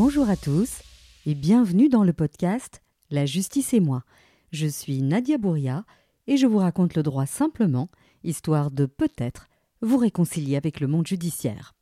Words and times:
Bonjour 0.00 0.30
à 0.30 0.36
tous 0.36 0.82
et 1.26 1.34
bienvenue 1.34 1.88
dans 1.88 2.04
le 2.04 2.12
podcast 2.12 2.82
La 3.10 3.26
justice 3.26 3.74
et 3.74 3.80
moi. 3.80 4.04
Je 4.52 4.68
suis 4.68 5.02
Nadia 5.02 5.38
Bouria 5.38 5.84
et 6.28 6.36
je 6.36 6.46
vous 6.46 6.58
raconte 6.58 6.94
le 6.94 7.02
droit 7.02 7.26
simplement, 7.26 7.88
histoire 8.22 8.70
de 8.70 8.86
peut-être 8.86 9.48
vous 9.82 9.96
réconcilier 9.96 10.54
avec 10.54 10.78
le 10.78 10.86
monde 10.86 11.08
judiciaire. 11.08 11.74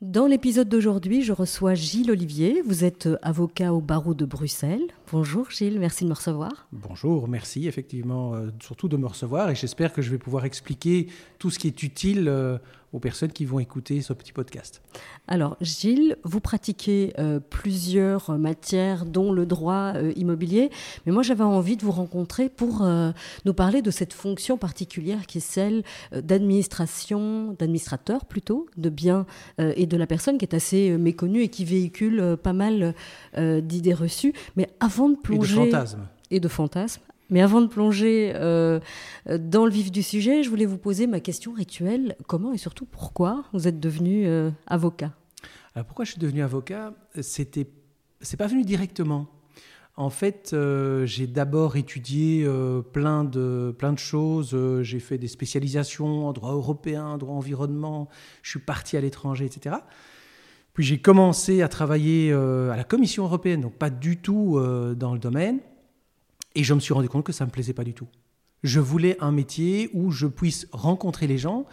Dans 0.00 0.26
l'épisode 0.26 0.68
d'aujourd'hui, 0.68 1.22
je 1.22 1.32
reçois 1.32 1.74
Gilles 1.74 2.10
Olivier. 2.10 2.60
Vous 2.64 2.84
êtes 2.84 3.08
avocat 3.22 3.72
au 3.72 3.80
barreau 3.80 4.14
de 4.14 4.24
Bruxelles. 4.24 4.88
Bonjour 5.12 5.48
Gilles, 5.50 5.78
merci 5.78 6.02
de 6.02 6.08
me 6.08 6.14
recevoir. 6.14 6.66
Bonjour, 6.72 7.28
merci 7.28 7.68
effectivement 7.68 8.34
euh, 8.34 8.50
surtout 8.60 8.88
de 8.88 8.96
me 8.96 9.06
recevoir 9.06 9.50
et 9.50 9.54
j'espère 9.54 9.92
que 9.92 10.02
je 10.02 10.10
vais 10.10 10.18
pouvoir 10.18 10.44
expliquer 10.44 11.06
tout 11.38 11.50
ce 11.50 11.60
qui 11.60 11.68
est 11.68 11.84
utile 11.84 12.28
euh, 12.28 12.58
aux 12.92 12.98
personnes 12.98 13.32
qui 13.32 13.44
vont 13.44 13.58
écouter 13.58 14.00
ce 14.02 14.12
petit 14.12 14.32
podcast. 14.32 14.82
Alors, 15.26 15.56
Gilles, 15.60 16.16
vous 16.24 16.40
pratiquez 16.40 17.12
euh, 17.18 17.38
plusieurs 17.38 18.38
matières, 18.38 19.04
dont 19.04 19.32
le 19.32 19.44
droit 19.44 19.92
euh, 19.94 20.12
immobilier, 20.16 20.70
mais 21.04 21.12
moi 21.12 21.22
j'avais 21.22 21.44
envie 21.44 21.76
de 21.76 21.84
vous 21.84 21.92
rencontrer 21.92 22.48
pour 22.48 22.82
euh, 22.82 23.12
nous 23.44 23.54
parler 23.54 23.82
de 23.82 23.90
cette 23.90 24.14
fonction 24.14 24.56
particulière 24.56 25.26
qui 25.26 25.38
est 25.38 25.42
celle 25.42 25.82
d'administration, 26.12 27.54
d'administrateur 27.58 28.24
plutôt, 28.24 28.66
de 28.76 28.88
biens 28.88 29.26
et 29.58 29.86
de 29.86 29.96
la 29.96 30.06
personne 30.06 30.38
qui 30.38 30.44
est 30.44 30.54
assez 30.54 30.96
méconnue 30.96 31.42
et 31.42 31.48
qui 31.48 31.64
véhicule 31.64 32.36
pas 32.42 32.52
mal 32.52 32.94
d'idées 33.36 33.94
reçues. 33.94 34.32
Mais 34.56 34.68
avant 34.80 35.08
de 35.08 35.16
plonger. 35.16 35.54
Et 35.54 35.66
de 35.66 35.70
fantasmes. 35.70 36.08
Et 36.30 36.40
de 36.40 36.48
fantasmes. 36.48 37.02
Mais 37.30 37.42
avant 37.42 37.60
de 37.60 37.66
plonger 37.66 38.32
euh, 38.34 38.80
dans 39.38 39.66
le 39.66 39.70
vif 39.70 39.92
du 39.92 40.02
sujet, 40.02 40.42
je 40.42 40.48
voulais 40.48 40.64
vous 40.64 40.78
poser 40.78 41.06
ma 41.06 41.20
question 41.20 41.52
rituelle. 41.52 42.16
Comment 42.26 42.52
et 42.52 42.58
surtout 42.58 42.86
pourquoi 42.86 43.44
vous 43.52 43.68
êtes 43.68 43.80
devenu 43.80 44.26
euh, 44.26 44.50
avocat? 44.66 45.12
Alors 45.74 45.86
pourquoi 45.86 46.04
je 46.04 46.12
suis 46.12 46.20
devenu 46.20 46.42
avocat? 46.42 46.94
C'était, 47.20 47.68
c'est 48.22 48.38
pas 48.38 48.46
venu 48.46 48.64
directement. 48.64 49.26
En 49.96 50.10
fait, 50.10 50.52
euh, 50.52 51.04
j'ai 51.06 51.26
d'abord 51.26 51.76
étudié 51.76 52.48
plein 52.92 53.24
de 53.24 53.74
plein 53.76 53.92
de 53.92 53.98
choses. 53.98 54.56
j'ai 54.82 55.00
fait 55.00 55.18
des 55.18 55.28
spécialisations 55.28 56.28
en 56.28 56.32
droit 56.32 56.52
européen, 56.52 57.18
droit 57.18 57.34
environnement. 57.34 58.08
Je 58.42 58.50
suis 58.50 58.60
parti 58.60 58.96
à 58.96 59.00
l'étranger, 59.00 59.44
etc. 59.44 59.76
Puis 60.72 60.84
j'ai 60.84 60.98
commencé 60.98 61.60
à 61.62 61.68
travailler 61.68 62.32
à 62.32 62.76
la 62.76 62.84
Commission 62.84 63.24
européenne, 63.24 63.60
donc 63.60 63.74
pas 63.74 63.90
du 63.90 64.18
tout 64.18 64.58
dans 64.96 65.12
le 65.12 65.18
domaine. 65.18 65.58
Et 66.54 66.64
je 66.64 66.74
me 66.74 66.80
suis 66.80 66.94
rendu 66.94 67.08
compte 67.08 67.24
que 67.24 67.32
ça 67.32 67.44
ne 67.44 67.48
me 67.48 67.52
plaisait 67.52 67.72
pas 67.72 67.84
du 67.84 67.94
tout. 67.94 68.08
Je 68.62 68.80
voulais 68.80 69.16
un 69.20 69.30
métier 69.30 69.90
où 69.92 70.10
je 70.10 70.26
puisse 70.26 70.66
rencontrer 70.72 71.26
les 71.26 71.38
gens, 71.38 71.66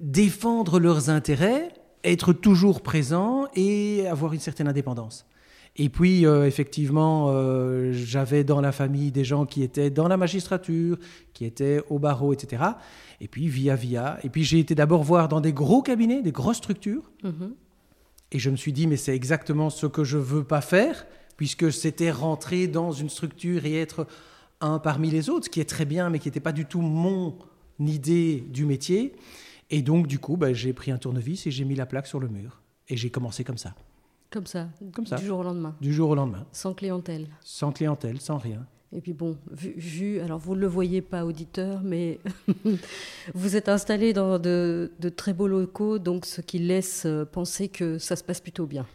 défendre 0.00 0.80
leurs 0.80 1.10
intérêts, 1.10 1.72
être 2.04 2.32
toujours 2.32 2.82
présent 2.82 3.48
et 3.54 4.06
avoir 4.06 4.32
une 4.32 4.40
certaine 4.40 4.68
indépendance. 4.68 5.26
Et 5.76 5.88
puis, 5.88 6.26
euh, 6.26 6.44
effectivement, 6.44 7.28
euh, 7.28 7.92
j'avais 7.92 8.42
dans 8.42 8.60
la 8.60 8.72
famille 8.72 9.12
des 9.12 9.22
gens 9.22 9.46
qui 9.46 9.62
étaient 9.62 9.90
dans 9.90 10.08
la 10.08 10.16
magistrature, 10.16 10.98
qui 11.34 11.44
étaient 11.44 11.80
au 11.88 12.00
barreau, 12.00 12.32
etc. 12.32 12.64
Et 13.20 13.28
puis, 13.28 13.46
via, 13.46 13.76
via. 13.76 14.18
Et 14.24 14.28
puis, 14.28 14.42
j'ai 14.42 14.58
été 14.58 14.74
d'abord 14.74 15.04
voir 15.04 15.28
dans 15.28 15.40
des 15.40 15.52
gros 15.52 15.82
cabinets, 15.82 16.20
des 16.20 16.32
grosses 16.32 16.56
structures. 16.56 17.12
Mm-hmm. 17.22 17.52
Et 18.32 18.38
je 18.40 18.50
me 18.50 18.56
suis 18.56 18.72
dit, 18.72 18.88
mais 18.88 18.96
c'est 18.96 19.14
exactement 19.14 19.70
ce 19.70 19.86
que 19.86 20.02
je 20.02 20.18
veux 20.18 20.42
pas 20.42 20.60
faire 20.60 21.06
puisque 21.38 21.72
c'était 21.72 22.10
rentrer 22.10 22.66
dans 22.66 22.92
une 22.92 23.08
structure 23.08 23.64
et 23.64 23.80
être 23.80 24.06
un 24.60 24.78
parmi 24.78 25.08
les 25.08 25.30
autres, 25.30 25.46
ce 25.46 25.50
qui 25.50 25.60
est 25.60 25.68
très 25.68 25.86
bien, 25.86 26.10
mais 26.10 26.18
qui 26.18 26.28
n'était 26.28 26.40
pas 26.40 26.52
du 26.52 26.66
tout 26.66 26.82
mon 26.82 27.38
idée 27.78 28.44
du 28.50 28.66
métier. 28.66 29.14
Et 29.70 29.80
donc, 29.80 30.08
du 30.08 30.18
coup, 30.18 30.36
bah, 30.36 30.52
j'ai 30.52 30.72
pris 30.72 30.90
un 30.90 30.98
tournevis 30.98 31.46
et 31.46 31.50
j'ai 31.50 31.64
mis 31.64 31.76
la 31.76 31.86
plaque 31.86 32.08
sur 32.08 32.18
le 32.18 32.28
mur. 32.28 32.60
Et 32.88 32.96
j'ai 32.96 33.08
commencé 33.08 33.44
comme 33.44 33.56
ça. 33.56 33.74
Comme 34.30 34.46
ça 34.46 34.68
Comme 34.92 35.06
ça. 35.06 35.16
Du 35.16 35.26
jour 35.26 35.38
au 35.38 35.42
lendemain 35.44 35.76
Du 35.80 35.94
jour 35.94 36.10
au 36.10 36.14
lendemain. 36.16 36.44
Sans 36.52 36.74
clientèle 36.74 37.28
Sans 37.40 37.70
clientèle, 37.70 38.20
sans 38.20 38.38
rien. 38.38 38.66
Et 38.90 39.00
puis 39.00 39.12
bon, 39.12 39.36
vu, 39.50 40.18
alors 40.20 40.38
vous 40.38 40.56
ne 40.56 40.60
le 40.60 40.66
voyez 40.66 41.02
pas 41.02 41.24
auditeur, 41.24 41.82
mais 41.84 42.18
vous 43.34 43.54
êtes 43.54 43.68
installé 43.68 44.12
dans 44.12 44.38
de, 44.38 44.90
de, 44.98 45.08
très 45.10 45.34
beaux 45.34 45.46
locaux, 45.46 45.98
donc 45.98 46.24
ce 46.24 46.40
qui 46.40 46.58
laisse 46.58 47.04
euh, 47.04 47.26
penser 47.26 47.68
que 47.68 47.98
ça 47.98 48.16
se 48.16 48.24
passe 48.24 48.40
plutôt 48.40 48.64
bien 48.64 48.86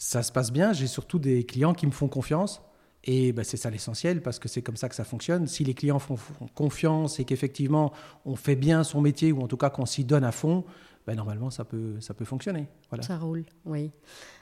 ça 0.00 0.22
se 0.22 0.32
passe 0.32 0.50
bien. 0.50 0.72
J'ai 0.72 0.86
surtout 0.86 1.18
des 1.18 1.44
clients 1.44 1.74
qui 1.74 1.86
me 1.86 1.92
font 1.92 2.08
confiance. 2.08 2.62
Et 3.04 3.32
ben, 3.32 3.44
c'est 3.44 3.58
ça 3.58 3.70
l'essentiel 3.70 4.22
parce 4.22 4.38
que 4.38 4.48
c'est 4.48 4.62
comme 4.62 4.76
ça 4.76 4.88
que 4.88 4.94
ça 4.94 5.04
fonctionne. 5.04 5.46
Si 5.46 5.62
les 5.62 5.74
clients 5.74 5.98
font, 5.98 6.16
confiance 6.54 7.20
et 7.20 7.24
qu'effectivement 7.24 7.92
on 8.24 8.34
fait 8.34 8.56
bien 8.56 8.82
son 8.82 9.00
métier 9.00 9.30
ou 9.32 9.40
en 9.42 9.46
tout 9.46 9.56
cas 9.56 9.70
qu'on 9.70 9.86
s'y 9.86 10.04
donne 10.04 10.24
à 10.24 10.32
fond, 10.32 10.64
ben, 11.06 11.14
normalement 11.14 11.50
ça 11.50 11.64
peut, 11.64 12.00
ça 12.00 12.14
peut 12.14 12.24
fonctionner. 12.24 12.66
Ça 13.02 13.18
roule, 13.18 13.44
oui. 13.66 13.90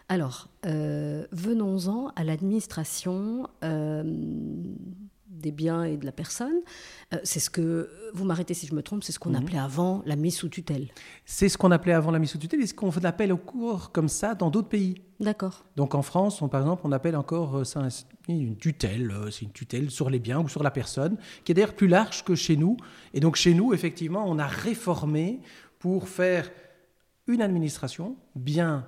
Alors, 0.09 0.49
euh, 0.65 1.27
venons-en 1.33 2.13
à 2.17 2.25
l'administration. 2.25 3.49
Euh, 3.63 4.03
des 5.29 5.53
biens 5.53 5.85
et 5.85 5.97
de 5.97 6.05
la 6.05 6.13
personne. 6.13 6.61
Euh, 7.13 7.19
c'est 7.23 7.41
ce 7.41 7.51
que, 7.51 7.91
vous 8.15 8.25
m'arrêtez 8.25 8.55
si 8.55 8.67
je 8.67 8.75
me 8.75 8.83
trompe, 8.83 9.05
c'est 9.05 9.13
ce 9.13 9.19
qu'on 9.19 9.31
mhm. 9.31 9.37
appelait 9.37 9.59
avant 9.59 10.03
la 10.07 10.17
mise 10.17 10.37
sous 10.37 10.49
tutelle. 10.49 10.89
C'est 11.25 11.49
ce 11.49 11.59
qu'on 11.59 11.71
appelait 11.71 11.93
avant 11.93 12.11
la 12.11 12.19
mise 12.19 12.31
sous 12.31 12.39
tutelle 12.39 12.61
et 12.61 12.67
ce 12.67 12.75
qu'on 12.75 12.91
appelle 12.91 13.33
au 13.33 13.37
cours 13.37 13.93
comme 13.93 14.09
ça 14.09 14.35
dans 14.35 14.51
d'autres 14.51 14.69
pays. 14.69 15.03
D'accord. 15.21 15.65
Donc 15.77 15.95
en 15.95 16.03
France, 16.03 16.41
on, 16.43 16.49
par 16.49 16.61
exemple, 16.61 16.83
on 16.85 16.93
appelle 16.93 17.17
encore 17.17 17.59
euh, 17.59 17.65
ça 17.65 17.87
une 18.29 18.57
tutelle. 18.57 19.11
Euh, 19.11 19.31
c'est 19.31 19.45
une 19.45 19.53
tutelle 19.53 19.91
sur 19.91 20.11
les 20.11 20.19
biens 20.19 20.41
ou 20.41 20.49
sur 20.49 20.63
la 20.63 20.71
personne, 20.71 21.17
qui 21.45 21.53
est 21.53 21.55
d'ailleurs 21.55 21.75
plus 21.75 21.89
large 21.89 22.25
que 22.25 22.35
chez 22.35 22.57
nous. 22.57 22.77
Et 23.15 23.21
donc 23.21 23.37
chez 23.37 23.55
nous, 23.55 23.73
effectivement, 23.75 24.25
on 24.27 24.39
a 24.39 24.47
réformé 24.47 25.41
pour 25.79 26.09
faire 26.09 26.51
une 27.27 27.43
administration, 27.43 28.17
bien 28.35 28.87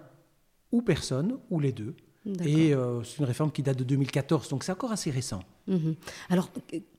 ou 0.73 0.83
personne, 0.83 1.39
ou 1.51 1.61
les 1.61 1.73
deux, 1.73 1.95
et 2.27 2.75
euh, 2.75 3.03
c'est 3.03 3.19
une 3.19 3.25
réforme 3.25 3.51
qui 3.51 3.63
date 3.63 3.79
de 3.79 3.85
2014, 3.85 4.49
donc 4.51 4.63
c'est 4.63 4.73
encore 4.73 4.93
assez 4.93 5.11
récent. 5.11 5.43
Mhm. 5.67 5.95
Alors, 6.29 6.51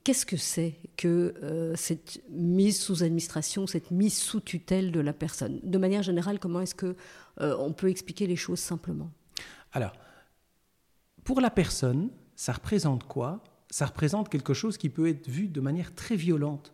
qu'est-ce 0.02 0.26
que 0.26 0.36
c'est 0.36 0.74
que 0.96 1.34
euh, 1.42 1.74
cette 1.76 2.20
mise 2.30 2.80
sous 2.80 3.04
administration, 3.04 3.68
cette 3.68 3.92
mise 3.92 4.16
sous 4.16 4.40
tutelle 4.40 4.90
de 4.90 4.98
la 4.98 5.12
personne? 5.12 5.60
De 5.62 5.78
manière 5.78 6.02
générale, 6.02 6.40
comment 6.40 6.60
est-ce 6.60 6.74
que 6.74 6.96
euh, 7.40 7.56
on 7.58 7.72
peut 7.72 7.88
expliquer 7.88 8.26
les 8.26 8.34
choses 8.34 8.58
simplement? 8.58 9.12
Alors, 9.72 9.92
pour 11.22 11.40
la 11.40 11.50
personne, 11.50 12.10
ça 12.34 12.52
représente 12.52 13.04
quoi? 13.04 13.44
Ça 13.70 13.86
représente 13.86 14.28
quelque 14.28 14.54
chose 14.54 14.76
qui 14.76 14.88
peut 14.88 15.08
être 15.08 15.28
vu 15.28 15.46
de 15.46 15.60
manière 15.60 15.94
très 15.94 16.16
violente. 16.16 16.72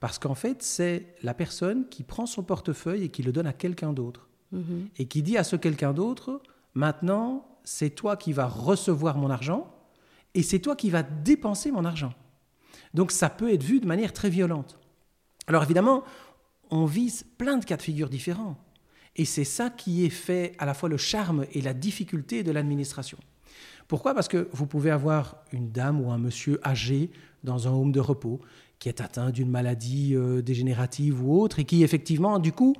Parce 0.00 0.18
qu'en 0.18 0.34
fait, 0.34 0.62
c'est 0.62 1.14
la 1.22 1.34
personne 1.34 1.88
qui 1.88 2.02
prend 2.02 2.24
son 2.24 2.42
portefeuille 2.42 3.04
et 3.04 3.08
qui 3.10 3.22
le 3.22 3.30
donne 3.30 3.46
à 3.46 3.52
quelqu'un 3.52 3.92
d'autre. 3.92 4.28
Mhm. 4.52 4.88
Et 4.96 5.06
qui 5.06 5.22
dit 5.22 5.36
à 5.36 5.44
ce 5.44 5.56
quelqu'un 5.56 5.92
d'autre, 5.92 6.42
maintenant, 6.72 7.53
c'est 7.64 7.90
toi 7.90 8.16
qui 8.16 8.32
vas 8.32 8.46
recevoir 8.46 9.16
mon 9.16 9.30
argent 9.30 9.74
et 10.34 10.42
c'est 10.42 10.58
toi 10.58 10.76
qui 10.76 10.90
vas 10.90 11.02
dépenser 11.02 11.70
mon 11.70 11.84
argent. 11.84 12.12
Donc 12.92 13.10
ça 13.10 13.30
peut 13.30 13.52
être 13.52 13.62
vu 13.62 13.80
de 13.80 13.86
manière 13.86 14.12
très 14.12 14.30
violente. 14.30 14.78
Alors 15.46 15.62
évidemment, 15.62 16.04
on 16.70 16.84
vise 16.84 17.24
plein 17.38 17.56
de 17.56 17.64
cas 17.64 17.76
de 17.76 17.82
figure 17.82 18.08
différents. 18.08 18.56
Et 19.16 19.24
c'est 19.24 19.44
ça 19.44 19.70
qui 19.70 20.04
est 20.04 20.10
fait 20.10 20.54
à 20.58 20.66
la 20.66 20.74
fois 20.74 20.88
le 20.88 20.96
charme 20.96 21.46
et 21.52 21.60
la 21.60 21.72
difficulté 21.72 22.42
de 22.42 22.50
l'administration. 22.50 23.18
Pourquoi? 23.86 24.14
Parce 24.14 24.28
que 24.28 24.48
vous 24.52 24.66
pouvez 24.66 24.90
avoir 24.90 25.36
une 25.52 25.70
dame 25.70 26.00
ou 26.00 26.10
un 26.10 26.18
monsieur 26.18 26.58
âgé 26.66 27.10
dans 27.44 27.68
un 27.68 27.70
home 27.70 27.92
de 27.92 28.00
repos 28.00 28.40
qui 28.78 28.88
est 28.88 29.00
atteint 29.00 29.30
d'une 29.30 29.50
maladie 29.50 30.14
euh, 30.14 30.42
dégénérative 30.42 31.22
ou 31.22 31.40
autre 31.40 31.58
et 31.58 31.64
qui 31.64 31.84
effectivement, 31.84 32.38
du 32.38 32.52
coup, 32.52 32.74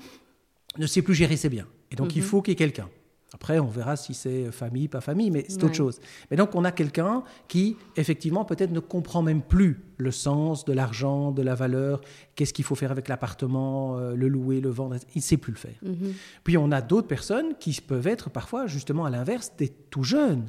ne 0.78 0.86
sait 0.86 1.02
plus 1.02 1.14
gérer 1.14 1.36
ses 1.36 1.48
biens. 1.48 1.68
Et 1.90 1.96
donc 1.96 2.16
il 2.16 2.22
mhm. 2.22 2.28
faut 2.28 2.42
qu'il 2.42 2.52
y 2.52 2.54
ait 2.54 2.56
quelqu'un. 2.56 2.88
Après, 3.32 3.58
on 3.58 3.66
verra 3.66 3.96
si 3.96 4.14
c'est 4.14 4.52
famille, 4.52 4.86
pas 4.86 5.00
famille, 5.00 5.30
mais 5.30 5.44
c'est 5.48 5.62
autre 5.64 5.74
chose. 5.74 5.98
Mais 6.30 6.36
donc, 6.36 6.54
on 6.54 6.64
a 6.64 6.70
quelqu'un 6.70 7.24
qui, 7.48 7.76
effectivement, 7.96 8.44
peut-être 8.44 8.70
ne 8.70 8.78
comprend 8.78 9.22
même 9.22 9.42
plus 9.42 9.82
le 9.96 10.12
sens 10.12 10.64
de 10.64 10.72
l'argent, 10.72 11.32
de 11.32 11.42
la 11.42 11.56
valeur, 11.56 12.00
qu'est-ce 12.36 12.52
qu'il 12.52 12.64
faut 12.64 12.76
faire 12.76 12.92
avec 12.92 13.08
l'appartement, 13.08 13.98
euh, 13.98 14.14
le 14.14 14.28
louer, 14.28 14.60
le 14.60 14.70
vendre, 14.70 14.96
il 15.16 15.18
ne 15.18 15.22
sait 15.22 15.36
plus 15.36 15.52
le 15.52 15.58
faire. 15.58 15.74
Mhm. 15.82 16.14
Puis, 16.44 16.56
on 16.56 16.70
a 16.70 16.80
d'autres 16.80 17.08
personnes 17.08 17.56
qui 17.58 17.72
peuvent 17.80 18.06
être 18.06 18.30
parfois, 18.30 18.68
justement, 18.68 19.04
à 19.04 19.10
l'inverse, 19.10 19.52
des 19.58 19.68
tout 19.68 20.04
jeunes, 20.04 20.46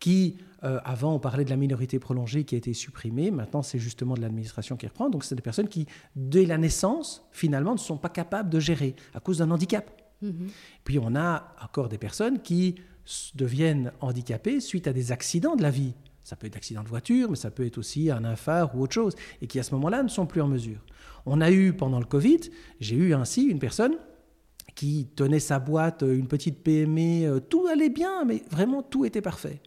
qui, 0.00 0.38
euh, 0.64 0.80
avant, 0.84 1.14
on 1.14 1.18
parlait 1.20 1.44
de 1.44 1.50
la 1.50 1.56
minorité 1.56 2.00
prolongée 2.00 2.42
qui 2.42 2.56
a 2.56 2.58
été 2.58 2.74
supprimée, 2.74 3.30
maintenant, 3.30 3.62
c'est 3.62 3.78
justement 3.78 4.14
de 4.14 4.20
l'administration 4.22 4.76
qui 4.76 4.86
reprend. 4.88 5.08
Donc, 5.08 5.22
c'est 5.22 5.36
des 5.36 5.42
personnes 5.42 5.68
qui, 5.68 5.86
dès 6.16 6.46
la 6.46 6.58
naissance, 6.58 7.28
finalement, 7.30 7.74
ne 7.74 7.78
sont 7.78 7.96
pas 7.96 8.08
capables 8.08 8.50
de 8.50 8.58
gérer 8.58 8.96
à 9.14 9.20
cause 9.20 9.38
d'un 9.38 9.52
handicap. 9.52 9.88
Mhm. 10.22 10.48
Puis 10.84 10.98
on 10.98 11.14
a 11.14 11.54
encore 11.62 11.88
des 11.88 11.98
personnes 11.98 12.40
qui 12.40 12.76
deviennent 13.34 13.92
handicapées 14.00 14.60
suite 14.60 14.86
à 14.86 14.92
des 14.92 15.12
accidents 15.12 15.56
de 15.56 15.62
la 15.62 15.70
vie. 15.70 15.94
Ça 16.22 16.36
peut 16.36 16.46
être 16.46 16.56
accident 16.56 16.82
de 16.82 16.88
voiture, 16.88 17.30
mais 17.30 17.36
ça 17.36 17.50
peut 17.50 17.64
être 17.64 17.78
aussi 17.78 18.10
un 18.10 18.24
infart 18.24 18.76
ou 18.76 18.82
autre 18.82 18.92
chose, 18.92 19.14
et 19.40 19.46
qui 19.46 19.58
à 19.58 19.62
ce 19.62 19.74
moment-là 19.74 20.02
ne 20.02 20.08
sont 20.08 20.26
plus 20.26 20.42
en 20.42 20.48
mesure. 20.48 20.80
On 21.24 21.40
a 21.40 21.50
eu 21.50 21.72
pendant 21.72 22.00
le 22.00 22.04
Covid, 22.04 22.40
j'ai 22.80 22.96
eu 22.96 23.14
ainsi 23.14 23.44
une 23.44 23.58
personne 23.58 23.96
qui 24.74 25.08
tenait 25.16 25.40
sa 25.40 25.58
boîte, 25.58 26.04
une 26.06 26.28
petite 26.28 26.62
PME, 26.62 27.24
euh, 27.24 27.40
tout 27.40 27.66
allait 27.66 27.88
bien, 27.88 28.24
mais 28.24 28.42
vraiment 28.50 28.82
tout 28.82 29.04
était 29.04 29.22
parfait. 29.22 29.60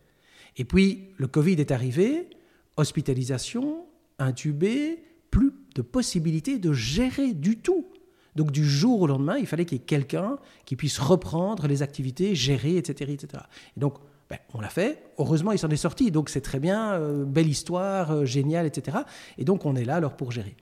Et 0.55 0.63
puis 0.63 1.09
le 1.17 1.27
Covid 1.27 1.53
est 1.53 1.71
arrivé, 1.71 2.29
hospitalisation, 2.77 3.85
intubé, 4.19 5.03
plus 5.31 5.53
de 5.75 5.81
possibilité 5.81 6.59
de 6.59 6.73
gérer 6.73 7.33
du 7.33 7.57
tout 7.57 7.90
donc 8.35 8.51
du 8.51 8.65
jour 8.65 9.01
au 9.01 9.07
lendemain, 9.07 9.37
il 9.37 9.47
fallait 9.47 9.65
qu'il 9.65 9.77
y 9.77 9.81
ait 9.81 9.85
quelqu'un 9.85 10.37
qui 10.65 10.75
puisse 10.75 10.99
reprendre 10.99 11.67
les 11.67 11.81
activités, 11.81 12.35
gérer, 12.35 12.77
etc. 12.77 13.11
etc. 13.11 13.43
Et 13.75 13.79
donc, 13.79 13.95
Ben, 14.31 14.39
on 14.53 14.61
l'a 14.61 14.69
fait. 14.69 15.03
Heureusement, 15.17 15.51
il 15.51 15.59
s'en 15.59 15.69
est 15.69 15.75
sorti. 15.75 16.09
Donc, 16.09 16.29
c'est 16.29 16.39
très 16.39 16.61
bien, 16.61 16.93
euh, 16.93 17.25
belle 17.25 17.49
histoire, 17.49 18.11
euh, 18.11 18.25
génial, 18.25 18.65
etc. 18.65 18.99
Et 19.37 19.43
donc, 19.43 19.65
on 19.65 19.75
est 19.75 19.83
là 19.83 19.95
alors 19.95 20.15
pour 20.15 20.31
gérer. 20.31 20.55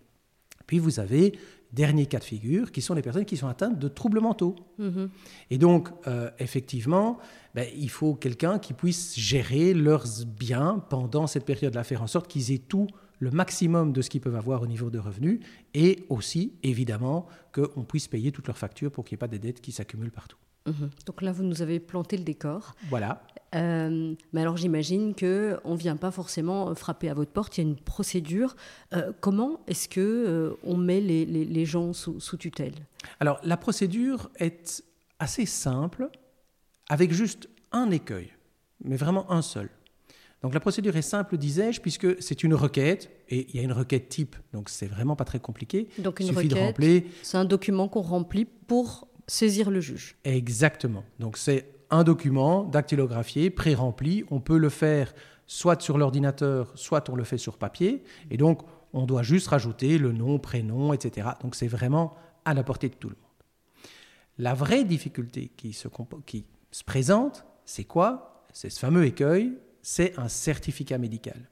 Puis, 0.66 0.80
vous 0.80 1.00
avez 1.00 1.38
dernier 1.71 2.07
cas 2.07 2.18
de 2.18 2.24
figure, 2.24 2.71
qui 2.71 2.81
sont 2.81 2.95
les 2.95 3.04
personnes 3.04 3.25
qui 3.25 3.38
sont 3.38 3.48
atteintes 3.48 3.77
de 3.77 3.88
troubles 3.88 4.22
mentaux. 4.22 4.56
Mhm. 4.80 5.10
Et 5.51 5.60
donc, 5.60 5.89
euh, 6.07 6.31
effectivement, 6.39 7.19
ben, 7.54 7.68
il 7.77 7.92
faut 7.92 8.15
quelqu'un 8.15 8.57
qui 8.57 8.74
puisse 8.74 9.19
gérer 9.19 9.75
leurs 9.75 10.07
biens 10.25 10.83
pendant 10.89 11.27
cette 11.27 11.45
période-là, 11.45 11.83
faire 11.83 12.01
en 12.01 12.07
sorte 12.07 12.27
qu'ils 12.27 12.51
aient 12.51 12.65
tout 12.68 12.88
le 13.19 13.31
maximum 13.31 13.92
de 13.94 14.01
ce 14.01 14.10
qu'ils 14.10 14.21
peuvent 14.21 14.36
avoir 14.36 14.62
au 14.62 14.68
niveau 14.68 14.89
de 14.89 14.98
revenus, 15.00 15.39
et 15.74 16.06
aussi, 16.10 16.54
évidemment, 16.63 17.27
qu'on 17.54 17.83
puisse 17.83 18.07
payer 18.07 18.31
toutes 18.31 18.48
leurs 18.48 18.57
factures 18.57 18.92
pour 18.92 19.04
qu'il 19.06 19.16
n'y 19.16 19.19
ait 19.19 19.25
pas 19.25 19.27
des 19.27 19.39
dettes 19.39 19.62
qui 19.62 19.71
s'accumulent 19.71 20.12
partout. 20.12 20.38
Mhm. 20.68 20.89
Donc 21.06 21.21
là, 21.21 21.31
vous 21.31 21.44
nous 21.44 21.62
avez 21.62 21.80
planté 21.80 22.18
le 22.18 22.24
décor. 22.24 22.75
Voilà. 22.89 23.24
Euh, 23.56 24.13
mais 24.33 24.42
alors 24.42 24.57
j'imagine 24.57 25.16
que 25.16 25.57
on 25.63 25.74
vient 25.74 25.95
pas 25.95 26.12
forcément 26.12 26.75
frapper 26.75 27.10
à 27.10 27.16
votre 27.16 27.31
porte. 27.31 27.57
Il 27.57 27.63
y 27.63 27.66
a 27.66 27.69
une 27.69 27.77
procédure. 27.77 28.56
Euh, 28.94 29.12
comment 29.22 29.60
est-ce 29.68 29.89
que 29.89 30.00
euh, 30.01 30.54
on 30.63 30.77
met 30.77 31.01
les, 31.01 31.25
les- 31.25 31.45
les 31.45 31.65
gens 31.65 31.94
sous, 31.94 32.19
sous 32.19 32.38
tutelle? 32.38 32.75
Alors, 33.19 33.39
la 33.44 33.57
procédure 33.57 34.30
est 34.39 34.83
assez 35.18 35.45
simple, 35.48 36.10
avec 36.89 37.12
juste 37.12 37.50
un 37.72 37.89
écueil, 37.89 38.31
mais 38.83 38.98
vraiment 38.98 39.31
un 39.31 39.42
seul. 39.42 39.69
Donc, 40.41 40.53
la 40.53 40.59
procédure 40.62 40.95
est 40.95 41.01
simple, 41.01 41.38
disais-je, 41.38 41.81
puisque 41.81 42.21
c'est 42.21 42.44
une 42.44 42.53
requête, 42.53 43.09
et 43.27 43.47
il 43.50 43.56
y 43.57 43.59
a 43.59 43.63
une 43.63 43.74
requête 43.74 44.07
type, 44.07 44.36
donc 44.53 44.69
c'est 44.69 44.88
vraiment 44.88 45.15
pas 45.18 45.25
très 45.25 45.39
compliqué. 45.39 45.89
Donc 45.97 46.19
Il 46.21 46.27
une 46.27 46.33
suffit 46.33 46.47
de 46.47 46.53
requête, 46.53 46.68
remplir. 46.68 47.01
c'est 47.24 47.38
un 47.38 47.44
document 47.45 47.89
qu'on 47.89 48.01
remplit 48.01 48.45
pour 48.45 49.07
saisir 49.27 49.69
le 49.69 49.81
juge. 49.81 50.15
Exactement. 50.24 51.03
Donc, 51.19 51.38
c'est 51.38 51.65
un 51.89 52.03
document 52.03 52.63
dactylographié, 52.63 53.50
pré-rempli. 53.50 54.24
On 54.31 54.39
peut 54.39 54.57
le 54.57 54.69
faire 54.69 55.13
soit 55.45 55.81
sur 55.81 55.97
l'ordinateur, 55.97 56.71
soit 56.75 57.09
on 57.09 57.15
le 57.15 57.24
fait 57.25 57.38
sur 57.38 57.57
papier. 57.57 58.03
Et 58.31 58.38
donc, 58.38 58.62
on 58.94 59.06
doit 59.06 59.24
juste 59.24 59.47
rajouter 59.47 59.97
le 59.97 60.13
nom, 60.13 60.39
prénom, 60.39 60.94
etc. 60.94 61.30
Donc, 61.41 61.56
c'est 61.56 61.68
vraiment 61.68 62.13
à 62.45 62.53
la 62.53 62.63
portée 62.63 62.88
de 62.89 62.95
tout 62.95 63.09
le 63.09 63.15
monde. 63.15 63.25
La 64.38 64.53
vraie 64.53 64.83
difficulté 64.86 65.51
qui 65.57 65.74
se, 65.74 65.88
compo- 65.89 66.21
qui 66.25 66.45
se 66.71 66.83
présente, 66.83 67.44
c'est 67.65 67.83
quoi? 67.83 68.45
C'est 68.53 68.69
ce 68.69 68.80
fameux 68.80 69.06
écueil, 69.06 69.53
c'est 69.81 70.18
un 70.18 70.28
certificat 70.28 70.98
médical. 70.98 71.50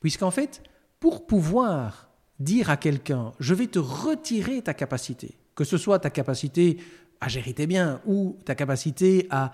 Puisqu'en 0.00 0.30
fait, 0.30 0.62
pour 1.00 1.26
pouvoir 1.26 2.10
dire 2.38 2.70
à 2.70 2.76
quelqu'un, 2.76 3.32
je 3.38 3.54
vais 3.54 3.66
te 3.66 3.78
retirer 3.78 4.62
ta 4.62 4.74
capacité, 4.74 5.38
que 5.54 5.64
ce 5.64 5.78
soit 5.78 5.98
ta 5.98 6.10
capacité 6.10 6.78
à 7.20 7.28
gérer 7.28 7.54
tes 7.54 7.66
biens 7.66 8.00
ou 8.06 8.38
ta 8.44 8.54
capacité 8.54 9.26
à 9.30 9.52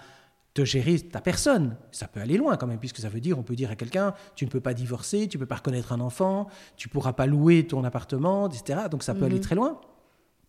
te 0.55 0.65
gérer 0.65 0.99
ta 0.99 1.21
personne. 1.21 1.77
Ça 1.93 2.09
peut 2.09 2.21
aller 2.21 2.37
loin 2.37 2.57
quand 2.57 2.67
même, 2.67 2.79
puisque 2.79 2.99
ça 2.99 3.09
veut 3.09 3.21
dire, 3.21 3.39
on 3.39 3.43
peut 3.43 3.55
dire 3.55 3.71
à 3.71 3.77
quelqu'un, 3.77 4.15
tu 4.35 4.45
ne 4.45 4.51
peux 4.51 4.61
pas 4.61 4.75
divorcer, 4.75 5.29
tu 5.29 5.37
ne 5.37 5.41
peux 5.41 5.47
pas 5.47 5.57
reconnaître 5.57 5.93
un 5.93 6.01
enfant, 6.01 6.49
tu 6.77 6.89
ne 6.89 6.93
pourras 6.93 7.13
pas 7.13 7.27
louer 7.27 7.67
ton 7.67 7.85
appartement, 7.85 8.49
etc. 8.49 8.81
Donc 8.91 9.03
ça 9.03 9.15
peut 9.15 9.25
aller 9.25 9.41
très 9.41 9.55
loin. 9.55 9.81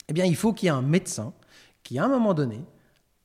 Eh 0.07 0.13
bien, 0.13 0.25
il 0.25 0.35
faut 0.35 0.53
qu'il 0.53 0.67
y 0.67 0.69
ait 0.69 0.73
un 0.73 0.81
médecin 0.81 1.33
qui, 1.83 1.99
à 1.99 2.05
un 2.05 2.07
moment 2.07 2.33
donné, 2.33 2.61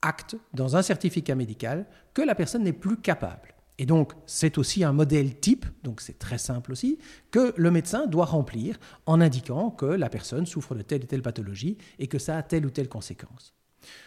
acte 0.03 0.37
dans 0.53 0.77
un 0.77 0.83
certificat 0.83 1.35
médical 1.35 1.87
que 2.13 2.21
la 2.21 2.35
personne 2.35 2.63
n'est 2.63 2.75
plus 2.75 2.99
capable. 2.99 3.54
Et 3.79 3.87
donc, 3.87 4.13
c'est 4.27 4.59
aussi 4.59 4.85
un 4.85 4.93
modèle 4.93 5.39
type, 5.41 5.67
donc 5.83 6.01
c'est 6.01 6.19
très 6.19 6.39
simple 6.39 6.73
aussi, 6.73 6.99
que 7.31 7.53
le 7.57 7.71
médecin 7.71 8.07
doit 8.07 8.25
remplir 8.25 8.79
en 9.07 9.21
indiquant 9.21 9.71
que 9.71 9.87
la 9.87 10.09
personne 10.09 10.47
souffre 10.47 10.75
de 10.75 10.83
telle 10.83 11.03
et 11.03 11.07
telle 11.07 11.23
pathologie 11.23 11.77
et 11.99 12.07
que 12.07 12.19
ça 12.19 12.37
a 12.37 12.43
telle 12.43 12.67
ou 12.67 12.71
telle 12.71 12.89
conséquence. 12.89 13.55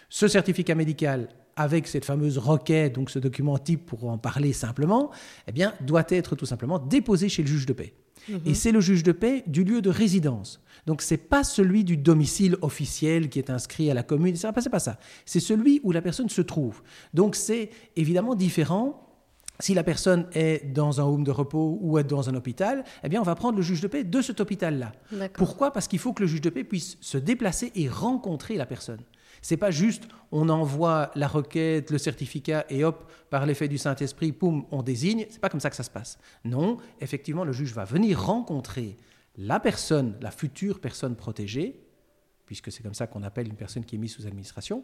Ce 0.10 0.28
certificat 0.28 0.74
médical, 0.74 1.28
avec 1.58 1.88
cette 1.88 2.06
fameuse 2.06 2.38
requête, 2.38 2.96
donc 2.96 3.10
ce 3.10 3.20
document 3.20 3.58
type 3.58 3.86
pour 3.86 4.08
en 4.08 4.18
parler 4.18 4.54
simplement, 4.54 5.12
eh 5.48 5.52
bien, 5.52 5.74
doit 5.82 6.06
être 6.10 6.36
tout 6.36 6.46
simplement 6.46 6.80
déposé 6.80 7.30
chez 7.30 7.42
le 7.42 7.48
juge 7.48 7.66
de 7.66 7.74
paix. 7.74 7.94
Et 8.46 8.56
c'est 8.56 8.74
le 8.74 8.82
juge 8.82 9.04
de 9.04 9.14
paix 9.14 9.44
du 9.48 9.64
lieu 9.64 9.82
de 9.82 9.90
résidence. 9.90 10.62
Donc, 10.86 11.02
ce 11.02 11.14
n'est 11.14 11.18
pas 11.18 11.46
celui 11.46 11.86
du 11.86 11.96
domicile 11.96 12.58
officiel 12.62 13.30
qui 13.30 13.40
est 13.40 13.50
inscrit 13.50 13.90
à 13.90 13.94
la 13.94 14.04
commune, 14.04 14.36
etc. 14.36 14.50
C'est 14.62 14.70
pas 14.70 14.80
ça. 14.80 15.00
C'est 15.26 15.40
celui 15.40 15.80
où 15.84 15.94
la 15.94 16.02
personne 16.02 16.28
se 16.28 16.42
trouve. 16.42 16.82
Donc, 17.14 17.36
c'est 17.36 17.70
évidemment 17.96 18.36
différent 18.36 19.07
si 19.60 19.74
la 19.74 19.84
personne 19.84 20.28
est 20.34 20.72
dans 20.72 21.02
un 21.02 21.04
home 21.04 21.24
de 21.24 21.32
repos 21.32 21.78
ou 21.82 21.98
est 21.98 22.04
dans 22.04 22.30
un 22.30 22.36
hôpital, 22.36 22.84
eh 23.04 23.10
bien, 23.10 23.20
on 23.20 23.24
va 23.24 23.36
prendre 23.36 23.58
le 23.58 23.64
juge 23.64 23.82
de 23.82 23.88
paix 23.88 24.04
de 24.04 24.22
cet 24.22 24.40
hôpital-là. 24.40 24.92
Pourquoi? 25.34 25.72
Parce 25.72 25.88
qu'il 25.88 26.00
faut 26.00 26.14
que 26.14 26.24
le 26.24 26.28
juge 26.28 26.42
de 26.42 26.50
paix 26.50 26.64
puisse 26.64 26.98
se 27.02 27.18
déplacer 27.18 27.72
et 27.76 27.90
rencontrer 27.90 28.56
la 28.56 28.66
personne. 28.66 29.02
C'est 29.42 29.58
pas 29.58 29.72
juste 29.72 30.08
on 30.32 30.50
envoie 30.50 31.12
la 31.16 31.28
requête, 31.28 31.92
le 31.92 31.98
certificat 31.98 32.66
et 32.70 32.84
hop, 32.84 33.10
par 33.30 33.46
l'effet 33.46 33.68
du 33.68 33.78
Saint-Esprit, 33.78 34.32
poum, 34.32 34.66
on 34.72 34.84
désigne. 34.84 35.26
C'est 35.30 35.40
pas 35.40 35.50
comme 35.50 35.60
ça 35.60 35.70
que 35.70 35.76
ça 35.76 35.84
se 35.84 35.90
passe. 35.90 36.18
Non, 36.44 36.78
effectivement, 37.00 37.46
le 37.46 37.54
juge 37.54 37.74
va 37.74 37.86
venir 37.86 38.22
rencontrer 38.22 38.98
la 39.38 39.60
personne, 39.60 40.18
la 40.22 40.32
future 40.32 40.80
personne 40.80 41.16
protégée, 41.16 41.86
puisque 42.46 42.72
c'est 42.72 42.84
comme 42.84 42.94
ça 42.94 43.08
qu'on 43.08 43.24
appelle 43.24 43.48
une 43.48 43.56
personne 43.56 43.86
qui 43.86 43.96
est 43.96 44.00
mise 44.00 44.14
sous 44.14 44.26
administration, 44.26 44.84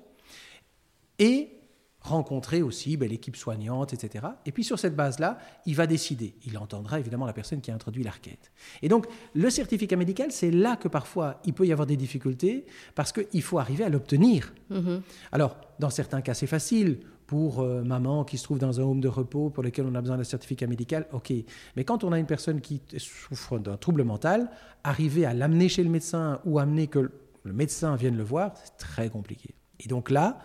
et 1.20 1.58
rencontrer 2.04 2.62
aussi 2.62 2.98
ben, 2.98 3.10
l'équipe 3.10 3.36
soignante, 3.36 3.94
etc. 3.94 4.26
Et 4.46 4.52
puis 4.52 4.64
sur 4.64 4.78
cette 4.78 4.96
base-là, 4.96 5.38
il 5.66 5.76
va 5.76 5.88
décider. 5.88 6.36
Il 6.46 6.58
entendra 6.58 7.00
évidemment 7.00 7.26
la 7.26 7.34
personne 7.34 7.62
qui 7.62 7.72
a 7.72 7.74
introduit 7.74 8.04
la 8.04 8.12
requête. 8.12 8.52
Et 8.82 8.90
donc, 8.90 9.08
le 9.34 9.50
certificat 9.50 9.96
médical, 9.96 10.32
c'est 10.32 10.52
là 10.52 10.76
que 10.76 10.90
parfois 10.90 11.40
il 11.46 11.54
peut 11.54 11.66
y 11.66 11.72
avoir 11.72 11.88
des 11.88 11.98
difficultés, 11.98 12.66
parce 12.94 13.12
qu'il 13.14 13.42
faut 13.42 13.58
arriver 13.58 13.86
à 13.86 13.90
l'obtenir. 13.90 14.54
Mhm. 14.70 15.02
Alors, 15.32 15.56
dans 15.80 15.90
certains 15.90 16.22
cas, 16.22 16.34
c'est 16.34 16.48
facile. 16.48 17.00
Pour 17.26 17.62
euh, 17.62 17.84
maman 17.84 18.26
qui 18.26 18.38
se 18.38 18.44
trouve 18.44 18.60
dans 18.60 18.80
un 18.82 18.84
home 18.84 19.00
de 19.00 19.08
repos 19.08 19.50
pour 19.50 19.64
lequel 19.64 19.86
on 19.86 19.96
a 19.96 20.02
besoin 20.02 20.18
d'un 20.18 20.26
certificat 20.26 20.68
médical, 20.68 21.08
ok. 21.14 21.34
Mais 21.76 21.84
quand 21.84 22.04
on 22.04 22.12
a 22.12 22.20
une 22.20 22.28
personne 22.28 22.60
qui 22.60 22.82
souffre 22.98 23.58
d'un 23.58 23.78
trouble 23.78 24.04
mental, 24.04 24.52
arriver 24.84 25.26
à 25.26 25.34
l'amener 25.34 25.70
chez 25.70 25.84
le 25.84 25.90
médecin 25.90 26.42
ou 26.46 26.60
amener 26.60 26.88
que 26.88 27.12
le 27.44 27.54
médecin 27.54 27.96
vienne 27.96 28.18
le 28.18 28.24
voir, 28.24 28.52
c'est 28.62 28.78
très 28.78 29.10
compliqué. 29.10 29.56
Et 29.80 29.88
donc 29.88 30.12
là, 30.12 30.38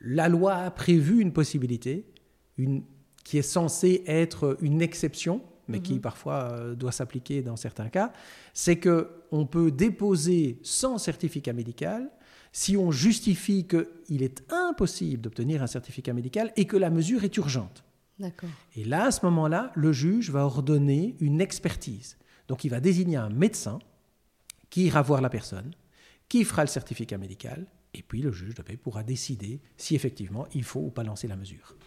la 0.00 0.28
loi 0.28 0.54
a 0.54 0.70
prévu 0.70 1.20
une 1.20 1.32
possibilité 1.32 2.06
une, 2.56 2.82
qui 3.24 3.38
est 3.38 3.42
censée 3.42 4.02
être 4.06 4.56
une 4.60 4.80
exception, 4.80 5.42
mais 5.68 5.80
qui 5.80 5.98
parfois 5.98 6.50
euh, 6.52 6.74
doit 6.74 6.92
s'appliquer 6.92 7.42
dans 7.42 7.56
certains 7.56 7.90
cas, 7.90 8.12
c'est 8.54 8.76
que 8.76 9.10
on 9.30 9.44
peut 9.44 9.70
déposer 9.70 10.58
sans 10.62 10.96
certificat 10.96 11.52
médical 11.52 12.10
si 12.52 12.76
on 12.76 12.90
justifie 12.90 13.66
qu'il 13.66 14.22
est 14.22 14.42
impossible 14.50 15.20
d'obtenir 15.22 15.62
un 15.62 15.66
certificat 15.66 16.14
médical 16.14 16.52
et 16.56 16.64
que 16.64 16.78
la 16.78 16.88
mesure 16.88 17.22
est 17.24 17.36
urgente. 17.36 17.84
Et 18.74 18.84
là, 18.84 19.04
à 19.04 19.10
ce 19.10 19.24
moment-là, 19.26 19.70
le 19.76 19.92
juge 19.92 20.30
va 20.30 20.44
ordonner 20.44 21.16
une 21.20 21.40
expertise. 21.40 22.16
Donc, 22.48 22.64
il 22.64 22.70
va 22.70 22.80
désigner 22.80 23.16
un 23.16 23.28
médecin 23.28 23.78
qui 24.70 24.86
ira 24.86 25.02
voir 25.02 25.20
la 25.20 25.28
personne, 25.28 25.72
qui 26.28 26.44
fera 26.44 26.62
le 26.62 26.68
certificat 26.68 27.18
médical, 27.18 27.66
et 27.98 28.02
puis 28.02 28.22
le 28.22 28.32
juge 28.32 28.54
de 28.54 28.62
paix 28.62 28.76
pourra 28.76 29.02
décider 29.02 29.60
si 29.76 29.94
effectivement 29.94 30.46
il 30.54 30.64
faut 30.64 30.80
ou 30.80 30.90
pas 30.90 31.04
lancer 31.04 31.28
la 31.28 31.36
mesure. 31.36 31.77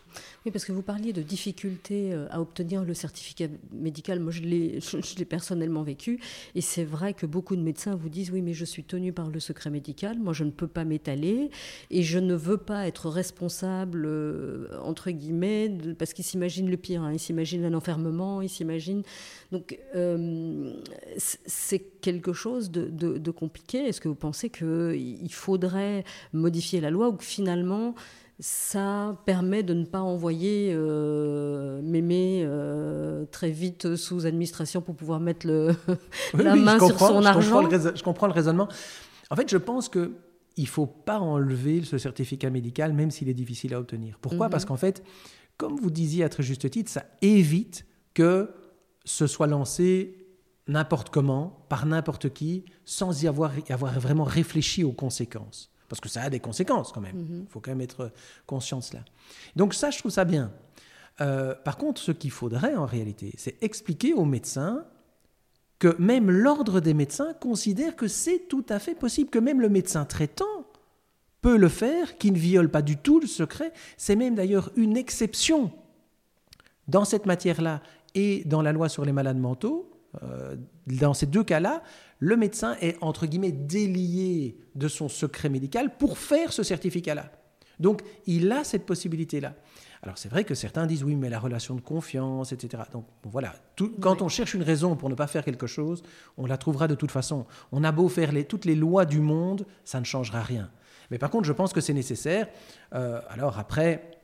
Oui, 0.46 0.52
parce 0.52 0.66
que 0.66 0.72
vous 0.72 0.82
parliez 0.82 1.14
de 1.14 1.22
difficultés 1.22 2.14
euh, 2.14 2.28
à 2.32 2.42
obtenir 2.42 2.84
le 2.84 2.94
certificat 2.94 3.48
médical. 3.72 4.20
Moi, 4.20 4.32
je 4.34 4.42
l'ai, 4.42 5.26
personnellement 5.26 5.84
vécu. 5.84 6.20
Et 6.56 6.62
c'est 6.62 6.84
vrai 6.84 7.14
que 7.14 7.26
beaucoup 7.26 7.56
de 7.56 7.62
médecins 7.62 7.96
vous 7.96 8.10
disent 8.10 8.32
Oui, 8.32 8.42
mais 8.42 8.54
je 8.54 8.66
suis 8.66 8.84
tenu 8.84 9.14
par 9.14 9.30
le 9.30 9.40
secret 9.40 9.70
médical. 9.70 10.20
Moi, 10.20 10.34
je 10.34 10.44
ne 10.44 10.52
peux 10.52 10.68
pas 10.68 10.84
m'étaler. 10.84 11.50
Et 11.90 12.04
je 12.04 12.20
ne 12.20 12.34
veux 12.34 12.58
pas 12.58 12.88
être 12.88 13.10
responsable, 13.10 14.04
euh, 14.06 14.68
entre 14.84 15.12
guillemets, 15.12 15.72
parce 15.98 16.14
qu'ils 16.14 16.26
s'imaginent 16.26 16.70
le 16.70 16.78
pire. 16.78 17.04
hein. 17.04 17.14
Ils 17.14 17.20
s'imaginent 17.20 17.66
un 17.66 17.74
enfermement. 17.74 18.42
Ils 18.42 18.50
s'imaginent. 18.50 19.04
Donc, 19.52 19.78
euh, 19.96 20.74
c'est 21.18 21.80
quelque 22.02 22.34
chose 22.34 22.72
de 22.72 23.32
compliqué. 23.32 23.80
Est-ce 23.80 24.02
que 24.02 24.08
vous 24.08 24.16
pensez 24.16 24.50
qu'il 24.50 25.34
faudrait 25.34 26.04
modifier 26.34 26.82
la 26.82 26.90
loi 26.90 27.10
ou 27.10 27.14
que 27.14 27.24
finalement 27.24 27.96
ça 28.44 29.22
permet 29.26 29.62
de 29.62 29.74
ne 29.76 29.86
pas 29.86 30.02
envoyer 30.02 30.72
euh, 30.74 31.80
mémé 31.84 32.42
euh, 32.44 33.26
très 33.32 33.52
vite 33.52 33.96
sous 33.96 34.26
administration 34.26 34.82
pour 34.82 34.96
pouvoir 34.96 35.20
mettre 35.20 35.46
le, 35.46 35.76
Oui, 36.34 36.44
la 36.44 36.54
oui, 36.54 36.60
main 36.62 36.80
sur 36.80 36.98
son 37.00 37.22
je 37.22 37.28
argent. 37.28 37.52
comprends 37.62 37.62
le 37.70 37.78
rais- 37.78 37.96
je 37.96 38.04
comprends 38.04 38.28
le 38.28 38.34
raisonnement. 38.34 38.68
En 39.30 39.36
fait, 39.36 39.48
je 39.50 39.58
pense 39.58 39.88
que 39.90 40.12
il 40.58 40.68
faut 40.68 40.88
pas 40.88 41.20
enlever 41.20 41.84
ce 41.84 41.98
certificat 41.98 42.50
médical, 42.50 42.94
même 42.94 43.12
s'il 43.12 43.30
est 43.30 43.34
difficile 43.34 43.74
à 43.74 43.80
obtenir. 43.80 44.18
Pourquoi? 44.20 44.48
Mhm. 44.48 44.52
Parce 44.52 44.66
qu'en 44.66 44.76
fait, 44.76 45.02
comme 45.58 45.80
vous 45.80 45.92
disiez 45.92 46.24
à 46.24 46.30
très 46.30 46.44
juste 46.44 46.70
titre, 46.70 46.92
ça 46.92 47.06
évite 47.22 47.86
que 48.14 48.50
ce 49.06 49.28
soit 49.28 49.48
lancé 49.48 50.18
n'importe 50.68 51.10
comment, 51.10 51.66
par 51.70 51.86
n'importe 51.86 52.34
qui, 52.34 52.66
sans 52.86 53.24
y 53.24 53.28
avoir, 53.28 53.52
y 53.58 53.72
avoir 53.72 53.98
vraiment 54.00 54.24
réfléchi 54.26 54.84
aux 54.84 54.92
conséquences. 54.92 55.71
Parce 55.92 56.00
que 56.00 56.08
ça 56.08 56.22
a 56.22 56.30
des 56.30 56.40
conséquences 56.40 56.94
quand 56.94 57.02
même. 57.02 57.42
Il 57.42 57.48
faut 57.50 57.60
quand 57.60 57.72
même 57.72 57.82
être 57.82 58.14
conscient 58.46 58.78
de 58.78 58.84
cela. 58.84 59.04
Donc 59.58 59.74
ça, 59.74 59.92
je 59.92 60.00
trouve 60.00 60.10
ça 60.10 60.24
bien. 60.24 60.54
Euh, 61.20 61.54
par 61.54 61.76
contre, 61.76 62.00
ce 62.00 62.14
qu'il 62.14 62.32
faudrait 62.32 62.76
en 62.76 62.86
réalité, 62.86 63.34
c'est 63.36 63.62
expliquer 63.62 64.14
aux 64.14 64.24
médecins 64.24 64.86
que 65.80 65.94
même 66.00 66.32
l'ordre 66.32 66.80
des 66.80 66.94
médecins 66.94 67.34
considère 67.34 67.98
que 67.98 68.08
c'est 68.08 68.48
tout 68.48 68.66
à 68.70 68.80
fait 68.80 68.96
possible, 68.96 69.30
que 69.30 69.40
même 69.40 69.60
le 69.60 69.68
médecin 69.68 70.06
traitant 70.06 70.66
peut 71.42 71.58
le 71.58 71.68
faire, 71.68 72.18
qui 72.18 72.32
ne 72.32 72.38
viole 72.38 72.70
pas 72.70 72.82
du 72.82 72.96
tout 72.96 73.20
le 73.20 73.28
secret. 73.28 73.74
C'est 73.98 74.16
même 74.16 74.36
d'ailleurs 74.36 74.72
une 74.78 74.96
exception 74.96 75.74
dans 76.88 77.04
cette 77.04 77.26
matière-là 77.26 77.82
et 78.16 78.46
dans 78.46 78.62
la 78.62 78.72
loi 78.72 78.88
sur 78.88 79.04
les 79.04 79.12
malades 79.12 79.40
mentaux, 79.40 79.92
dans 80.88 81.14
ces 81.14 81.26
deux 81.26 81.44
cas-là, 81.44 81.84
le 82.20 82.38
médecin 82.38 82.76
est 82.82 82.98
entre 83.02 83.26
guillemets 83.26 83.52
délié 83.52 84.58
de 84.76 84.88
son 84.88 85.10
secret 85.10 85.50
médical 85.50 85.96
pour 85.98 86.18
faire 86.18 86.54
ce 86.54 86.64
certificat-là. 86.64 87.32
Donc 87.80 88.02
il 88.28 88.52
a 88.52 88.64
cette 88.64 88.86
possibilité-là. 88.86 89.56
Alors 90.04 90.18
c'est 90.18 90.30
vrai 90.30 90.44
que 90.44 90.56
certains 90.56 90.88
disent 90.88 91.04
oui, 91.04 91.16
mais 91.16 91.30
la 91.30 91.40
relation 91.40 91.76
de 91.76 91.82
confiance, 91.82 92.52
etc. 92.52 92.84
Donc 92.92 93.06
voilà, 93.24 93.54
quand 94.00 94.22
on 94.22 94.30
cherche 94.30 94.54
une 94.54 94.64
raison 94.64 94.96
pour 94.96 95.10
ne 95.10 95.16
pas 95.16 95.28
faire 95.28 95.44
quelque 95.44 95.68
chose, 95.68 96.02
on 96.38 96.46
la 96.46 96.58
trouvera 96.58 96.88
de 96.88 96.96
toute 96.96 97.12
façon. 97.12 97.46
On 97.72 97.84
a 97.84 97.92
beau 97.92 98.08
faire 98.08 98.32
toutes 98.48 98.66
les 98.66 98.76
lois 98.76 99.06
du 99.06 99.20
monde, 99.20 99.66
ça 99.84 100.00
ne 100.00 100.06
changera 100.06 100.42
rien. 100.42 100.72
Mais 101.12 101.18
par 101.18 101.30
contre, 101.30 101.46
je 101.46 101.54
pense 101.54 101.74
que 101.74 101.82
c'est 101.82 101.94
nécessaire. 101.94 102.48
Euh, 102.94 103.20
alors 103.30 103.60
après, 103.60 104.21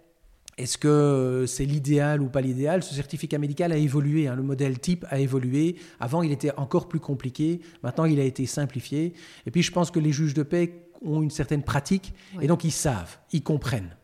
est-ce 0.57 0.77
que 0.77 1.45
c'est 1.47 1.65
l'idéal 1.65 2.21
ou 2.21 2.29
pas 2.29 2.41
l'idéal? 2.41 2.83
Ce 2.83 2.93
certificat 2.93 3.37
médical 3.37 3.71
a 3.71 3.77
évolué, 3.77 4.27
hein. 4.27 4.35
le 4.35 4.43
modèle 4.43 4.79
type 4.79 5.05
a 5.09 5.19
évolué. 5.19 5.75
Avant, 5.99 6.23
il 6.23 6.31
était 6.31 6.51
encore 6.57 6.87
plus 6.87 6.99
compliqué. 6.99 7.61
Maintenant, 7.83 8.05
il 8.05 8.19
a 8.19 8.23
été 8.23 8.45
simplifié. 8.45 9.13
Et 9.45 9.51
puis, 9.51 9.61
je 9.61 9.71
pense 9.71 9.91
que 9.91 9.99
les 9.99 10.11
juges 10.11 10.33
de 10.33 10.43
paix 10.43 10.87
ont 11.01 11.21
une 11.21 11.29
certaine 11.29 11.63
pratique 11.63 12.13
et 12.41 12.47
donc 12.47 12.63
ils 12.63 12.71
savent, 12.71 13.17
ils 13.31 13.43
comprennent. 13.43 13.95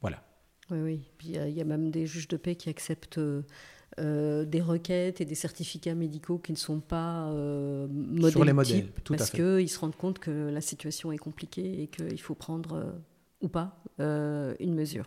Voilà. 0.00 0.22
Oui, 0.70 0.80
oui. 0.80 1.00
Puis 1.18 1.28
il 1.28 1.50
y, 1.50 1.60
a 1.60 1.64
même 1.64 1.90
des 1.90 2.06
juges 2.06 2.28
de 2.28 2.36
paix 2.36 2.56
qui 2.56 2.68
acceptent 2.68 3.20
euh, 4.00 4.44
des 4.44 4.60
requêtes 4.60 5.20
et 5.20 5.24
des 5.24 5.34
certificats 5.34 5.94
médicaux 5.94 6.38
qui 6.38 6.52
ne 6.52 6.56
sont 6.56 6.80
pas 6.80 7.28
euh, 7.28 7.86
modèles 7.88 8.30
Sur 8.30 8.44
les 8.44 8.52
modèles, 8.52 8.84
type, 8.86 9.04
tout 9.04 9.14
parce 9.14 9.30
qu'ils 9.30 9.68
se 9.68 9.78
rendent 9.78 9.96
compte 9.96 10.18
que 10.18 10.50
la 10.50 10.60
situation 10.60 11.12
est 11.12 11.18
compliquée 11.18 11.82
et 11.82 11.86
qu'il 11.88 12.20
faut 12.20 12.34
prendre 12.34 12.74
euh, 12.74 12.92
ou 13.40 13.48
pas 13.48 13.76
une 13.98 14.74
mesure. 14.74 15.06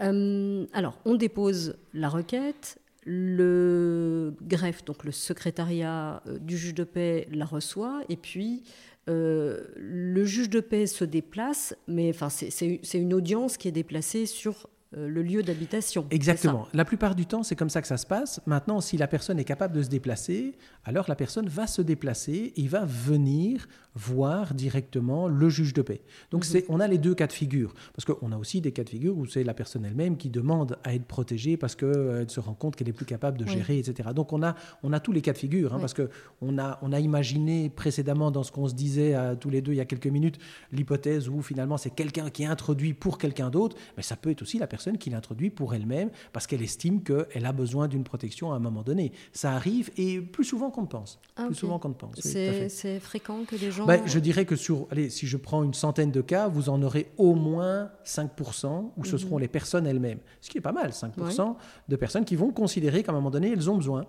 Euh, 0.00 0.66
alors, 0.72 0.98
on 1.04 1.14
dépose 1.14 1.76
la 1.92 2.08
requête, 2.08 2.78
le 3.04 4.34
greffe, 4.42 4.84
donc 4.84 5.04
le 5.04 5.12
secrétariat 5.12 6.22
euh, 6.26 6.38
du 6.38 6.56
juge 6.56 6.74
de 6.74 6.84
paix, 6.84 7.26
la 7.32 7.44
reçoit, 7.44 8.02
et 8.08 8.16
puis 8.16 8.62
euh, 9.08 9.64
le 9.76 10.24
juge 10.24 10.50
de 10.50 10.60
paix 10.60 10.86
se 10.86 11.04
déplace, 11.04 11.74
mais 11.86 12.10
enfin, 12.10 12.28
c'est 12.28 12.80
une 12.94 13.14
audience 13.14 13.56
qui 13.56 13.68
est 13.68 13.72
déplacée 13.72 14.26
sur 14.26 14.68
le 14.92 15.22
lieu 15.22 15.42
d'habitation. 15.42 16.06
Exactement. 16.10 16.66
La 16.72 16.84
plupart 16.84 17.14
du 17.14 17.26
temps, 17.26 17.42
c'est 17.42 17.56
comme 17.56 17.68
ça 17.68 17.82
que 17.82 17.88
ça 17.88 17.98
se 17.98 18.06
passe. 18.06 18.40
Maintenant, 18.46 18.80
si 18.80 18.96
la 18.96 19.06
personne 19.06 19.38
est 19.38 19.44
capable 19.44 19.74
de 19.74 19.82
se 19.82 19.88
déplacer, 19.88 20.56
alors 20.84 21.04
la 21.08 21.14
personne 21.14 21.48
va 21.48 21.66
se 21.66 21.82
déplacer 21.82 22.54
et 22.56 22.66
va 22.66 22.84
venir 22.86 23.68
voir 23.94 24.54
directement 24.54 25.28
le 25.28 25.48
juge 25.50 25.74
de 25.74 25.82
paix. 25.82 26.00
Donc, 26.30 26.48
mhm. 26.48 26.62
on 26.68 26.80
a 26.80 26.86
les 26.86 26.96
deux 26.96 27.14
cas 27.14 27.26
de 27.26 27.32
figure. 27.32 27.74
Parce 27.94 28.04
qu'on 28.04 28.32
a 28.32 28.36
aussi 28.36 28.60
des 28.60 28.72
cas 28.72 28.84
de 28.84 28.88
figure 28.88 29.18
où 29.18 29.26
c'est 29.26 29.44
la 29.44 29.54
personne 29.54 29.84
elle-même 29.84 30.16
qui 30.16 30.30
demande 30.30 30.78
à 30.84 30.94
être 30.94 31.04
protégée 31.04 31.56
parce 31.56 31.74
qu'elle 31.74 31.88
euh, 31.88 32.28
se 32.28 32.40
rend 32.40 32.54
compte 32.54 32.76
qu'elle 32.76 32.88
est 32.88 32.92
plus 32.92 33.06
capable 33.06 33.36
de 33.36 33.46
gérer, 33.46 33.78
etc. 33.78 34.10
Donc, 34.14 34.32
on 34.32 34.42
a, 34.42 34.54
on 34.82 34.92
a 34.92 35.00
tous 35.00 35.12
les 35.12 35.20
cas 35.20 35.32
de 35.32 35.38
figure. 35.38 35.74
Hein, 35.74 35.80
parce 35.80 35.94
qu'on 35.94 36.58
a, 36.58 36.78
on 36.80 36.92
a 36.92 37.00
imaginé 37.00 37.68
précédemment 37.68 38.30
dans 38.30 38.42
ce 38.42 38.52
qu'on 38.52 38.68
se 38.68 38.74
disait 38.74 39.14
à 39.14 39.36
tous 39.36 39.50
les 39.50 39.60
deux 39.60 39.72
il 39.72 39.76
y 39.76 39.80
a 39.80 39.84
quelques 39.84 40.06
minutes, 40.06 40.38
l'hypothèse 40.72 41.28
où 41.28 41.42
finalement 41.42 41.76
c'est 41.76 41.90
quelqu'un 41.90 42.30
qui 42.30 42.44
est 42.44 42.46
introduit 42.46 42.94
pour 42.94 43.18
quelqu'un 43.18 43.50
d'autre. 43.50 43.76
Mais 43.96 44.02
ça 44.02 44.16
peut 44.16 44.30
être 44.30 44.42
aussi 44.42 44.58
la 44.58 44.66
personne 44.66 44.77
qui 44.98 45.10
l'introduit 45.10 45.50
pour 45.50 45.74
elle-même 45.74 46.10
parce 46.32 46.46
qu'elle 46.46 46.62
estime 46.62 47.02
qu'elle 47.02 47.46
a 47.46 47.52
besoin 47.52 47.88
d'une 47.88 48.04
protection 48.04 48.52
à 48.52 48.56
un 48.56 48.58
moment 48.58 48.82
donné. 48.82 49.12
Ça 49.32 49.52
arrive 49.52 49.90
et 49.96 50.20
plus 50.20 50.44
souvent 50.44 50.70
qu'on 50.70 50.82
ne 50.82 50.86
pense. 50.86 51.18
Ah, 51.36 51.46
plus 51.46 51.54
souvent 51.54 51.78
qu'on 51.78 51.90
ne 51.90 51.94
pense. 51.94 52.20
C'est 52.20 53.00
fréquent 53.00 53.44
que 53.46 53.56
des 53.56 53.70
gens. 53.70 53.86
Ben, 53.86 54.02
je 54.06 54.18
dirais 54.18 54.44
que 54.44 54.56
sur, 54.56 54.86
allez, 54.90 55.10
si 55.10 55.26
je 55.26 55.36
prends 55.36 55.62
une 55.62 55.74
centaine 55.74 56.10
de 56.10 56.20
cas, 56.20 56.48
vous 56.48 56.68
en 56.68 56.82
aurez 56.82 57.10
au 57.16 57.34
moins 57.34 57.90
5% 58.04 58.92
où 58.96 59.04
ce 59.04 59.12
mhm. 59.12 59.18
seront 59.18 59.38
les 59.38 59.48
personnes 59.48 59.86
elles-mêmes. 59.86 60.20
Ce 60.40 60.50
qui 60.50 60.58
est 60.58 60.62
pas 60.62 60.72
mal, 60.72 60.90
5% 60.90 61.56
de 61.88 61.96
personnes 61.96 62.24
qui 62.24 62.36
vont 62.36 62.50
considérer 62.50 63.02
qu'à 63.02 63.12
un 63.12 63.14
moment 63.14 63.30
donné, 63.30 63.52
elles 63.52 63.70
ont 63.70 63.76
besoin. 63.76 64.06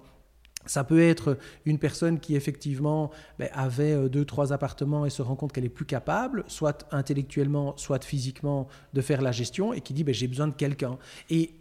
Ça 0.65 0.83
peut 0.83 1.01
être 1.01 1.37
une 1.65 1.79
personne 1.79 2.19
qui 2.19 2.35
effectivement 2.35 3.11
ben, 3.39 3.49
avait 3.53 3.93
euh, 3.93 4.09
deux, 4.09 4.25
trois 4.25 4.53
appartements 4.53 5.05
et 5.05 5.09
se 5.09 5.21
rend 5.21 5.35
compte 5.35 5.53
qu'elle 5.53 5.65
est 5.65 5.69
plus 5.69 5.85
capable, 5.85 6.43
soit 6.47 6.85
intellectuellement, 6.91 7.75
soit 7.77 8.03
physiquement, 8.03 8.67
de 8.93 9.01
faire 9.01 9.21
la 9.21 9.31
gestion 9.31 9.73
et 9.73 9.81
qui 9.81 9.93
dit 9.93 10.03
ben, 10.03 10.13
j'ai 10.13 10.27
besoin 10.27 10.47
de 10.47 10.53
quelqu'un. 10.53 10.97
Et 11.29 11.55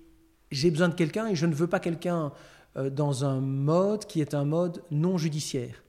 j'ai 0.50 0.70
besoin 0.70 0.88
de 0.88 0.94
quelqu'un 0.94 1.26
et 1.28 1.34
je 1.34 1.46
ne 1.46 1.54
veux 1.54 1.68
pas 1.68 1.80
quelqu'un 1.80 2.32
euh, 2.76 2.90
dans 2.90 3.24
un 3.24 3.40
mode 3.40 4.04
qui 4.04 4.20
est 4.20 4.34
un 4.34 4.44
mode 4.44 4.82
non 4.90 5.16
judiciaire. 5.16 5.82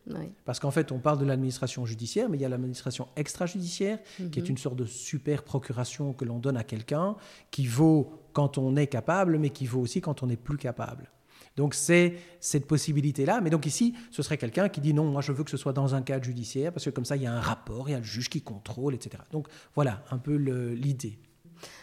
Parce 0.46 0.60
qu'en 0.60 0.72
fait, 0.72 0.92
on 0.92 1.00
parle 1.00 1.20
de 1.20 1.26
l'administration 1.26 1.86
judiciaire, 1.86 2.30
mais 2.30 2.38
il 2.38 2.42
y 2.42 2.46
a 2.46 2.50
l'administration 2.50 3.08
extrajudiciaire, 3.16 4.00
qui 4.32 4.40
est 4.40 4.44
mhm. 4.44 4.50
une 4.50 4.58
sorte 4.58 4.76
de 4.76 4.86
super 4.86 5.44
procuration 5.44 6.14
que 6.14 6.26
l'on 6.26 6.40
donne 6.40 6.58
à 6.58 6.64
quelqu'un, 6.64 7.16
qui 7.52 7.68
vaut 7.68 8.12
quand 8.34 8.58
on 8.58 8.76
est 8.76 8.88
capable, 8.88 9.38
mais 9.38 9.50
qui 9.50 9.66
vaut 9.66 9.82
aussi 9.82 10.02
quand 10.02 10.24
on 10.24 10.28
n'est 10.28 10.38
plus 10.38 10.58
capable. 10.58 11.12
Donc 11.60 11.74
c'est 11.74 12.14
cette 12.40 12.68
possibilité-là. 12.68 13.42
Mais 13.42 13.50
donc 13.50 13.66
ici, 13.66 13.94
ce 14.12 14.24
serait 14.24 14.38
quelqu'un 14.38 14.70
qui 14.70 14.80
dit 14.80 14.94
non, 14.94 15.04
moi 15.12 15.22
je 15.22 15.34
veux 15.34 15.44
que 15.44 15.52
ce 15.52 15.58
soit 15.58 15.74
dans 15.74 15.94
un 15.94 16.02
cadre 16.02 16.24
judiciaire, 16.24 16.72
parce 16.72 16.86
que 16.86 16.90
comme 16.90 17.04
ça, 17.04 17.18
il 17.18 17.24
y 17.24 17.26
a 17.26 17.34
un 17.34 17.42
rapport, 17.42 17.90
il 17.90 17.92
y 17.92 17.96
a 17.96 17.98
le 17.98 18.06
juge 18.06 18.30
qui 18.30 18.42
contrôle, 18.42 18.96
etc. 18.96 19.22
Donc 19.34 19.50
voilà 19.76 20.06
un 20.10 20.18
peu 20.20 20.36
l'idée. 20.36 21.20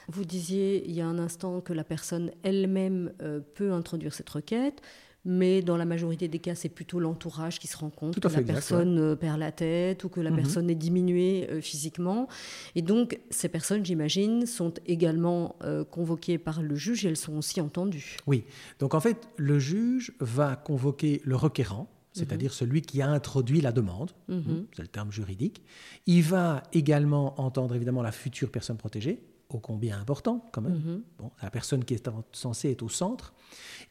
Vous 0.09 0.25
disiez 0.25 0.89
il 0.89 0.95
y 0.95 1.03
a 1.03 1.07
un 1.07 1.19
instant 1.19 1.61
que 1.61 1.75
la 1.75 1.85
personne 1.85 2.31
elle-même 2.43 3.13
euh, 3.21 3.41
peut 3.41 3.71
introduire 3.71 4.15
cette 4.15 4.31
requête 4.31 4.81
mais 5.27 5.61
dans 5.61 5.77
la 5.77 5.85
majorité 5.85 6.29
des 6.29 6.39
cas, 6.39 6.55
c'est 6.55 6.69
plutôt 6.69 7.01
l'entourage 7.01 7.59
qui 7.59 7.67
se 7.67 7.77
rend 7.77 7.91
compte 7.91 8.19
que 8.21 8.29
la 8.29 8.43
personne 8.43 8.99
euh, 8.99 9.17
perd 9.17 9.41
la 9.41 9.51
tête 9.51 10.05
ou 10.05 10.09
que 10.09 10.21
la 10.21 10.31
mhm. 10.31 10.37
personne 10.37 10.71
est 10.71 10.77
diminuée 10.77 11.49
euh, 11.51 11.61
physiquement. 11.61 12.29
Et 12.77 12.83
donc, 12.83 13.19
ces 13.31 13.49
personnes, 13.49 13.85
j'imagine, 13.85 14.47
sont 14.47 14.73
également 14.87 15.57
euh, 15.63 15.85
convoquées 15.85 16.39
par 16.39 16.63
le 16.63 16.77
juge 16.77 17.05
et 17.05 17.09
elles 17.09 17.17
sont 17.17 17.37
aussi 17.37 17.61
entendues. 17.61 18.17
Oui. 18.29 18.45
Donc, 18.79 18.95
en 18.95 19.01
fait, 19.01 19.29
le 19.37 19.59
juge 19.59 20.13
va 20.21 20.55
convoquer 20.55 21.21
le 21.25 21.35
requérant, 21.35 21.91
c'est-à-dire 22.13 22.53
mhm. 22.53 22.57
celui 22.57 22.83
qui 22.83 23.03
a 23.03 23.09
introduit 23.09 23.61
la 23.61 23.73
demande, 23.73 24.13
mhm. 24.29 24.67
c'est 24.75 24.83
le 24.83 24.89
terme 24.89 25.11
juridique. 25.11 25.61
Il 26.07 26.23
va 26.23 26.63
également 26.73 27.41
entendre 27.41 27.75
évidemment 27.75 28.03
la 28.03 28.13
future 28.13 28.51
personne 28.51 28.77
protégée, 28.77 29.21
ô 29.49 29.59
combien 29.59 29.99
important 30.01 30.45
quand 30.53 30.61
même. 30.61 31.03
Bon, 31.19 31.31
la 31.43 31.51
personne 31.51 31.85
qui 31.85 31.95
est 31.95 32.11
censée 32.33 32.71
être 32.71 32.83
au 32.83 32.89
centre. 32.89 33.33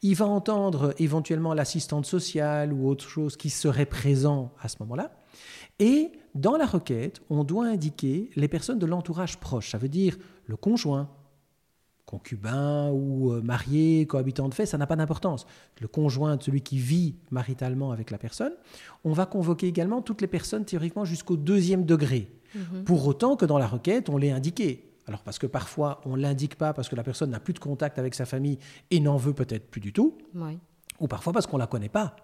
Il 0.02 0.14
va 0.14 0.26
entendre 0.26 0.94
éventuellement 0.98 1.54
l'assistante 1.54 2.06
sociale 2.06 2.72
ou 2.72 2.88
autre 2.88 3.08
chose 3.08 3.36
qui 3.36 3.50
serait 3.50 3.86
présent 3.86 4.52
à 4.60 4.68
ce 4.68 4.76
moment-là. 4.80 5.12
Et 5.78 6.12
dans 6.34 6.56
la 6.56 6.66
requête, 6.66 7.20
on 7.30 7.44
doit 7.44 7.66
indiquer 7.66 8.30
les 8.36 8.48
personnes 8.48 8.78
de 8.78 8.86
l'entourage 8.86 9.38
proche. 9.38 9.70
Ça 9.70 9.78
veut 9.78 9.88
dire 9.88 10.16
le 10.46 10.56
conjoint, 10.56 11.08
concubin 12.06 12.90
ou 12.90 13.32
euh, 13.32 13.42
marié, 13.42 14.06
cohabitant 14.06 14.48
de 14.48 14.54
fait, 14.54 14.64
ça 14.64 14.78
n'a 14.78 14.86
pas 14.86 14.96
d'importance. 14.96 15.46
Le 15.80 15.88
conjoint, 15.88 16.38
celui 16.40 16.62
qui 16.62 16.78
vit 16.78 17.16
maritalement 17.30 17.90
avec 17.90 18.10
la 18.10 18.18
personne. 18.18 18.52
On 19.04 19.12
va 19.12 19.26
convoquer 19.26 19.66
également 19.66 20.00
toutes 20.02 20.20
les 20.20 20.28
personnes 20.28 20.64
théoriquement 20.64 21.04
jusqu'au 21.04 21.36
deuxième 21.36 21.84
degré. 21.84 22.30
Mhm. 22.54 22.84
Pour 22.84 23.06
autant 23.06 23.36
que 23.36 23.44
dans 23.44 23.58
la 23.58 23.66
requête, 23.66 24.08
on 24.08 24.16
l'ait 24.16 24.30
indiqué. 24.30 24.85
Alors 25.06 25.22
parce 25.22 25.38
que 25.38 25.46
parfois 25.46 26.00
on 26.04 26.16
ne 26.16 26.22
l'indique 26.22 26.56
pas 26.56 26.72
parce 26.72 26.88
que 26.88 26.96
la 26.96 27.02
personne 27.02 27.30
n'a 27.30 27.40
plus 27.40 27.54
de 27.54 27.58
contact 27.58 27.98
avec 27.98 28.14
sa 28.14 28.26
famille 28.26 28.58
et 28.90 29.00
n'en 29.00 29.16
veut 29.16 29.34
peut-être 29.34 29.70
plus 29.70 29.80
du 29.80 29.92
tout. 29.92 30.18
Ou 31.00 31.08
parfois 31.08 31.32
parce 31.32 31.46
qu'on 31.46 31.56
ne 31.56 31.62
la 31.62 31.66
connaît 31.66 31.88
pas. 31.88 32.16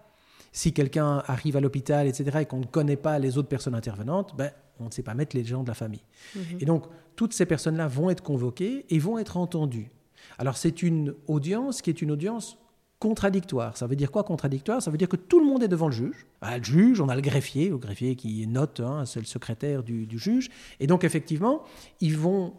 Si 0.51 0.71
quelqu'un 0.71 1.23
arrive 1.25 1.57
à 1.57 1.61
l'hôpital, 1.61 2.07
etc., 2.07 2.39
et 2.41 2.45
qu'on 2.45 2.59
ne 2.59 2.65
connaît 2.65 2.95
pas 2.95 3.17
les 3.17 3.39
autres 3.39 3.49
personnes 3.49 3.73
intervenantes, 3.73 4.35
ben, 4.37 4.51
on 4.79 4.85
ne 4.85 4.91
sait 4.91 5.01
pas 5.01 5.15
mettre 5.15 5.35
les 5.35 5.43
gens 5.43 5.63
de 5.63 5.67
la 5.67 5.73
famille. 5.73 6.03
Mhm. 6.35 6.57
Et 6.59 6.65
donc, 6.65 6.85
toutes 7.15 7.33
ces 7.33 7.47
personnes-là 7.47 7.87
vont 7.87 8.11
être 8.11 8.21
convoquées 8.21 8.85
et 8.89 8.99
vont 8.99 9.17
être 9.17 9.37
entendues. 9.37 9.89
Alors, 10.37 10.57
c'est 10.57 10.83
une 10.83 11.15
audience 11.27 11.81
qui 11.81 11.89
est 11.89 12.01
une 12.03 12.11
audience 12.11 12.59
contradictoire. 12.99 13.75
Ça 13.77 13.87
veut 13.87 13.95
dire 13.95 14.11
quoi 14.11 14.23
contradictoire? 14.23 14.81
Ça 14.81 14.91
veut 14.91 14.97
dire 14.97 15.09
que 15.09 15.17
tout 15.17 15.39
le 15.39 15.45
monde 15.45 15.63
est 15.63 15.67
devant 15.67 15.87
le 15.87 15.93
juge. 15.93 16.25
Bah, 16.39 16.57
le 16.57 16.63
juge, 16.63 17.01
on 17.01 17.09
a 17.09 17.15
le 17.15 17.21
greffier, 17.21 17.69
le 17.69 17.77
greffier 17.77 18.15
qui 18.15 18.45
note, 18.47 18.79
hein, 18.79 19.05
c'est 19.05 19.19
le 19.19 19.25
secrétaire 19.25 19.83
du, 19.83 20.05
du, 20.05 20.19
juge. 20.19 20.49
Et 20.79 20.87
donc, 20.87 21.03
effectivement, 21.03 21.63
ils 21.99 22.17
vont 22.17 22.53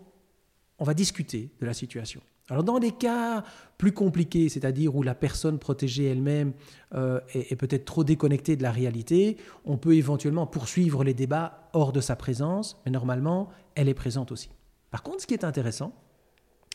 on 0.78 0.85
va 0.85 0.95
discuter 0.95 1.50
de 1.61 1.66
la 1.66 1.75
situation. 1.75 2.21
Alors 2.50 2.62
dans 2.62 2.78
des 2.78 2.90
cas 2.90 3.43
plus 3.78 3.93
compliqués, 3.93 4.49
c'est-à-dire 4.49 4.95
où 4.95 5.02
la 5.02 5.14
personne 5.14 5.59
protégée 5.59 6.04
elle-même 6.04 6.52
euh, 6.95 7.21
est, 7.33 7.57
peut-être 7.57 7.87
trop 7.87 8.04
déconnectée 8.04 8.57
de 8.57 8.62
la 8.62 8.71
réalité, 8.71 9.38
on 9.64 9.78
peut 9.78 9.95
éventuellement 9.95 10.47
poursuivre 10.47 11.04
les 11.04 11.14
débats 11.14 11.71
hors 11.73 11.93
de 11.93 12.00
sa 12.00 12.16
présence, 12.16 12.81
mais 12.85 12.93
normalement, 12.93 13.49
elle 13.75 13.88
est 13.88 13.95
présente 13.95 14.31
aussi. 14.31 14.50
Par 14.90 15.02
contre, 15.02 15.23
ce 15.23 15.26
qui 15.26 15.35
est 15.35 15.45
intéressant, 15.45 15.95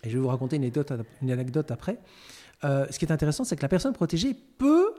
et 0.03 0.09
je 0.09 0.15
vais 0.17 0.21
vous 0.21 0.29
raconter 0.29 0.55
une 0.55 0.63
anecdote, 0.63 0.91
une 1.21 1.31
anecdote 1.31 1.69
après, 1.69 1.99
euh, 2.63 2.87
ce 2.89 2.97
qui 2.97 3.05
est 3.05 3.11
intéressant, 3.11 3.43
c'est 3.43 3.55
que 3.55 3.61
la 3.61 3.69
personne 3.69 3.93
protégée 3.93 4.33
peut 4.33 4.95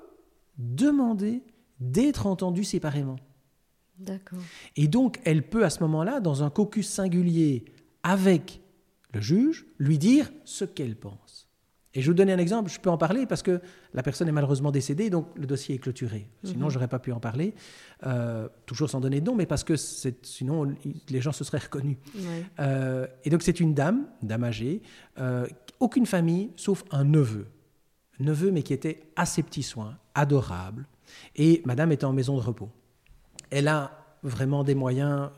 demander 0.57 1.43
d'être 1.81 2.27
entendue 2.27 2.65
séparément. 2.65 3.17
D'accord. 3.99 4.39
Et 4.77 4.89
donc, 4.89 5.21
elle 5.25 5.43
peut 5.43 5.65
à 5.65 5.71
ce 5.71 5.81
moment-là, 5.81 6.21
dans 6.21 6.43
un 6.43 6.51
caucus 6.51 6.89
singulier 6.89 7.65
avec 8.03 8.61
le 9.13 9.21
juge, 9.21 9.67
lui 9.79 9.99
dire 9.99 10.31
ce 10.45 10.65
qu'elle 10.65 10.97
pense. 10.97 11.51
Et 11.93 12.03
je 12.03 12.07
vais 12.07 12.13
vous 12.13 12.17
donner 12.17 12.33
un 12.33 12.39
exemple, 12.39 12.71
je 12.71 12.79
peux 12.79 12.91
en 12.91 12.99
parler 12.99 13.27
parce 13.27 13.43
que 13.43 13.61
la 13.95 14.05
personne 14.05 14.29
est 14.29 14.33
malheureusement 14.33 14.71
décédée, 14.71 15.11
donc 15.11 15.27
le 15.35 15.45
dossier 15.45 15.75
est 15.75 15.79
clôturé. 15.79 16.29
Sinon, 16.45 16.67
mhm. 16.67 16.71
je 16.71 16.75
n'aurais 16.77 16.89
pas 16.89 17.01
pu 17.01 17.11
en 17.11 17.19
parler, 17.19 17.53
euh, 18.07 18.49
toujours 18.65 18.89
sans 18.89 19.01
donner 19.01 19.21
de 19.21 19.27
nom, 19.27 19.35
mais 19.35 19.47
parce 19.47 19.65
que 19.65 19.75
sinon, 19.77 20.73
les 21.09 21.21
gens 21.21 21.33
se 21.33 21.43
seraient 21.43 21.59
reconnus. 21.59 21.97
Euh, 22.61 23.09
et 23.25 23.31
donc, 23.31 23.43
c'est 23.43 23.59
une 23.59 23.75
dame, 23.75 24.07
une 24.23 24.29
dame 24.29 24.45
âgée, 24.45 24.83
euh, 25.19 25.49
aucune 25.81 26.07
famille, 26.07 26.53
sauf 26.55 26.85
un 26.93 27.05
neveu. 27.05 27.49
neveu, 28.21 28.53
mais 28.53 28.63
qui 28.63 28.73
était 28.73 29.01
à 29.17 29.27
ses 29.27 29.43
petits 29.43 29.65
soins, 29.65 29.99
adorable. 30.15 30.87
Et 31.35 31.61
madame 31.65 31.91
était 31.91 32.05
en 32.05 32.13
maison 32.13 32.37
de 32.37 32.43
repos. 32.43 32.71
Elle 33.51 33.67
a 33.67 33.91
vraiment 34.23 34.63
des 34.63 34.77
moyens, 34.77 35.31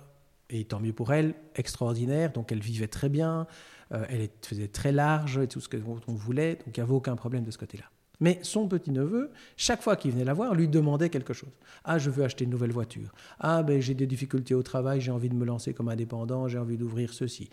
et 0.52 0.64
tant 0.64 0.78
mieux 0.78 0.92
pour 0.92 1.12
elle, 1.12 1.34
extraordinaires. 1.56 2.32
Donc 2.32 2.52
elle 2.52 2.60
vivait 2.60 2.86
très 2.86 3.08
bien, 3.08 3.46
euh, 3.92 4.04
elle 4.08 4.28
faisait 4.42 4.68
très 4.68 4.92
large, 4.92 5.38
et 5.38 5.48
tout 5.48 5.60
ce 5.60 5.68
qu'on 5.68 6.12
voulait. 6.14 6.54
Donc 6.54 6.76
il 6.76 6.80
n'y 6.80 6.84
avait 6.84 6.92
aucun 6.92 7.16
problème 7.16 7.42
de 7.42 7.50
ce 7.50 7.58
côté-là. 7.58 7.84
Mais 8.20 8.38
son 8.42 8.68
petit-neveu, 8.68 9.32
chaque 9.56 9.82
fois 9.82 9.96
qu'il 9.96 10.12
venait 10.12 10.24
la 10.24 10.34
voir, 10.34 10.54
lui 10.54 10.68
demandait 10.68 11.08
quelque 11.08 11.32
chose. 11.32 11.50
Ah, 11.84 11.98
je 11.98 12.08
veux 12.08 12.22
acheter 12.22 12.44
une 12.44 12.50
nouvelle 12.50 12.70
voiture. 12.70 13.12
Ah, 13.40 13.64
ben 13.64 13.80
j'ai 13.80 13.94
des 13.94 14.06
difficultés 14.06 14.54
au 14.54 14.62
travail, 14.62 15.00
j'ai 15.00 15.10
envie 15.10 15.28
de 15.28 15.34
me 15.34 15.44
lancer 15.44 15.74
comme 15.74 15.88
indépendant, 15.88 16.46
j'ai 16.46 16.58
envie 16.58 16.76
d'ouvrir 16.76 17.12
ceci. 17.12 17.50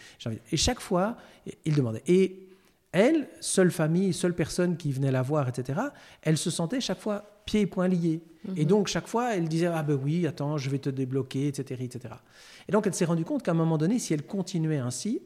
Et 0.51 0.57
chaque 0.57 0.79
fois, 0.79 1.17
il 1.65 1.73
demandait. 1.73 2.03
Et 2.05 2.48
elle, 2.91 3.27
seule 3.39 3.72
famille, 3.72 4.13
seule 4.13 4.34
personne 4.34 4.77
qui 4.77 4.91
venait 4.91 5.12
la 5.12 5.22
voir, 5.22 5.48
etc., 5.48 5.79
elle 6.22 6.38
se 6.38 6.50
sentait 6.50 6.81
chaque 6.81 7.00
fois 7.00 7.41
pieds 7.46 7.62
et 7.62 7.67
poings 7.67 7.88
liés. 7.88 8.22
Et 8.55 8.62
mhm. 8.62 8.67
donc, 8.67 8.88
chaque 8.88 9.08
fois, 9.08 9.36
elle 9.36 9.48
disait 9.48 9.67
Ah 9.67 9.84
ben 9.84 10.00
oui, 10.01 10.25
attends, 10.25 10.58
je 10.58 10.69
vais 10.69 10.79
te 10.79 10.89
débloquer, 10.89 11.48
etc. 11.48 11.84
etc. 11.84 12.15
Et 12.67 12.72
donc, 12.72 12.88
elle 12.88 12.93
s'est 12.93 13.05
rendue 13.05 13.25
compte 13.25 13.43
qu'à 13.43 13.51
un 13.51 13.55
moment 13.55 13.77
donné, 13.77 14.00
si 14.00 14.13
elle 14.13 14.25
continuait 14.25 14.77
ainsi, 14.77 15.22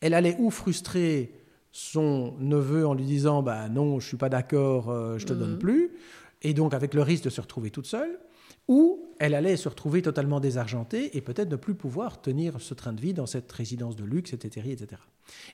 elle 0.00 0.14
allait 0.14 0.36
ou 0.38 0.50
frustrer 0.50 1.32
son 1.70 2.34
neveu 2.38 2.86
en 2.86 2.94
lui 2.94 3.04
disant 3.04 3.42
bah 3.42 3.68
non, 3.68 4.00
je 4.00 4.06
suis 4.06 4.16
pas 4.16 4.28
d'accord, 4.28 4.90
euh, 4.90 5.18
je 5.18 5.26
te 5.26 5.32
donne 5.32 5.54
mhm. 5.54 5.58
plus, 5.58 5.90
et 6.42 6.54
donc 6.54 6.72
avec 6.72 6.94
le 6.94 7.02
risque 7.02 7.24
de 7.24 7.30
se 7.30 7.40
retrouver 7.40 7.70
toute 7.70 7.86
seule, 7.86 8.18
ou 8.68 9.12
elle 9.18 9.34
allait 9.34 9.56
se 9.56 9.68
retrouver 9.68 10.02
totalement 10.02 10.40
désargentée 10.40 11.16
et 11.16 11.20
peut-être 11.20 11.50
ne 11.50 11.56
plus 11.56 11.74
pouvoir 11.74 12.20
tenir 12.20 12.60
ce 12.60 12.74
train 12.74 12.92
de 12.92 13.00
vie 13.00 13.12
dans 13.12 13.26
cette 13.26 13.50
résidence 13.50 13.96
de 13.96 14.04
luxe, 14.04 14.32
etc., 14.32 14.70
etc. 14.70 15.02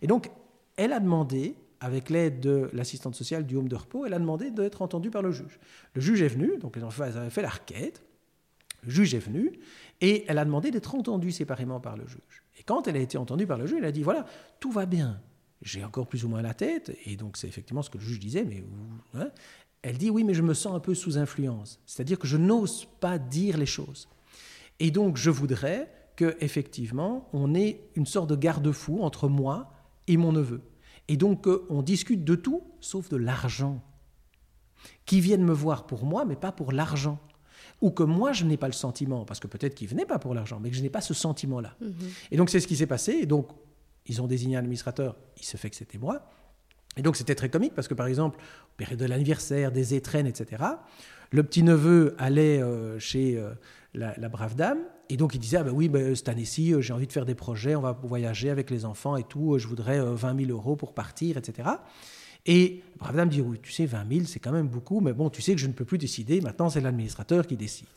Et 0.03 0.07
donc, 0.07 0.31
elle 0.77 0.93
a 0.93 1.01
demandé, 1.01 1.57
avec 1.81 2.11
l'aide 2.11 2.41
de 2.41 2.69
l'assistante 2.73 3.15
sociale 3.15 3.47
du 3.47 3.57
home 3.57 3.69
de 3.69 3.77
repos, 3.77 4.05
elle 4.05 4.15
a 4.15 4.19
demandé 4.19 4.51
d'être 4.51 4.83
entendue 4.83 5.11
par 5.11 5.23
le 5.23 5.33
juge. 5.33 5.59
Le 5.95 6.01
juge 6.01 6.23
est 6.23 6.29
venu, 6.29 6.59
donc 6.59 6.77
les 6.77 6.83
enfants 6.83 7.05
avaient 7.05 7.31
fait 7.31 7.43
la 7.43 7.49
requête, 7.49 8.03
le 8.83 8.91
juge 8.91 9.15
est 9.15 9.19
venu, 9.19 9.59
et 10.01 10.25
elle 10.29 10.39
a 10.39 10.45
demandé 10.45 10.71
d'être 10.71 10.95
entendue 10.95 11.33
séparément 11.33 11.81
par 11.81 11.97
le 11.97 12.07
juge. 12.07 12.45
Et 12.59 12.63
quand 12.63 12.87
elle 12.87 12.97
a 12.97 13.01
été 13.01 13.17
entendue 13.19 13.47
par 13.47 13.59
le 13.59 13.67
juge, 13.67 13.79
elle 13.79 13.87
a 13.87 13.93
dit, 13.93 14.03
voilà, 14.03 14.27
tout 14.59 14.71
va 14.71 14.87
bien, 14.87 15.21
j'ai 15.63 15.85
encore 15.85 16.07
plus 16.07 16.25
ou 16.25 16.29
moins 16.29 16.43
la 16.43 16.55
tête, 16.55 16.97
et 17.07 17.17
donc 17.17 17.37
c'est 17.37 17.49
effectivement 17.49 17.83
ce 17.83 17.91
que 17.91 17.99
le 17.99 18.05
juge 18.05 18.21
disait, 18.21 18.45
mais 18.45 18.63
hein, 19.15 19.31
elle 19.83 19.97
dit, 19.97 20.11
oui, 20.11 20.25
mais 20.25 20.35
je 20.35 20.43
me 20.43 20.55
sens 20.55 20.75
un 20.75 20.81
peu 20.81 20.95
sous 20.95 21.17
influence, 21.17 21.81
c'est-à-dire 21.87 22.19
que 22.19 22.27
je 22.27 22.37
n'ose 22.37 22.87
pas 23.01 23.19
dire 23.19 23.57
les 23.57 23.67
choses. 23.67 24.09
Et 24.79 24.91
donc 24.91 25.17
je 25.17 25.31
voudrais 25.31 25.91
que 26.17 26.37
effectivement 26.41 27.29
on 27.33 27.55
ait 27.55 27.81
une 27.95 28.07
sorte 28.07 28.29
de 28.29 28.37
garde-fou 28.37 29.03
entre 29.03 29.29
moi 29.29 29.73
et 30.11 30.17
mon 30.17 30.33
neveu. 30.33 30.61
Et 31.09 31.17
donc 31.17 31.47
euh, 31.47 31.67
on 31.71 31.83
discute 31.83 32.25
de 32.25 32.35
tout 32.35 32.63
sauf 32.81 33.09
de 33.09 33.17
l'argent. 33.17 33.83
Qui 35.05 35.21
viennent 35.21 35.45
me 35.45 35.53
voir 35.53 35.87
pour 35.87 36.05
moi, 36.05 36.25
mais 36.25 36.37
pas 36.37 36.53
pour 36.53 36.73
l'argent. 36.73 37.19
Ou 37.83 37.91
que 37.91 38.03
moi, 38.03 38.33
je 38.33 38.45
n'ai 38.45 38.57
pas 38.57 38.67
le 38.67 38.73
sentiment, 38.73 39.25
parce 39.25 39.39
que 39.39 39.47
peut-être 39.47 39.75
qu'ils 39.75 39.89
venaient 39.89 40.07
pas 40.07 40.19
pour 40.19 40.35
l'argent, 40.35 40.59
mais 40.59 40.71
que 40.71 40.77
je 40.77 40.83
n'ai 40.83 40.91
pas 40.91 41.03
ce 41.03 41.13
sentiment-là. 41.13 41.77
Mhm. 41.81 41.95
Et 42.31 42.37
donc 42.37 42.49
c'est 42.49 42.61
ce 42.61 42.67
qui 42.67 42.77
s'est 42.77 42.87
passé. 42.87 43.13
Et 43.13 43.27
donc 43.27 43.51
ils 44.07 44.23
ont 44.23 44.27
désigné 44.27 44.57
un 44.57 44.61
administrateur, 44.61 45.17
il 45.37 45.45
se 45.45 45.57
fait 45.57 45.71
que 45.71 45.77
c'était 45.77 45.99
moi. 45.99 46.31
Et 46.97 47.03
donc 47.03 47.17
c'était 47.17 47.35
très 47.35 47.49
comique 47.49 47.75
parce 47.75 47.89
que 47.89 47.95
par 47.95 48.07
exemple, 48.07 48.39
période 48.77 48.99
de 48.99 49.05
l'anniversaire, 49.05 49.71
des 49.71 49.95
étrennes, 49.95 50.27
etc., 50.27 50.65
le 51.31 51.43
petit-neveu 51.45 52.17
allait 52.19 52.61
euh, 52.61 52.99
chez 52.99 53.37
euh, 53.37 53.53
la, 53.95 54.29
brave 54.29 54.57
dame 54.57 54.81
et 55.11 55.17
donc 55.17 55.35
il 55.35 55.41
disait, 55.41 55.59
ah 55.59 55.65
ben 55.65 55.73
oui, 55.73 55.89
ben, 55.89 56.15
cette 56.15 56.29
année-ci, 56.29 56.73
euh, 56.73 56.81
j'ai 56.81 56.93
envie 56.93 57.07
de 57.07 57.13
faire 57.13 57.27
des 57.27 57.35
projets, 57.35 57.75
on 57.75 57.81
va 57.81 57.93
voyager 57.93 58.49
avec 58.49 58.71
les 58.71 58.85
enfants 58.85 59.17
et 59.17 59.25
tout, 59.25 59.59
je 59.59 59.67
voudrais 59.67 60.01
20 60.01 60.47
000 60.47 60.51
euros 60.51 60.77
pour 60.77 60.95
partir, 60.95 61.37
etc. 61.37 61.69
Et 62.47 62.83
brave 62.99 63.17
dame 63.17 63.29
dit, 63.29 63.43
oui, 63.43 63.59
tu 63.63 63.73
sais, 63.73 63.87
20 63.87 64.09
000, 64.11 64.25
c'est 64.27 64.39
quand 64.39 64.53
même 64.53 64.69
beaucoup, 64.69 65.01
mais 65.01 65.13
bon, 65.13 65.29
tu 65.29 65.43
sais 65.43 65.53
que 65.53 65.61
je 65.61 65.67
ne 65.67 65.73
peux 65.73 65.85
plus 65.85 65.99
décider, 65.99 66.41
maintenant 66.41 66.71
c'est 66.71 66.81
l'administrateur 66.81 67.47
qui 67.47 67.57
décide. 67.57 67.89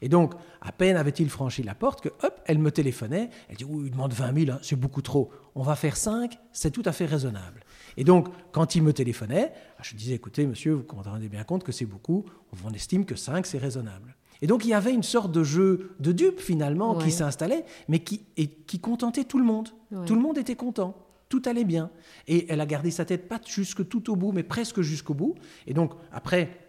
Et 0.00 0.08
donc, 0.08 0.34
à 0.60 0.72
peine 0.72 0.96
avait-il 0.96 1.30
franchi 1.30 1.62
la 1.62 1.74
porte 1.74 2.00
que, 2.00 2.08
hop, 2.08 2.40
elle 2.46 2.58
me 2.58 2.72
téléphonait. 2.72 3.30
Elle 3.48 3.56
dit, 3.56 3.64
oui, 3.64 3.84
il 3.86 3.90
demande 3.92 4.12
20 4.12 4.46
000, 4.46 4.56
hein, 4.56 4.58
c'est 4.62 4.74
beaucoup 4.74 5.02
trop. 5.02 5.30
On 5.54 5.62
va 5.62 5.76
faire 5.76 5.96
5, 5.96 6.36
c'est 6.52 6.72
tout 6.72 6.82
à 6.84 6.92
fait 6.92 7.06
raisonnable. 7.06 7.62
Et 7.96 8.04
donc, 8.04 8.28
quand 8.50 8.74
il 8.74 8.82
me 8.82 8.92
téléphonait, 8.92 9.52
je 9.82 9.94
disais, 9.94 10.14
écoutez, 10.14 10.46
monsieur, 10.46 10.72
vous 10.72 10.84
vous 10.88 11.02
rendez 11.02 11.28
bien 11.28 11.44
compte 11.44 11.62
que 11.62 11.72
c'est 11.72 11.86
beaucoup. 11.86 12.24
On 12.64 12.72
estime 12.72 13.04
que 13.04 13.14
5, 13.14 13.46
c'est 13.46 13.58
raisonnable. 13.58 14.16
Et 14.42 14.46
donc, 14.46 14.64
il 14.64 14.68
y 14.68 14.74
avait 14.74 14.92
une 14.92 15.04
sorte 15.04 15.32
de 15.32 15.42
jeu 15.42 15.92
de 16.00 16.12
dupe, 16.12 16.40
finalement, 16.40 16.96
qui 16.96 17.10
s'installait, 17.10 17.64
mais 17.88 18.00
qui, 18.00 18.22
et, 18.36 18.48
qui 18.48 18.80
contentait 18.80 19.24
tout 19.24 19.38
le 19.38 19.44
monde. 19.44 19.70
Tout 20.06 20.14
le 20.14 20.20
monde 20.20 20.36
était 20.36 20.56
content 20.56 20.96
tout 21.28 21.40
allait 21.46 21.64
bien. 21.64 21.90
Et 22.28 22.44
elle 22.52 22.60
a 22.60 22.66
gardé 22.66 22.90
sa 22.90 23.06
tête 23.06 23.26
pas 23.26 23.40
jusque 23.46 23.88
tout 23.88 24.12
au 24.12 24.16
bout, 24.16 24.32
mais 24.32 24.42
presque 24.42 24.82
jusqu'au 24.82 25.14
bout. 25.14 25.34
Et 25.66 25.72
donc, 25.72 25.94
après, 26.12 26.61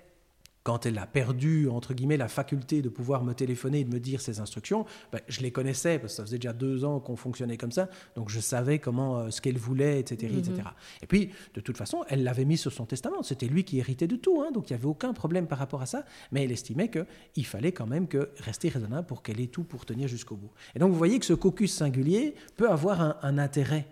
quand 0.63 0.85
elle 0.85 0.97
a 0.97 1.05
perdu, 1.05 1.67
entre 1.69 1.93
guillemets, 1.93 2.17
la 2.17 2.27
faculté 2.27 2.81
de 2.81 2.89
pouvoir 2.89 3.23
me 3.23 3.33
téléphoner 3.33 3.81
et 3.81 3.83
de 3.83 3.93
me 3.93 3.99
dire 3.99 4.21
ses 4.21 4.39
instructions, 4.39 4.85
ben, 5.11 5.19
je 5.27 5.41
les 5.41 5.51
connaissais, 5.51 5.99
parce 5.99 6.13
que 6.13 6.17
ça 6.17 6.23
faisait 6.23 6.37
déjà 6.37 6.53
deux 6.53 6.85
ans 6.85 6.99
qu'on 6.99 7.15
fonctionnait 7.15 7.57
comme 7.57 7.71
ça, 7.71 7.89
donc 8.15 8.29
je 8.29 8.39
savais 8.39 8.79
comment, 8.79 9.17
euh, 9.17 9.29
ce 9.29 9.41
qu'elle 9.41 9.57
voulait, 9.57 9.99
etc., 9.99 10.33
etc. 10.37 10.53
Mhm. 10.57 10.63
Et 11.01 11.07
puis, 11.07 11.31
de 11.53 11.61
toute 11.61 11.77
façon, 11.77 12.03
elle 12.07 12.23
l'avait 12.23 12.45
mis 12.45 12.57
sur 12.57 12.71
son 12.71 12.85
testament, 12.85 13.23
c'était 13.23 13.47
lui 13.47 13.63
qui 13.63 13.79
héritait 13.79 14.07
de 14.07 14.15
tout, 14.15 14.41
hein, 14.41 14.51
donc 14.51 14.69
il 14.69 14.73
n'y 14.73 14.79
avait 14.79 14.87
aucun 14.87 15.13
problème 15.13 15.47
par 15.47 15.59
rapport 15.59 15.81
à 15.81 15.85
ça, 15.85 16.05
mais 16.31 16.43
elle 16.43 16.51
estimait 16.51 16.89
qu'il 16.89 17.45
fallait 17.45 17.73
quand 17.73 17.87
même 17.87 18.07
que 18.07 18.29
rester 18.39 18.69
raisonnable 18.69 19.05
pour 19.05 19.21
qu'elle 19.21 19.41
ait 19.41 19.47
tout 19.47 19.63
pour 19.63 19.85
tenir 19.85 20.07
jusqu'au 20.07 20.35
bout. 20.35 20.51
Et 20.75 20.79
donc, 20.79 20.91
vous 20.91 20.97
voyez 20.97 21.19
que 21.19 21.25
ce 21.25 21.33
caucus 21.33 21.73
singulier 21.73 22.35
peut 22.55 22.69
avoir 22.69 23.01
un, 23.01 23.17
un 23.21 23.37
intérêt 23.37 23.85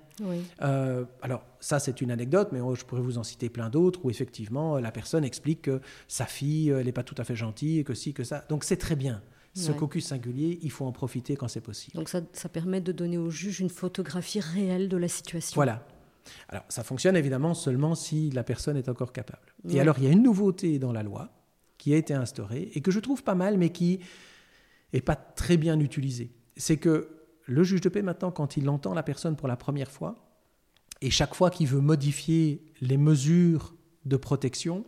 euh, 0.62 1.06
alors, 1.21 1.43
ça, 1.60 1.80
c'est 1.80 2.02
une 2.02 2.12
anecdote, 2.12 2.50
mais 2.52 2.60
je 2.76 2.86
pourrais 2.86 3.02
vous 3.02 3.17
en 3.17 3.24
citer 3.24 3.50
plein 3.50 3.69
d'autres 3.69 4.04
où 4.04 4.10
effectivement, 4.10 4.78
la 4.80 4.91
personne 4.91 5.24
explique 5.24 5.63
que 5.63 5.82
sa 6.08 6.26
fille, 6.26 6.69
elle 6.69 6.86
n'est 6.86 6.91
pas 6.91 7.04
tout 7.04 7.15
à 7.17 7.24
fait 7.24 7.36
gentille, 7.36 7.84
que 7.84 7.93
si, 7.93 8.13
que 8.13 8.24
ça. 8.24 8.45
Donc, 8.50 8.63
c'est 8.63 8.78
très 8.78 8.95
bien. 8.95 9.21
Ce 9.54 9.71
caucus 9.71 10.06
singulier, 10.06 10.60
il 10.62 10.71
faut 10.71 10.86
en 10.86 10.93
profiter 10.93 11.36
quand 11.36 11.50
c'est 11.50 11.62
possible. 11.62 11.97
Donc, 11.97 12.10
ça, 12.10 12.50
permet 12.50 12.80
de 12.80 12.91
donner 12.91 13.17
au 13.17 13.30
juge 13.30 13.60
une 13.60 13.69
photographie 13.69 14.39
réelle 14.39 14.88
de 14.88 14.97
la 14.97 15.08
situation. 15.08 15.56
Voilà. 15.56 15.86
Alors, 16.50 16.63
ça 16.69 16.84
fonctionne 16.84 17.17
évidemment 17.17 17.54
seulement 17.54 17.95
si 17.95 18.30
la 18.32 18.43
personne 18.43 18.78
est 18.78 18.88
encore 18.88 19.12
capable. 19.12 19.54
Et 19.69 19.80
alors, 19.80 19.97
il 19.97 20.06
y 20.06 20.08
a 20.08 20.12
une 20.12 20.24
nouveauté 20.24 20.80
dans 20.80 20.93
la 20.93 21.04
loi 21.04 21.30
qui 21.78 21.93
a 21.93 21.97
été 21.97 22.13
instaurée 22.13 22.69
et 22.76 22.82
que 22.82 22.91
je 22.91 23.00
trouve 23.00 23.24
pas 23.24 23.36
mal, 23.36 23.58
mais 23.58 23.71
qui 23.71 24.00
n'est 24.93 25.02
pas 25.02 25.15
très 25.15 25.58
bien 25.58 25.80
utilisée. 25.80 26.32
C'est 26.56 26.78
que 26.78 27.21
le 27.46 27.64
juge 27.64 27.82
de 27.82 27.90
paix, 27.90 28.02
maintenant, 28.02 28.32
quand 28.32 28.58
il 28.58 28.70
entend 28.70 28.94
la 28.94 29.04
personne 29.04 29.36
pour 29.36 29.48
la 29.48 29.58
première 29.58 29.92
fois, 29.92 30.16
et 31.02 31.10
chaque 31.10 31.34
fois 31.34 31.50
qu'il 31.50 31.68
veut 31.68 31.82
modifier 31.82 32.64
les 32.80 32.98
mesures 32.98 33.76
de 34.06 34.18
protection, 34.18 34.86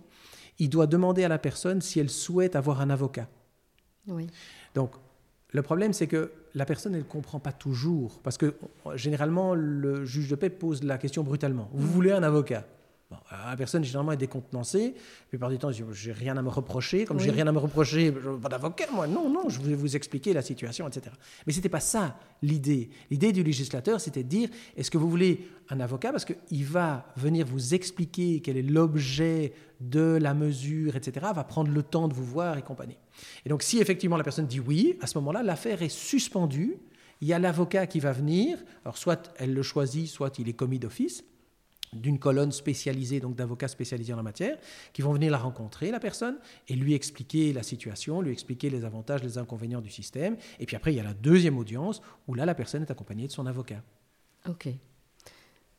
il 0.59 0.69
doit 0.69 0.87
demander 0.87 1.23
à 1.23 1.27
la 1.27 1.39
personne 1.39 1.81
si 1.81 1.99
elle 1.99 2.09
souhaite 2.09 2.55
avoir 2.55 2.81
un 2.81 2.89
avocat. 2.89 3.27
Oui. 4.07 4.27
Donc, 4.75 4.91
le 5.51 5.61
problème, 5.61 5.93
c'est 5.93 6.07
que 6.07 6.31
la 6.53 6.65
personne, 6.65 6.93
elle 6.93 7.01
ne 7.01 7.05
comprend 7.05 7.39
pas 7.39 7.51
toujours. 7.51 8.19
Parce 8.21 8.37
que 8.37 8.55
généralement, 8.95 9.55
le 9.55 10.05
juge 10.05 10.29
de 10.29 10.35
paix 10.35 10.49
pose 10.49 10.83
la 10.83 10.97
question 10.97 11.23
brutalement. 11.23 11.69
Vous 11.73 11.87
voulez 11.87 12.11
un 12.11 12.23
avocat? 12.23 12.65
La 13.31 13.55
personne 13.55 13.83
généralement 13.83 14.11
est 14.11 14.17
décontenancée. 14.17 14.93
La 14.95 15.29
plupart 15.29 15.49
du 15.49 15.57
temps, 15.57 15.71
j'ai 15.71 16.11
rien 16.11 16.37
à 16.37 16.41
me 16.41 16.49
reprocher. 16.49 17.05
Comme 17.05 17.19
j'ai 17.19 17.31
rien 17.31 17.47
à 17.47 17.51
me 17.51 17.57
reprocher, 17.57 18.11
pas 18.41 18.49
d'avocat, 18.49 18.85
moi. 18.93 19.07
Non, 19.07 19.29
non, 19.29 19.49
je 19.49 19.61
vais 19.61 19.75
vous 19.75 19.95
expliquer 19.95 20.33
la 20.33 20.41
situation, 20.41 20.87
etc. 20.87 21.15
Mais 21.47 21.53
c'était 21.53 21.69
pas 21.69 21.79
ça 21.79 22.17
l'idée. 22.41 22.89
L'idée 23.09 23.31
du 23.31 23.43
législateur, 23.43 23.99
c'était 23.99 24.23
de 24.23 24.29
dire 24.29 24.49
est-ce 24.77 24.91
que 24.91 24.97
vous 24.97 25.09
voulez 25.09 25.47
un 25.69 25.79
avocat? 25.79 26.11
Parce 26.11 26.25
qu'il 26.25 26.65
va 26.65 27.05
venir 27.15 27.45
vous 27.45 27.73
expliquer 27.73 28.41
quel 28.41 28.57
est 28.57 28.61
l'objet 28.61 29.53
de 29.81 30.17
la 30.21 30.33
mesure, 30.33 30.95
etc. 30.95 31.27
Va 31.35 31.43
prendre 31.43 31.71
le 31.71 31.83
temps 31.83 32.07
de 32.07 32.13
vous 32.13 32.25
voir 32.25 32.57
et 32.57 32.61
compagnie. 32.61 32.97
Et 33.45 33.49
donc, 33.49 33.63
si 33.63 33.79
effectivement 33.79 34.17
la 34.17 34.23
personne 34.23 34.47
dit 34.47 34.59
oui, 34.59 34.97
à 35.01 35.07
ce 35.07 35.17
moment-là, 35.19 35.43
l'affaire 35.43 35.81
est 35.81 35.89
suspendue. 35.89 36.77
Il 37.21 37.27
y 37.27 37.33
a 37.33 37.39
l'avocat 37.39 37.87
qui 37.87 37.99
va 37.99 38.11
venir. 38.11 38.57
Alors, 38.83 38.97
soit 38.97 39.33
elle 39.37 39.53
le 39.53 39.63
choisit, 39.63 40.07
soit 40.07 40.39
il 40.39 40.49
est 40.49 40.53
commis 40.53 40.79
d'office 40.79 41.23
d'une 41.95 42.19
colonne 42.19 42.51
spécialisée, 42.51 43.19
donc 43.19 43.35
d'avocats 43.35 43.67
spécialisés 43.67 44.13
en 44.13 44.17
la 44.17 44.23
matière, 44.23 44.57
qui 44.93 45.01
vont 45.01 45.13
venir 45.13 45.31
la 45.31 45.37
rencontrer, 45.37 45.91
la 45.91 45.99
personne, 45.99 46.37
et 46.67 46.75
lui 46.75 46.93
expliquer 46.93 47.53
la 47.53 47.63
situation, 47.63 48.21
lui 48.21 48.31
expliquer 48.31 48.69
les 48.69 48.85
avantages, 48.85 49.23
les 49.23 49.37
inconvénients 49.37 49.81
du 49.81 49.89
système. 49.89 50.37
Et 50.59 50.65
puis 50.65 50.75
après, 50.75 50.93
il 50.93 50.97
y 50.97 50.99
a 50.99 51.03
la 51.03 51.13
deuxième 51.13 51.57
audience, 51.57 52.01
où 52.27 52.33
là, 52.33 52.45
la 52.45 52.55
personne 52.55 52.83
est 52.83 52.91
accompagnée 52.91 53.27
de 53.27 53.31
son 53.31 53.45
avocat. 53.45 53.83
OK. 54.47 54.69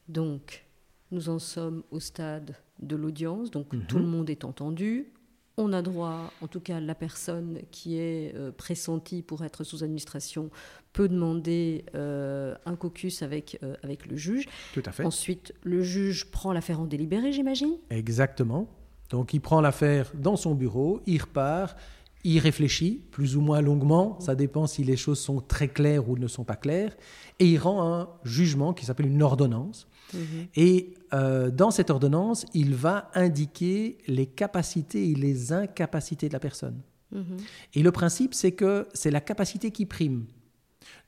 Donc, 0.08 0.64
nous 1.10 1.28
en 1.28 1.38
sommes 1.38 1.82
au 1.90 2.00
stade 2.00 2.56
de 2.80 2.96
l'audience, 2.96 3.50
donc 3.50 3.72
mhm. 3.72 3.86
tout 3.86 3.98
le 3.98 4.06
monde 4.06 4.28
est 4.30 4.44
entendu, 4.44 5.12
on 5.56 5.72
a 5.72 5.82
droit, 5.82 6.32
en 6.40 6.48
tout 6.48 6.60
cas 6.60 6.80
la 6.80 6.94
personne 6.94 7.60
qui 7.70 7.98
est 7.98 8.34
euh, 8.34 8.50
pressentie 8.50 9.22
pour 9.22 9.44
être 9.44 9.64
sous 9.64 9.84
administration 9.84 10.50
peut 10.92 11.08
demander 11.08 11.84
euh, 11.94 12.54
un 12.66 12.76
caucus 12.76 13.22
avec, 13.22 13.58
euh, 13.62 13.74
avec 13.82 14.06
le 14.06 14.16
juge. 14.16 14.48
Tout 14.72 14.82
à 14.84 14.92
fait. 14.92 15.04
Ensuite, 15.04 15.54
le 15.62 15.82
juge 15.82 16.30
prend 16.30 16.52
l'affaire 16.52 16.80
en 16.80 16.86
délibéré, 16.86 17.32
j'imagine? 17.32 17.76
Exactement. 17.90 18.68
Donc 19.10 19.34
il 19.34 19.40
prend 19.40 19.60
l'affaire 19.60 20.10
dans 20.14 20.36
son 20.36 20.54
bureau, 20.54 21.00
il 21.06 21.20
repart, 21.20 21.76
il 22.24 22.38
réfléchit 22.38 23.02
plus 23.10 23.36
ou 23.36 23.40
moins 23.40 23.60
longuement, 23.60 24.18
ça 24.18 24.34
dépend 24.34 24.66
si 24.66 24.82
les 24.82 24.96
choses 24.96 25.20
sont 25.20 25.40
très 25.40 25.68
claires 25.68 26.08
ou 26.08 26.16
ne 26.16 26.26
sont 26.26 26.44
pas 26.44 26.56
claires, 26.56 26.96
et 27.38 27.46
il 27.46 27.58
rend 27.58 27.92
un 27.92 28.08
jugement 28.24 28.72
qui 28.72 28.86
s'appelle 28.86 29.06
une 29.06 29.22
ordonnance. 29.22 29.86
Mhm. 30.12 30.46
Et 30.56 30.94
euh, 31.12 31.50
dans 31.50 31.70
cette 31.70 31.90
ordonnance, 31.90 32.46
il 32.54 32.74
va 32.74 33.10
indiquer 33.14 33.98
les 34.06 34.26
capacités 34.26 35.10
et 35.10 35.14
les 35.14 35.52
incapacités 35.52 36.28
de 36.28 36.32
la 36.32 36.40
personne. 36.40 36.80
Mhm. 37.12 37.36
Et 37.74 37.82
le 37.82 37.92
principe, 37.92 38.34
c'est 38.34 38.52
que 38.52 38.86
c'est 38.92 39.10
la 39.10 39.20
capacité 39.20 39.70
qui 39.70 39.86
prime. 39.86 40.26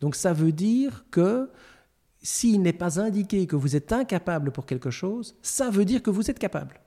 Donc 0.00 0.14
ça 0.14 0.32
veut 0.32 0.52
dire 0.52 1.04
que 1.10 1.50
s'il 2.22 2.62
n'est 2.62 2.72
pas 2.72 3.00
indiqué 3.00 3.46
que 3.46 3.56
vous 3.56 3.76
êtes 3.76 3.92
incapable 3.92 4.50
pour 4.50 4.66
quelque 4.66 4.90
chose, 4.90 5.36
ça 5.42 5.70
veut 5.70 5.84
dire 5.84 6.02
que 6.02 6.10
vous 6.10 6.30
êtes 6.30 6.38
capable. 6.38 6.80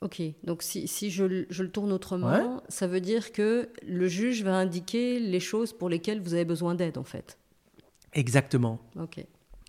Ok, 0.00 0.20
donc 0.42 0.64
si, 0.64 1.10
je, 1.10 1.24
le 1.24 1.70
tourne 1.70 1.92
autrement, 1.92 2.60
ça 2.68 2.88
veut 2.88 3.00
dire 3.00 3.30
que 3.30 3.68
le 3.86 4.08
juge 4.08 4.42
va 4.42 4.56
indiquer 4.56 5.20
les 5.20 5.38
choses 5.38 5.72
pour 5.72 5.88
lesquelles 5.88 6.20
vous 6.20 6.34
avez 6.34 6.44
besoin 6.44 6.74
d'aide, 6.74 6.98
en 6.98 7.04
fait. 7.04 7.38
Exactement. 8.12 8.80
Ok. 8.98 9.24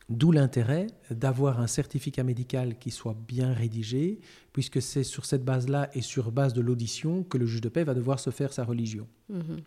D'où 0.10 0.32
l'intérêt 0.32 0.88
d'avoir 1.10 1.60
un 1.60 1.68
certificat 1.68 2.24
médical 2.24 2.78
qui 2.78 2.92
soit 2.92 3.16
bien 3.28 3.54
rédigé, 3.54 4.20
puisque 4.52 4.82
c'est 4.82 5.04
sur 5.04 5.26
cette 5.26 5.46
base-là 5.46 5.90
et 5.94 6.02
sur 6.02 6.32
base 6.32 6.54
de 6.54 6.62
l'audition 6.62 7.24
que 7.24 7.38
le 7.38 7.46
juge 7.46 7.62
de 7.62 7.70
paix 7.70 7.84
va 7.84 7.94
devoir 7.94 8.20
se 8.20 8.30
faire 8.30 8.54
sa 8.54 8.66
religion. 8.66 9.08
Mhm. 9.30 9.62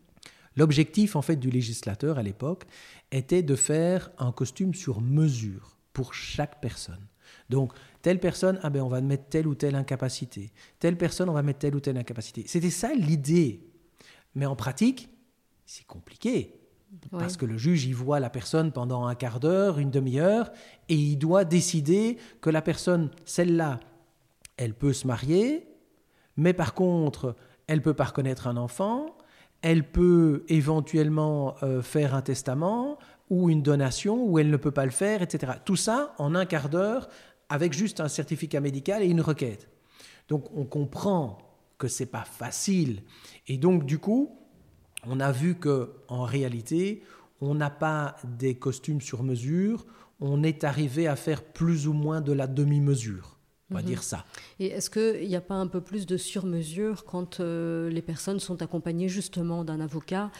L'objectif, 0.56 1.16
en 1.16 1.22
fait, 1.22 1.36
du 1.36 1.50
législateur 1.50 2.18
à 2.18 2.22
l'époque 2.22 2.64
était 3.12 3.42
de 3.42 3.56
faire 3.56 4.10
un 4.18 4.32
costume 4.32 4.74
sur 4.74 5.00
mesure 5.00 5.76
pour 5.92 6.14
chaque 6.14 6.60
personne. 6.60 7.06
Donc, 7.50 7.72
telle 8.02 8.20
personne, 8.20 8.58
ah 8.62 8.70
ben, 8.70 8.82
on 8.82 8.88
va 8.88 9.00
mettre 9.00 9.28
telle 9.28 9.46
ou 9.46 9.54
telle 9.54 9.74
incapacité. 9.74 10.52
Telle 10.78 10.96
personne, 10.96 11.28
on 11.28 11.34
va 11.34 11.42
mettre 11.42 11.58
telle 11.60 11.76
ou 11.76 11.80
telle 11.80 11.96
incapacité. 11.96 12.44
C'était 12.46 12.70
ça 12.70 12.94
l'idée. 12.94 13.60
Mais 14.34 14.46
en 14.46 14.56
pratique, 14.56 15.08
c'est 15.64 15.86
compliqué. 15.86 16.54
Parce 17.10 17.36
que 17.36 17.46
le 17.46 17.58
juge 17.58 17.86
y 17.86 17.92
voit 17.92 18.20
la 18.20 18.30
personne 18.30 18.72
pendant 18.72 19.06
un 19.06 19.14
quart 19.14 19.40
d'heure, 19.40 19.78
une 19.78 19.90
demi-heure, 19.90 20.50
et 20.88 20.94
il 20.94 21.16
doit 21.16 21.44
décider 21.44 22.16
que 22.40 22.50
la 22.50 22.62
personne, 22.62 23.10
celle-là, 23.24 23.80
elle 24.56 24.74
peut 24.74 24.92
se 24.92 25.06
marier, 25.06 25.66
mais 26.36 26.52
par 26.52 26.74
contre, 26.74 27.36
elle 27.66 27.82
peut 27.82 27.94
pas 27.94 28.04
reconnaître 28.04 28.46
un 28.46 28.56
enfant, 28.56 29.16
elle 29.62 29.90
peut 29.90 30.44
éventuellement 30.48 31.56
euh, 31.62 31.82
faire 31.82 32.14
un 32.14 32.22
testament 32.22 32.98
ou 33.30 33.50
une 33.50 33.62
donation, 33.62 34.24
ou 34.24 34.38
elle 34.38 34.50
ne 34.50 34.56
peut 34.56 34.70
pas 34.70 34.84
le 34.84 34.90
faire, 34.90 35.22
etc. 35.22 35.54
Tout 35.64 35.76
ça 35.76 36.14
en 36.18 36.34
un 36.34 36.46
quart 36.46 36.68
d'heure 36.68 37.08
avec 37.48 37.72
juste 37.72 38.00
un 38.00 38.08
certificat 38.08 38.60
médical 38.60 39.02
et 39.02 39.06
une 39.06 39.20
requête. 39.20 39.68
Donc 40.28 40.46
on 40.54 40.64
comprend 40.64 41.38
que 41.78 41.88
c'est 41.88 42.06
pas 42.06 42.24
facile. 42.24 43.02
Et 43.48 43.58
donc 43.58 43.84
du 43.84 43.98
coup, 43.98 44.38
on 45.08 45.20
a 45.20 45.32
vu 45.32 45.54
que 45.54 45.90
en 46.08 46.24
réalité, 46.24 47.02
on 47.40 47.54
n'a 47.54 47.70
pas 47.70 48.16
des 48.24 48.54
costumes 48.54 49.00
sur 49.00 49.22
mesure, 49.22 49.86
on 50.20 50.42
est 50.42 50.64
arrivé 50.64 51.06
à 51.06 51.16
faire 51.16 51.42
plus 51.42 51.86
ou 51.86 51.92
moins 51.92 52.20
de 52.20 52.32
la 52.32 52.46
demi-mesure. 52.46 53.36
On 53.70 53.74
va 53.74 53.80
mhm. 53.80 53.86
dire 53.86 54.02
ça. 54.02 54.24
Et 54.60 54.66
est-ce 54.66 54.90
qu'il 54.90 55.28
n'y 55.28 55.36
a 55.36 55.40
pas 55.40 55.56
un 55.56 55.66
peu 55.66 55.80
plus 55.80 56.06
de 56.06 56.16
sur-mesure 56.16 57.04
quand 57.04 57.40
euh, 57.40 57.90
les 57.90 58.02
personnes 58.02 58.38
sont 58.38 58.62
accompagnées 58.62 59.08
justement 59.08 59.64
d'un 59.64 59.80
avocat 59.80 60.30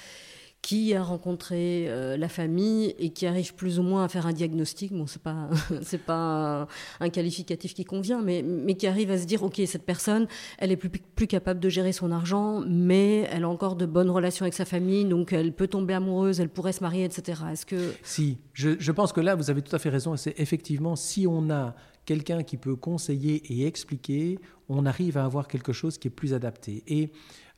qui 0.67 0.95
a 0.95 1.03
rencontré 1.05 1.85
euh, 1.87 2.17
la 2.17 2.29
famille 2.29 2.93
et 2.99 3.11
qui 3.11 3.25
arrive 3.29 3.55
plus 3.55 3.79
ou 3.79 3.85
moins 3.85 4.03
à 4.03 4.09
faire 4.09 4.27
un 4.27 4.33
diagnostic. 4.33 4.93
Bon, 4.93 5.07
c'est 5.07 5.23
pas 5.23 5.49
c'est 5.83 6.03
pas 6.03 6.67
un, 6.99 7.09
qualificatif 7.09 7.73
qui 7.73 7.85
convient, 7.85 8.21
mais 8.21 8.43
mais 8.43 8.75
qui 8.75 8.89
arrive 8.89 9.13
à 9.13 9.19
se 9.19 9.27
dire 9.27 9.45
ok 9.45 9.61
cette 9.65 9.85
personne, 9.85 10.27
elle 10.59 10.73
est 10.73 10.77
plus 10.77 10.91
plus 10.91 11.29
capable 11.29 11.61
de 11.61 11.69
gérer 11.69 11.93
son 11.93 12.11
argent, 12.11 12.65
mais 12.67 13.29
elle 13.31 13.45
a 13.45 13.49
encore 13.49 13.77
de 13.77 13.87
bonnes 13.87 14.11
relations 14.11 14.43
avec 14.43 14.55
sa 14.55 14.65
famille, 14.65 15.05
donc 15.05 15.33
elle 15.33 15.53
peut 15.53 15.69
tomber 15.69 15.95
amoureuse, 15.95 16.41
elle 16.41 16.49
pourrait 16.49 16.73
se 16.73 16.83
marier, 16.83 17.05
etc. 17.05 17.43
Est-ce 17.53 17.65
que 17.65 17.93
si 18.03 18.39
je, 18.53 18.71
je 18.77 18.91
pense 18.91 19.13
que 19.13 19.21
là 19.21 19.37
vous 19.37 19.51
avez 19.51 19.63
tout 19.63 19.77
à 19.77 19.79
fait 19.79 19.91
raison. 19.91 20.17
C'est 20.17 20.35
effectivement 20.41 20.97
si 20.97 21.29
on 21.29 21.49
a 21.49 21.77
quelqu'un 22.07 22.43
qui 22.43 22.57
peut 22.57 22.75
conseiller 22.75 23.41
et 23.53 23.69
expliquer, 23.69 24.41
on 24.69 24.85
arrive 24.85 25.17
à 25.17 25.25
avoir 25.25 25.47
quelque 25.47 25.73
chose 25.73 25.97
qui 25.97 26.09
est 26.09 26.11
plus 26.11 26.35
adapté. 26.35 26.83
Et 26.89 27.11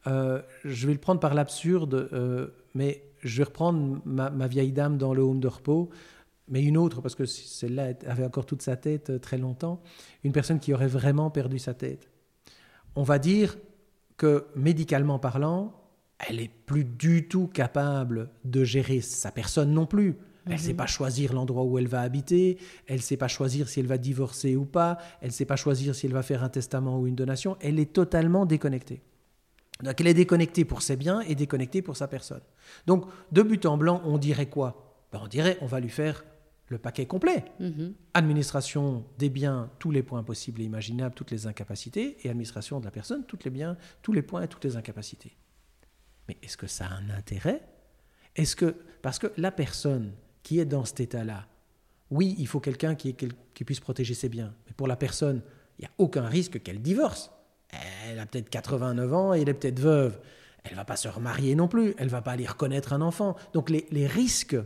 euh, 0.09 0.43
je 0.65 0.87
vais 0.87 0.93
le 0.93 0.99
prendre 0.99 1.21
par 1.21 1.35
l'absurde. 1.35 2.09
Euh, 2.13 2.49
mais 2.75 3.03
je 3.23 3.39
vais 3.39 3.45
reprendre 3.45 4.01
ma, 4.05 4.47
vieille 4.47 4.73
dame 4.73 4.97
dans 4.97 5.15
le 5.15 5.23
home 5.23 5.41
de 5.41 5.49
repos, 5.49 5.91
mais 6.49 6.63
une 6.63 6.77
autre, 6.77 7.01
parce 7.01 7.15
que 7.15 7.25
celle-là 7.27 7.93
avait 8.07 8.25
encore 8.25 8.47
toute 8.47 8.63
sa 8.63 8.77
tête 8.77 9.11
euh, 9.11 9.19
très 9.19 9.39
longtemps, 9.39 9.83
une 10.25 10.33
personne 10.33 10.61
qui 10.61 10.73
aurait 10.73 10.87
vraiment 10.87 11.31
perdu 11.31 11.59
sa 11.59 11.75
tête. 11.75 12.09
On 12.95 13.03
va 13.03 13.19
dire 13.19 13.59
que 14.17 14.47
médicalement 14.55 15.19
parlant, 15.19 15.75
elle 16.29 16.37
n'est 16.37 16.51
plus 16.67 16.85
du 16.85 17.29
tout 17.29 17.47
capable 17.47 18.31
de 18.45 18.65
gérer 18.65 19.01
sa 19.01 19.31
personne 19.31 19.73
non 19.73 19.87
plus. 19.87 20.17
Elle 20.47 20.55
ne 20.55 20.59
sait 20.59 20.71
mhm. 20.71 20.77
pas 20.77 20.87
choisir 20.87 21.35
l'endroit 21.35 21.65
où 21.65 21.79
elle 21.79 21.89
va 21.89 22.01
habiter, 22.01 22.57
elle 22.87 22.97
ne 22.97 23.03
sait 23.03 23.19
pas 23.19 23.29
choisir 23.29 23.69
si 23.69 23.81
elle 23.81 23.87
va 23.87 23.99
divorcer 23.99 24.57
ou 24.57 24.65
pas, 24.65 24.97
elle 25.21 25.29
ne 25.29 25.33
sait 25.33 25.45
pas 25.45 25.57
choisir 25.57 25.95
si 25.95 26.07
elle 26.07 26.13
va 26.13 26.23
faire 26.23 26.43
un 26.43 26.49
testament 26.49 26.99
ou 26.99 27.07
une 27.07 27.15
donation, 27.15 27.57
elle 27.61 27.79
est 27.79 27.93
totalement 27.93 28.47
déconnectée. 28.47 29.03
Donc 29.83 30.01
elle 30.01 30.07
est 30.09 30.15
déconnectée 30.15 30.65
pour 30.65 30.83
ses 30.83 30.97
biens 30.97 31.21
et 31.21 31.35
déconnectée 31.35 31.83
pour 31.83 31.97
sa 31.97 32.09
personne. 32.09 32.41
Donc 32.87 33.07
de 33.33 33.43
but 33.43 33.65
en 33.67 33.77
blanc, 33.77 34.03
on 34.05 34.19
dirait 34.19 34.47
quoi? 34.49 34.97
Ben, 35.13 35.21
On 35.23 35.29
dirait 35.29 35.59
on 35.61 35.67
va 35.67 35.81
lui 35.81 35.89
faire 35.89 36.25
le 36.69 36.79
paquet 36.79 37.07
complet. 37.07 37.45
Mhm. 37.61 37.95
Administration 38.15 39.05
des 39.19 39.31
biens, 39.31 39.71
tous 39.79 39.91
les 39.91 40.03
points 40.03 40.23
possibles 40.23 40.61
et 40.61 40.65
imaginables, 40.65 41.15
toutes 41.15 41.31
les 41.31 41.47
incapacités, 41.47 42.19
et 42.23 42.29
administration 42.29 42.81
de 42.81 42.85
la 42.85 42.91
personne, 42.91 43.25
tous 43.25 43.39
les 43.45 43.51
biens, 43.51 43.77
tous 44.03 44.13
les 44.13 44.23
points 44.23 44.43
et 44.43 44.49
toutes 44.49 44.65
les 44.65 44.77
incapacités. 44.77 45.37
Mais 46.29 46.37
est-ce 46.43 46.57
que 46.57 46.67
ça 46.67 46.87
a 46.87 46.95
un 46.95 47.11
intérêt? 47.11 47.63
Est-ce 48.37 48.55
que 48.55 48.75
parce 49.01 49.19
que 49.19 49.33
la 49.37 49.51
personne 49.51 50.13
qui 50.43 50.59
est 50.59 50.67
dans 50.67 50.85
cet 50.85 51.01
état-là, 51.01 51.47
oui, 52.11 52.35
il 52.39 52.47
faut 52.47 52.61
quelqu'un 52.61 52.95
qui, 52.95 53.15
qui 53.15 53.65
puisse 53.65 53.81
protéger 53.81 54.15
ses 54.15 54.29
biens, 54.29 54.55
mais 54.67 54.73
pour 54.77 54.89
la 54.89 54.97
personne, 54.97 55.43
il 55.79 55.83
n'y 55.83 55.87
a 55.87 55.93
aucun 55.99 56.27
risque 56.27 56.63
qu'elle 56.63 56.83
divorce. 56.83 57.31
Elle 57.71 58.19
a 58.19 58.27
peut-être 58.27 58.51
89 58.51 59.15
ans 59.15 59.35
et 59.35 59.43
elle 59.43 59.49
est 59.49 59.55
peut-être 59.55 59.81
veuve. 59.81 60.19
Elle 60.65 60.77
va 60.77 60.85
pas 60.85 60.97
se 60.97 61.09
remarier 61.09 61.55
non 61.55 61.69
plus. 61.69 61.95
Elle 61.99 62.09
va 62.09 62.23
pas 62.23 62.33
aller 62.33 62.47
reconnaître 62.47 62.93
un 62.93 63.01
enfant. 63.01 63.37
Donc 63.53 63.71
les, 63.71 63.87
les 63.91 64.07
risques 64.07 64.57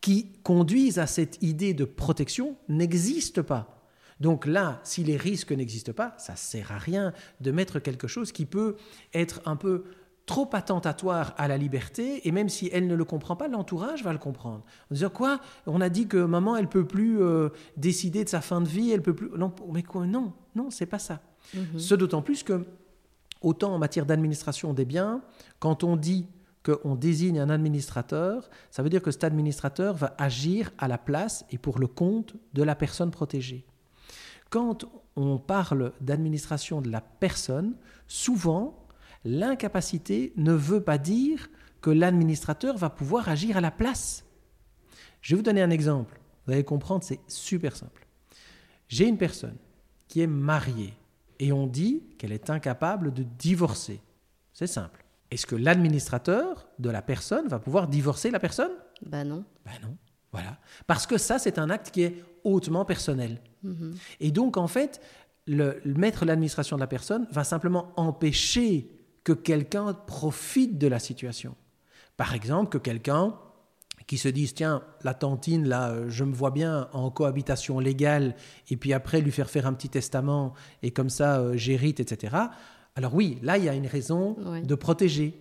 qui 0.00 0.32
conduisent 0.42 0.98
à 0.98 1.06
cette 1.06 1.42
idée 1.42 1.74
de 1.74 1.84
protection 1.84 2.56
n'existent 2.68 3.42
pas. 3.42 3.74
Donc 4.20 4.46
là, 4.46 4.80
si 4.84 5.02
les 5.02 5.16
risques 5.16 5.52
n'existent 5.52 5.92
pas, 5.92 6.14
ça 6.18 6.36
sert 6.36 6.72
à 6.72 6.78
rien 6.78 7.12
de 7.40 7.50
mettre 7.50 7.78
quelque 7.78 8.06
chose 8.06 8.32
qui 8.32 8.46
peut 8.46 8.76
être 9.12 9.40
un 9.44 9.56
peu 9.56 9.84
trop 10.26 10.48
attentatoire 10.52 11.34
à 11.36 11.48
la 11.48 11.58
liberté, 11.58 12.26
et 12.26 12.32
même 12.32 12.48
si 12.48 12.70
elle 12.72 12.86
ne 12.86 12.94
le 12.94 13.04
comprend 13.04 13.36
pas, 13.36 13.48
l'entourage 13.48 14.02
va 14.02 14.12
le 14.12 14.18
comprendre. 14.18 14.64
En 14.90 14.94
disant 14.94 15.10
quoi? 15.10 15.40
On 15.66 15.80
a 15.80 15.88
dit 15.88 16.06
que 16.06 16.16
maman, 16.16 16.56
elle 16.56 16.68
peut 16.68 16.86
plus 16.86 17.20
euh, 17.22 17.50
décider 17.76 18.24
de 18.24 18.28
sa 18.28 18.40
fin 18.40 18.60
de 18.60 18.68
vie, 18.68 18.90
elle 18.90 19.02
peut 19.02 19.14
plus. 19.14 19.30
Non, 19.36 19.52
mais 19.72 19.82
quoi? 19.82 20.06
Non, 20.06 20.32
non, 20.54 20.70
c'est 20.70 20.86
pas 20.86 20.98
ça. 20.98 21.20
Mhm. 21.52 21.78
Ce 21.78 21.94
d'autant 21.94 22.22
plus 22.22 22.42
que, 22.42 22.64
autant 23.40 23.74
en 23.74 23.78
matière 23.78 24.06
d'administration 24.06 24.72
des 24.72 24.84
biens, 24.84 25.22
quand 25.58 25.84
on 25.84 25.96
dit 25.96 26.26
qu'on 26.64 26.94
désigne 26.94 27.38
un 27.38 27.50
administrateur, 27.50 28.48
ça 28.70 28.82
veut 28.82 28.88
dire 28.88 29.02
que 29.02 29.10
cet 29.10 29.24
administrateur 29.24 29.94
va 29.94 30.14
agir 30.18 30.70
à 30.78 30.88
la 30.88 30.96
place 30.96 31.44
et 31.50 31.58
pour 31.58 31.78
le 31.78 31.86
compte 31.86 32.34
de 32.54 32.62
la 32.62 32.74
personne 32.74 33.10
protégée. 33.10 33.66
Quand 34.48 34.86
on 35.16 35.38
parle 35.38 35.92
d'administration 36.00 36.80
de 36.80 36.90
la 36.90 37.00
personne, 37.00 37.74
souvent, 38.06 38.86
l'incapacité 39.24 40.32
ne 40.36 40.52
veut 40.52 40.82
pas 40.82 40.98
dire 40.98 41.48
que 41.80 41.90
l'administrateur 41.90 42.78
va 42.78 42.88
pouvoir 42.88 43.28
agir 43.28 43.58
à 43.58 43.60
la 43.60 43.70
place. 43.70 44.24
Je 45.20 45.34
vais 45.34 45.36
vous 45.36 45.42
donner 45.42 45.62
un 45.62 45.70
exemple. 45.70 46.18
Vous 46.46 46.52
allez 46.52 46.64
comprendre, 46.64 47.04
c'est 47.04 47.20
super 47.28 47.76
simple. 47.76 48.06
J'ai 48.88 49.06
une 49.06 49.18
personne 49.18 49.56
qui 50.08 50.20
est 50.20 50.26
mariée 50.26 50.94
et 51.44 51.52
on 51.52 51.66
dit 51.66 52.02
qu'elle 52.16 52.32
est 52.32 52.48
incapable 52.48 53.12
de 53.12 53.22
divorcer. 53.22 54.00
C'est 54.54 54.66
simple. 54.66 55.04
Est-ce 55.30 55.44
que 55.44 55.56
l'administrateur 55.56 56.66
de 56.78 56.88
la 56.88 57.02
personne 57.02 57.48
va 57.48 57.58
pouvoir 57.58 57.86
divorcer 57.86 58.30
la 58.30 58.40
personne? 58.40 58.70
Ben 59.04 59.24
non. 59.24 59.44
Ben 59.66 59.72
non. 59.82 59.94
Voilà. 60.32 60.58
Parce 60.86 61.06
que 61.06 61.18
ça, 61.18 61.38
c'est 61.38 61.58
un 61.58 61.68
acte 61.68 61.90
qui 61.90 62.02
est 62.02 62.24
hautement 62.44 62.86
personnel. 62.86 63.42
Mhm. 63.62 63.94
Et 64.20 64.30
donc, 64.30 64.56
en 64.56 64.68
fait, 64.68 65.02
le, 65.46 65.82
mettre 65.84 66.24
l'administration 66.24 66.76
de 66.76 66.80
la 66.80 66.86
personne 66.86 67.28
va 67.30 67.44
simplement 67.44 67.92
empêcher 67.96 68.90
que 69.22 69.34
quelqu'un 69.34 69.92
profite 69.92 70.78
de 70.78 70.86
la 70.86 70.98
situation. 70.98 71.56
Par 72.16 72.32
exemple, 72.32 72.70
que 72.70 72.78
quelqu'un 72.78 73.34
qui 74.06 74.18
se 74.18 74.28
disent 74.28 74.54
tiens 74.54 74.82
la 75.02 75.14
tantine 75.14 75.66
là 75.68 75.90
euh, 75.90 76.06
je 76.08 76.24
me 76.24 76.34
vois 76.34 76.50
bien 76.50 76.88
en 76.92 77.10
cohabitation 77.10 77.78
légale 77.78 78.34
et 78.70 78.76
puis 78.76 78.92
après 78.92 79.20
lui 79.20 79.30
faire 79.30 79.50
faire 79.50 79.66
un 79.66 79.72
petit 79.72 79.88
testament 79.88 80.54
et 80.82 80.90
comme 80.90 81.10
ça 81.10 81.38
euh, 81.38 81.56
j'hérite 81.56 82.00
etc 82.00 82.36
alors 82.96 83.14
oui 83.14 83.38
là 83.42 83.58
il 83.58 83.64
y 83.64 83.68
a 83.68 83.74
une 83.74 83.86
raison 83.86 84.36
de 84.62 84.74
protéger. 84.74 85.40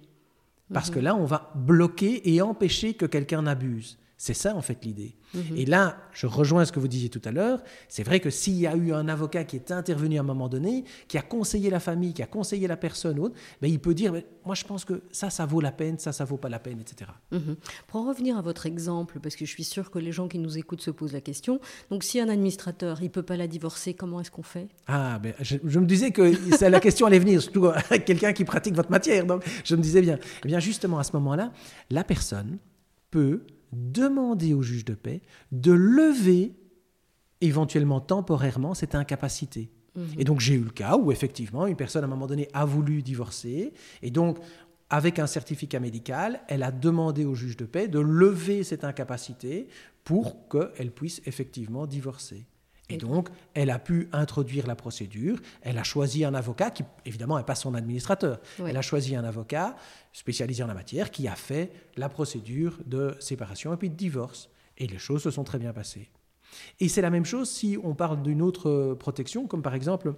Parce 0.74 0.90
que 0.90 1.00
là 1.00 1.16
on 1.16 1.26
va 1.26 1.52
bloquer 1.56 2.34
et 2.34 2.42
empêcher 2.42 2.96
que 2.96 3.06
quelqu'un 3.06 3.44
n'abuse 3.44 4.00
C'est 4.24 4.34
ça 4.34 4.56
en 4.56 4.62
fait 4.62 4.86
l'idée. 4.86 5.18
Mhm. 5.34 5.58
Et 5.58 5.66
là, 5.66 5.98
je 6.14 6.28
rejoins 6.28 6.64
ce 6.64 6.72
que 6.72 6.80
vous 6.80 6.88
disiez 6.88 7.10
tout 7.10 7.22
à 7.26 7.32
l'heure. 7.32 7.62
C'est 7.90 8.04
vrai 8.04 8.22
que 8.22 8.30
s'il 8.30 8.54
y 8.54 8.66
a 8.66 8.74
eu 8.74 8.94
un 8.94 9.10
avocat 9.10 9.44
qui 9.44 9.58
est 9.58 9.70
intervenu 9.70 10.16
à 10.18 10.22
un 10.22 10.24
moment 10.24 10.48
donné, 10.48 10.86
qui 11.10 11.18
a 11.18 11.22
conseillé 11.22 11.70
la 11.70 11.82
famille, 11.82 12.14
qui 12.14 12.24
a 12.24 12.26
conseillé 12.26 12.66
la 12.66 12.78
personne, 12.78 13.20
ou 13.20 13.24
autre, 13.24 13.36
ben, 13.62 13.68
il 13.70 13.82
peut 13.82 13.94
dire, 13.94 14.14
ben, 14.14 14.24
moi 14.46 14.56
je 14.56 14.64
pense 14.64 14.86
que 14.86 15.02
ça, 15.12 15.30
ça 15.30 15.46
vaut 15.46 15.60
la 15.60 15.74
peine, 15.74 16.00
ça, 16.00 16.14
ça 16.14 16.24
vaut 16.24 16.38
pas 16.38 16.48
la 16.48 16.60
peine, 16.60 16.80
etc. 16.80 17.12
Mhm. 17.34 17.58
Pour 17.88 18.00
en 18.00 18.08
revenir 18.08 18.38
à 18.38 18.42
votre 18.42 18.66
exemple, 18.66 19.20
parce 19.20 19.36
que 19.36 19.44
je 19.44 19.52
suis 19.52 19.66
sûre 19.66 19.92
que 19.92 20.00
les 20.00 20.14
gens 20.14 20.30
qui 20.30 20.40
nous 20.40 20.58
écoutent 20.58 20.82
se 20.82 20.92
posent 20.92 21.12
la 21.12 21.20
question, 21.20 21.60
donc 21.90 22.06
si 22.06 22.22
un 22.22 22.30
administrateur, 22.30 23.02
il 23.02 23.10
peut 23.10 23.24
pas 23.24 23.36
la 23.36 23.48
divorcer, 23.48 23.94
comment 23.94 24.22
est-ce 24.22 24.32
qu'on 24.32 24.42
fait? 24.42 24.70
Ah, 24.88 25.20
ben, 25.20 25.34
je, 25.42 25.58
je 25.66 25.80
me 25.80 25.86
disais 25.86 26.12
que 26.12 26.32
la 26.64 26.80
question 26.80 27.08
allait 27.08 27.20
venir, 27.20 27.42
surtout 27.42 27.68
quelqu'un 28.06 28.32
qui 28.32 28.46
pratique 28.46 28.74
votre 28.74 28.90
matière. 28.90 29.26
Donc, 29.26 29.44
je 29.66 29.76
me 29.76 29.82
disais 29.82 30.02
bien. 30.02 30.18
Eh 30.46 30.48
bien, 30.48 30.60
justement, 30.60 30.98
à 30.98 31.04
ce 31.04 31.12
moment-là, 31.12 31.52
la 31.90 32.06
personne 32.06 32.58
peut 33.12 33.42
demander 33.76 34.54
au 34.54 34.62
juge 34.62 34.86
de 34.86 34.94
paix 34.94 35.22
de 35.52 35.72
lever 35.72 36.56
éventuellement 37.42 38.00
temporairement 38.00 38.74
cette 38.74 38.96
incapacité. 38.96 39.70
Et 40.18 40.24
donc 40.24 40.40
j'ai 40.40 40.56
eu 40.56 40.64
le 40.64 40.72
cas 40.72 40.98
où 40.98 41.12
effectivement 41.12 41.68
une 41.68 41.76
personne 41.76 42.04
à 42.04 42.08
un 42.08 42.10
moment 42.10 42.26
donné 42.26 42.48
a 42.54 42.66
voulu 42.66 43.04
divorcer 43.04 43.74
et 44.02 44.10
donc 44.10 44.40
avec 44.90 45.20
un 45.20 45.28
certificat 45.28 45.80
médical, 45.80 46.42
elle 46.48 46.64
a 46.64 46.72
demandé 46.72 47.26
au 47.26 47.36
juge 47.36 47.58
de 47.58 47.66
paix 47.66 47.88
de 47.88 48.00
lever 48.00 48.64
cette 48.64 48.84
incapacité 48.84 49.68
pour 50.04 50.48
qu'elle 50.50 50.92
puisse 50.92 51.22
effectivement 51.26 51.88
divorcer. 51.88 52.46
Et 52.90 52.98
donc, 52.98 53.30
elle 53.54 53.70
a 53.70 53.80
pu 53.80 54.10
introduire 54.12 54.68
la 54.68 54.76
procédure. 54.76 55.40
Elle 55.62 55.78
a 55.78 55.84
choisi 55.84 56.26
un 56.26 56.34
avocat 56.34 56.70
qui, 56.70 56.84
évidemment, 57.06 57.38
n'est 57.38 57.46
pas 57.46 57.56
son 57.56 57.74
administrateur. 57.76 58.40
Oui. 58.60 58.70
Elle 58.70 58.78
a 58.78 58.82
choisi 58.82 59.16
un 59.16 59.24
avocat 59.24 59.76
spécialisé 60.12 60.64
en 60.64 60.68
la 60.68 60.74
matière 60.74 61.10
qui 61.10 61.28
a 61.28 61.36
fait 61.36 61.72
la 61.96 62.10
procédure 62.10 62.78
de 62.86 63.16
séparation 63.20 63.74
et 63.74 63.78
puis 63.78 63.90
de 63.90 63.96
divorce. 63.96 64.50
Et 64.78 64.88
les 64.88 64.98
choses 64.98 65.24
se 65.24 65.32
sont 65.32 65.44
très 65.44 65.60
bien 65.60 65.72
passées. 65.72 66.10
Et 66.80 66.90
c'est 66.90 67.02
la 67.02 67.10
même 67.10 67.26
chose 67.26 67.50
si 67.50 67.78
on 67.84 67.96
parle 67.96 68.22
d'une 68.22 68.42
autre 68.42 68.70
euh, 68.70 68.96
protection, 68.96 69.48
comme 69.48 69.62
par 69.62 69.76
exemple 69.76 70.14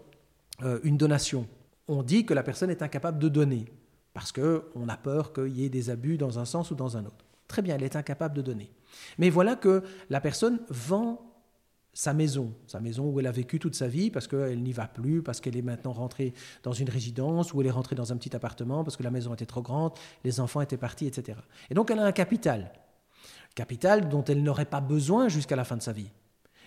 euh, 0.64 0.80
une 0.84 0.98
donation. 0.98 1.48
On 1.88 2.04
dit 2.04 2.26
que 2.26 2.34
la 2.34 2.44
personne 2.44 2.70
est 2.70 2.82
incapable 2.82 3.20
de 3.20 3.30
donner 3.30 3.66
parce 4.14 4.32
qu'on 4.32 4.90
a 4.90 4.98
peur 4.98 5.34
qu'il 5.34 5.56
y 5.58 5.66
ait 5.66 5.70
des 5.70 5.90
abus 5.90 6.18
dans 6.18 6.40
un 6.40 6.46
sens 6.46 6.72
ou 6.72 6.76
dans 6.76 6.98
un 6.98 7.06
autre. 7.06 7.26
Très 7.48 7.62
bien, 7.62 7.76
elle 7.76 7.84
est 7.84 7.96
incapable 7.96 8.36
de 8.36 8.42
donner. 8.42 8.72
Mais 9.18 9.30
voilà 9.30 9.56
que 9.56 9.84
la 10.10 10.22
personne 10.22 10.60
vend 10.70 11.35
sa 11.96 12.14
maison, 12.14 12.54
sa 12.68 12.82
maison 12.82 13.10
où 13.10 13.20
elle 13.22 13.26
a 13.26 13.32
vécu 13.32 13.58
toute 13.58 13.74
sa 13.74 13.88
vie 13.88 14.12
parce 14.12 14.28
qu'elle 14.28 14.62
n'y 14.62 14.74
va 14.74 14.86
plus, 14.86 15.24
parce 15.24 15.40
qu'elle 15.40 15.56
est 15.56 15.62
maintenant 15.62 15.94
rentrée 15.94 16.34
dans 16.62 16.74
une 16.74 16.90
résidence, 16.90 17.54
ou 17.54 17.62
elle 17.62 17.68
est 17.68 17.72
rentrée 17.72 17.96
dans 17.96 18.12
un 18.12 18.18
petit 18.18 18.36
appartement 18.36 18.84
parce 18.84 18.98
que 18.98 19.04
la 19.04 19.12
maison 19.12 19.34
était 19.34 19.46
trop 19.46 19.62
grande, 19.62 19.94
les 20.26 20.42
enfants 20.42 20.60
étaient 20.60 20.78
partis, 20.78 21.08
etc. 21.08 21.40
Et 21.70 21.74
donc 21.74 21.90
elle 21.90 22.00
a 22.00 22.06
un 22.06 22.12
capital, 22.12 22.70
capital 23.56 24.10
dont 24.10 24.26
elle 24.26 24.44
n'aurait 24.44 24.66
pas 24.66 24.82
besoin 24.82 25.30
jusqu'à 25.30 25.56
la 25.56 25.64
fin 25.64 25.78
de 25.78 25.82
sa 25.82 25.94
vie. 25.94 26.12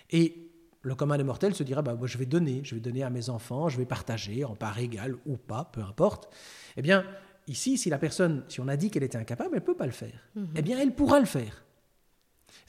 Et 0.09 0.49
le 0.81 0.95
commun 0.95 1.17
des 1.17 1.23
mortels 1.23 1.53
se 1.53 1.61
dira, 1.61 1.83
bah, 1.83 1.93
moi, 1.93 2.07
je 2.07 2.17
vais 2.17 2.25
donner, 2.25 2.61
je 2.63 2.73
vais 2.73 2.81
donner 2.81 3.03
à 3.03 3.11
mes 3.11 3.29
enfants, 3.29 3.69
je 3.69 3.77
vais 3.77 3.85
partager 3.85 4.43
en 4.45 4.55
part 4.55 4.79
égale 4.79 5.15
ou 5.27 5.37
pas, 5.37 5.65
peu 5.65 5.81
importe. 5.81 6.33
Eh 6.75 6.81
bien, 6.81 7.05
ici, 7.47 7.77
si 7.77 7.91
la 7.91 7.99
personne, 7.99 8.43
si 8.47 8.59
on 8.61 8.67
a 8.67 8.77
dit 8.77 8.89
qu'elle 8.89 9.03
était 9.03 9.17
incapable, 9.17 9.51
elle 9.53 9.61
ne 9.61 9.65
peut 9.65 9.75
pas 9.75 9.85
le 9.85 9.91
faire. 9.91 10.27
Eh 10.55 10.61
bien, 10.63 10.79
elle 10.79 10.95
pourra 10.95 11.19
le 11.19 11.25
faire. 11.25 11.63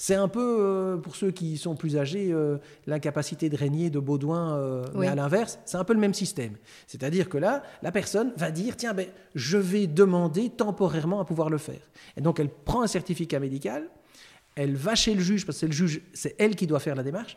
C'est 0.02 0.14
un 0.14 0.28
peu, 0.28 0.56
euh, 0.60 0.96
pour 0.96 1.14
ceux 1.14 1.30
qui 1.30 1.58
sont 1.58 1.76
plus 1.76 1.98
âgés, 1.98 2.32
euh, 2.32 2.56
l'incapacité 2.86 3.50
de 3.50 3.56
régner 3.58 3.90
de 3.90 3.98
Baudouin, 3.98 4.56
euh, 4.56 4.86
Oui. 4.94 5.00
mais 5.00 5.08
à 5.08 5.14
l'inverse, 5.14 5.58
c'est 5.66 5.76
un 5.76 5.84
peu 5.84 5.92
le 5.92 6.00
même 6.00 6.14
système. 6.14 6.54
C'est-à-dire 6.86 7.28
que 7.28 7.36
là, 7.36 7.62
la 7.82 7.92
personne 7.92 8.32
va 8.38 8.50
dire, 8.50 8.78
tiens, 8.78 8.94
ben, 8.94 9.06
je 9.34 9.58
vais 9.58 9.86
demander 9.86 10.48
temporairement 10.48 11.20
à 11.20 11.26
pouvoir 11.26 11.50
le 11.50 11.58
faire. 11.58 11.82
Et 12.16 12.22
donc, 12.22 12.40
elle 12.40 12.48
prend 12.48 12.80
un 12.80 12.86
certificat 12.86 13.40
médical, 13.40 13.90
elle 14.54 14.74
va 14.74 14.94
chez 14.94 15.12
le 15.12 15.20
juge, 15.20 15.44
parce 15.44 15.56
que 15.58 15.60
c'est 15.60 15.66
le 15.66 15.72
juge, 15.74 16.00
c'est 16.14 16.34
elle 16.38 16.56
qui 16.56 16.66
doit 16.66 16.80
faire 16.80 16.94
la 16.94 17.02
démarche, 17.02 17.36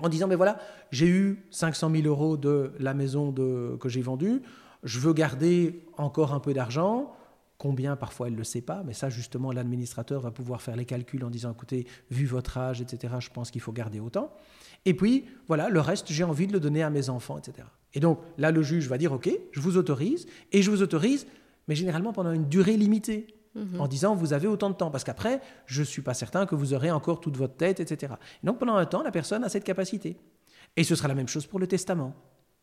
en 0.00 0.08
disant, 0.08 0.26
mais 0.26 0.34
voilà, 0.34 0.58
j'ai 0.90 1.06
eu 1.06 1.44
500 1.52 1.92
000 1.94 2.08
euros 2.08 2.36
de 2.36 2.72
la 2.80 2.92
maison 2.94 3.30
de, 3.30 3.76
que 3.78 3.88
j'ai 3.88 4.02
vendue, 4.02 4.42
je 4.82 4.98
veux 4.98 5.12
garder 5.12 5.84
encore 5.96 6.34
un 6.34 6.40
peu 6.40 6.54
d'argent, 6.54 7.14
combien 7.58 7.96
parfois 7.96 8.26
elle 8.26 8.34
ne 8.34 8.38
le 8.38 8.44
sait 8.44 8.60
pas, 8.60 8.82
mais 8.84 8.92
ça 8.92 9.10
justement 9.10 9.52
l'administrateur 9.52 10.20
va 10.20 10.30
pouvoir 10.30 10.60
faire 10.60 10.76
les 10.76 10.84
calculs 10.84 11.24
en 11.24 11.30
disant, 11.30 11.52
écoutez, 11.52 11.86
vu 12.10 12.26
votre 12.26 12.58
âge, 12.58 12.80
etc., 12.80 13.14
je 13.20 13.30
pense 13.30 13.50
qu'il 13.50 13.60
faut 13.60 13.72
garder 13.72 14.00
autant. 14.00 14.32
Et 14.84 14.94
puis, 14.94 15.24
voilà, 15.48 15.68
le 15.68 15.80
reste, 15.80 16.10
j'ai 16.10 16.24
envie 16.24 16.46
de 16.46 16.52
le 16.52 16.60
donner 16.60 16.82
à 16.82 16.90
mes 16.90 17.08
enfants, 17.08 17.38
etc. 17.38 17.66
Et 17.94 18.00
donc 18.00 18.20
là, 18.38 18.50
le 18.50 18.62
juge 18.62 18.88
va 18.88 18.98
dire, 18.98 19.12
OK, 19.12 19.30
je 19.52 19.60
vous 19.60 19.76
autorise, 19.76 20.26
et 20.52 20.62
je 20.62 20.70
vous 20.70 20.82
autorise, 20.82 21.26
mais 21.68 21.74
généralement 21.74 22.12
pendant 22.12 22.32
une 22.32 22.48
durée 22.48 22.76
limitée 22.76 23.34
en 23.78 23.86
disant 23.86 24.14
vous 24.16 24.32
avez 24.32 24.48
autant 24.48 24.70
de 24.70 24.74
temps, 24.74 24.90
parce 24.90 25.04
qu'après, 25.04 25.40
je 25.66 25.80
ne 25.80 25.86
suis 25.86 26.02
pas 26.02 26.14
certain 26.14 26.46
que 26.46 26.54
vous 26.54 26.74
aurez 26.74 26.90
encore 26.90 27.20
toute 27.20 27.36
votre 27.36 27.56
tête, 27.56 27.80
etc. 27.80 28.14
Et 28.42 28.46
donc 28.46 28.58
pendant 28.58 28.74
un 28.74 28.86
temps, 28.86 29.02
la 29.02 29.12
personne 29.12 29.44
a 29.44 29.48
cette 29.48 29.64
capacité. 29.64 30.16
Et 30.76 30.82
ce 30.82 30.96
sera 30.96 31.08
la 31.08 31.14
même 31.14 31.28
chose 31.28 31.46
pour 31.46 31.60
le 31.60 31.66
testament. 31.66 32.14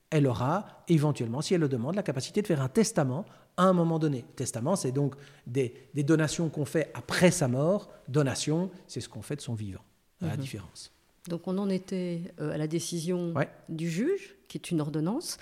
Elle 0.10 0.28
aura 0.28 0.84
éventuellement, 0.90 1.42
si 1.42 1.54
elle 1.54 1.62
le 1.62 1.70
demande, 1.70 1.96
la 1.96 2.04
capacité 2.04 2.42
de 2.42 2.48
faire 2.48 2.62
un 2.62 2.68
testament 2.68 3.26
à 3.58 3.64
un 3.64 3.74
moment 3.74 4.00
donné. 4.00 4.26
Testament, 4.36 4.76
c'est 4.76 4.92
donc 4.92 5.16
des, 5.48 5.74
des 5.94 6.04
donations 6.04 6.50
qu'on 6.50 6.66
fait 6.66 6.92
après 6.94 7.32
sa 7.32 7.48
mort. 7.48 7.90
Donation, 8.08 8.70
c'est 8.88 9.02
ce 9.02 9.10
qu'on 9.10 9.22
fait 9.22 9.36
de 9.36 9.42
son 9.42 9.54
vivant. 9.54 9.82
Voilà 10.20 10.36
La 10.36 10.42
différence. 10.42 10.92
Donc 11.30 11.48
on 11.48 11.58
en 11.58 11.70
était 11.70 12.22
euh, 12.40 12.54
à 12.54 12.58
la 12.58 12.68
décision 12.68 13.34
Ouais. 13.34 13.50
du 13.70 13.90
juge, 13.90 14.36
qui 14.48 14.58
est 14.58 14.72
une 14.72 14.82
ordonnance. 14.82 15.38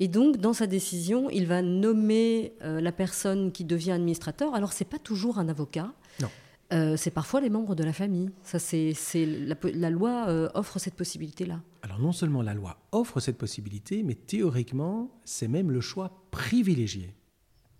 Et 0.00 0.08
donc, 0.08 0.38
dans 0.38 0.52
sa 0.52 0.66
décision, 0.66 1.30
il 1.30 1.46
va 1.46 1.62
nommer 1.62 2.54
euh, 2.62 2.80
la 2.80 2.90
personne 2.90 3.52
qui 3.52 3.64
devient 3.64 3.92
administrateur. 3.92 4.52
Alors, 4.54 4.72
c'est 4.72 4.86
pas 4.86 4.98
toujours 4.98 5.38
un 5.38 5.48
avocat. 5.48 5.92
Non. 6.20 6.28
Euh, 6.72 6.96
c'est 6.96 7.10
parfois 7.10 7.40
les 7.40 7.50
membres 7.50 7.74
de 7.76 7.84
la 7.84 7.92
famille. 7.92 8.30
Ça, 8.42 8.58
c'est, 8.58 8.94
la, 9.14 9.90
loi 9.90 10.24
euh, 10.28 10.48
offre 10.54 10.78
cette 10.80 10.94
possibilité-là. 10.94 11.60
Alors 11.82 11.98
non 12.00 12.12
seulement 12.12 12.42
la 12.42 12.54
loi 12.54 12.78
offre 12.92 13.20
cette 13.20 13.36
possibilité, 13.36 14.02
mais 14.02 14.14
théoriquement, 14.14 15.10
c'est 15.24 15.48
même 15.48 15.70
le 15.70 15.80
choix 15.80 16.10
privilégié. 16.30 17.14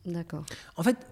D'accord. 0.07 0.45
En 0.77 0.83
fait, 0.83 1.07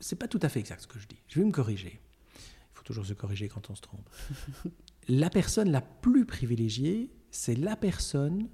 c'est 0.00 0.16
pas 0.16 0.28
tout 0.28 0.40
à 0.42 0.48
fait 0.48 0.60
exact 0.60 0.82
ce 0.82 0.86
que 0.86 0.98
je 0.98 1.06
dis. 1.06 1.20
Je 1.28 1.38
vais 1.40 1.46
me 1.46 1.52
corriger. 1.52 2.00
Il 2.34 2.74
faut 2.74 2.82
toujours 2.84 3.06
se 3.06 3.12
corriger 3.12 3.48
quand 3.48 3.70
on 3.70 3.74
se 3.74 3.82
trompe. 3.82 4.08
la 5.08 5.30
personne 5.30 5.70
la 5.70 5.80
plus 5.80 6.24
privilégiée, 6.24 7.10
c'est 7.30 7.54
la 7.54 7.76
personne 7.76 8.48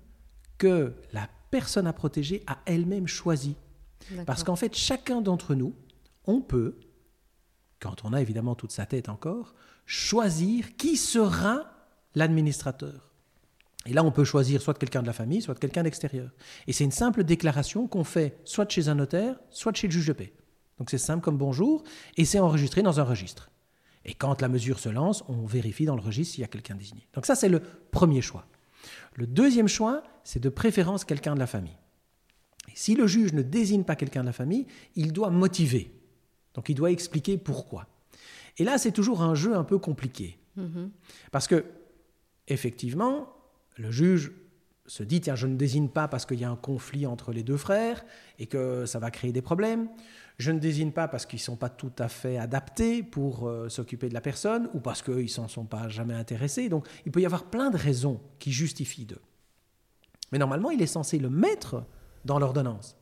que 0.59 0.95
la 1.13 1.29
personne 1.51 1.87
à 1.87 1.93
protéger 1.93 2.43
a 2.47 2.59
elle-même 2.67 3.07
choisie. 3.07 3.57
Parce 4.25 4.45
qu'en 4.45 4.57
fait, 4.57 4.77
chacun 4.77 5.21
d'entre 5.21 5.55
nous, 5.55 5.75
on 6.27 6.41
peut, 6.41 6.79
quand 7.81 8.05
on 8.05 8.13
a 8.13 8.21
évidemment 8.21 8.55
toute 8.55 8.73
sa 8.73 8.87
tête 8.87 9.09
encore, 9.09 9.55
choisir 9.85 10.77
qui 10.77 10.97
sera 10.97 11.71
l'administrateur. 12.15 13.13
Et 13.87 13.93
là, 13.93 14.05
on 14.05 14.11
peut 14.11 14.25
choisir 14.25 14.61
soit 14.61 14.75
quelqu'un 14.75 15.01
de 15.01 15.07
la 15.07 15.13
famille, 15.13 15.41
soit 15.41 15.59
quelqu'un 15.59 15.85
d'extérieur. 15.85 16.31
Et 16.67 16.73
c'est 16.73 16.85
une 16.85 16.91
simple 16.91 17.25
déclaration 17.25 17.87
qu'on 17.87 18.05
fait 18.05 18.39
soit 18.45 18.71
chez 18.71 18.89
un 18.89 18.97
notaire, 18.97 19.37
soit 19.51 19.75
chez 19.75 19.87
le 19.87 19.93
juge 19.93 20.09
de 20.09 20.13
paix. 20.13 20.33
Donc 20.79 20.91
c'est 20.91 20.99
simple 20.99 21.23
comme 21.23 21.39
bonjour, 21.39 21.85
et 22.17 22.25
c'est 22.25 22.41
enregistré 22.41 22.83
dans 22.83 23.01
un 23.01 23.05
registre. 23.05 23.51
Et 24.05 24.15
quand 24.15 24.41
la 24.43 24.49
mesure 24.49 24.79
se 24.79 24.89
lance, 24.89 25.25
on 25.29 25.47
vérifie 25.47 25.85
dans 25.85 25.97
le 25.97 26.03
registre 26.03 26.35
s'il 26.35 26.43
y 26.43 26.45
a 26.45 26.49
quelqu'un 26.49 26.75
désigné. 26.75 27.09
Donc 27.15 27.27
ça, 27.27 27.35
c'est 27.35 27.49
le 27.49 27.61
premier 27.91 28.21
choix. 28.21 28.47
Le 29.15 29.27
deuxième 29.27 29.69
choix, 29.69 30.03
c'est 30.23 30.41
de 30.41 30.49
préférence 30.49 31.05
quelqu'un 31.05 31.35
de 31.35 31.41
la 31.41 31.47
famille. 31.47 31.77
Et 32.69 32.73
si 32.75 32.95
le 32.95 33.07
juge 33.07 33.33
ne 33.33 33.43
désigne 33.43 33.85
pas 33.85 33.97
quelqu'un 33.97 34.21
de 34.21 34.27
la 34.27 34.33
famille, 34.33 34.67
il 34.95 35.13
doit 35.13 35.31
motiver. 35.31 35.93
Donc 36.55 36.69
il 36.69 36.75
doit 36.75 36.91
expliquer 36.91 37.39
pourquoi. 37.39 37.87
Et 38.59 38.65
là, 38.65 38.79
c'est 38.79 38.93
toujours 38.93 39.23
un 39.23 39.35
jeu 39.35 39.55
un 39.55 39.65
peu 39.65 39.79
compliqué. 39.79 40.39
Mhm. 40.57 40.91
Parce 41.31 41.47
que, 41.47 41.65
effectivement, 42.49 43.36
le 43.77 43.91
juge 43.91 44.33
se 44.87 45.03
dit, 45.03 45.21
tiens, 45.21 45.35
je 45.35 45.47
ne 45.47 45.57
désigne 45.57 45.89
pas 45.89 46.09
parce 46.09 46.27
qu'il 46.27 46.41
y 46.41 46.45
a 46.45 46.51
un 46.51 46.57
conflit 46.57 47.07
entre 47.07 47.33
les 47.33 47.43
deux 47.43 47.57
frères 47.57 48.05
et 48.39 48.47
que 48.47 48.87
ça 48.87 48.99
va 48.99 49.11
créer 49.11 49.33
des 49.33 49.43
problèmes. 49.43 49.89
Je 50.39 50.51
ne 50.51 50.59
désigne 50.59 50.93
pas 50.93 51.09
parce 51.09 51.27
qu'ils 51.27 51.39
ne 51.39 51.45
sont 51.45 51.57
pas 51.57 51.71
tout 51.71 51.93
à 51.99 52.09
fait 52.09 52.37
adaptés 52.37 53.03
pour 53.03 53.49
euh, 53.49 53.69
s'occuper 53.69 54.09
de 54.09 54.15
la 54.15 54.21
personne 54.21 54.69
ou 54.75 54.81
parce 54.81 55.03
qu'ils 55.03 55.23
ne 55.23 55.27
s'en 55.27 55.49
sont 55.49 55.65
pas 55.65 55.89
jamais 55.89 56.15
intéressés. 56.15 56.69
Donc, 56.69 56.87
il 57.05 57.13
peut 57.13 57.21
y 57.21 57.27
avoir 57.27 57.45
plein 57.45 57.71
de 57.71 57.79
raisons 57.79 58.21
qui 58.39 58.53
justifient 58.53 59.07
d'eux. 59.07 59.23
Mais 60.33 60.39
normalement, 60.39 60.71
il 60.71 60.83
est 60.83 60.87
censé 60.87 61.19
le 61.19 61.31
mettre 61.31 61.85
dans 62.25 62.39
l'ordonnance. 62.39 62.97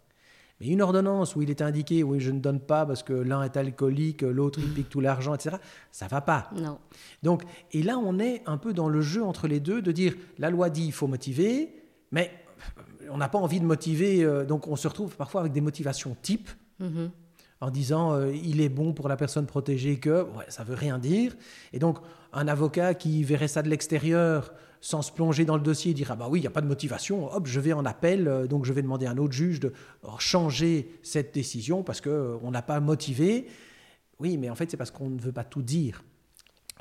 Mais 0.64 0.70
une 0.70 0.80
ordonnance 0.80 1.36
où 1.36 1.42
il 1.42 1.50
est 1.50 1.60
indiqué, 1.60 2.02
oui, 2.02 2.20
je 2.20 2.30
ne 2.30 2.40
donne 2.40 2.58
pas 2.58 2.86
parce 2.86 3.02
que 3.02 3.12
l'un 3.12 3.42
est 3.42 3.56
alcoolique, 3.58 4.22
l'autre 4.22 4.60
il 4.62 4.72
pique 4.72 4.88
tout 4.88 5.00
l'argent, 5.00 5.34
etc., 5.34 5.56
ça 5.92 6.06
va 6.06 6.22
pas. 6.22 6.50
Non. 6.56 6.78
Donc, 7.22 7.42
et 7.72 7.82
là, 7.82 7.98
on 7.98 8.18
est 8.18 8.42
un 8.46 8.56
peu 8.56 8.72
dans 8.72 8.88
le 8.88 9.02
jeu 9.02 9.22
entre 9.22 9.46
les 9.46 9.60
deux 9.60 9.82
de 9.82 9.92
dire 9.92 10.14
la 10.38 10.48
loi 10.48 10.70
dit 10.70 10.86
il 10.86 10.92
faut 10.92 11.06
motiver, 11.06 11.74
mais 12.12 12.30
on 13.10 13.18
n'a 13.18 13.28
pas 13.28 13.38
envie 13.38 13.60
de 13.60 13.66
motiver, 13.66 14.24
euh, 14.24 14.46
donc 14.46 14.66
on 14.66 14.76
se 14.76 14.88
retrouve 14.88 15.16
parfois 15.16 15.42
avec 15.42 15.52
des 15.52 15.60
motivations 15.60 16.16
types 16.22 16.48
Mhm. 16.80 17.10
en 17.60 17.70
disant 17.70 18.14
euh, 18.14 18.34
il 18.34 18.60
est 18.60 18.68
bon 18.68 18.92
pour 18.94 19.08
la 19.08 19.16
personne 19.16 19.46
protégée 19.46 19.98
que 19.98 20.22
ouais, 20.22 20.44
ça 20.48 20.64
veut 20.64 20.74
rien 20.74 20.98
dire. 20.98 21.36
Et 21.72 21.78
donc, 21.78 21.98
un 22.32 22.48
avocat 22.48 22.94
qui 22.94 23.22
verrait 23.22 23.48
ça 23.48 23.62
de 23.62 23.68
l'extérieur 23.68 24.52
sans 24.84 25.00
se 25.00 25.10
plonger 25.10 25.46
dans 25.46 25.56
le 25.56 25.62
dossier 25.62 25.92
et 25.92 25.94
dire 25.94 26.10
ah 26.10 26.16
bah 26.16 26.26
oui, 26.28 26.40
il 26.40 26.42
n'y 26.42 26.46
a 26.46 26.50
pas 26.50 26.60
de 26.60 26.66
motivation, 26.66 27.32
hop, 27.34 27.46
je 27.46 27.58
vais 27.58 27.72
en 27.72 27.86
appel, 27.86 28.28
euh, 28.28 28.46
donc 28.46 28.66
je 28.66 28.72
vais 28.74 28.82
demander 28.82 29.06
à 29.06 29.12
un 29.12 29.16
autre 29.16 29.32
juge 29.32 29.58
de 29.58 29.72
changer 30.18 30.98
cette 31.02 31.32
décision 31.32 31.82
parce 31.82 32.02
qu'on 32.02 32.38
on 32.42 32.50
n'a 32.50 32.60
pas 32.60 32.80
motivé. 32.80 33.46
Oui, 34.20 34.36
mais 34.36 34.50
en 34.50 34.54
fait, 34.54 34.70
c'est 34.70 34.76
parce 34.76 34.90
qu'on 34.90 35.08
ne 35.08 35.18
veut 35.18 35.32
pas 35.32 35.42
tout 35.42 35.62
dire. 35.62 36.04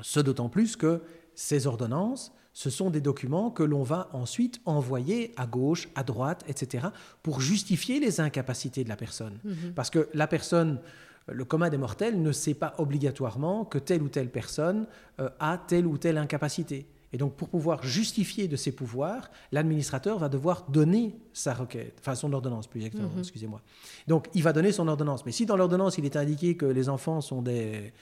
Ce 0.02 0.20
d'autant 0.20 0.50
plus 0.50 0.76
que 0.76 1.00
ces 1.34 1.66
ordonnances, 1.66 2.30
ce 2.52 2.68
sont 2.68 2.90
des 2.90 3.00
documents 3.00 3.50
que 3.50 3.62
l'on 3.62 3.82
va 3.82 4.10
ensuite 4.12 4.60
envoyer 4.66 5.32
à 5.38 5.46
gauche, 5.46 5.88
à 5.94 6.04
droite, 6.04 6.44
etc., 6.46 6.88
pour 7.22 7.40
justifier 7.40 8.00
les 8.00 8.20
incapacités 8.20 8.84
de 8.84 8.90
la 8.90 8.96
personne. 8.96 9.38
Mhm. 9.44 9.72
Parce 9.74 9.88
que 9.88 10.10
la 10.12 10.26
personne, 10.26 10.78
le 11.26 11.44
commun 11.46 11.70
des 11.70 11.78
mortels, 11.78 12.20
ne 12.20 12.32
sait 12.32 12.52
pas 12.52 12.74
obligatoirement 12.76 13.64
que 13.64 13.78
telle 13.78 14.02
ou 14.02 14.10
telle 14.10 14.28
personne 14.28 14.86
euh, 15.20 15.30
a 15.40 15.56
telle 15.56 15.86
ou 15.86 15.96
telle 15.96 16.18
incapacité. 16.18 16.86
Et 17.14 17.16
donc, 17.16 17.34
pour 17.36 17.48
pouvoir 17.48 17.82
justifier 17.84 18.48
de 18.48 18.56
ses 18.56 18.72
pouvoirs, 18.72 19.30
l'administrateur 19.52 20.18
va 20.18 20.28
devoir 20.28 20.66
donner 20.68 21.14
sa 21.32 21.54
requête, 21.54 21.94
enfin 22.00 22.16
son 22.16 22.32
ordonnance, 22.32 22.66
plus 22.66 22.80
exactement, 22.80 23.08
Mhm. 23.14 23.20
excusez-moi. 23.20 23.60
Donc, 24.08 24.26
il 24.34 24.42
va 24.42 24.52
donner 24.52 24.72
son 24.72 24.88
ordonnance. 24.88 25.24
Mais 25.24 25.30
si 25.30 25.46
dans 25.46 25.56
l'ordonnance, 25.56 25.96
il 25.96 26.04
est 26.06 26.16
indiqué 26.16 26.56
que 26.56 26.66
les 26.66 26.88
enfants 26.88 27.20
sont 27.20 27.40
des... 27.40 27.92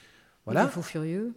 Voilà, 0.45 0.65
Des 0.65 0.71
faux 0.71 0.81
furieux, 0.81 1.33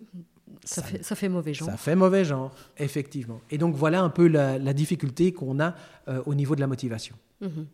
ça, 0.65 0.77
Ça- 0.81 0.83
fait, 0.89 1.03
ça 1.05 1.15
fait 1.15 1.29
mauvais 1.29 1.53
genre. 1.55 1.69
ça 1.69 1.77
fait 1.77 1.95
mauvais 1.95 2.25
genre, 2.25 2.51
effectivement. 2.79 3.41
Et 3.51 3.59
donc, 3.59 3.75
voilà 3.77 4.01
un 4.03 4.09
peu 4.09 4.27
la, 4.27 4.59
la 4.59 4.73
difficulté 4.73 5.33
qu'on 5.33 5.61
a 5.61 5.75
euh, 6.09 6.23
au 6.27 6.35
niveau 6.35 6.55
de 6.57 6.61
la 6.61 6.67
motivation. 6.67 7.15
Mhm. 7.43 7.67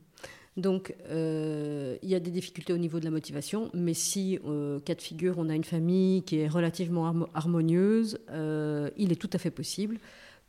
Donc, 0.56 0.94
euh, 1.08 1.96
il 2.02 2.10
y 2.10 2.14
a 2.14 2.20
des 2.20 2.30
difficultés 2.30 2.72
au 2.74 2.78
niveau 2.78 3.00
de 3.00 3.04
la 3.04 3.10
motivation, 3.10 3.70
mais 3.72 3.94
si, 3.94 4.38
euh, 4.46 4.80
cas 4.80 4.94
de 4.94 5.00
figure, 5.00 5.36
on 5.38 5.48
a 5.48 5.54
une 5.54 5.64
famille 5.64 6.22
qui 6.24 6.36
est 6.38 6.48
relativement 6.48 7.10
harmo- 7.10 7.28
harmonieuse, 7.34 8.18
euh, 8.30 8.90
il 8.98 9.12
est 9.12 9.16
tout 9.16 9.30
à 9.32 9.38
fait 9.38 9.50
possible 9.50 9.98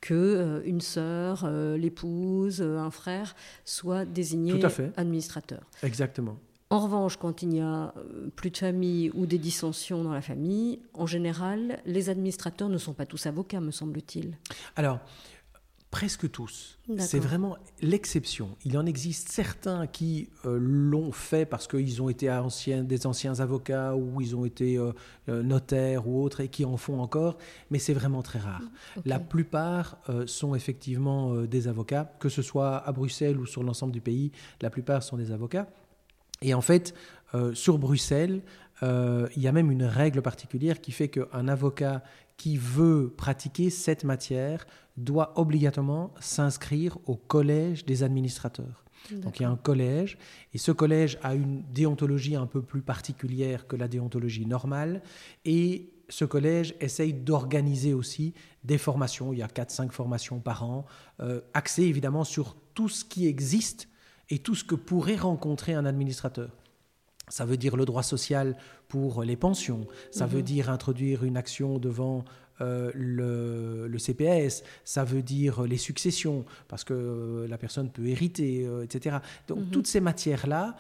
que 0.02 0.14
euh, 0.14 0.62
une 0.66 0.82
sœur, 0.82 1.50
l'épouse, 1.78 2.62
un 2.62 2.92
frère 2.92 3.36
soient 3.64 4.04
désignés 4.04 4.60
Tout 4.60 4.66
à 4.66 4.70
fait. 4.70 4.92
administrateurs. 4.98 5.64
Exactement. 5.84 6.38
En 6.70 6.80
revanche, 6.80 7.18
quand 7.18 7.44
il 7.44 7.50
n'y 7.50 7.62
a 7.62 7.94
plus 8.36 8.50
de 8.50 8.58
famille 8.58 9.12
ou 9.14 9.26
des 9.28 9.38
dissensions 9.38 10.04
dans 10.04 10.12
la 10.12 10.22
famille, 10.22 10.80
en 10.96 11.06
général, 11.06 11.80
les 11.86 12.10
administrateurs 12.10 12.68
ne 12.68 12.80
sont 12.80 12.94
pas 12.94 13.06
tous 13.06 13.28
avocats, 13.28 13.62
me 13.62 13.70
semble-t-il. 13.72 14.36
Alors, 14.76 15.00
presque 15.94 16.32
tous. 16.32 16.80
C'est 16.98 17.20
vraiment 17.20 17.56
l'exception. 17.84 18.58
Il 18.66 18.80
en 18.80 18.86
existe 18.88 19.30
certains 19.30 19.86
qui 19.86 20.28
euh, 20.44 20.58
l'ont 20.60 21.12
fait 21.12 21.46
parce 21.46 21.68
qu'ils 21.68 22.02
ont 22.02 22.10
été 22.10 22.32
anciens, 22.32 22.84
des 22.84 23.06
anciens 23.06 23.40
avocats 23.42 23.96
ou 23.96 24.20
ils 24.20 24.36
ont 24.36 24.44
été 24.44 24.80
euh, 24.80 24.92
euh, 25.30 25.44
notaires 25.44 26.08
ou 26.08 26.24
autres 26.24 26.42
et 26.42 26.48
qui 26.48 26.66
en 26.66 26.78
font 26.78 27.00
encore, 27.00 27.38
mais 27.70 27.78
c'est 27.78 27.94
vraiment 27.94 28.24
très 28.24 28.40
rare. 28.40 28.64
Ok. 28.98 29.04
La 29.06 29.20
plupart 29.20 30.00
euh, 30.10 30.26
sont 30.26 30.56
effectivement 30.56 31.36
des 31.44 31.68
avocats, 31.68 32.12
que 32.20 32.28
ce 32.28 32.42
soit 32.42 32.78
à 32.78 32.92
Bruxelles 32.92 33.38
ou 33.38 33.46
sur 33.46 33.62
l'ensemble 33.62 33.94
du 33.94 34.02
pays, 34.02 34.32
la 34.62 34.72
plupart 34.72 35.04
sont 35.04 35.18
des 35.18 35.32
avocats. 35.32 35.68
Et 36.42 36.56
en 36.56 36.62
fait, 36.62 36.96
sur 37.54 37.78
Bruxelles, 37.78 38.42
il 38.82 39.42
y 39.42 39.48
a 39.48 39.52
même 39.54 39.72
une 39.72 39.86
règle 39.86 40.22
particulière 40.22 40.82
qui 40.82 40.92
fait 40.92 41.08
qu'un 41.08 41.48
avocat 41.48 42.04
qui 42.38 42.58
veut 42.58 43.14
pratiquer 43.16 43.70
cette 43.70 44.04
matière 44.04 44.66
doit 44.98 45.34
obligatoirement 45.40 46.14
s'inscrire 46.20 46.98
au 47.06 47.16
collège 47.16 47.86
des 47.86 48.04
administrateurs. 48.04 48.84
Donc 49.12 49.40
il 49.40 49.44
y 49.44 49.46
a 49.46 49.50
un 49.50 49.58
collège, 49.58 50.18
et 50.54 50.58
ce 50.58 50.72
collège 50.72 51.18
a 51.24 51.36
une 51.36 51.64
déontologie 51.74 52.36
un 52.36 52.46
peu 52.46 52.62
plus 52.62 52.82
particulière 52.82 53.68
que 53.68 53.76
la 53.76 53.88
déontologie 53.88 54.46
normale, 54.46 55.02
et 55.44 55.90
ce 56.10 56.26
collège 56.26 56.76
essaye 56.80 57.14
d'organiser 57.14 57.94
aussi 57.94 58.34
des 58.64 58.78
formations, 58.78 59.34
il 59.34 59.40
y 59.40 59.44
a 59.44 59.48
4-5 59.48 59.92
formations 59.92 60.40
par 60.40 60.64
an, 60.64 60.86
euh, 61.20 61.42
axées 61.54 61.84
évidemment 61.84 62.24
sur 62.24 62.56
tout 62.74 62.90
ce 62.90 63.04
qui 63.04 63.28
existe 63.28 63.90
et 64.30 64.40
tout 64.40 64.56
ce 64.56 64.64
que 64.64 64.76
pourrait 64.76 65.18
rencontrer 65.18 65.74
un 65.74 65.86
administrateur. 65.86 66.50
Ça 67.30 67.46
veut 67.46 67.58
dire 67.58 67.76
le 67.76 67.86
droit 67.86 68.04
social 68.04 68.56
pour 68.88 69.24
les 69.24 69.36
pensions, 69.36 69.88
ça 70.12 70.26
veut 70.26 70.44
dire 70.44 70.70
introduire 70.70 71.24
une 71.24 71.38
action 71.38 71.80
devant 71.80 72.26
euh, 72.62 72.92
le, 72.94 73.88
le 73.88 73.98
CPS, 73.98 74.64
ça 74.86 75.04
veut 75.04 75.24
dire 75.24 75.64
les 75.64 75.78
successions, 75.78 76.46
parce 76.68 76.84
que 76.84 76.94
euh, 76.94 77.48
la 77.48 77.58
personne 77.58 77.90
peut 77.90 78.06
hériter, 78.06 78.66
euh, 78.66 78.84
etc. 78.84 79.18
Donc 79.48 79.72
toutes 79.72 79.88
ces 79.88 80.00
matières-là 80.00 80.76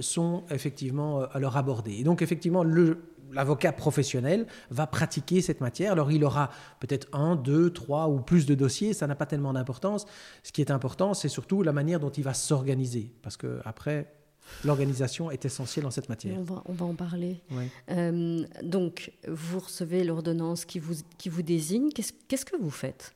sont 0.00 0.44
effectivement 0.50 1.24
alors 1.32 1.58
abordées. 1.58 1.96
Et 1.98 2.02
donc 2.02 2.22
effectivement, 2.22 2.64
le, 2.64 2.98
l'avocat 3.32 3.72
professionnel 3.72 4.46
va 4.70 4.86
pratiquer 4.86 5.42
cette 5.42 5.60
matière. 5.60 5.92
Alors 5.92 6.10
il 6.10 6.24
aura 6.24 6.50
peut-être 6.80 7.08
un, 7.12 7.36
deux, 7.36 7.70
trois 7.70 8.08
ou 8.08 8.20
plus 8.20 8.46
de 8.46 8.54
dossiers, 8.54 8.94
ça 8.94 9.06
n'a 9.06 9.14
pas 9.14 9.26
tellement 9.26 9.52
d'importance. 9.52 10.06
Ce 10.42 10.52
qui 10.52 10.62
est 10.62 10.70
important, 10.70 11.12
c'est 11.12 11.28
surtout 11.28 11.62
la 11.62 11.72
manière 11.72 12.00
dont 12.00 12.08
il 12.10 12.24
va 12.24 12.32
s'organiser, 12.32 13.12
parce 13.20 13.36
que 13.36 13.60
après, 13.66 14.15
l'organisation 14.64 15.30
est 15.30 15.44
essentielle 15.44 15.84
dans 15.84 15.90
cette 15.90 16.08
matière. 16.08 16.36
On 16.38 16.42
va, 16.42 16.62
on 16.66 16.72
va 16.72 16.86
en 16.86 16.94
parler. 16.94 17.40
Ouais. 17.50 17.68
Euh, 17.90 18.44
donc, 18.62 19.12
vous 19.28 19.58
recevez 19.60 20.04
l'ordonnance 20.04 20.64
qui 20.64 20.78
vous, 20.78 20.94
qui 21.18 21.28
vous 21.28 21.42
désigne. 21.42 21.90
Qu'est-ce 21.90 22.12
qu'est-ce 22.28 22.44
que 22.44 22.56
vous 22.56 22.70
faites? 22.70 23.14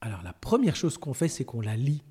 Alors 0.00 0.22
la 0.22 0.32
première 0.32 0.76
chose 0.76 0.96
qu'on 0.98 1.14
fait, 1.14 1.28
c'est 1.28 1.44
qu'on 1.44 1.60
la 1.60 1.76
lit. 1.76 2.02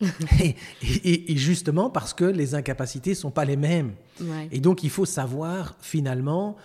et, 0.42 0.56
et- 0.82 1.32
et 1.32 1.36
justement 1.36 1.90
parce 1.90 2.14
que 2.14 2.24
les 2.24 2.54
incapacités 2.54 3.14
sont 3.14 3.30
pas 3.30 3.44
les 3.44 3.56
mêmes. 3.56 3.94
Ouais. 4.20 4.48
Et 4.50 4.60
donc 4.60 4.82
il 4.82 4.88
faut 4.90 5.04
savoir 5.04 5.76
finalement 5.80 6.56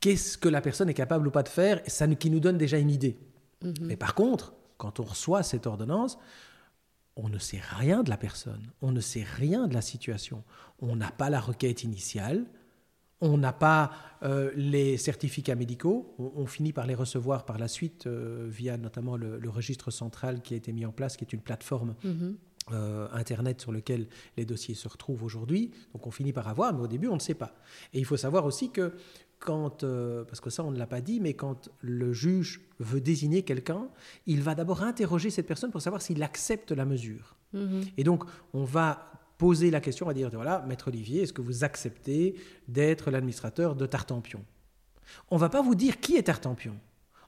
qu'est-ce 0.00 0.36
que 0.36 0.48
la 0.48 0.60
personne 0.60 0.88
est 0.88 0.94
capable 0.94 1.28
ou 1.28 1.30
pas 1.30 1.44
de 1.44 1.48
faire, 1.48 1.80
ça 1.86 2.06
nous- 2.08 2.16
qui 2.16 2.28
nous 2.30 2.40
donne 2.40 2.58
déjà 2.58 2.78
une 2.78 2.90
idée. 2.90 3.16
Mais 3.80 3.96
par 3.96 4.14
contre, 4.14 4.54
quand 4.78 4.98
on 4.98 5.04
reçoit 5.04 5.42
cette 5.44 5.66
ordonnance, 5.66 6.18
on 7.16 7.28
ne 7.28 7.38
sait 7.38 7.60
rien 7.78 8.02
de 8.02 8.08
la 8.10 8.16
personne, 8.16 8.62
on 8.82 8.90
ne 8.92 9.00
sait 9.00 9.22
rien 9.36 9.68
de 9.68 9.74
la 9.74 9.82
situation. 9.82 10.42
On 10.80 10.96
n'a 10.96 11.10
pas 11.10 11.30
la 11.30 11.40
requête 11.40 11.84
initiale, 11.84 12.46
on 13.20 13.36
n'a 13.36 13.52
pas 13.52 13.90
euh, 14.22 14.50
les 14.56 14.96
certificats 14.96 15.54
médicaux, 15.54 16.14
on, 16.18 16.32
on 16.36 16.46
finit 16.46 16.72
par 16.72 16.86
les 16.86 16.94
recevoir 16.94 17.44
par 17.44 17.58
la 17.58 17.68
suite 17.68 18.06
euh, 18.06 18.46
via 18.48 18.76
notamment 18.78 19.16
le, 19.16 19.38
le 19.38 19.50
registre 19.50 19.90
central 19.90 20.40
qui 20.42 20.54
a 20.54 20.56
été 20.56 20.72
mis 20.72 20.86
en 20.86 20.92
place, 20.92 21.16
qui 21.16 21.24
est 21.24 21.32
une 21.32 21.42
plateforme 21.42 21.94
Mhm. 22.04 22.36
euh, 22.72 23.08
Internet 23.12 23.60
sur 23.60 23.72
lequel 23.72 24.06
les 24.38 24.44
dossiers 24.46 24.74
se 24.74 24.88
retrouvent 24.88 25.22
aujourd'hui. 25.22 25.70
Donc 25.92 26.06
on 26.06 26.10
finit 26.10 26.32
par 26.32 26.48
avoir, 26.48 26.72
mais 26.72 26.80
au 26.82 26.86
début 26.86 27.08
on 27.08 27.14
ne 27.16 27.20
sait 27.20 27.34
pas. 27.34 27.54
Et 27.92 27.98
il 27.98 28.04
faut 28.06 28.16
savoir 28.16 28.46
aussi 28.46 28.70
que 28.70 28.94
quand, 29.38 29.84
euh, 29.84 30.24
parce 30.24 30.40
que 30.40 30.50
ça 30.50 30.62
on 30.64 30.70
ne 30.70 30.78
l'a 30.78 30.86
pas 30.86 31.00
dit, 31.02 31.18
mais 31.20 31.34
quand 31.34 31.70
le 31.80 32.12
juge 32.12 32.60
veut 32.78 33.00
désigner 33.00 33.42
quelqu'un, 33.42 33.88
il 34.26 34.42
va 34.42 34.54
d'abord 34.54 34.82
interroger 34.82 35.28
cette 35.30 35.46
personne 35.46 35.70
pour 35.70 35.82
savoir 35.82 36.00
s'il 36.02 36.22
accepte 36.22 36.72
la 36.72 36.84
mesure. 36.86 37.36
Mhm. 37.52 37.82
Et 37.96 38.04
donc, 38.04 38.24
on 38.54 38.64
va 38.64 39.09
poser 39.40 39.70
la 39.70 39.80
question, 39.80 40.04
on 40.04 40.08
va 40.08 40.12
dire, 40.12 40.28
voilà, 40.30 40.62
Maître 40.68 40.88
Olivier, 40.88 41.22
est-ce 41.22 41.32
que 41.32 41.40
vous 41.40 41.64
acceptez 41.64 42.34
d'être 42.68 43.10
l'administrateur 43.10 43.74
de 43.74 43.86
Tartampion? 43.86 44.44
On 45.30 45.38
va 45.38 45.48
pas 45.48 45.62
vous 45.62 45.74
dire 45.74 45.98
qui 45.98 46.16
est 46.16 46.24
Tartampion. 46.24 46.76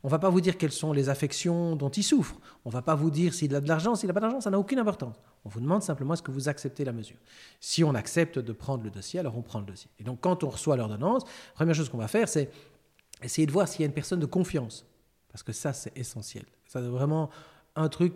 On 0.03 0.09
va 0.09 0.19
pas 0.19 0.29
vous 0.29 0.43
dire 0.43 0.59
quelles 0.59 0.73
sont 0.73 0.93
les 0.93 1.09
affections 1.09 1.75
dont 1.75 1.89
il 1.89 2.03
souffre. 2.03 2.37
On 2.67 2.71
va 2.71 2.83
pas 2.83 2.95
vous 2.95 3.11
dire 3.11 3.33
s'il 3.33 3.55
a 3.55 3.63
de 3.63 3.69
l'argent, 3.69 3.95
s'il 3.95 4.09
n'a 4.09 4.13
pas 4.13 4.21
d'argent, 4.21 4.43
ça 4.43 4.51
n'a 4.51 4.59
aucune 4.59 4.79
importance. 4.79 5.17
On 5.47 5.49
vous 5.49 5.61
demande 5.61 5.83
simplement 5.83 6.13
est-ce 6.13 6.23
que 6.23 6.31
vous 6.31 6.51
acceptez 6.51 6.85
la 6.85 6.93
mesure. 6.93 7.17
Si 7.61 7.83
on 7.83 7.95
accepte 7.95 8.39
de 8.39 8.53
prendre 8.53 8.85
le 8.85 8.91
dossier, 8.91 9.19
alors 9.19 9.39
on 9.39 9.43
prend 9.43 9.61
le 9.61 9.67
dossier. 9.67 9.91
Et 9.99 10.05
donc, 10.05 10.21
quand 10.21 10.45
on 10.45 10.51
reçoit 10.51 10.77
l'ordonnance, 10.77 11.23
première 11.55 11.75
chose 11.75 11.89
qu'on 11.89 11.97
va 11.97 12.09
faire, 12.09 12.29
c'est 12.29 12.51
essayer 13.23 13.47
de 13.47 13.53
voir 13.53 13.69
s'il 13.69 13.81
y 13.81 13.85
a 13.85 13.87
une 13.87 13.95
personne 13.95 14.21
de 14.21 14.27
confiance. 14.27 14.85
Parce 15.31 15.43
que 15.43 15.55
ça, 15.55 15.73
c'est 15.73 15.97
essentiel. 15.97 16.45
C'est 16.67 16.79
vraiment 16.83 17.31
un 17.75 17.89
truc 17.89 18.13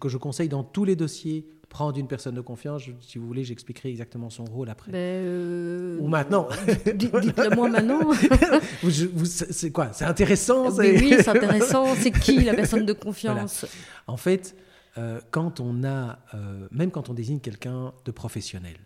que 0.00 0.08
je 0.08 0.16
conseille 0.16 0.48
dans 0.48 0.64
tous 0.64 0.84
les 0.84 0.96
dossiers, 0.96 1.46
prendre 1.68 1.98
une 1.98 2.08
personne 2.08 2.34
de 2.34 2.40
confiance. 2.40 2.84
Si 3.00 3.18
vous 3.18 3.26
voulez, 3.26 3.44
j'expliquerai 3.44 3.90
exactement 3.90 4.30
son 4.30 4.44
rôle 4.44 4.70
après. 4.70 4.90
Ben, 4.90 4.98
euh, 4.98 5.98
Ou 6.00 6.08
maintenant. 6.08 6.48
dites- 6.94 7.14
Dites-le 7.16 7.54
moi 7.54 7.68
maintenant. 7.68 8.00
C'est 8.90 9.70
quoi? 9.70 9.92
C'est 9.92 10.04
intéressant 10.04 10.70
oui, 10.70 11.14
c'est 11.18 11.28
intéressant. 11.28 11.94
C'est 11.94 12.10
qui 12.10 12.42
la 12.44 12.54
personne 12.54 12.86
de 12.86 12.92
confiance? 12.94 13.66
En 14.06 14.16
fait, 14.16 14.56
euh, 14.96 15.20
quand 15.30 15.60
on 15.60 15.84
a, 15.84 16.18
euh, 16.34 16.68
même 16.70 16.90
quand 16.90 17.08
on 17.08 17.14
désigne 17.14 17.40
quelqu'un 17.40 17.92
de 18.04 18.10
professionnel, 18.10 18.76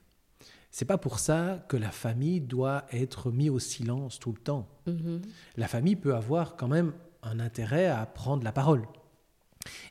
c'est 0.71 0.85
pas 0.87 0.99
pour 0.99 1.19
ça 1.19 1.65
que 1.69 1.77
la 1.77 1.91
famille 1.91 2.41
doit 2.41 2.85
être 2.93 3.31
mise 3.31 3.51
au 3.51 3.59
silence 3.59 4.19
tout 4.19 4.33
le 4.33 4.39
temps. 4.39 4.69
Mhm. 4.87 5.21
La 5.57 5.69
famille 5.69 5.97
peut 5.97 6.15
avoir 6.15 6.57
quand 6.57 6.69
même 6.69 6.93
un 7.23 7.39
intérêt 7.41 7.87
à 7.87 8.05
prendre 8.07 8.43
la 8.43 8.53
parole. 8.53 8.83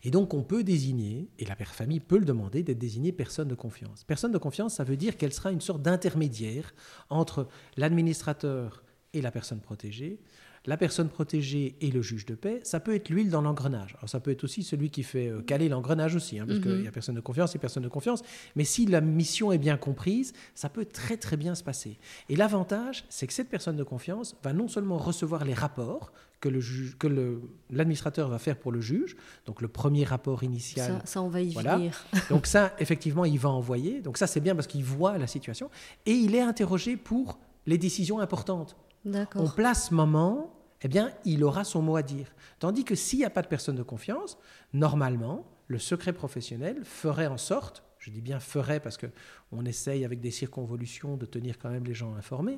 Et 0.03 0.11
donc 0.11 0.34
on 0.34 0.43
peut 0.43 0.63
désigner, 0.63 1.30
et 1.39 1.45
la 1.45 1.55
père 1.55 1.74
famille 1.74 1.99
peut 1.99 2.17
le 2.17 2.26
demander, 2.26 2.63
d'être 2.63 2.80
désignée 2.80 3.11
personne 3.11 3.47
de 3.47 3.55
confiance. 3.55 4.03
Personne 4.03 4.32
de 4.32 4.38
confiance, 4.38 4.76
ça 4.76 4.84
veut 4.84 4.97
dire 4.97 5.17
qu'elle 5.17 5.34
sera 5.34 5.51
une 5.51 5.61
sorte 5.61 5.82
d'intermédiaire 5.82 6.74
entre 7.09 7.47
l'administrateur 7.78 8.84
et 9.13 9.22
la 9.22 9.32
personne 9.32 9.59
protégée, 9.59 10.19
la 10.65 10.78
personne 10.78 11.09
protégée 11.09 11.76
et 11.82 11.89
le 11.91 12.01
juge 12.01 12.26
de 12.26 12.36
paix. 12.36 12.59
Ça 12.63 12.80
peut 12.80 12.93
être 12.95 13.09
l'huile 13.09 13.30
dans 13.30 13.41
l'engrenage. 13.41 13.95
Alors 13.97 14.09
ça 14.09 14.19
peut 14.19 14.32
être 14.32 14.43
aussi 14.43 14.63
celui 14.63 14.89
qui 14.91 15.03
fait 15.03 15.28
euh, 15.28 15.41
caler 15.41 15.69
l'engrenage 15.69 16.15
aussi, 16.15 16.39
hein, 16.39 16.45
parce 16.47 16.59
Mhm. 16.59 16.63
qu'il 16.63 16.84
y 16.84 16.88
a 16.88 16.91
personne 16.91 17.15
de 17.15 17.19
confiance 17.22 17.55
et 17.55 17.59
personne 17.59 17.84
de 17.84 17.89
confiance. 17.89 18.22
Mais 18.55 18.63
si 18.63 18.86
la 18.86 19.01
mission 19.01 19.51
est 19.51 19.57
bien 19.57 19.78
comprise, 19.78 20.34
ça 20.55 20.69
peut 20.69 20.86
très 20.86 21.17
très 21.17 21.36
bien 21.36 21.55
se 21.55 21.63
passer. 21.63 21.97
Et 22.30 22.36
l'avantage, 22.36 23.05
c'est 23.09 23.28
que 23.28 23.34
cette 23.34 23.49
personne 23.49 23.76
de 23.76 23.84
confiance 23.84 24.36
va 24.43 24.53
non 24.53 24.67
seulement 24.67 24.97
recevoir 24.97 25.45
les 25.45 25.53
rapports 25.55 26.11
que 26.41 26.49
le 26.49 26.59
juge- 26.59 26.97
que 26.97 27.07
le- 27.07 27.41
l'administrateur 27.69 28.27
va 28.27 28.39
faire 28.39 28.57
pour 28.57 28.71
le 28.73 28.81
juge, 28.81 29.15
donc 29.45 29.61
le 29.61 29.67
premier 29.69 30.03
rapport 30.03 30.43
initial. 30.43 30.99
ça, 30.99 31.05
ça, 31.05 31.21
on 31.21 31.29
va 31.29 31.39
y 31.41 31.53
Voilà. 31.53 31.77
venir. 31.77 32.03
Donc 32.29 32.47
ça, 32.47 32.73
effectivement, 32.79 33.23
il 33.25 33.39
va 33.39 33.49
envoyer. 33.49 34.01
Donc 34.01 34.17
ça, 34.17 34.27
c'est 34.27 34.41
bien 34.41 34.55
parce 34.55 34.67
qu'il 34.67 34.83
voit 34.83 35.17
la 35.17 35.27
situation. 35.27 35.69
Et 36.05 36.11
il 36.13 36.35
est 36.35 36.41
interrogé 36.41 36.97
pour 36.97 37.39
les 37.67 37.77
décisions 37.77 38.19
importantes. 38.19 38.75
On 39.05 39.11
D'accord. 39.11 39.55
place 39.55 39.91
moment 39.91 40.57
eh 40.83 40.87
bien, 40.87 41.11
il 41.25 41.43
aura 41.43 41.63
son 41.63 41.83
mot 41.83 41.95
à 41.95 42.01
dire. 42.01 42.33
Tandis 42.57 42.83
que 42.83 42.95
s'il 42.95 43.19
n'y 43.19 43.25
a 43.25 43.29
pas 43.29 43.43
de 43.43 43.47
personne 43.47 43.75
de 43.75 43.83
confiance, 43.83 44.35
normalement, 44.73 45.45
le 45.67 45.77
secret 45.77 46.11
professionnel 46.11 46.83
ferait 46.83 47.27
en 47.27 47.37
sorte, 47.37 47.83
je 47.99 48.09
dis 48.09 48.19
bien 48.21 48.39
ferait 48.39 48.79
parce 48.79 48.97
qu'on 48.97 49.63
essaye 49.65 50.03
avec 50.03 50.19
des 50.21 50.31
circonvolutions 50.31 51.17
de 51.17 51.27
tenir 51.27 51.59
quand 51.59 51.69
même 51.69 51.83
les 51.85 51.93
gens 51.93 52.15
informés, 52.15 52.57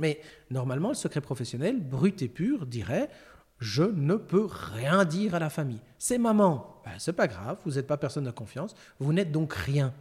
mais 0.00 0.20
normalement, 0.50 0.88
le 0.88 0.94
secret 0.94 1.20
professionnel, 1.20 1.80
brut 1.80 2.20
et 2.22 2.28
pur, 2.28 2.66
dirait 2.66 3.08
je 3.58 3.82
ne 3.82 4.14
peux 4.14 4.46
rien 4.46 5.04
dire 5.04 5.34
à 5.34 5.38
la 5.38 5.50
famille. 5.50 5.80
C'est 5.98 6.18
maman. 6.18 6.80
Ben, 6.84 6.92
c'est 6.98 7.12
pas 7.12 7.26
grave, 7.26 7.58
vous 7.64 7.72
n'êtes 7.72 7.86
pas 7.86 7.96
personne 7.96 8.24
de 8.24 8.30
confiance, 8.30 8.74
vous 9.00 9.12
n'êtes 9.12 9.32
donc 9.32 9.52
rien. 9.52 9.92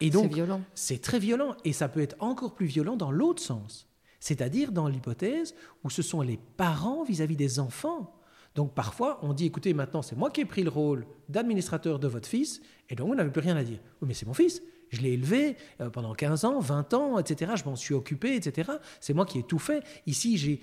Et 0.00 0.10
donc, 0.10 0.28
c'est 0.28 0.34
violent. 0.34 0.60
C'est 0.74 1.02
très 1.02 1.18
violent. 1.18 1.56
Et 1.64 1.72
ça 1.72 1.88
peut 1.88 2.00
être 2.00 2.16
encore 2.20 2.54
plus 2.54 2.66
violent 2.66 2.96
dans 2.96 3.10
l'autre 3.10 3.42
sens. 3.42 3.88
C'est-à-dire 4.20 4.72
dans 4.72 4.88
l'hypothèse 4.88 5.54
où 5.84 5.90
ce 5.90 6.02
sont 6.02 6.22
les 6.22 6.38
parents 6.56 7.02
vis-à-vis 7.02 7.36
des 7.36 7.58
enfants. 7.58 8.14
Donc 8.54 8.74
parfois, 8.74 9.18
on 9.22 9.32
dit, 9.32 9.46
écoutez, 9.46 9.74
maintenant, 9.74 10.02
c'est 10.02 10.16
moi 10.16 10.30
qui 10.30 10.40
ai 10.40 10.44
pris 10.44 10.62
le 10.62 10.70
rôle 10.70 11.06
d'administrateur 11.28 11.98
de 11.98 12.08
votre 12.08 12.28
fils, 12.28 12.60
et 12.88 12.96
donc 12.96 13.08
vous 13.08 13.14
n'avez 13.14 13.30
plus 13.30 13.40
rien 13.40 13.56
à 13.56 13.62
dire. 13.62 13.78
Oui, 14.00 14.08
mais 14.08 14.14
c'est 14.14 14.26
mon 14.26 14.34
fils. 14.34 14.62
Je 14.90 15.00
l'ai 15.00 15.12
élevé 15.12 15.56
euh, 15.80 15.90
pendant 15.90 16.14
15 16.14 16.44
ans, 16.44 16.60
20 16.60 16.94
ans, 16.94 17.18
etc. 17.18 17.52
Je 17.56 17.64
m'en 17.64 17.76
suis 17.76 17.94
occupé, 17.94 18.34
etc. 18.34 18.70
C'est 19.00 19.14
moi 19.14 19.26
qui 19.26 19.38
ai 19.38 19.42
tout 19.42 19.58
fait. 19.58 19.82
Ici, 20.06 20.60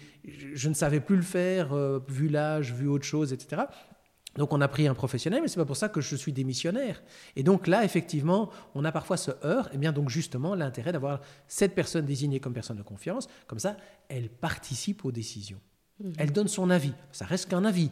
je 0.53 0.69
ne 0.69 0.73
savais 0.73 0.99
plus 0.99 1.15
le 1.15 1.21
faire, 1.21 1.73
euh, 1.73 1.99
vu 2.07 2.27
l'âge, 2.27 2.73
vu 2.73 2.87
autre 2.87 3.05
chose, 3.05 3.33
etc. 3.33 3.63
Donc 4.35 4.51
on 4.51 4.59
a 4.59 4.67
pris 4.67 4.87
un 4.87 4.93
professionnel, 4.93 5.41
mais 5.41 5.47
c'est 5.47 5.59
pas 5.59 5.65
pour 5.65 5.77
ça 5.77 5.87
que 5.87 6.01
je 6.01 6.15
suis 6.15 6.33
démissionnaire. 6.33 7.01
Et 7.35 7.43
donc 7.43 7.67
là, 7.67 7.85
effectivement, 7.85 8.49
on 8.73 8.83
a 8.83 8.91
parfois 8.91 9.17
ce 9.17 9.31
heurt. 9.43 9.73
Et 9.73 9.77
bien 9.77 9.93
donc 9.93 10.09
justement, 10.09 10.55
l'intérêt 10.55 10.91
d'avoir 10.91 11.21
cette 11.47 11.73
personne 11.73 12.05
désignée 12.05 12.39
comme 12.39 12.53
personne 12.53 12.77
de 12.77 12.83
confiance, 12.83 13.27
comme 13.47 13.59
ça, 13.59 13.77
elle 14.09 14.29
participe 14.29 15.05
aux 15.05 15.11
décisions. 15.11 15.61
Mhm. 15.99 16.13
Elle 16.17 16.33
donne 16.33 16.47
son 16.49 16.69
avis. 16.69 16.93
Ça 17.11 17.25
reste 17.25 17.49
qu'un 17.49 17.63
avis, 17.63 17.91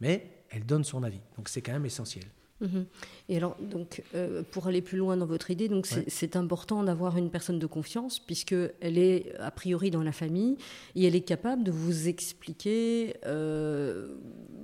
mais 0.00 0.44
elle 0.50 0.66
donne 0.66 0.84
son 0.84 1.02
avis. 1.02 1.20
Donc 1.36 1.48
c'est 1.48 1.62
quand 1.62 1.72
même 1.72 1.86
essentiel. 1.86 2.26
Mhm. 2.60 2.86
Et 3.28 3.36
alors, 3.36 3.56
donc, 3.60 4.02
euh, 4.14 4.42
pour 4.50 4.66
aller 4.66 4.82
plus 4.82 4.98
loin 4.98 5.16
dans 5.16 5.26
votre 5.26 5.50
idée, 5.50 5.68
donc 5.68 5.86
c'est 5.86 6.36
important 6.36 6.82
d'avoir 6.82 7.16
une 7.16 7.30
personne 7.30 7.58
de 7.58 7.66
confiance 7.66 8.18
puisqu'elle 8.18 8.98
est 8.98 9.34
a 9.38 9.50
priori 9.50 9.90
dans 9.90 10.02
la 10.02 10.12
famille 10.12 10.56
et 10.94 11.04
elle 11.06 11.14
est 11.14 11.22
capable 11.22 11.64
de 11.64 11.70
vous 11.70 12.08
expliquer 12.08 13.16
euh, 13.26 14.08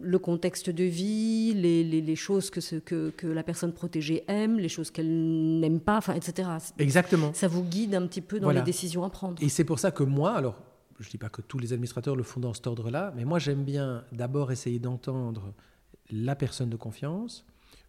le 0.03 0.19
contexte 0.19 0.71
de 0.71 0.85
vie, 0.85 1.55
les, 1.55 1.85
les, 1.85 2.17
choses 2.17 2.51
que, 2.51 2.61
ce, 2.61 2.77
que, 2.77 3.11
que, 3.11 3.27
la 3.27 3.43
personne 3.43 3.73
protégée 3.73 4.25
aime, 4.29 4.59
les 4.59 4.69
choses 4.69 4.91
qu'elle 4.91 5.59
n'aime 5.61 5.81
pas, 5.81 5.97
enfin, 5.97 6.15
etc. 6.15 6.49
Exactement. 6.79 7.33
Ça 7.35 7.49
vous 7.49 7.65
guide 7.65 7.95
un 7.95 8.07
petit 8.07 8.21
peu 8.21 8.41
dans 8.41 8.51
les 8.51 8.63
décisions 8.63 9.05
à 9.05 9.11
prendre. 9.11 9.43
Et 9.43 9.49
c'est 9.49 9.65
pour 9.65 9.79
ça 9.79 9.91
que 9.91 10.03
moi, 10.03 10.33
alors, 10.33 10.61
je 11.01 11.07
ne 11.07 11.11
dis 11.11 11.19
pas 11.19 11.29
que 11.29 11.43
tous 11.43 11.59
les 11.59 11.73
administrateurs 11.73 12.17
le 12.17 12.23
font 12.23 12.41
dans 12.41 12.55
cet 12.55 12.67
ordre-là, 12.67 13.13
mais 13.17 13.25
moi 13.25 13.39
j'aime 13.39 13.65
bien 13.65 14.05
d'abord 14.13 14.53
essayer 14.53 14.79
d'entendre 14.79 15.53
la 16.11 16.37
personne 16.37 16.71
de 16.71 16.77
confiance 16.77 17.45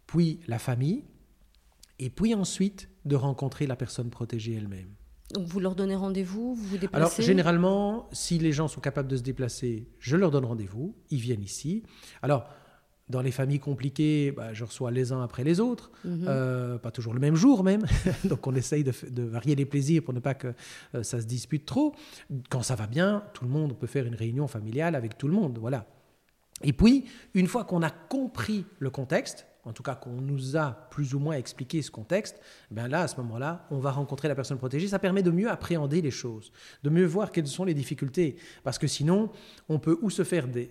puis 0.07 0.39
la 0.47 0.59
famille, 0.59 1.03
et 1.99 2.09
puis 2.09 2.33
ensuite 2.33 2.89
de 3.05 3.15
rencontrer 3.15 3.67
la 3.67 3.75
personne 3.75 4.09
protégée 4.09 4.53
elle-même. 4.53 4.89
Donc 5.33 5.45
vous 5.45 5.59
leur 5.59 5.75
donnez 5.75 5.95
rendez-vous, 5.95 6.55
vous 6.55 6.63
vous 6.63 6.77
déplacez? 6.77 6.95
Alors 6.95 7.11
généralement, 7.21 8.09
si 8.13 8.39
les 8.39 8.53
gens 8.53 8.67
sont 8.67 8.79
capables 8.79 9.09
de 9.09 9.17
se 9.17 9.23
déplacer, 9.23 9.87
je 9.99 10.15
leur 10.15 10.31
donne 10.31 10.45
rendez-vous, 10.45 10.95
ils 11.09 11.19
viennent 11.19 11.43
ici. 11.43 11.83
Alors 12.21 12.47
dans 13.09 13.21
les 13.21 13.31
familles 13.31 13.59
compliquées, 13.59 14.31
bah, 14.31 14.53
je 14.53 14.65
reçois 14.65 14.91
les 14.91 15.11
uns 15.11 15.21
après 15.21 15.43
les 15.43 15.59
autres, 15.59 15.91
mhm. 16.03 16.25
euh, 16.27 16.77
pas 16.77 16.91
toujours 16.91 17.13
le 17.13 17.19
même 17.19 17.35
jour 17.35 17.63
même, 17.63 17.85
donc 18.25 18.45
on 18.47 18.55
essaye 18.55 18.83
de, 18.83 19.23
varier 19.23 19.55
les 19.55 19.65
plaisirs 19.65 20.03
pour 20.03 20.13
ne 20.13 20.19
pas 20.19 20.33
que 20.33 20.53
euh, 20.95 21.03
ça 21.03 21.21
se 21.21 21.25
dispute 21.25 21.65
trop. 21.65 21.95
Quand 22.49 22.63
ça 22.63 22.75
va 22.75 22.87
bien, 22.87 23.23
tout 23.33 23.45
le 23.45 23.49
monde 23.49 23.77
peut 23.77 23.87
faire 23.87 24.05
une 24.05 24.15
réunion 24.15 24.47
familiale 24.47 24.95
avec 24.95 25.17
tout 25.17 25.27
le 25.27 25.33
monde, 25.33 25.57
voilà. 25.57 25.85
Et 26.63 26.73
puis, 26.73 27.05
une 27.33 27.47
fois 27.47 27.65
qu'on 27.65 27.83
a 27.83 27.91
compris 27.91 28.65
le 28.79 28.89
contexte, 28.89 29.45
en 29.67 29.73
tout 29.73 29.83
cas 29.83 29.95
qu'on 29.95 30.21
nous 30.21 30.55
a 30.55 30.71
plus 30.89 31.13
ou 31.13 31.19
moins 31.19 31.35
expliqué 31.35 31.81
ce 31.81 31.91
contexte, 31.91 32.39
ben 32.71 32.87
là, 32.87 33.01
à 33.01 33.07
ce 33.07 33.17
moment-là, 33.17 33.67
on 33.69 33.79
va 33.79 33.91
rencontrer 33.91 34.29
la 34.29 34.35
personne 34.35 34.57
protégée. 34.57 34.87
Ça 34.87 34.97
permet 34.97 35.23
de 35.23 35.31
mieux 35.31 35.49
appréhender 35.49 36.01
les 36.01 36.11
choses, 36.11 36.53
de 36.83 36.89
mieux 36.89 37.05
voir 37.05 37.31
quelles 37.31 37.47
sont 37.47 37.65
les 37.65 37.73
difficultés. 37.73 38.37
Parce 38.63 38.77
que 38.77 38.87
sinon, 38.87 39.29
on 39.67 39.77
peut 39.77 39.97
ou 40.01 40.09
se 40.09 40.23
faire 40.23 40.47
des, 40.47 40.69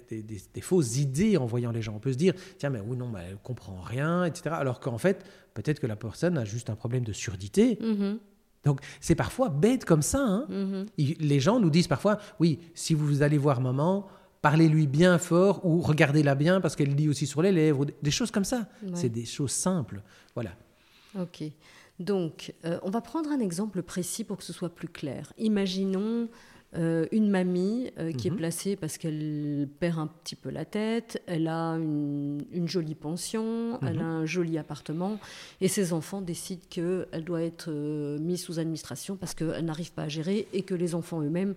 fausses 0.62 0.96
idées 0.96 1.36
en 1.36 1.44
voyant 1.44 1.72
les 1.72 1.82
gens. 1.82 1.94
On 1.94 2.00
peut 2.00 2.12
se 2.12 2.18
dire, 2.18 2.32
tiens, 2.56 2.70
mais 2.70 2.80
oui, 2.80 2.96
non, 2.96 3.08
mais 3.08 3.20
elle 3.26 3.32
ne 3.32 3.36
comprend 3.36 3.80
rien, 3.82 4.24
etc. 4.24 4.56
Alors 4.58 4.80
qu'en 4.80 4.98
fait, 4.98 5.26
peut-être 5.52 5.78
que 5.78 5.86
la 5.86 5.96
personne 5.96 6.38
a 6.38 6.46
juste 6.46 6.70
un 6.70 6.76
problème 6.76 7.04
de 7.04 7.12
surdité. 7.12 7.74
Mm-hmm. 7.74 8.18
Donc, 8.64 8.80
c'est 9.00 9.14
parfois 9.14 9.50
bête 9.50 9.84
comme 9.84 10.02
ça. 10.02 10.20
Hein. 10.20 10.46
Mm-hmm. 10.50 11.18
Les 11.20 11.40
gens 11.40 11.60
nous 11.60 11.70
disent 11.70 11.86
parfois, 11.86 12.18
oui, 12.40 12.60
si 12.74 12.94
vous 12.94 13.22
allez 13.22 13.38
voir 13.38 13.60
maman, 13.60 14.08
parlez-lui 14.46 14.86
bien 14.86 15.18
fort 15.18 15.66
ou 15.66 15.80
regardez-la 15.80 16.36
bien 16.36 16.60
parce 16.60 16.76
qu'elle 16.76 16.94
lit 16.94 17.08
aussi 17.08 17.26
sur 17.26 17.42
les 17.42 17.50
lèvres, 17.50 17.84
des 18.00 18.10
choses 18.12 18.30
comme 18.30 18.44
ça. 18.44 18.68
C'est 18.94 19.08
des 19.08 19.24
choses 19.24 19.50
simples. 19.50 20.02
Voilà. 20.36 20.52
Ok. 21.18 21.42
Donc, 21.98 22.54
euh, 22.64 22.78
on 22.84 22.90
va 22.90 23.00
prendre 23.00 23.28
un 23.30 23.40
exemple 23.40 23.82
précis 23.82 24.22
pour 24.22 24.36
que 24.36 24.44
ce 24.44 24.52
soit 24.52 24.72
plus 24.72 24.86
clair. 24.86 25.32
Imaginons 25.36 26.28
euh, 26.76 27.06
une 27.12 27.30
mamie 27.30 27.90
euh, 27.98 28.12
qui 28.12 28.28
est 28.28 28.30
mhm. 28.30 28.36
placée 28.36 28.76
parce 28.76 28.98
qu'elle 28.98 29.68
perd 29.78 29.98
un 29.98 30.06
petit 30.06 30.36
peu 30.36 30.50
la 30.50 30.64
tête, 30.64 31.22
elle 31.26 31.48
a 31.48 31.72
une, 31.72 32.44
jolie 32.66 32.94
pension, 32.94 33.78
elle 33.82 33.98
a 33.98 34.02
mhm. 34.02 34.10
un 34.22 34.26
joli 34.26 34.58
appartement, 34.58 35.18
et 35.60 35.68
ses 35.68 35.92
enfants 35.92 36.20
décident 36.20 36.62
qu'elle 36.68 37.24
doit 37.24 37.42
être 37.42 37.70
euh, 37.70 38.18
mise 38.18 38.42
sous 38.42 38.58
administration 38.58 39.16
parce 39.16 39.34
qu'elle 39.34 39.64
n'arrive 39.64 39.92
pas 39.92 40.02
à 40.02 40.08
gérer 40.08 40.48
et 40.52 40.62
que 40.62 40.74
les 40.74 40.94
enfants 40.94 41.22
eux-mêmes 41.22 41.54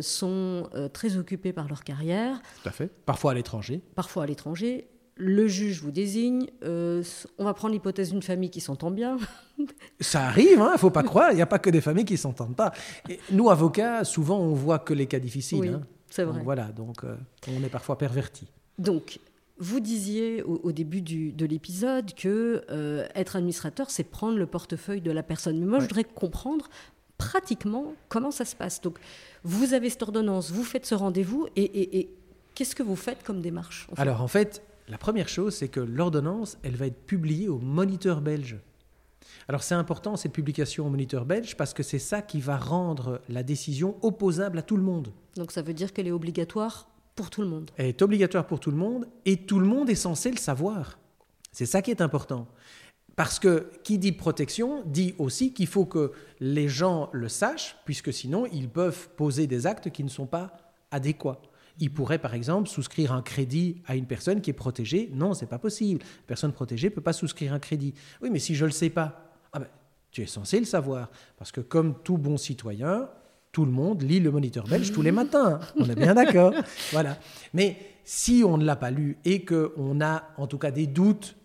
sont 0.00 0.68
très 0.92 1.16
occupés 1.16 1.52
par 1.52 1.68
leur 1.68 1.84
carrière. 1.84 2.40
Tout 2.62 2.68
à 2.68 2.72
fait. 2.72 2.90
Parfois 3.06 3.32
à 3.32 3.34
l'étranger. 3.34 3.80
Parfois 3.94 4.24
à 4.24 4.26
l'étranger 4.26 4.86
le 5.16 5.46
juge 5.46 5.82
vous 5.82 5.90
désigne. 5.90 6.46
Euh, 6.64 7.02
on 7.38 7.44
va 7.44 7.54
prendre 7.54 7.74
l'hypothèse 7.74 8.10
d'une 8.10 8.22
famille 8.22 8.50
qui 8.50 8.60
s'entend 8.60 8.90
bien. 8.90 9.18
Ça 10.00 10.26
arrive, 10.26 10.52
il 10.54 10.60
hein, 10.60 10.72
ne 10.72 10.78
faut 10.78 10.90
pas 10.90 11.02
croire. 11.02 11.30
Il 11.32 11.36
n'y 11.36 11.42
a 11.42 11.46
pas 11.46 11.58
que 11.58 11.70
des 11.70 11.80
familles 11.80 12.04
qui 12.04 12.16
s'entendent 12.16 12.56
pas. 12.56 12.72
Et 13.08 13.20
nous, 13.30 13.50
avocats, 13.50 14.04
souvent, 14.04 14.38
on 14.38 14.54
voit 14.54 14.78
que 14.78 14.94
les 14.94 15.06
cas 15.06 15.18
difficiles. 15.18 15.60
Oui, 15.60 15.68
hein. 15.68 15.82
c'est 16.10 16.24
vrai. 16.24 16.40
voilà, 16.42 16.64
donc 16.66 17.04
euh, 17.04 17.16
on 17.48 17.62
est 17.62 17.68
parfois 17.68 17.98
perverti. 17.98 18.46
Donc, 18.78 19.20
vous 19.58 19.80
disiez 19.80 20.42
au, 20.42 20.72
début 20.72 21.02
de 21.02 21.46
l'épisode 21.46 22.14
que 22.14 22.64
euh, 22.70 23.06
être 23.14 23.36
administrateur, 23.36 23.90
c'est 23.90 24.02
prendre 24.02 24.36
le 24.36 24.46
portefeuille 24.46 25.00
de 25.00 25.12
la 25.12 25.22
personne. 25.22 25.58
Mais 25.58 25.66
moi, 25.66 25.78
je 25.78 25.84
voudrais 25.84 26.04
comprendre 26.04 26.68
pratiquement 27.16 27.94
comment 28.08 28.32
ça 28.32 28.44
se 28.44 28.56
passe. 28.56 28.80
Donc, 28.80 28.98
vous 29.44 29.74
avez 29.74 29.88
cette 29.88 30.02
ordonnance, 30.02 30.50
vous 30.50 30.64
faites 30.64 30.86
ce 30.86 30.96
rendez-vous, 30.96 31.46
et, 31.54 32.08
qu'est-ce 32.54 32.74
que 32.74 32.82
vous 32.82 32.96
faites 32.96 33.22
comme 33.22 33.40
démarche 33.40 33.86
Alors, 33.96 34.20
en 34.20 34.26
fait, 34.26 34.62
la 34.92 34.98
première 34.98 35.30
chose, 35.30 35.54
c'est 35.54 35.68
que 35.68 35.80
l'ordonnance, 35.80 36.58
elle 36.62 36.76
va 36.76 36.86
être 36.86 37.06
publiée 37.06 37.48
au 37.48 37.58
moniteur 37.58 38.20
belge. 38.20 38.58
Alors 39.48 39.62
c'est 39.62 39.74
important 39.74 40.18
cette 40.18 40.34
publication 40.34 40.86
au 40.86 40.90
moniteur 40.90 41.24
belge 41.24 41.56
parce 41.56 41.72
que 41.72 41.82
c'est 41.82 41.98
ça 41.98 42.20
qui 42.20 42.42
va 42.42 42.58
rendre 42.58 43.22
la 43.30 43.42
décision 43.42 43.96
opposable 44.02 44.58
à 44.58 44.62
tout 44.62 44.76
le 44.76 44.82
monde. 44.82 45.10
Donc 45.34 45.50
ça 45.50 45.62
veut 45.62 45.72
dire 45.72 45.94
qu'elle 45.94 46.08
est 46.08 46.12
obligatoire 46.12 46.90
pour 47.16 47.30
tout 47.30 47.40
le 47.40 47.48
monde. 47.48 47.70
Elle 47.78 47.86
est 47.86 48.02
obligatoire 48.02 48.46
pour 48.46 48.60
tout 48.60 48.70
le 48.70 48.76
monde 48.76 49.08
et 49.24 49.38
tout 49.38 49.60
le 49.60 49.66
monde 49.66 49.88
est 49.88 49.94
censé 49.94 50.30
le 50.30 50.36
savoir. 50.36 50.98
C'est 51.52 51.64
ça 51.64 51.80
qui 51.80 51.90
est 51.90 52.02
important. 52.02 52.46
Parce 53.16 53.38
que 53.38 53.70
qui 53.84 53.96
dit 53.96 54.12
protection 54.12 54.82
dit 54.84 55.14
aussi 55.16 55.54
qu'il 55.54 55.68
faut 55.68 55.86
que 55.86 56.12
les 56.38 56.68
gens 56.68 57.08
le 57.12 57.30
sachent, 57.30 57.78
puisque 57.86 58.12
sinon 58.12 58.44
ils 58.52 58.68
peuvent 58.68 59.08
poser 59.16 59.46
des 59.46 59.66
actes 59.66 59.88
qui 59.88 60.04
ne 60.04 60.10
sont 60.10 60.26
pas 60.26 60.54
adéquats. 60.90 61.40
Il 61.78 61.92
pourrait, 61.92 62.18
par 62.18 62.34
exemple, 62.34 62.68
souscrire 62.68 63.12
un 63.12 63.22
crédit 63.22 63.82
à 63.86 63.96
une 63.96 64.06
personne 64.06 64.40
qui 64.40 64.50
est 64.50 64.54
protégée. 64.54 65.10
Non, 65.14 65.34
c'est 65.34 65.46
pas 65.46 65.58
possible. 65.58 66.02
Une 66.02 66.26
personne 66.26 66.52
protégée 66.52 66.88
ne 66.90 66.94
peut 66.94 67.00
pas 67.00 67.12
souscrire 67.12 67.52
un 67.52 67.58
crédit. 67.58 67.94
Oui, 68.20 68.30
mais 68.30 68.38
si 68.38 68.54
je 68.54 68.64
ne 68.64 68.68
le 68.68 68.72
sais 68.72 68.90
pas, 68.90 69.32
ah 69.52 69.58
ben, 69.58 69.68
tu 70.10 70.22
es 70.22 70.26
censé 70.26 70.58
le 70.58 70.66
savoir. 70.66 71.10
Parce 71.36 71.50
que 71.50 71.60
comme 71.60 72.02
tout 72.02 72.18
bon 72.18 72.36
citoyen, 72.36 73.08
tout 73.52 73.64
le 73.64 73.70
monde 73.70 74.02
lit 74.02 74.20
le 74.20 74.30
moniteur 74.30 74.66
belge 74.66 74.92
tous 74.92 75.02
les 75.02 75.12
matins. 75.12 75.60
On 75.76 75.88
est 75.88 75.94
bien 75.94 76.14
d'accord. 76.14 76.54
voilà. 76.92 77.18
Mais 77.52 77.76
si 78.04 78.42
on 78.46 78.58
ne 78.58 78.64
l'a 78.64 78.76
pas 78.76 78.90
lu 78.90 79.18
et 79.24 79.44
qu'on 79.44 80.00
a 80.00 80.24
en 80.36 80.46
tout 80.46 80.58
cas 80.58 80.70
des 80.70 80.86
doutes 80.86 81.36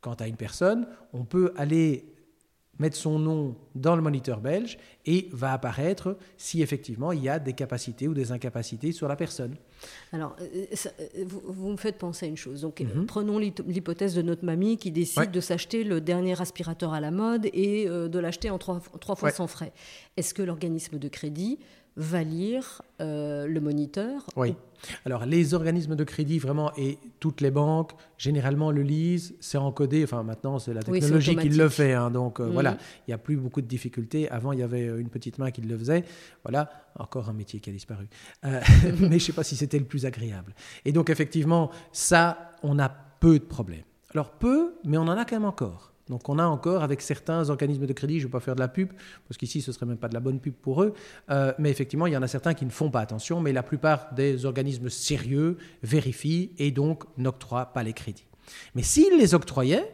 quant 0.00 0.14
à 0.14 0.26
une 0.26 0.36
personne, 0.36 0.86
on 1.12 1.24
peut 1.24 1.52
aller 1.56 2.15
mettre 2.78 2.96
son 2.96 3.18
nom 3.18 3.56
dans 3.74 3.96
le 3.96 4.02
moniteur 4.02 4.40
belge 4.40 4.78
et 5.04 5.28
va 5.32 5.52
apparaître 5.52 6.16
si 6.36 6.62
effectivement 6.62 7.12
il 7.12 7.22
y 7.22 7.28
a 7.28 7.38
des 7.38 7.52
capacités 7.52 8.08
ou 8.08 8.14
des 8.14 8.32
incapacités 8.32 8.92
sur 8.92 9.08
la 9.08 9.16
personne. 9.16 9.56
Alors, 10.12 10.36
euh, 10.40 10.66
euh, 11.00 11.24
vous, 11.26 11.70
me 11.70 11.76
faites 11.76 11.98
penser 11.98 12.26
à 12.26 12.28
une 12.28 12.36
chose. 12.36 12.62
Donc, 12.62 12.80
mhm. 12.80 13.06
prenons 13.06 13.38
l'hypothèse 13.38 14.14
de 14.14 14.22
notre 14.22 14.44
mamie 14.44 14.76
qui 14.78 14.90
décide 14.90 15.30
de 15.30 15.40
s'acheter 15.40 15.84
le 15.84 16.00
dernier 16.00 16.40
aspirateur 16.40 16.92
à 16.92 17.00
la 17.00 17.10
mode 17.10 17.46
et 17.52 17.88
euh, 17.88 18.08
de 18.08 18.18
l'acheter 18.18 18.50
en 18.50 18.58
trois, 18.58 18.80
fois 18.80 19.30
sans 19.30 19.46
frais. 19.46 19.72
Est-ce 20.16 20.34
que 20.34 20.42
l'organisme 20.42 20.98
de 20.98 21.08
crédit 21.08 21.58
va 21.96 22.22
lire 22.22 22.82
le 22.98 23.58
moniteur 23.58 24.26
Oui. 24.36 24.54
Alors, 25.04 25.26
les 25.26 25.54
organismes 25.54 25.96
de 25.96 26.04
crédit, 26.04 26.38
vraiment, 26.38 26.72
et 26.76 26.98
toutes 27.20 27.40
les 27.40 27.50
banques, 27.50 27.92
généralement 28.18 28.70
le 28.70 28.82
lisent, 28.82 29.34
c'est 29.40 29.58
encodé. 29.58 30.04
Enfin, 30.04 30.22
maintenant, 30.22 30.58
c'est 30.58 30.74
la 30.74 30.82
technologie 30.82 31.36
qui 31.36 31.48
le 31.48 31.68
fait. 31.68 31.92
Hein, 31.92 32.10
donc, 32.10 32.40
mhm. 32.40 32.50
voilà, 32.50 32.76
il 33.06 33.10
n'y 33.10 33.14
a 33.14 33.18
plus 33.18 33.36
beaucoup 33.36 33.60
de 33.60 33.66
difficultés. 33.66 34.28
Avant, 34.30 34.52
il 34.52 34.60
y 34.60 34.62
avait 34.62 34.88
euh, 34.88 34.98
une 34.98 35.08
petite 35.08 35.38
main 35.38 35.50
qui 35.50 35.62
le 35.62 35.76
faisait. 35.76 36.04
Voilà, 36.44 36.70
encore 36.98 37.28
un 37.28 37.32
métier 37.32 37.60
qui 37.60 37.70
a 37.70 37.72
disparu. 37.72 38.08
Euh, 38.44 38.60
mais 39.00 39.08
je 39.08 39.14
ne 39.14 39.18
sais 39.18 39.32
pas 39.32 39.44
si 39.44 39.56
c'était 39.56 39.78
le 39.78 39.84
plus 39.84 40.06
agréable. 40.06 40.54
Et 40.84 40.92
donc, 40.92 41.10
effectivement, 41.10 41.70
ça, 41.92 42.52
on 42.62 42.78
a 42.78 42.88
peu 42.88 43.38
de 43.38 43.44
problèmes. 43.44 43.84
Alors, 44.14 44.30
peu, 44.30 44.74
mais 44.84 44.98
on 44.98 45.02
en 45.02 45.16
a 45.16 45.24
quand 45.24 45.36
même 45.36 45.44
encore. 45.44 45.92
Donc 46.08 46.28
on 46.28 46.38
a 46.38 46.44
encore 46.44 46.82
avec 46.82 47.00
certains 47.00 47.50
organismes 47.50 47.86
de 47.86 47.92
crédit, 47.92 48.20
je 48.20 48.24
ne 48.24 48.28
vais 48.28 48.32
pas 48.32 48.40
faire 48.40 48.54
de 48.54 48.60
la 48.60 48.68
pub, 48.68 48.92
parce 49.28 49.36
qu'ici 49.38 49.60
ce 49.60 49.72
serait 49.72 49.86
même 49.86 49.96
pas 49.96 50.08
de 50.08 50.14
la 50.14 50.20
bonne 50.20 50.38
pub 50.38 50.54
pour 50.54 50.82
eux, 50.82 50.94
euh, 51.30 51.52
mais 51.58 51.70
effectivement 51.70 52.06
il 52.06 52.12
y 52.12 52.16
en 52.16 52.22
a 52.22 52.28
certains 52.28 52.54
qui 52.54 52.64
ne 52.64 52.70
font 52.70 52.90
pas 52.90 53.00
attention, 53.00 53.40
mais 53.40 53.52
la 53.52 53.62
plupart 53.62 54.14
des 54.14 54.44
organismes 54.44 54.88
sérieux 54.88 55.56
vérifient 55.82 56.52
et 56.58 56.70
donc 56.70 57.04
n'octroient 57.16 57.72
pas 57.72 57.82
les 57.82 57.92
crédits. 57.92 58.26
Mais 58.74 58.82
s'ils 58.82 59.18
les 59.18 59.34
octroyaient, 59.34 59.92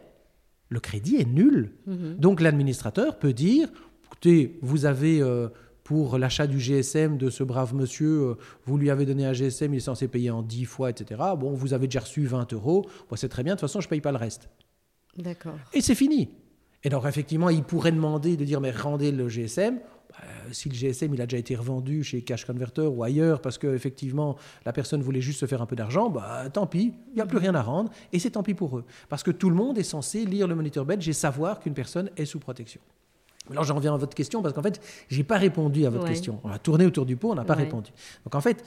le 0.69 0.79
crédit 0.79 1.17
est 1.17 1.27
nul. 1.27 1.71
Mhm. 1.87 2.15
Donc 2.17 2.41
l'administrateur 2.41 3.17
peut 3.17 3.33
dire, 3.33 3.69
écoutez, 4.05 4.59
vous 4.61 4.85
avez... 4.85 5.21
Euh, 5.21 5.49
pour 5.83 6.17
l'achat 6.17 6.47
du 6.47 6.61
GSM 6.61 7.17
de 7.17 7.29
ce 7.29 7.43
brave 7.43 7.75
monsieur, 7.75 8.21
euh, 8.21 8.37
vous 8.65 8.77
lui 8.77 8.89
avez 8.89 9.05
donné 9.05 9.25
un 9.25 9.33
GSM, 9.33 9.73
il 9.73 9.77
est 9.77 9.81
censé 9.81 10.07
payer 10.07 10.31
en 10.31 10.41
10 10.41 10.63
fois, 10.63 10.89
etc. 10.89 11.21
Bon, 11.37 11.51
vous 11.51 11.73
avez 11.73 11.87
déjà 11.87 11.99
reçu 11.99 12.25
20 12.25 12.53
euros, 12.53 12.85
c'est 13.15 13.27
très 13.27 13.43
bien, 13.43 13.55
de 13.55 13.59
toute 13.59 13.67
façon, 13.67 13.81
je 13.81 13.87
ne 13.87 13.89
paye 13.89 13.99
pas 13.99 14.13
le 14.13 14.17
reste. 14.17 14.49
D'accord. 15.17 15.57
Et 15.73 15.81
c'est 15.81 15.95
fini. 15.95 16.29
Et 16.83 16.89
donc, 16.89 17.05
effectivement, 17.05 17.49
il 17.49 17.63
pourrait 17.63 17.91
demander 17.91 18.35
de 18.35 18.43
dire, 18.45 18.59
mais 18.59 18.71
rendez 18.71 19.11
le 19.11 19.29
GSM. 19.29 19.79
Bah, 20.13 20.17
si 20.51 20.69
le 20.69 20.75
GSM 20.75 21.13
il 21.15 21.21
a 21.21 21.25
déjà 21.25 21.39
été 21.39 21.55
revendu 21.55 22.03
chez 22.03 22.21
Cash 22.21 22.45
Converter 22.45 22.83
ou 22.83 23.03
ailleurs 23.03 23.41
parce 23.41 23.57
qu'effectivement 23.57 24.35
la 24.63 24.71
personne 24.71 25.01
voulait 25.01 25.21
juste 25.21 25.39
se 25.39 25.47
faire 25.47 25.59
un 25.61 25.65
peu 25.65 25.75
d'argent, 25.75 26.11
bah, 26.11 26.49
tant 26.51 26.67
pis, 26.67 26.93
il 27.09 27.15
n'y 27.15 27.21
a 27.21 27.25
plus 27.25 27.39
rien 27.39 27.55
à 27.55 27.63
rendre 27.63 27.89
et 28.11 28.19
c'est 28.19 28.31
tant 28.31 28.43
pis 28.43 28.53
pour 28.53 28.77
eux. 28.77 28.85
Parce 29.09 29.23
que 29.23 29.31
tout 29.31 29.49
le 29.49 29.55
monde 29.55 29.77
est 29.79 29.83
censé 29.83 30.25
lire 30.25 30.47
le 30.47 30.53
moniteur 30.53 30.85
belge 30.85 31.09
et 31.09 31.13
savoir 31.13 31.59
qu'une 31.59 31.73
personne 31.73 32.11
est 32.15 32.25
sous 32.25 32.37
protection. 32.37 32.79
Alors 33.49 33.63
j'en 33.63 33.75
reviens 33.75 33.93
à 33.93 33.97
votre 33.97 34.15
question 34.15 34.43
parce 34.43 34.53
qu'en 34.53 34.61
fait, 34.61 34.79
je 35.09 35.17
n'ai 35.17 35.23
pas 35.23 35.37
répondu 35.37 35.85
à 35.85 35.89
votre 35.89 36.05
question. 36.05 36.39
On 36.43 36.49
a 36.49 36.59
tourné 36.59 36.85
autour 36.85 37.07
du 37.07 37.17
pot, 37.17 37.31
on 37.31 37.35
n'a 37.35 37.43
pas 37.43 37.55
répondu. 37.55 37.91
Donc 38.23 38.35
en 38.35 38.41
fait, 38.41 38.63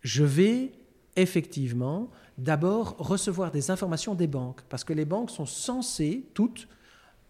je 0.00 0.22
vais 0.22 0.70
effectivement 1.16 2.08
d'abord 2.38 2.96
recevoir 2.98 3.50
des 3.50 3.70
informations 3.70 4.14
des 4.14 4.26
banques, 4.26 4.62
parce 4.68 4.84
que 4.84 4.92
les 4.92 5.04
banques 5.04 5.30
sont 5.30 5.46
censées 5.46 6.26
toutes 6.34 6.68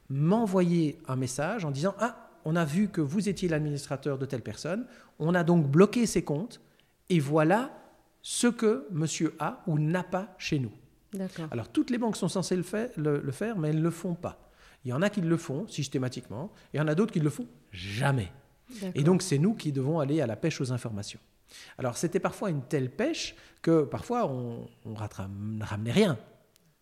m'envoyer 0.08 0.98
un 1.08 1.16
message 1.16 1.64
en 1.64 1.70
disant 1.70 1.94
Ah, 1.98 2.30
on 2.44 2.56
a 2.56 2.64
vu 2.64 2.88
que 2.88 3.00
vous 3.00 3.28
étiez 3.28 3.48
l'administrateur 3.48 4.18
de 4.18 4.26
telle 4.26 4.42
personne, 4.42 4.86
on 5.18 5.34
a 5.34 5.44
donc 5.44 5.66
bloqué 5.66 6.06
ses 6.06 6.22
comptes, 6.22 6.60
et 7.08 7.20
voilà 7.20 7.70
ce 8.22 8.46
que 8.46 8.86
monsieur 8.90 9.34
a 9.38 9.62
ou 9.66 9.78
n'a 9.78 10.02
pas 10.02 10.34
chez 10.38 10.58
nous. 10.58 10.72
Alors 11.50 11.68
toutes 11.68 11.90
les 11.90 11.98
banques 11.98 12.16
sont 12.16 12.28
censées 12.28 12.56
le 12.56 12.62
faire, 12.62 12.90
le, 12.96 13.30
faire, 13.30 13.56
mais 13.56 13.68
elles 13.68 13.78
ne 13.78 13.82
le 13.82 13.90
font 13.90 14.14
pas. 14.14 14.50
Il 14.84 14.90
y 14.90 14.92
en 14.92 15.00
a 15.02 15.10
qui 15.10 15.20
le 15.20 15.36
font 15.36 15.66
systématiquement, 15.68 16.50
et 16.72 16.76
il 16.76 16.78
y 16.78 16.80
en 16.80 16.88
a 16.88 16.94
d'autres 16.94 17.12
qui 17.12 17.20
ne 17.20 17.24
le 17.24 17.30
font 17.30 17.46
jamais. 17.70 18.32
Et 18.94 19.04
donc 19.04 19.22
c'est 19.22 19.38
nous 19.38 19.54
qui 19.54 19.72
devons 19.72 20.00
aller 20.00 20.20
à 20.20 20.26
la 20.26 20.36
pêche 20.36 20.60
aux 20.60 20.72
informations. 20.72 21.20
Alors 21.78 21.96
c'était 21.96 22.20
parfois 22.20 22.50
une 22.50 22.62
telle 22.62 22.90
pêche 22.90 23.34
que 23.62 23.84
parfois 23.84 24.26
on, 24.26 24.66
ne 24.84 25.64
ramenait 25.64 25.92
rien. 25.92 26.18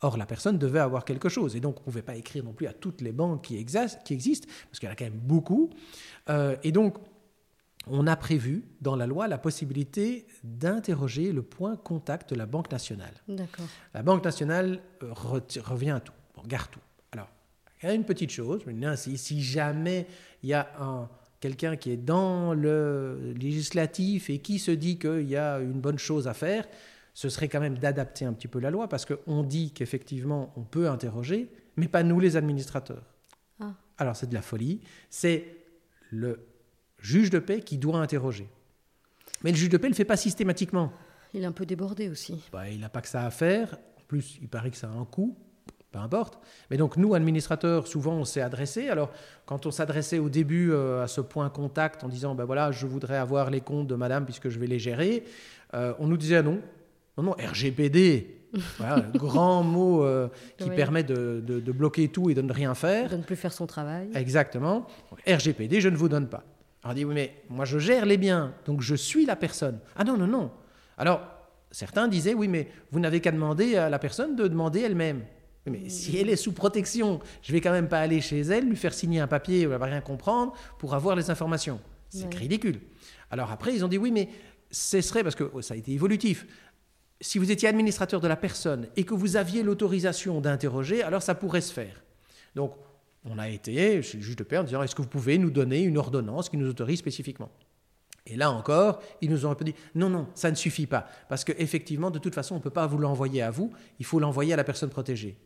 Or, 0.05 0.17
la 0.17 0.27
personne 0.27 0.59
devait 0.59 0.81
avoir 0.81 1.05
quelque 1.05 1.29
chose. 1.29 1.55
Et 1.55 1.61
donc, 1.61 1.77
on 1.77 1.81
ne 1.81 1.85
pouvait 1.85 2.03
pas 2.03 2.17
écrire 2.17 2.43
non 2.43 2.53
plus 2.53 2.67
à 2.67 2.73
toutes 2.73 3.01
les 3.01 3.13
banques 3.13 3.45
qui, 3.45 3.57
existent, 3.57 4.49
parce 4.69 4.81
qu'il 4.81 4.89
y 4.89 4.91
en 4.91 4.93
a 4.93 4.97
quand 4.97 5.05
même 5.05 5.13
beaucoup. 5.15 5.71
Euh, 6.29 6.57
et 6.65 6.73
donc, 6.73 6.97
on 7.87 8.07
a 8.07 8.17
prévu 8.17 8.65
dans 8.81 8.97
la 8.97 9.07
loi 9.07 9.29
la 9.29 9.39
possibilité 9.39 10.27
d'interroger 10.43 11.33
le 11.33 11.43
point 11.43 11.77
contact 11.77 12.31
de 12.31 12.35
la 12.35 12.47
Banque 12.47 12.71
nationale. 12.71 13.15
D'accord. 13.29 13.67
La 13.95 14.03
Banque 14.03 14.25
nationale 14.25 14.81
euh, 15.03 15.13
revient 15.13 15.91
à 15.91 16.01
tout, 16.01 16.13
regarde 16.37 16.71
tout. 16.71 16.81
Alors, 17.13 17.29
il 17.83 17.87
y 17.87 17.93
a 17.93 17.95
une 17.95 18.05
petite 18.05 18.31
chose, 18.31 18.63
si 18.97 19.43
jamais 19.43 20.07
il 20.43 20.49
y 20.49 20.55
a 20.55 20.69
un, 20.81 21.09
quelqu'un 21.43 21.77
qui 21.77 21.91
est 21.91 21.97
dans 21.97 22.55
le 22.55 23.35
législatif 23.37 24.31
et 24.31 24.39
qui 24.39 24.61
se 24.61 24.71
dit 24.71 24.97
qu'il 24.97 25.29
y 25.29 25.37
a 25.37 25.59
une 25.59 25.81
bonne 25.81 25.99
chose 25.99 26.29
à 26.29 26.35
faire, 26.35 26.69
ce 27.15 27.29
serait 27.29 27.49
quand 27.49 27.59
même 27.59 27.79
d'adapter 27.79 28.25
un 28.25 28.33
petit 28.33 28.47
peu 28.47 28.61
la 28.61 28.71
loi 28.71 28.89
parce 28.89 29.05
qu'on 29.05 29.43
dit 29.43 29.73
qu'effectivement 29.73 30.53
on 30.55 30.63
peut 30.63 30.89
interroger, 30.89 31.51
mais 31.77 31.89
pas 31.89 32.05
nous 32.05 32.21
les 32.21 32.37
administrateurs. 32.37 33.03
Ah. 33.59 33.75
Alors 33.99 34.15
c'est 34.15 34.29
de 34.29 34.35
la 34.35 34.41
folie, 34.41 34.83
c'est 35.11 35.45
le 36.11 36.47
juge 37.01 37.31
de 37.31 37.41
paix 37.41 37.61
qui 37.61 37.77
doit 37.77 37.99
interroger. 37.99 38.49
Mais 39.43 39.51
le 39.51 39.57
juge 39.57 39.69
de 39.69 39.79
paix 39.79 39.89
ne 39.89 39.93
le 39.93 39.97
fait 39.97 40.05
pas 40.05 40.17
systématiquement. 40.17 40.93
Il 41.35 41.43
est 41.43 41.47
un 41.47 41.53
peu 41.53 41.67
débordé 41.67 42.09
aussi. 42.09 42.41
Bah, 42.53 42.69
il 42.69 42.79
n'a 42.79 42.89
pas 42.89 43.01
que 43.01 43.09
ça 43.09 43.27
à 43.27 43.31
faire. 43.31 43.75
En 43.99 44.03
plus, 44.07 44.39
il 44.41 44.49
paraît 44.49 44.71
que 44.71 44.77
ça 44.77 44.89
a 44.89 44.93
un 44.93 45.07
coût 45.07 45.37
peu 45.93 45.99
importe. 45.99 46.39
Mais 46.71 46.77
donc 46.77 46.97
nous, 46.97 47.15
administrateurs, 47.15 47.87
souvent 47.87 48.15
on 48.15 48.25
s'est 48.25 48.41
adressé. 48.41 48.89
Alors 48.89 49.11
quand 49.47 49.67
on 49.67 49.71
s'adressait 49.71 50.19
au 50.19 50.29
début 50.29 50.73
euh, 50.73 51.05
à 51.05 51.07
ce 51.07 51.21
point 51.21 51.49
contact 51.51 52.03
en 52.03 52.09
disant, 52.09 52.35
ben 52.35 52.45
voilà, 52.45 52.73
je 52.73 52.87
voudrais 52.87 53.19
avoir 53.19 53.51
les 53.51 53.61
comptes 53.61 53.87
de 53.87 53.95
madame 53.95 54.25
puisque 54.25 54.49
je 54.49 54.59
vais 54.59 54.67
les 54.67 54.79
gérer, 54.79 55.25
euh, 55.75 55.93
on 55.99 56.07
nous 56.07 56.17
disait 56.17 56.43
non. 56.43 56.61
Non, 57.19 57.25
non, 57.25 57.33
RGPD, 57.33 58.39
voilà, 58.79 59.01
grand 59.15 59.63
mot 59.63 60.03
euh, 60.03 60.29
qui 60.57 60.71
permet 60.71 61.03
de, 61.03 61.43
de, 61.45 61.73
bloquer 61.73 62.09
tout 62.09 62.31
et 62.31 62.35
de 62.35 62.41
ne 62.41 62.53
rien 62.53 62.75
faire. 62.75 63.11
De 63.11 63.17
ne 63.19 63.23
plus 63.23 63.37
faire 63.37 63.53
son 63.53 63.67
travail. 63.67 64.09
Exactement. 64.15 64.87
RGPD, 65.27 65.83
je 65.83 65.91
ne 65.91 65.97
vous 65.97 66.09
donne 66.09 66.29
pas. 66.29 66.43
Alors 66.83 66.93
on 66.93 66.95
dit, 66.95 67.05
oui, 67.05 67.15
mais 67.15 67.35
moi 67.51 67.67
je 67.67 67.79
gère 67.79 68.07
les 68.07 68.17
biens, 68.17 68.55
donc 68.65 68.81
je 68.81 68.95
suis 68.95 69.27
la 69.27 69.37
personne. 69.37 69.79
Ah 69.95 70.05
non, 70.05 70.17
non, 70.17 70.27
non. 70.27 70.51
Alors 70.97 71.21
certains 71.71 72.09
disaient, 72.09 72.35
oui, 72.35 72.49
mais 72.49 72.69
vous 72.91 73.01
n'avez 73.01 73.21
qu'à 73.21 73.31
demander 73.31 73.77
à 73.77 73.91
la 73.91 73.99
personne 73.99 74.37
de 74.37 74.49
demander 74.49 74.81
elle-même. 74.81 75.23
Mais 75.67 75.89
si 75.89 76.19
elle 76.19 76.29
est 76.29 76.37
sous 76.37 76.53
protection, 76.53 77.21
je 77.41 77.53
vais 77.53 77.61
quand 77.61 77.71
même 77.71 77.89
pas 77.89 78.01
aller 78.01 78.21
chez 78.21 78.41
elle, 78.41 78.69
lui 78.69 78.77
faire 78.77 78.93
signer 78.93 79.21
un 79.21 79.29
papier 79.29 79.67
où 79.67 79.73
elle 79.73 79.79
va 79.79 79.87
rien 79.87 80.01
comprendre 80.01 80.55
pour 80.79 80.95
avoir 80.95 81.15
les 81.15 81.31
informations. 81.31 81.81
C'est 82.09 82.33
ridicule. 82.35 82.81
Alors 83.31 83.51
après, 83.51 83.75
ils 83.75 83.85
ont 83.85 83.89
dit 83.89 83.99
oui, 83.99 84.11
mais 84.11 84.29
ce 84.71 85.01
serait, 85.01 85.23
parce 85.23 85.35
que 85.35 85.51
oh, 85.53 85.63
ça 85.63 85.75
a 85.75 85.77
été 85.77 85.93
évolutif, 85.93 86.47
si 87.21 87.39
vous 87.39 87.51
étiez 87.53 87.69
administrateur 87.69 88.21
de 88.21 88.27
la 88.27 88.37
personne 88.37 88.89
et 88.97 89.05
que 89.05 89.15
vous 89.15 89.37
aviez 89.37 89.63
l'autorisation 89.63 90.41
d'interroger, 90.41 91.03
alors 91.03 91.23
ça 91.23 91.35
pourrait 91.35 91.61
se 91.61 91.73
faire. 91.73 92.03
Donc, 92.55 92.75
on 93.25 93.39
a 93.39 93.49
été 93.49 94.03
chez 94.03 94.19
le 94.19 94.23
juge 94.23 94.37
de 94.37 94.43
paix 94.43 94.59
en 94.59 94.65
disant 94.65 94.83
est-ce 94.83 94.97
que 94.97 95.03
vous 95.03 95.09
pouvez 95.09 95.39
nous 95.39 95.51
donner 95.51 95.83
une 95.83 95.97
ordonnance 95.97 96.49
qui 96.49 96.57
nous 96.57 96.69
autorise 96.69 96.99
spécifiquement? 96.99 97.51
Et 98.27 98.37
là 98.37 98.51
encore, 98.51 99.01
ils 99.21 99.31
nous 99.31 99.47
ont 99.47 99.51
un 99.51 99.55
peu 99.55 99.65
dit 99.65 99.75
non, 99.95 100.11
non, 100.11 100.27
ça 100.35 100.51
ne 100.51 100.57
suffit 100.57 100.87
pas. 100.87 101.07
Parce 101.29 101.45
qu'effectivement, 101.45 102.11
de 102.11 102.19
toute 102.19 102.35
façon, 102.35 102.55
on 102.55 102.59
ne 102.59 102.63
peut 102.63 102.71
pas 102.71 102.87
vous 102.87 102.99
l'envoyer 102.99 103.43
à 103.43 103.51
vous, 103.51 103.73
il 104.01 104.05
faut 104.05 104.19
l'envoyer 104.19 104.53
à 104.53 104.57
la 104.57 104.65
personne 104.65 104.91
protégée 104.91 105.37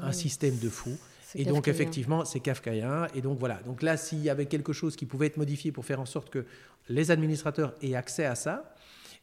un 0.00 0.12
système 0.12 0.58
de 0.58 0.68
fou. 0.68 0.96
Et 1.34 1.44
donc, 1.44 1.68
effectivement, 1.68 2.24
c'est 2.24 2.40
kafkaïen. 2.40 3.08
Et 3.14 3.20
donc, 3.20 3.38
voilà. 3.38 3.60
Donc 3.66 3.82
là, 3.82 3.96
s'il 3.96 4.22
y 4.22 4.30
avait 4.30 4.46
quelque 4.46 4.72
chose 4.72 4.96
qui 4.96 5.06
pouvait 5.06 5.26
être 5.26 5.36
modifié 5.36 5.72
pour 5.72 5.84
faire 5.84 6.00
en 6.00 6.06
sorte 6.06 6.30
que 6.30 6.46
les 6.88 7.10
administrateurs 7.10 7.74
aient 7.82 7.94
accès 7.94 8.24
à 8.24 8.34
ça, 8.34 8.74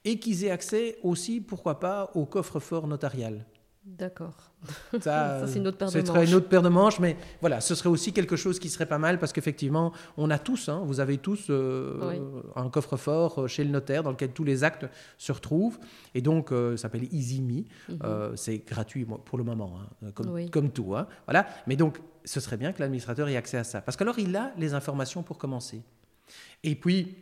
et 0.05 0.19
qu'ils 0.19 0.43
aient 0.43 0.51
accès 0.51 0.97
aussi, 1.01 1.39
pourquoi 1.39 1.79
pas, 1.79 2.11
au 2.13 2.25
coffre-fort 2.25 2.87
notarial. 2.87 3.45
D'accord. 3.85 4.51
Ça, 5.01 5.45
c'est 5.45 5.59
une 5.59 5.67
autre 5.67 5.77
paire 5.77 5.91
de 5.91 5.99
manches. 5.99 6.29
une 6.29 6.35
autre 6.35 6.47
paire 6.47 6.61
de 6.61 6.69
manches, 6.69 6.99
mais 6.99 7.17
voilà, 7.41 7.59
ce 7.59 7.75
serait 7.75 7.89
aussi 7.89 8.13
quelque 8.13 8.37
chose 8.37 8.57
qui 8.59 8.69
serait 8.69 8.85
pas 8.85 8.97
mal 8.97 9.19
parce 9.19 9.33
qu'effectivement, 9.33 9.91
on 10.15 10.29
a 10.29 10.39
tous, 10.39 10.69
hein, 10.69 10.83
vous 10.85 11.01
avez 11.01 11.17
tous 11.17 11.47
euh, 11.49 12.41
un 12.55 12.69
coffre-fort 12.69 13.41
euh, 13.41 13.47
chez 13.47 13.65
le 13.65 13.71
notaire 13.71 14.03
dans 14.03 14.11
lequel 14.11 14.31
tous 14.31 14.45
les 14.45 14.63
actes 14.63 14.85
se 15.17 15.33
retrouvent. 15.33 15.79
Et 16.15 16.21
donc, 16.21 16.51
euh, 16.51 16.77
ça 16.77 16.83
s'appelle 16.83 17.07
EasyMe. 17.11 17.65
Mhm. 17.89 17.99
c'est 18.35 18.59
gratuit 18.65 19.05
pour 19.05 19.37
le 19.37 19.43
moment, 19.43 19.79
hein, 20.01 20.11
comme, 20.13 20.49
comme, 20.49 20.69
tout. 20.71 20.95
Hein, 20.95 21.07
voilà. 21.25 21.45
Mais 21.67 21.75
donc, 21.75 21.99
ce 22.23 22.39
serait 22.39 22.57
bien 22.57 22.71
que 22.71 22.79
l'administrateur 22.79 23.27
ait 23.27 23.35
accès 23.35 23.57
à 23.57 23.65
ça. 23.65 23.81
Parce 23.81 23.97
qu'alors, 23.97 24.17
il 24.17 24.33
a 24.35 24.53
les 24.57 24.73
informations 24.73 25.23
pour 25.23 25.37
commencer. 25.37 25.81
Et 26.63 26.75
puis, 26.75 27.17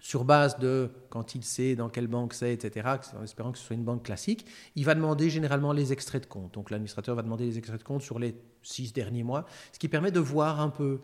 sur 0.00 0.24
base 0.24 0.58
de 0.58 0.90
quand 1.10 1.34
il 1.34 1.44
sait 1.44 1.74
dans 1.76 1.88
quelle 1.88 2.06
banque 2.06 2.34
c'est, 2.34 2.52
etc., 2.52 2.88
en 3.18 3.22
espérant 3.22 3.52
que 3.52 3.58
ce 3.58 3.64
soit 3.64 3.76
une 3.76 3.84
banque 3.84 4.04
classique, 4.04 4.46
il 4.76 4.84
va 4.84 4.94
demander 4.94 5.30
généralement 5.30 5.72
les 5.72 5.92
extraits 5.92 6.22
de 6.22 6.28
compte. 6.28 6.54
Donc 6.54 6.70
l'administrateur 6.70 7.14
va 7.14 7.22
demander 7.22 7.46
les 7.46 7.58
extraits 7.58 7.80
de 7.80 7.84
compte 7.84 8.02
sur 8.02 8.18
les 8.18 8.34
six 8.62 8.92
derniers 8.92 9.22
mois, 9.22 9.46
ce 9.72 9.78
qui 9.78 9.88
permet 9.88 10.10
de 10.10 10.20
voir 10.20 10.60
un 10.60 10.68
peu 10.70 11.00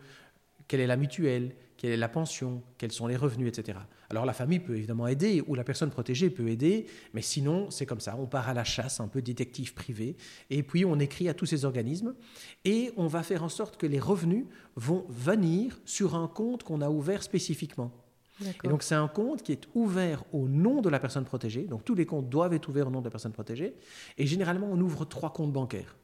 quelle 0.69 0.81
est 0.81 0.87
la 0.87 0.97
mutuelle, 0.97 1.55
quelle 1.77 1.91
est 1.91 1.97
la 1.97 2.09
pension, 2.09 2.63
quels 2.79 2.93
sont 2.93 3.07
les 3.07 3.17
revenus, 3.17 3.49
etc. 3.49 3.79
Alors 4.09 4.25
la 4.25 4.33
famille 4.33 4.61
peut 4.61 4.77
évidemment 4.77 5.07
aider, 5.07 5.43
ou 5.47 5.55
la 5.55 5.65
personne 5.65 5.91
protégée 5.91 6.31
peut 6.31 6.49
aider, 6.49 6.87
mais 7.13 7.21
sinon 7.21 7.71
c'est 7.71 7.85
comme 7.85 8.01
ça, 8.01 8.17
on 8.19 8.27
part 8.27 8.49
à 8.49 8.55
la 8.55 8.65
chasse, 8.65 9.01
un 9.01 9.09
peu 9.09 9.21
détective 9.21 9.75
privé, 9.75 10.17
et 10.51 10.63
puis 10.63 10.85
on 10.85 10.99
écrit 10.99 11.29
à 11.29 11.35
tous 11.35 11.47
ces 11.47 11.65
organismes, 11.65 12.15
et 12.65 12.93
on 12.97 13.07
va 13.07 13.23
faire 13.23 13.43
en 13.43 13.49
sorte 13.49 13.77
que 13.77 13.87
les 13.87 13.99
revenus 14.01 14.47
vont 14.77 15.05
venir 15.09 15.79
sur 15.85 16.15
un 16.15 16.29
compte 16.29 16.63
qu'on 16.63 16.81
a 16.81 16.89
ouvert 16.89 17.23
spécifiquement. 17.23 17.93
Et 18.65 18.69
donc 18.69 18.83
c'est 18.83 18.95
un 18.95 19.07
compte 19.09 19.43
qui 19.43 19.53
est 19.53 19.69
ouvert 19.75 20.25
au 20.33 20.49
nom 20.49 20.81
de 20.81 20.89
la 20.89 20.99
personne 20.99 21.25
protégée. 21.25 21.63
Donc 21.65 21.85
tous 21.85 21.95
les 21.95 22.07
comptes 22.07 22.29
doivent 22.29 22.53
être 22.53 22.69
ouverts 22.69 22.89
au 22.89 22.91
nom 22.91 23.01
de 23.01 23.05
la 23.05 23.11
personne 23.11 23.33
protégée. 23.33 23.75
Et 24.19 24.27
généralement, 24.27 24.69
on 24.71 24.81
ouvre 24.81 25.05
trois 25.05 25.33
comptes 25.33 25.53
bancaires. 25.53 25.97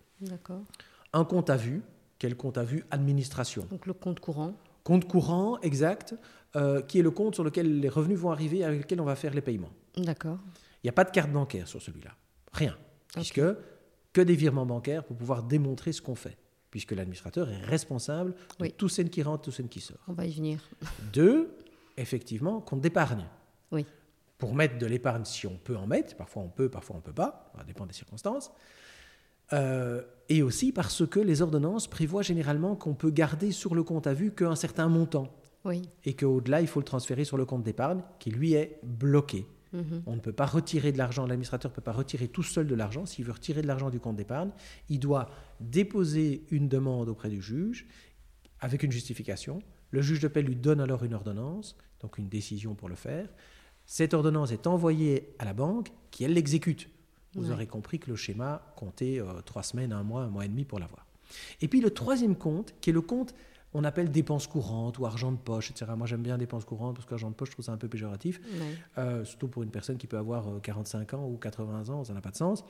Un 1.13 1.25
compte 1.25 1.51
à 1.51 1.57
vue, 1.57 1.83
quel 2.19 2.37
compte 2.37 2.57
à 2.59 2.65
vue? 2.65 2.85
Administration. 2.91 3.67
Donc 3.71 3.87
le 3.87 3.93
compte 3.95 4.21
courant. 4.21 4.55
Compte 4.85 5.07
courant, 5.09 5.59
exact, 5.61 6.15
euh, 6.57 6.83
qui 6.83 6.99
est 6.99 7.03
le 7.03 7.11
compte 7.11 7.35
sur 7.35 7.45
lequel 7.45 7.81
les 7.81 7.89
revenus 7.89 8.19
vont 8.19 8.31
arriver, 8.31 8.65
avec 8.65 8.83
lequel 8.83 9.01
on 9.01 9.05
va 9.05 9.17
faire 9.17 9.35
les 9.35 9.41
paiements. 9.43 9.71
D'accord. 9.97 10.39
Il 10.83 10.87
n'y 10.87 10.91
a 10.91 10.93
pas 10.93 11.05
de 11.05 11.11
carte 11.11 11.31
bancaire 11.31 11.69
sur 11.69 11.83
celui-là. 11.83 12.13
Rien. 12.53 12.77
Puisque 13.15 13.43
que 14.13 14.21
des 14.21 14.35
virements 14.37 14.67
bancaires 14.67 15.05
pour 15.05 15.17
pouvoir 15.17 15.43
démontrer 15.43 15.93
ce 15.93 16.01
qu'on 16.03 16.15
fait. 16.15 16.37
puisque 16.71 16.93
l'administrateur 16.93 17.51
est 17.51 17.65
responsable 17.65 18.31
de 18.33 18.65
Oui. 18.65 18.73
tout 18.77 18.89
scène 18.89 19.11
qui 19.11 19.25
rentre, 19.25 19.43
tout 19.43 19.51
scène 19.51 19.69
qui 19.69 19.81
sort. 19.81 19.99
On 20.07 20.13
va 20.13 20.25
y 20.25 20.33
venir. 20.33 20.61
Deux, 21.13 21.51
effectivement, 21.97 22.61
compte 22.61 22.81
d'épargne. 22.81 23.27
Oui. 23.73 23.87
Pour 24.39 24.55
mettre 24.55 24.79
de 24.79 24.87
l'épargne, 24.87 25.25
si 25.25 25.47
on 25.47 25.57
peut 25.57 25.77
en 25.77 25.87
mettre, 25.87 26.17
parfois 26.17 26.43
on 26.43 26.49
peut, 26.49 26.69
parfois 26.69 26.97
on 26.97 26.99
ne 27.01 27.05
peut 27.05 27.13
pas, 27.13 27.53
ça 27.57 27.65
dépend 27.65 27.87
des 27.87 27.93
circonstances. 27.93 28.51
Euh, 29.53 30.03
et 30.29 30.43
aussi 30.43 30.73
parce 30.73 31.07
que 31.07 31.19
les 31.19 31.43
ordonnances 31.43 31.89
prévoient 31.89 32.23
généralement 32.23 32.77
qu'on 32.77 32.95
peut 32.95 33.11
garder 33.11 33.51
sur 33.51 33.75
le 33.75 33.83
compte 33.83 34.07
à 34.07 34.15
vue 34.15 34.31
qu'un 34.31 34.55
certain 34.55 34.89
montant 34.89 35.29
Oui. 35.65 35.83
et 36.05 36.15
qu'au-delà, 36.15 36.61
il 36.61 36.69
faut 36.69 36.81
le 36.81 36.85
transférer 36.85 37.25
sur 37.25 37.37
le 37.37 37.45
compte 37.45 37.65
d'épargne 37.65 38.01
qui, 38.19 38.31
lui, 38.31 38.55
est 38.55 38.79
bloqué. 38.85 39.47
Mhm. 39.73 40.03
On 40.07 40.15
ne 40.15 40.21
peut 40.21 40.33
pas 40.33 40.47
retirer 40.47 40.93
de 40.93 40.99
l'argent, 40.99 41.27
l'administrateur 41.27 41.71
ne 41.71 41.75
peut 41.75 41.83
pas 41.83 41.93
retirer 41.93 42.29
tout 42.29 42.43
seul 42.43 42.67
de 42.67 42.75
l'argent. 42.75 43.07
S'il 43.07 43.25
veut 43.25 43.33
retirer 43.33 43.63
de 43.63 43.67
l'argent 43.67 43.91
du 43.91 44.01
compte 44.01 44.17
d'épargne, 44.17 44.51
il 44.89 44.99
doit 45.01 45.31
déposer 45.61 46.45
une 46.51 46.69
demande 46.69 47.09
auprès 47.09 47.29
du 47.29 47.41
juge 47.43 47.87
avec 48.61 48.83
une 48.83 48.93
justification. 48.93 49.63
Le 49.91 50.03
juge 50.03 50.21
de 50.21 50.29
paix 50.29 50.43
lui 50.43 50.57
donne 50.57 50.81
alors 50.81 51.05
une 51.05 51.15
ordonnance, 51.15 51.77
donc 52.01 52.19
une 52.19 52.29
décision 52.29 52.75
pour 52.75 52.89
le 52.89 52.95
faire. 52.95 53.29
Cette 53.87 54.15
ordonnance 54.15 54.53
est 54.53 54.67
envoyée 54.67 55.35
à 55.39 55.45
la 55.45 55.53
banque 55.53 55.91
qui, 56.11 56.25
elle, 56.25 56.35
l'exécute. 56.35 56.89
Vous 57.35 57.47
Ouais. 57.47 57.53
aurez 57.53 57.67
compris 57.67 57.99
que 57.99 58.11
le 58.11 58.17
schéma 58.17 58.73
comptait 58.77 59.21
euh, 59.21 59.41
trois 59.43 59.63
semaines, 59.63 59.93
un 59.93 60.03
mois, 60.03 60.23
un 60.23 60.29
mois 60.29 60.45
et 60.45 60.49
demi 60.49 60.65
pour 60.65 60.79
l'avoir. 60.79 61.07
Et 61.61 61.69
puis 61.69 61.81
le 61.81 61.91
troisième 61.91 62.35
compte, 62.37 62.75
qui 62.81 62.91
est 62.91 62.93
le 62.93 63.01
compte 63.03 63.35
on 63.73 63.85
appelle 63.85 64.11
dépenses 64.11 64.49
courantes 64.49 64.99
ou 64.99 65.07
argent 65.07 65.31
de 65.31 65.37
poche, 65.37 65.71
etc. 65.71 65.93
Moi 65.97 66.05
j'aime 66.09 66.23
bien 66.23 66.37
dépenses 66.37 66.65
courantes 66.65 66.97
parce 66.97 67.07
qu'argent 67.07 67.31
de 67.31 67.37
poche, 67.37 67.51
je 67.51 67.53
trouve 67.55 67.65
ça 67.65 67.71
un 67.73 67.77
peu 67.77 67.87
péjoratif. 67.87 68.41
Ouais. 68.59 68.75
Euh, 68.99 69.25
surtout 69.25 69.47
pour 69.47 69.63
une 69.63 69.71
personne 69.71 69.97
qui 69.97 70.09
peut 70.09 70.19
avoir 70.19 70.49
euh, 70.49 70.59
45 70.59 71.15
ans 71.15 71.29
ou 71.29 71.37
80 71.37 71.89
ans, 71.89 72.03
ça 72.03 72.13
n'a 72.13 72.21
pas 72.21 72.33
de 72.33 72.37
sens. 72.37 72.65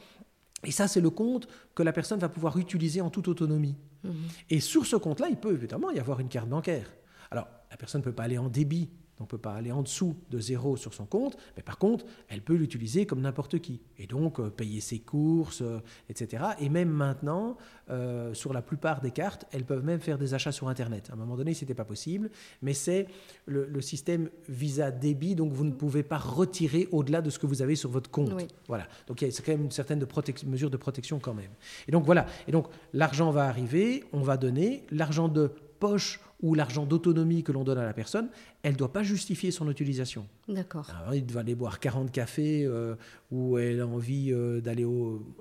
Et 0.63 0.71
ça, 0.71 0.89
c'est 0.89 1.01
le 1.01 1.09
compte 1.09 1.49
que 1.75 1.83
la 1.83 1.95
personne 1.95 2.19
va 2.21 2.29
pouvoir 2.29 2.59
utiliser 2.59 3.01
en 3.01 3.09
toute 3.09 3.29
autonomie. 3.29 3.77
Mhm. 4.05 4.13
Et 4.51 4.61
sur 4.61 4.85
ce 4.85 4.97
compte-là, 4.97 5.29
il 5.31 5.37
peut 5.37 5.55
évidemment 5.55 5.91
y 5.91 5.99
avoir 5.99 6.21
une 6.21 6.29
carte 6.29 6.51
bancaire. 6.51 6.93
Alors, 7.31 7.49
la 7.71 7.77
personne 7.77 8.01
ne 8.01 8.05
peut 8.05 8.13
pas 8.13 8.25
aller 8.25 8.39
en 8.39 8.49
débit, 8.49 8.91
donc 9.21 9.31
ne 9.33 9.37
peut 9.37 9.43
pas 9.43 9.53
aller 9.53 9.71
en 9.71 9.83
dessous 9.83 10.17
de 10.31 10.41
zéro 10.41 10.79
sur 10.79 10.95
son 10.95 11.05
compte, 11.05 11.37
mais 11.55 11.63
par 11.63 11.77
contre, 11.77 12.07
elle 12.29 12.41
peut 12.41 12.55
l'utiliser 12.55 13.05
comme 13.05 13.21
n'importe 13.21 13.59
qui. 13.59 13.83
Et 13.99 14.07
donc, 14.07 14.41
euh, 14.41 14.49
payer 14.49 14.81
ses 14.81 14.99
courses, 14.99 15.61
euh, 15.61 15.79
etc. 16.09 16.43
Et 16.59 16.71
même 16.71 16.89
maintenant, 16.89 17.59
euh, 17.91 18.33
sur 18.33 18.55
la 18.55 18.63
plupart 18.63 19.03
des 19.03 19.11
cartes, 19.11 19.45
elles 19.53 19.67
peuvent 19.67 19.85
même 19.85 20.01
faire 20.01 20.17
des 20.17 20.33
achats 20.33 20.53
sur 20.53 20.69
Internet. 20.69 21.11
À 21.11 21.13
un 21.13 21.17
moment 21.17 21.37
donné, 21.37 21.53
ce 21.53 21.65
n'était 21.65 21.75
pas 21.75 21.85
possible, 21.85 22.31
mais 22.63 22.73
c'est 22.73 23.09
le, 23.45 23.67
le 23.67 23.81
système 23.83 24.31
Visa 24.49 24.91
débit, 24.91 25.35
donc 25.35 25.53
vous 25.53 25.65
ne 25.65 25.73
pouvez 25.73 26.03
pas 26.03 26.19
retirer 26.19 26.89
au-delà 26.91 27.21
de 27.21 27.29
ce 27.29 27.39
que 27.39 27.47
vous 27.47 27.61
avez 27.61 27.77
sur 27.77 27.91
votre 27.91 28.11
compte. 28.11 28.33
Oui. 28.35 28.49
Voilà. 28.69 28.89
Donc 29.07 29.21
il 29.21 29.27
y 29.27 29.29
a 29.29 29.33
c'est 29.33 29.45
quand 29.45 29.53
même 29.53 29.65
une 29.65 29.71
certaine 29.71 29.99
de 29.99 30.07
mesure 30.47 30.71
de 30.71 30.77
protection 30.79 31.19
quand 31.19 31.35
même. 31.35 31.51
Et 31.87 31.93
donc 31.93 32.07
voilà. 32.07 32.25
Et 32.49 32.53
donc 32.53 32.69
l'argent 32.95 33.31
va 33.31 33.47
arriver, 33.49 34.05
on 34.15 34.23
va 34.23 34.39
donner 34.39 34.87
l'argent 34.91 35.29
de 35.29 35.53
poche 35.81 36.21
ou 36.43 36.55
l'argent 36.55 36.87
d'autonomie 36.87 37.43
que 37.43 37.51
l'on 37.53 37.65
donne 37.65 37.79
à 37.79 37.85
la 37.85 37.93
personne, 37.93 38.29
elle 38.63 38.73
ne 38.75 38.79
doit 38.79 38.93
pas 38.93 39.03
justifier 39.03 39.51
son 39.51 39.69
utilisation. 39.71 40.27
D'accord. 40.49 40.89
Alors, 41.01 41.15
il 41.15 41.25
va 41.33 41.41
aller 41.41 41.55
boire 41.57 41.81
40 41.81 42.13
cafés 42.13 42.65
euh, 42.65 42.95
ou 43.33 43.59
elle 43.59 43.81
a 43.81 43.87
envie 43.87 44.33
euh, 44.33 44.61
d'aller 44.61 44.87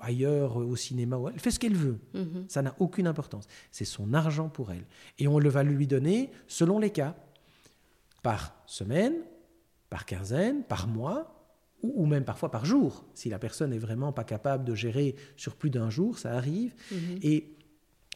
ailleurs, 0.00 0.56
au 0.56 0.74
cinéma. 0.76 1.16
ou- 1.16 1.28
Elle 1.28 1.38
fait 1.40 1.50
ce 1.52 1.58
qu'elle 1.60 1.76
veut. 1.76 1.98
Mhm. 2.14 2.44
Ça 2.48 2.60
n'a 2.62 2.74
aucune 2.80 3.06
importance. 3.06 3.46
C'est 3.70 3.84
son 3.84 4.12
argent 4.12 4.48
pour 4.48 4.72
elle. 4.72 4.84
Et 5.18 5.28
on 5.28 5.38
le 5.38 5.48
va 5.48 5.62
lui 5.62 5.86
donner 5.86 6.30
selon 6.48 6.78
les 6.80 6.90
cas. 6.90 7.14
Par 8.22 8.54
semaine, 8.66 9.14
par 9.88 10.04
quinzaine, 10.04 10.62
par 10.64 10.86
mois, 10.86 11.36
ou, 11.82 12.02
ou 12.02 12.06
même 12.06 12.24
parfois 12.24 12.50
par 12.50 12.66
jour. 12.66 13.06
Si 13.14 13.30
la 13.30 13.38
personne 13.38 13.70
n'est 13.70 13.78
vraiment 13.78 14.12
pas 14.12 14.24
capable 14.24 14.64
de 14.64 14.74
gérer 14.74 15.16
sur 15.36 15.56
plus 15.56 15.70
d'un 15.70 15.88
jour, 15.88 16.18
ça 16.18 16.32
arrive. 16.32 16.74
Mhm. 16.92 17.18
Et 17.22 17.54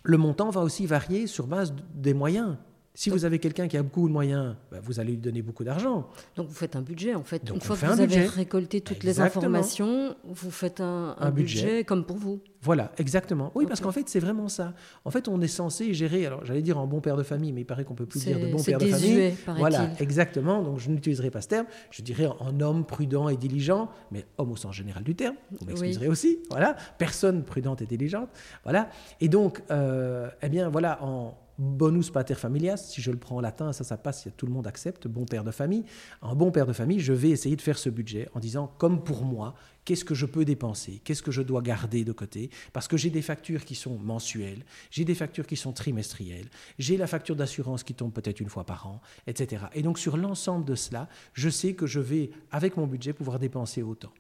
le 0.05 0.19
montant 0.19 0.51
va 0.51 0.61
aussi 0.61 0.87
varier 0.87 1.27
sur 1.27 1.47
base 1.47 1.75
des 1.95 2.15
moyens. 2.15 2.57
Si 2.97 3.11
vous 3.11 3.25
avez 3.25 3.41
quelqu'un 3.41 3.67
qui 3.67 3.77
a 3.77 3.83
beaucoup 3.83 4.07
de 4.07 4.13
moyens, 4.13 4.55
bah, 4.71 4.79
vous 4.81 5.01
allez 5.01 5.11
lui 5.13 5.19
donner 5.19 5.43
beaucoup 5.43 5.65
d'argent. 5.65 6.09
Donc 6.37 6.47
vous 6.49 6.55
faites 6.55 6.77
un 6.77 6.81
budget 6.83 7.15
en 7.17 7.25
fait. 7.25 7.45
Donc, 7.45 7.57
Une 7.57 7.61
fois 7.61 7.75
fait 7.75 7.87
que 7.89 7.93
vous 7.93 8.01
avez 8.01 8.27
récolté 8.27 8.81
toutes 8.83 9.03
les 9.03 9.21
informations, 9.21 10.15
vous 10.25 10.51
faites 10.53 10.81
un, 10.81 11.17
un 11.19 11.27
Un 11.27 11.31
budget. 11.33 11.63
budget. 11.65 11.85
comme 11.85 12.05
pour 12.07 12.17
vous. 12.19 12.41
Voilà, 12.63 12.93
exactement. 12.97 13.51
Oui, 13.57 13.67
parce 13.67 13.81
qu'en 13.81 13.93
fait, 13.93 14.09
c'est 14.09 14.21
vraiment 14.21 14.49
ça. 14.49 14.73
En 15.05 15.11
fait, 15.11 15.29
on 15.29 15.41
est 15.43 15.49
censé 15.49 15.93
gérer, 15.93 16.25
alors 16.25 16.45
j'allais 16.47 16.63
dire 16.63 16.79
en 16.79 16.87
bon 16.87 17.01
père 17.01 17.17
de 17.17 17.23
famille, 17.23 17.53
mais 17.53 17.61
il 17.63 17.67
paraît 17.67 17.85
qu'on 17.85 17.95
peut 17.95 18.07
plus 18.07 18.21
dire 18.25 18.39
de 18.39 18.45
C'est 18.47 18.51
bon 18.53 18.59
c'est 18.59 18.71
père 18.71 18.79
de 18.79 18.87
famille. 18.87 19.33
paraît-il. 19.45 19.59
Voilà, 19.59 19.91
exactement. 19.99 20.63
Donc, 20.63 20.79
je 20.79 20.89
n'utiliserai 20.89 21.31
pas 21.31 21.43
ce 21.43 21.49
terme. 21.49 21.67
Je 21.91 22.01
dirais 22.01 22.27
en 22.27 22.59
homme 22.61 22.87
prudent 22.87 23.29
et 23.29 23.37
diligent, 23.37 23.91
mais 24.13 24.25
homme 24.39 24.53
au 24.53 24.57
sens 24.57 24.75
général 24.75 25.03
du 25.03 25.15
terme. 25.15 25.35
Vous 25.51 25.67
m'excuserez 25.67 26.09
aussi. 26.09 26.39
Voilà, 26.49 26.75
personne 26.97 27.43
prudente 27.45 27.83
et 27.83 27.87
diligente. 27.87 28.31
Voilà. 28.63 28.89
Et 29.21 29.29
donc, 29.29 29.63
euh, 29.71 30.31
eh 30.41 30.49
bien, 30.49 30.71
voilà, 30.71 31.03
en 31.05 31.37
bonus 31.59 32.11
pater 32.11 32.35
familias, 32.35 32.77
si 32.77 33.01
je 33.01 33.11
le 33.11 33.19
prends 33.19 33.37
en 33.37 33.41
latin, 33.41 33.73
ça, 33.73 33.85
ça 33.85 33.97
passe, 33.97 34.29
tout 34.37 34.47
le 34.47 34.53
monde 34.53 34.67
accepte, 34.67 35.07
bon 35.07 35.25
père 35.25 35.45
de 35.45 35.51
famille. 35.51 35.85
En 36.21 36.35
bon 36.35 36.51
père 36.51 36.67
de 36.67 36.73
famille, 36.73 37.01
je 37.01 37.13
vais 37.13 37.31
essayer 37.31 37.57
de 37.57 37.63
faire 37.63 37.79
ce 37.79 37.91
budget 37.91 38.29
en 38.35 38.41
disant, 38.41 38.73
comme 38.79 39.03
pour 39.03 39.25
moi, 39.25 39.55
qu'est-ce 39.85 40.05
que 40.05 40.15
je 40.15 40.27
peux 40.27 40.45
dépenser, 40.45 41.01
qu'est-ce 41.05 41.23
que 41.23 41.31
je 41.31 41.43
dois 41.43 41.63
garder 41.63 42.05
de 42.05 42.13
côté, 42.13 42.51
parce 42.73 42.89
que 42.89 42.97
j'ai 42.97 43.11
des 43.11 43.23
factures 43.23 43.65
qui 43.65 43.75
sont 43.75 43.99
mensuelles, 43.99 44.65
j'ai 44.91 45.05
des 45.05 45.15
factures 45.15 45.47
qui 45.47 45.57
sont 45.57 45.73
trimestrielles, 45.73 46.49
j'ai 46.79 46.97
la 46.97 47.07
facture 47.07 47.37
d'assurance 47.37 47.83
qui 47.83 47.95
tombe 47.95 48.13
peut-être 48.13 48.41
une 48.41 48.49
fois 48.49 48.65
par 48.65 48.87
an, 48.87 49.01
etc. 49.27 49.67
Et 49.75 49.83
donc 49.83 49.99
sur 49.99 50.17
l'ensemble 50.17 50.65
de 50.65 50.75
cela, 50.75 51.09
je 51.33 51.49
sais 51.49 51.75
que 51.75 51.87
je 51.87 52.01
vais, 52.01 52.31
avec 52.51 52.77
mon 52.77 52.87
budget, 52.87 53.13
pouvoir 53.13 53.39
dépenser 53.39 53.83
autant. 53.83 54.13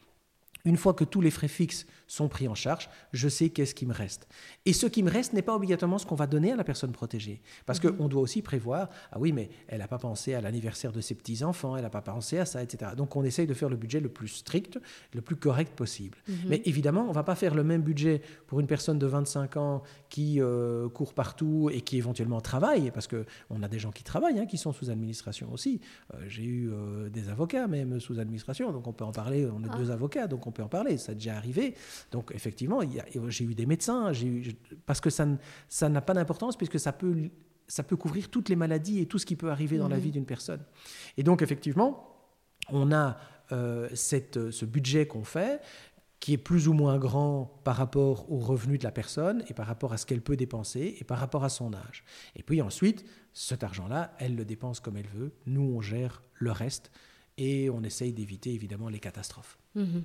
Une 0.67 0.79
fois 0.79 0.95
que 0.95 1.05
tous 1.05 1.21
les 1.21 1.31
frais 1.31 1.49
fixes 1.49 1.87
sont 2.07 2.29
pris 2.29 2.49
en 2.49 2.55
charge, 2.55 2.89
je 3.13 3.29
sais 3.29 3.51
qu'est-ce 3.51 3.75
qui 3.75 3.85
me 3.85 3.93
reste. 3.93 4.27
Et 4.65 4.73
ce 4.73 4.87
qui 4.87 5.03
me 5.03 5.11
reste 5.11 5.35
n'est 5.35 5.43
pas 5.43 5.55
obligatoirement 5.55 5.99
ce 5.99 6.07
qu'on 6.07 6.15
va 6.15 6.27
donner 6.27 6.53
à 6.53 6.57
la 6.57 6.65
personne 6.65 6.91
protégée. 6.93 7.43
Parce 7.67 7.81
qu'on 7.81 8.09
doit 8.09 8.23
aussi 8.23 8.41
prévoir, 8.41 8.89
ah 9.13 9.19
oui, 9.19 9.33
mais 9.33 9.51
elle 9.69 9.81
n'a 9.81 9.89
pas 9.89 9.99
pensé 9.99 10.33
à 10.33 10.41
l'anniversaire 10.41 10.91
de 10.93 11.03
ses 11.03 11.15
petits-enfants, 11.15 11.77
elle 11.77 11.83
n'a 11.83 11.91
pas 11.91 12.01
pensé 12.01 12.39
à 12.39 12.47
ça, 12.47 12.63
etc. 12.63 12.93
Donc 12.97 13.15
on 13.15 13.25
essaye 13.25 13.47
de 13.47 13.53
faire 13.53 13.69
le 13.69 13.77
budget 13.77 14.01
le 14.01 14.09
plus 14.09 14.29
strict, 14.29 14.79
le 15.13 15.21
plus 15.21 15.37
correct 15.37 15.75
possible. 15.77 16.17
Mais 16.47 16.63
évidemment, 16.65 17.03
on 17.03 17.09
ne 17.09 17.15
va 17.15 17.25
pas 17.25 17.35
faire 17.35 17.55
le 17.55 17.63
même 17.65 17.83
budget 17.83 18.23
pour 18.47 18.59
une 18.59 18.67
personne 18.67 18.99
de 18.99 19.07
25 19.07 19.59
ans 19.59 19.83
qui 20.09 20.41
euh, 20.41 20.89
court 20.89 21.13
partout 21.13 21.69
et 21.73 21.83
qui 21.83 21.99
éventuellement 21.99 22.41
travaille, 22.41 22.91
parce 22.91 23.07
qu'on 23.09 23.63
a 23.63 23.69
des 23.69 23.79
gens 23.79 23.91
qui 23.93 24.03
travaillent, 24.03 24.39
hein, 24.39 24.47
qui 24.47 24.57
sont 24.57 24.73
sous 24.73 24.89
administration 24.89 25.53
aussi. 25.53 25.81
Euh, 26.15 26.19
J'ai 26.29 26.45
eu 26.45 26.71
euh, 26.73 27.11
des 27.11 27.29
avocats 27.29 27.67
même 27.67 28.01
sous 28.01 28.19
administration, 28.19 28.73
donc 28.73 28.87
on 28.87 28.93
peut 28.95 29.05
en 29.05 29.13
parler, 29.13 29.47
on 29.47 29.63
est 29.63 29.69
Ah. 29.71 29.77
deux 29.77 29.91
avocats, 29.91 30.27
donc 30.27 30.47
on 30.47 30.54
peut 30.55 30.63
en 30.63 30.69
parler, 30.69 30.97
ça 30.99 31.13
a 31.13 31.15
déjà 31.15 31.37
arrivé. 31.37 31.75
Donc 32.11 32.31
effectivement, 32.35 32.81
j'ai 33.29 33.45
eu 33.45 33.55
des 33.55 33.67
médecins, 33.67 34.13
eu- 34.15 34.55
parce 34.87 35.01
que 35.01 35.11
ça 35.11 35.89
n'a 35.89 36.01
pas 36.01 36.15
d'importance, 36.15 36.57
puisque 36.57 36.79
ça 36.81 36.93
peut, 36.93 37.31
ça 37.67 37.83
peut 37.83 37.97
couvrir 37.97 38.31
toutes 38.31 38.49
les 38.49 38.57
maladies 38.57 39.01
et 39.01 39.07
tout 39.07 39.19
ce 39.19 39.27
qui 39.27 39.37
peut 39.37 39.51
arriver 39.51 39.79
dans 39.79 39.89
la 39.89 39.97
Mhm. 39.97 40.03
vie 40.03 40.11
d'une 40.13 40.27
personne. 40.27 40.63
Et 41.17 41.23
donc 41.23 41.43
effectivement, 41.43 42.11
on 42.71 42.93
a 42.93 43.19
euh, 43.53 43.91
cette, 43.95 44.51
ce 44.51 44.65
budget 44.65 45.07
qu'on 45.07 45.23
fait 45.25 45.61
qui 46.19 46.33
est 46.33 46.39
plus 46.39 46.67
ou 46.69 46.73
moins 46.73 46.97
grand 46.99 47.61
par 47.63 47.77
rapport 47.77 48.33
aux 48.33 48.39
revenus 48.39 48.79
de 48.79 48.85
la 48.85 48.91
personne 48.91 49.45
et 49.51 49.53
par 49.53 49.67
rapport 49.67 49.93
à 49.93 49.99
ce 49.99 50.07
qu'elle 50.07 50.23
peut 50.23 50.37
dépenser 50.37 50.97
et 50.99 51.05
par 51.05 51.19
rapport 51.19 51.45
à 51.45 51.51
son 51.51 51.75
âge. 51.75 52.05
Et 52.37 52.43
puis 52.43 52.63
ensuite, 52.63 53.05
cet 53.35 53.63
argent-là, 53.63 54.15
elle 54.19 54.35
le 54.35 54.47
dépense 54.47 54.81
comme 54.81 54.97
elle 54.97 55.09
veut. 55.09 55.33
Nous, 55.45 55.61
on 55.61 55.83
gère 55.83 56.23
le 56.33 56.53
reste 56.53 56.91
et 57.37 57.69
on 57.69 57.83
essaye 57.83 58.15
d'éviter 58.15 58.55
évidemment 58.55 58.89
les 58.89 58.99
catastrophes. 59.01 59.59
Mhm. 59.75 60.05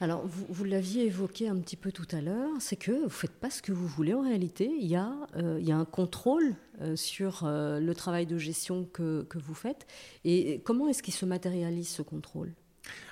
Alors, 0.00 0.24
vous, 0.26 0.64
l'aviez 0.64 1.06
évoqué 1.06 1.48
un 1.48 1.56
petit 1.56 1.76
peu 1.76 1.90
tout 1.90 2.06
à 2.12 2.20
l'heure, 2.20 2.50
c'est 2.60 2.76
que 2.76 2.92
vous 2.92 3.04
ne 3.04 3.08
faites 3.08 3.32
pas 3.32 3.50
ce 3.50 3.60
que 3.60 3.72
vous 3.72 3.88
voulez 3.88 4.14
en 4.14 4.22
réalité. 4.22 4.70
Il 4.80 4.86
y 4.86 4.94
a, 4.94 5.12
euh, 5.36 5.60
un 5.70 5.84
contrôle 5.84 6.54
euh, 6.80 6.94
sur 6.94 7.42
euh, 7.42 7.80
le 7.80 7.94
travail 7.96 8.24
de 8.24 8.38
gestion 8.38 8.84
que, 8.84 9.24
que 9.24 9.38
vous 9.38 9.54
faites. 9.54 9.88
Et 10.24 10.60
comment 10.64 10.86
est-ce 10.88 11.02
qu'il 11.02 11.14
se 11.14 11.26
matérialise 11.26 11.88
ce 11.88 12.02
contrôle? 12.02 12.54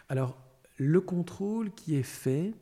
Alors, 0.09 0.39
le 0.77 1.01
contrôle 1.01 1.73
qui 1.73 1.97
est 1.97 2.05
fait 2.05 2.55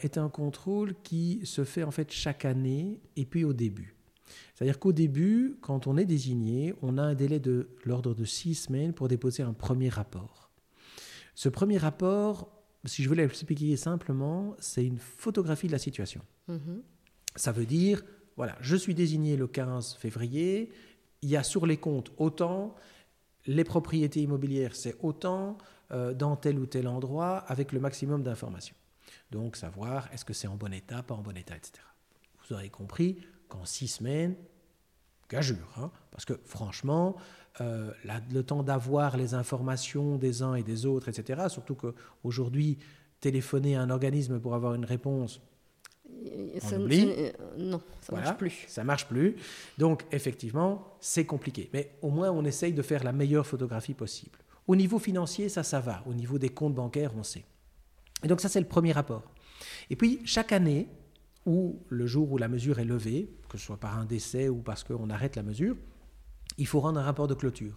est 0.00 0.18
un 0.18 0.28
contrôle 0.28 0.92
qui 1.04 1.40
se 1.44 1.62
fait 1.62 1.84
en 1.84 1.92
fait 1.92 2.10
chaque 2.10 2.44
année 2.44 3.00
et 3.14 3.24
puis 3.24 3.44
au 3.44 3.52
début. 3.52 3.94
C'est-à-dire 4.54 4.80
qu'au 4.80 4.92
début, 4.92 5.56
quand 5.60 5.86
on 5.86 5.96
est 5.96 6.04
désigné, 6.04 6.74
on 6.82 6.98
a 6.98 7.02
un 7.02 7.14
délai 7.14 7.38
de 7.38 7.68
l'ordre 7.84 8.12
de 8.12 8.24
six 8.24 8.56
semaines 8.56 8.92
pour 8.92 9.06
déposer 9.06 9.44
un 9.44 9.52
premier 9.52 9.88
rapport. 9.88 10.50
Ce 11.36 11.48
premier 11.48 11.78
rapport, 11.78 12.57
si 12.84 13.02
je 13.02 13.08
voulais 13.08 13.22
l'expliquer 13.22 13.76
simplement, 13.76 14.54
c'est 14.58 14.84
une 14.84 14.98
photographie 14.98 15.66
de 15.66 15.72
la 15.72 15.78
situation. 15.78 16.22
Mhm. 16.48 16.82
Ça 17.36 17.52
veut 17.52 17.66
dire, 17.66 18.02
voilà, 18.36 18.56
je 18.60 18.76
suis 18.76 18.94
désigné 18.94 19.36
le 19.36 19.46
15 19.46 19.94
février, 19.94 20.70
il 21.22 21.28
y 21.28 21.36
a 21.36 21.42
sur 21.42 21.66
les 21.66 21.76
comptes 21.76 22.12
autant, 22.16 22.74
les 23.46 23.64
propriétés 23.64 24.22
immobilières 24.22 24.76
c'est 24.76 24.96
autant, 25.00 25.58
euh, 25.90 26.14
dans 26.14 26.36
tel 26.36 26.58
ou 26.58 26.66
tel 26.66 26.86
endroit, 26.86 27.38
avec 27.38 27.72
le 27.72 27.80
maximum 27.80 28.22
d'informations. 28.22 28.76
Donc 29.30 29.56
savoir 29.56 30.08
est-ce 30.12 30.24
que 30.24 30.32
c'est 30.32 30.48
en 30.48 30.56
bon 30.56 30.72
état, 30.72 31.02
pas 31.02 31.14
en 31.14 31.22
bon 31.22 31.36
état, 31.36 31.56
etc. 31.56 31.82
Vous 32.40 32.54
aurez 32.54 32.68
compris 32.68 33.18
qu'en 33.48 33.64
six 33.64 33.88
semaines, 33.88 34.36
gageure, 35.28 35.74
hein, 35.78 35.90
parce 36.10 36.24
que 36.24 36.34
franchement, 36.44 37.16
euh, 37.60 37.90
la- 38.04 38.20
le 38.32 38.42
temps 38.42 38.62
d'avoir 38.62 39.16
les 39.16 39.34
informations 39.34 40.16
des 40.16 40.42
uns 40.42 40.54
et 40.54 40.62
des 40.62 40.86
autres, 40.86 41.08
etc., 41.08 41.42
surtout 41.48 41.74
qu'aujourd'hui, 41.74 42.78
téléphoner 43.20 43.76
à 43.76 43.82
un 43.82 43.90
organisme 43.90 44.38
pour 44.40 44.54
avoir 44.54 44.74
une 44.74 44.84
réponse, 44.84 45.40
Ça, 46.60 46.76
On 46.76 46.84
oublie. 46.84 47.02
ça- 47.02 47.06
euh, 47.20 47.32
non, 47.58 47.78
ça 48.00 48.06
Voilà, 48.10 48.24
marche 48.26 48.38
plus. 48.38 48.64
Ça 48.66 48.82
marche 48.82 49.06
plus. 49.06 49.36
Donc, 49.76 50.04
effectivement, 50.10 50.96
c'est 51.00 51.26
compliqué. 51.26 51.68
Mais 51.74 51.92
au 52.02 52.08
moins, 52.10 52.30
on 52.30 52.44
essaye 52.46 52.72
de 52.72 52.80
faire 52.82 53.04
la 53.04 53.12
meilleure 53.12 53.46
photographie 53.46 53.92
possible. 53.94 54.38
Au 54.66 54.74
niveau 54.74 54.98
financier, 54.98 55.48
ça, 55.50 55.62
ça 55.62 55.80
va. 55.80 56.02
Au 56.06 56.14
niveau 56.14 56.38
des 56.38 56.48
comptes 56.48 56.74
bancaires, 56.74 57.12
on 57.16 57.22
sait. 57.22 57.44
Et 58.24 58.26
donc, 58.28 58.40
ça, 58.40 58.48
c'est 58.48 58.58
le 58.60 58.66
premier 58.66 58.92
rapport. 58.92 59.22
Et 59.90 59.96
puis, 59.96 60.20
chaque 60.24 60.50
année, 60.52 60.88
ou 61.48 61.80
le 61.88 62.06
jour 62.06 62.30
où 62.30 62.36
la 62.36 62.46
mesure 62.46 62.78
est 62.78 62.84
levée, 62.84 63.30
que 63.48 63.56
ce 63.56 63.64
soit 63.64 63.78
par 63.78 63.98
un 63.98 64.04
décès 64.04 64.50
ou 64.50 64.56
parce 64.56 64.84
qu'on 64.84 65.08
arrête 65.08 65.34
la 65.34 65.42
mesure, 65.42 65.76
il 66.58 66.66
faut 66.66 66.80
rendre 66.80 67.00
un 67.00 67.02
rapport 67.02 67.26
de 67.26 67.34
clôture. 67.34 67.74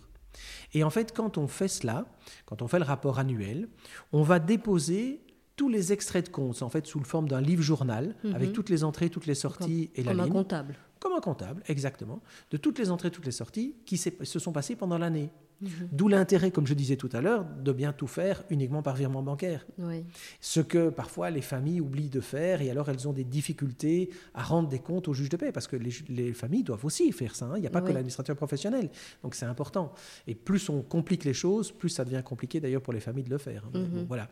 Et 0.73 0.83
en 0.83 0.89
fait, 0.89 1.13
quand 1.15 1.37
on 1.37 1.47
fait 1.47 1.69
cela, 1.69 2.05
quand 2.45 2.61
on 2.61 2.67
fait 2.67 2.79
le 2.79 2.85
rapport 2.85 3.17
annuel, 3.17 3.69
on 4.11 4.23
va 4.23 4.39
déposer 4.39 5.21
tous 5.55 5.69
les 5.69 5.93
extraits 5.93 6.25
de 6.25 6.31
comptes, 6.31 6.61
en 6.61 6.69
fait, 6.69 6.85
sous 6.85 6.99
le 6.99 7.05
forme 7.05 7.29
d'un 7.29 7.41
livre 7.41 7.63
journal, 7.63 8.15
avec 8.33 8.51
toutes 8.51 8.69
les 8.69 8.83
entrées, 8.83 9.09
toutes 9.09 9.25
les 9.25 9.35
sorties 9.35 9.89
et 9.95 10.03
la 10.03 10.11
Comme 10.11 10.21
un 10.21 10.29
comptable. 10.29 10.75
Comme 10.99 11.13
un 11.13 11.21
comptable, 11.21 11.63
exactement, 11.67 12.21
de 12.51 12.57
toutes 12.57 12.77
les 12.77 12.91
entrées, 12.91 13.09
toutes 13.09 13.25
les 13.25 13.31
sorties 13.31 13.75
qui 13.85 13.97
se 13.97 14.39
sont 14.39 14.51
passées 14.51 14.75
pendant 14.75 14.97
l'année. 14.97 15.29
Mhm. 15.61 15.89
D'où 15.91 16.07
l'intérêt, 16.07 16.49
comme 16.51 16.65
je 16.65 16.73
disais 16.73 16.95
tout 16.95 17.09
à 17.13 17.21
l'heure, 17.21 17.45
de 17.45 17.71
bien 17.71 17.93
tout 17.93 18.07
faire 18.07 18.43
uniquement 18.49 18.81
par 18.81 18.95
virement 18.95 19.21
bancaire. 19.21 19.65
Oui. 19.77 20.03
Ce 20.39 20.59
que 20.59 20.89
parfois 20.89 21.29
les 21.29 21.41
familles 21.41 21.81
oublient 21.81 22.09
de 22.09 22.19
faire 22.19 22.61
et 22.61 22.69
alors 22.71 22.89
elles 22.89 23.07
ont 23.07 23.13
des 23.13 23.23
difficultés 23.23 24.09
à 24.33 24.41
rendre 24.43 24.69
des 24.69 24.79
comptes 24.79 25.07
au 25.07 25.13
juge 25.13 25.29
de 25.29 25.37
paix 25.37 25.51
parce 25.51 25.67
que 25.67 25.75
les, 25.75 26.33
familles 26.33 26.63
doivent 26.63 26.83
aussi 26.85 27.11
faire 27.11 27.35
ça. 27.35 27.45
hein. 27.45 27.53
Il 27.57 27.61
n'y 27.61 27.67
a 27.67 27.69
pas 27.71 27.81
que 27.81 27.91
l'administrateur 27.91 28.35
professionnel. 28.35 28.89
Donc 29.23 29.35
c'est 29.35 29.45
important. 29.45 29.93
Et 30.27 30.33
plus 30.35 30.67
on 30.69 30.81
complique 30.81 31.23
les 31.25 31.33
choses, 31.33 31.71
plus 31.71 31.89
ça 31.89 32.03
devient 32.05 32.23
compliqué 32.25 32.59
d'ailleurs 32.59 32.81
pour 32.81 32.93
les 32.93 32.99
familles 32.99 33.23
de 33.25 33.29
le 33.29 33.37
faire. 33.37 33.63
hein. 33.65 33.69
Bon, 33.73 34.05
voilà. 34.07 34.29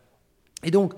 Et 0.63 0.71
donc, 0.71 0.93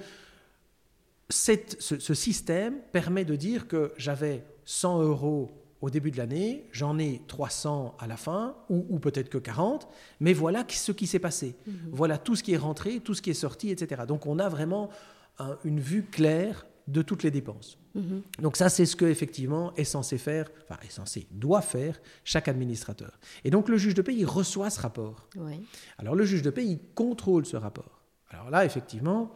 cette- 1.30 1.82
ce, 1.82 2.00
ce 2.00 2.14
système 2.14 2.76
permet 2.92 3.26
de 3.26 3.36
dire 3.36 3.68
que 3.68 3.94
j'avais 3.98 4.44
100 4.66 5.02
euros 5.02 5.52
au 5.82 5.90
début 5.90 6.12
de 6.12 6.18
l'année, 6.18 6.66
j'en 6.72 6.98
ai 7.00 7.22
300 7.28 7.96
à 8.00 8.08
la 8.08 8.16
fin, 8.18 8.56
ou, 8.70 8.86
ou 8.90 9.00
peut-être 9.00 9.30
que 9.30 9.38
40, 9.40 9.88
mais 10.20 10.34
voilà 10.34 10.64
ce 10.70 10.92
qui 10.92 11.08
s'est 11.08 11.20
passé. 11.20 11.56
Voilà 11.92 12.18
tout 12.18 12.36
ce 12.36 12.44
qui 12.44 12.54
est 12.54 12.58
rentré, 12.58 13.00
tout 13.00 13.14
ce 13.16 13.22
qui 13.22 13.32
est 13.32 13.36
sorti, 13.36 13.70
etc. 13.72 14.04
Donc 14.08 14.26
on 14.28 14.38
a 14.40 14.48
vraiment 14.50 14.90
un- 15.40 15.58
une 15.64 15.80
vue 15.80 16.04
claire 16.04 16.66
de 16.88 17.02
toutes 17.02 17.24
les 17.24 17.32
dépenses. 17.32 17.78
Donc 18.40 18.56
ça, 18.58 18.70
c'est 18.70 18.86
ce 18.86 18.96
que 18.96 19.06
effectivement 19.06 19.74
est 19.76 19.84
censé 19.84 20.18
faire, 20.18 20.50
enfin 20.64 20.80
est 20.86 20.92
censé, 20.92 21.28
doit 21.32 21.62
faire 21.62 22.00
chaque 22.24 22.48
administrateur. 22.48 23.20
Et 23.44 23.50
donc 23.50 23.68
le 23.68 23.78
juge 23.78 23.94
de 23.96 24.02
paix, 24.02 24.16
il 24.16 24.26
reçoit 24.26 24.70
ce 24.70 24.80
rapport. 24.82 25.28
Alors 25.98 26.16
le 26.16 26.24
juge 26.26 26.42
de 26.42 26.50
paix, 26.52 26.66
il 26.66 26.80
contrôle 26.96 27.46
ce 27.46 27.58
rapport. 27.58 28.02
Alors 28.30 28.50
là, 28.50 28.66
effectivement, 28.66 29.32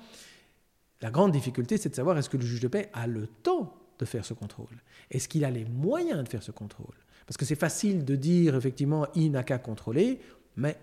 la 1.02 1.12
grande 1.12 1.32
difficulté, 1.34 1.78
c'est 1.78 1.90
de 1.90 1.96
savoir 1.96 2.18
est-ce 2.18 2.30
que 2.30 2.38
le 2.38 2.46
juge 2.46 2.62
de 2.62 2.68
paix 2.68 2.90
a 2.94 3.08
le 3.08 3.28
temps 3.28 3.76
de 4.00 4.06
faire 4.06 4.26
ce 4.26 4.34
contrôle 4.34 4.82
Est-ce 5.12 5.28
qu'il 5.28 5.46
a 5.46 5.52
les 5.52 5.66
moyens 5.66 6.24
de 6.24 6.30
faire 6.30 6.44
ce 6.44 6.52
contrôle? 6.52 6.96
Parce 7.28 7.38
que 7.38 7.46
c'est 7.46 7.56
facile 7.56 8.06
de 8.06 8.16
dire, 8.16 8.56
effectivement, 8.56 9.08
il 9.16 9.32
n'a 9.32 9.44
qu'à 9.44 9.58
contrôler, 9.58 10.20
mais 10.56 10.78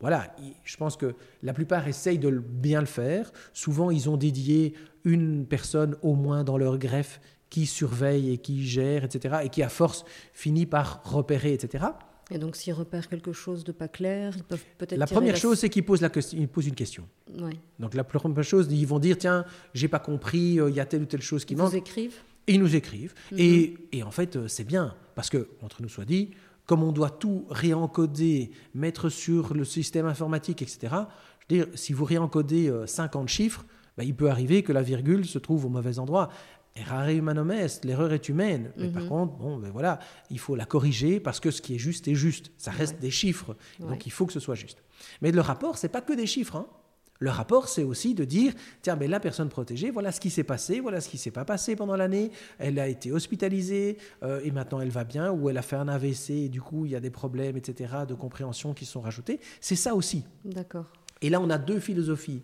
voilà, 0.00 0.34
il- 0.40 0.54
je 0.64 0.76
pense 0.76 0.96
que 0.96 1.14
la 1.42 1.52
plupart 1.52 1.88
essayent 1.88 2.18
de 2.18 2.30
bien 2.30 2.80
le 2.80 2.86
faire. 2.86 3.32
Souvent, 3.52 3.90
ils 3.90 4.08
ont 4.08 4.16
dédié 4.16 4.74
une 5.04 5.44
personne 5.46 5.96
au 6.02 6.14
moins 6.14 6.44
dans 6.44 6.56
leur 6.58 6.78
greffe 6.78 7.20
qui 7.50 7.66
surveille 7.66 8.32
et 8.32 8.38
qui 8.38 8.64
gère, 8.66 9.04
etc., 9.04 9.38
et 9.44 9.48
qui, 9.48 9.62
à 9.62 9.68
force, 9.68 10.04
finit 10.32 10.66
par 10.66 11.02
repérer, 11.04 11.52
etc. 11.54 11.86
Et 12.30 12.36
donc, 12.38 12.56
s'ils 12.56 12.74
repèrent 12.74 13.08
quelque 13.08 13.32
chose 13.32 13.64
de 13.64 13.72
pas 13.72 13.88
clair, 13.88 14.34
ils 14.36 14.44
peuvent 14.44 14.62
peut-être. 14.76 14.98
La 14.98 15.06
première 15.06 15.34
chose, 15.36 15.58
c'est 15.58 15.70
qu'ils 15.70 15.84
posent, 15.84 16.02
la 16.02 16.10
question- 16.10 16.38
ils 16.38 16.46
posent 16.46 16.66
une 16.66 16.74
question. 16.74 17.08
Oui. 17.40 17.58
Donc 17.78 17.94
la 17.94 18.04
première 18.04 18.44
chose, 18.44 18.68
ils 18.70 18.86
vont 18.86 18.98
dire 18.98 19.16
tiens, 19.16 19.46
j'ai 19.72 19.88
pas 19.88 19.98
compris, 19.98 20.60
euh, 20.60 20.68
il 20.68 20.76
y 20.76 20.80
a 20.80 20.84
telle 20.84 21.02
ou 21.02 21.06
telle 21.06 21.22
chose 21.22 21.46
qui 21.46 21.54
Ils 21.54 21.56
manque. 21.56 21.70
vous 21.70 21.76
écrivent? 21.76 22.18
Et 22.48 22.54
ils 22.54 22.60
nous 22.60 22.74
écrivent. 22.74 23.14
et, 23.36 23.76
et 23.92 24.02
en 24.02 24.10
fait, 24.10 24.34
euh, 24.36 24.48
c'est 24.48 24.64
bien 24.64 24.94
parce 25.14 25.30
que 25.30 25.48
entre 25.62 25.82
nous 25.82 25.88
soit 25.88 26.04
dit, 26.04 26.30
comme 26.66 26.82
on 26.82 26.92
doit 26.92 27.10
tout 27.10 27.46
réencoder, 27.50 28.50
mettre 28.74 29.08
sur 29.08 29.54
le 29.54 29.64
système 29.64 30.06
informatique, 30.06 30.60
etc. 30.62 30.78
Je 31.48 31.54
veux 31.56 31.64
dire, 31.64 31.66
si 31.74 31.92
vous 31.92 32.04
réencodez 32.04 32.68
euh, 32.68 32.86
50 32.86 33.28
chiffres, 33.28 33.64
ben, 33.96 34.04
il 34.04 34.14
peut 34.14 34.30
arriver 34.30 34.62
que 34.62 34.72
la 34.72 34.82
virgule 34.82 35.24
se 35.24 35.38
trouve 35.38 35.64
au 35.66 35.68
mauvais 35.68 35.98
endroit. 35.98 36.28
Errare 36.76 37.08
humanum 37.08 37.50
est, 37.50 37.84
l'erreur 37.84 38.12
est 38.12 38.28
humaine. 38.28 38.70
Mais 38.76 38.88
par 38.88 39.08
contre, 39.08 39.32
bon, 39.34 39.56
ben 39.58 39.70
voilà, 39.72 39.98
il 40.30 40.38
faut 40.38 40.54
la 40.54 40.64
corriger 40.64 41.18
parce 41.18 41.40
que 41.40 41.50
ce 41.50 41.60
qui 41.60 41.74
est 41.74 41.78
juste 41.78 42.06
est 42.06 42.14
juste. 42.14 42.52
Ça 42.56 42.70
reste 42.70 43.00
des 43.00 43.10
chiffres, 43.10 43.56
Ouais. 43.80 43.88
donc 43.88 44.06
il 44.06 44.10
faut 44.12 44.26
que 44.26 44.32
ce 44.32 44.38
soit 44.40 44.54
juste. 44.54 44.82
Mais 45.20 45.32
le 45.32 45.40
rapport, 45.40 45.76
c'est 45.78 45.88
pas 45.88 46.00
que 46.02 46.12
des 46.12 46.26
chiffres. 46.26 46.54
hein. 46.56 46.66
Le 47.20 47.30
rapport, 47.30 47.68
c'est 47.68 47.82
aussi 47.82 48.14
de 48.14 48.24
dire, 48.24 48.52
tiens, 48.82 48.96
ben, 48.96 49.10
la 49.10 49.18
personne 49.18 49.48
protégée, 49.48 49.90
voilà 49.90 50.12
ce 50.12 50.20
qui 50.20 50.30
s'est 50.30 50.44
passé, 50.44 50.80
voilà 50.80 51.00
ce 51.00 51.08
qui 51.08 51.18
s'est 51.18 51.32
pas 51.32 51.44
passé 51.44 51.74
pendant 51.74 51.96
l'année. 51.96 52.30
Elle 52.58 52.78
a 52.78 52.86
été 52.86 53.10
hospitalisée 53.10 53.98
euh, 54.22 54.40
et 54.44 54.50
maintenant 54.52 54.80
elle 54.80 54.90
va 54.90 55.04
bien, 55.04 55.32
ou 55.32 55.50
elle 55.50 55.58
a 55.58 55.62
fait 55.62 55.76
un 55.76 55.88
AVC 55.88 56.30
et 56.30 56.48
du 56.48 56.60
coup 56.60 56.86
il 56.86 56.92
y 56.92 56.96
a 56.96 57.00
des 57.00 57.10
problèmes, 57.10 57.56
etc., 57.56 57.92
de 58.08 58.14
compréhension 58.14 58.72
qui 58.72 58.86
sont 58.86 59.00
rajoutés. 59.00 59.40
C'est 59.60 59.76
ça 59.76 59.94
aussi. 59.94 60.24
D'accord. 60.44 60.86
Et 61.20 61.30
là, 61.30 61.40
on 61.40 61.50
a 61.50 61.58
deux 61.58 61.80
philosophies 61.80 62.42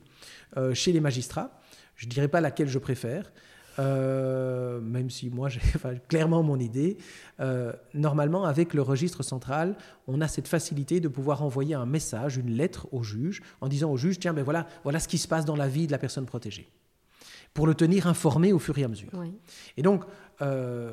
euh, 0.56 0.74
chez 0.74 0.92
les 0.92 1.00
magistrats. 1.00 1.60
Je 1.96 2.06
ne 2.06 2.10
dirais 2.10 2.28
pas 2.28 2.40
laquelle 2.40 2.68
je 2.68 2.78
préfère, 2.78 3.32
euh, 3.78 4.80
même 4.80 5.10
si 5.10 5.30
moi 5.30 5.48
j'ai 5.48 5.60
enfin, 5.74 5.94
clairement 6.08 6.42
mon 6.42 6.58
idée. 6.58 6.96
Euh, 7.40 7.72
normalement, 7.92 8.44
avec 8.44 8.74
le 8.74 8.82
registre 8.82 9.22
central, 9.22 9.76
on 10.06 10.20
a 10.20 10.28
cette 10.28 10.48
facilité 10.48 11.00
de 11.00 11.08
pouvoir 11.08 11.42
envoyer 11.42 11.74
un 11.74 11.86
message, 11.86 12.36
une 12.36 12.50
lettre 12.50 12.86
au 12.92 13.02
juge, 13.02 13.42
en 13.60 13.68
disant 13.68 13.90
au 13.90 13.96
juge, 13.96 14.18
tiens, 14.18 14.32
ben 14.32 14.44
voilà, 14.44 14.66
voilà 14.82 15.00
ce 15.00 15.08
qui 15.08 15.18
se 15.18 15.28
passe 15.28 15.44
dans 15.44 15.56
la 15.56 15.68
vie 15.68 15.86
de 15.86 15.92
la 15.92 15.98
personne 15.98 16.26
protégée, 16.26 16.68
pour 17.52 17.66
le 17.66 17.74
tenir 17.74 18.06
informé 18.06 18.52
au 18.52 18.58
fur 18.58 18.78
et 18.78 18.84
à 18.84 18.88
mesure. 18.88 19.10
Oui. 19.14 19.32
Et 19.76 19.82
donc, 19.82 20.04
euh, 20.42 20.92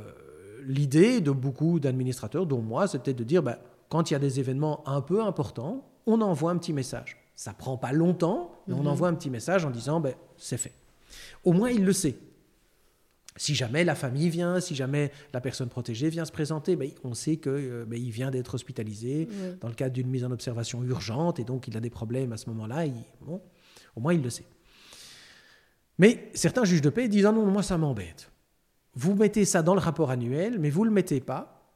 l'idée 0.63 1.21
de 1.21 1.31
beaucoup 1.31 1.79
d'administrateurs, 1.79 2.45
dont 2.45 2.61
moi, 2.61 2.87
c'était 2.87 3.13
de 3.13 3.23
dire, 3.23 3.43
bah, 3.43 3.59
quand 3.89 4.09
il 4.09 4.13
y 4.13 4.15
a 4.15 4.19
des 4.19 4.39
événements 4.39 4.87
un 4.87 5.01
peu 5.01 5.21
importants, 5.23 5.87
on 6.05 6.21
envoie 6.21 6.51
un 6.51 6.57
petit 6.57 6.73
message. 6.73 7.17
Ça 7.35 7.53
prend 7.53 7.77
pas 7.77 7.91
longtemps, 7.91 8.51
mais 8.67 8.75
on 8.75 8.85
envoie 8.85 9.07
un 9.07 9.15
petit 9.15 9.29
message 9.29 9.65
en 9.65 9.71
disant, 9.71 9.99
ben, 9.99 10.13
c'est 10.37 10.57
fait. 10.57 10.73
Au 11.43 11.53
moins, 11.53 11.69
il 11.69 11.83
le 11.83 11.93
sait. 11.93 12.15
Si 13.41 13.55
jamais 13.55 13.83
la 13.83 13.95
famille 13.95 14.29
vient, 14.29 14.59
si 14.59 14.75
jamais 14.75 15.11
la 15.33 15.41
personne 15.41 15.67
protégée 15.67 16.09
vient 16.09 16.25
se 16.25 16.31
présenter, 16.31 16.75
ben, 16.75 16.91
on 17.03 17.15
sait 17.15 17.37
qu'il 17.37 17.85
ben, 17.87 17.99
il 17.99 18.11
vient 18.11 18.29
d'être 18.29 18.53
hospitalisé 18.53 19.27
Oui. 19.31 19.57
dans 19.59 19.67
le 19.67 19.73
cadre 19.73 19.93
d'une 19.93 20.09
mise 20.09 20.23
en 20.23 20.29
observation 20.29 20.83
urgente 20.83 21.39
et 21.39 21.43
donc 21.43 21.67
il 21.67 21.75
a 21.75 21.79
des 21.79 21.89
problèmes 21.89 22.33
à 22.33 22.37
ce 22.37 22.47
moment-là. 22.51 22.85
Bon, 23.21 23.41
au 23.95 23.99
moins, 23.99 24.13
il 24.13 24.21
le 24.21 24.29
sait. 24.29 24.45
Mais 25.97 26.29
certains 26.35 26.65
juges 26.65 26.83
de 26.83 26.91
paix 26.91 27.07
disent 27.07 27.25
ah 27.25 27.31
non, 27.31 27.47
moi 27.47 27.63
ça 27.63 27.79
m'embête. 27.79 28.31
Vous 28.93 29.15
mettez 29.15 29.43
ça 29.43 29.63
dans 29.63 29.73
le 29.73 29.79
rapport 29.81 30.11
annuel, 30.11 30.59
mais 30.59 30.69
vous 30.69 30.81
ne 30.81 30.89
le 30.89 30.93
mettez 30.93 31.19
pas 31.19 31.67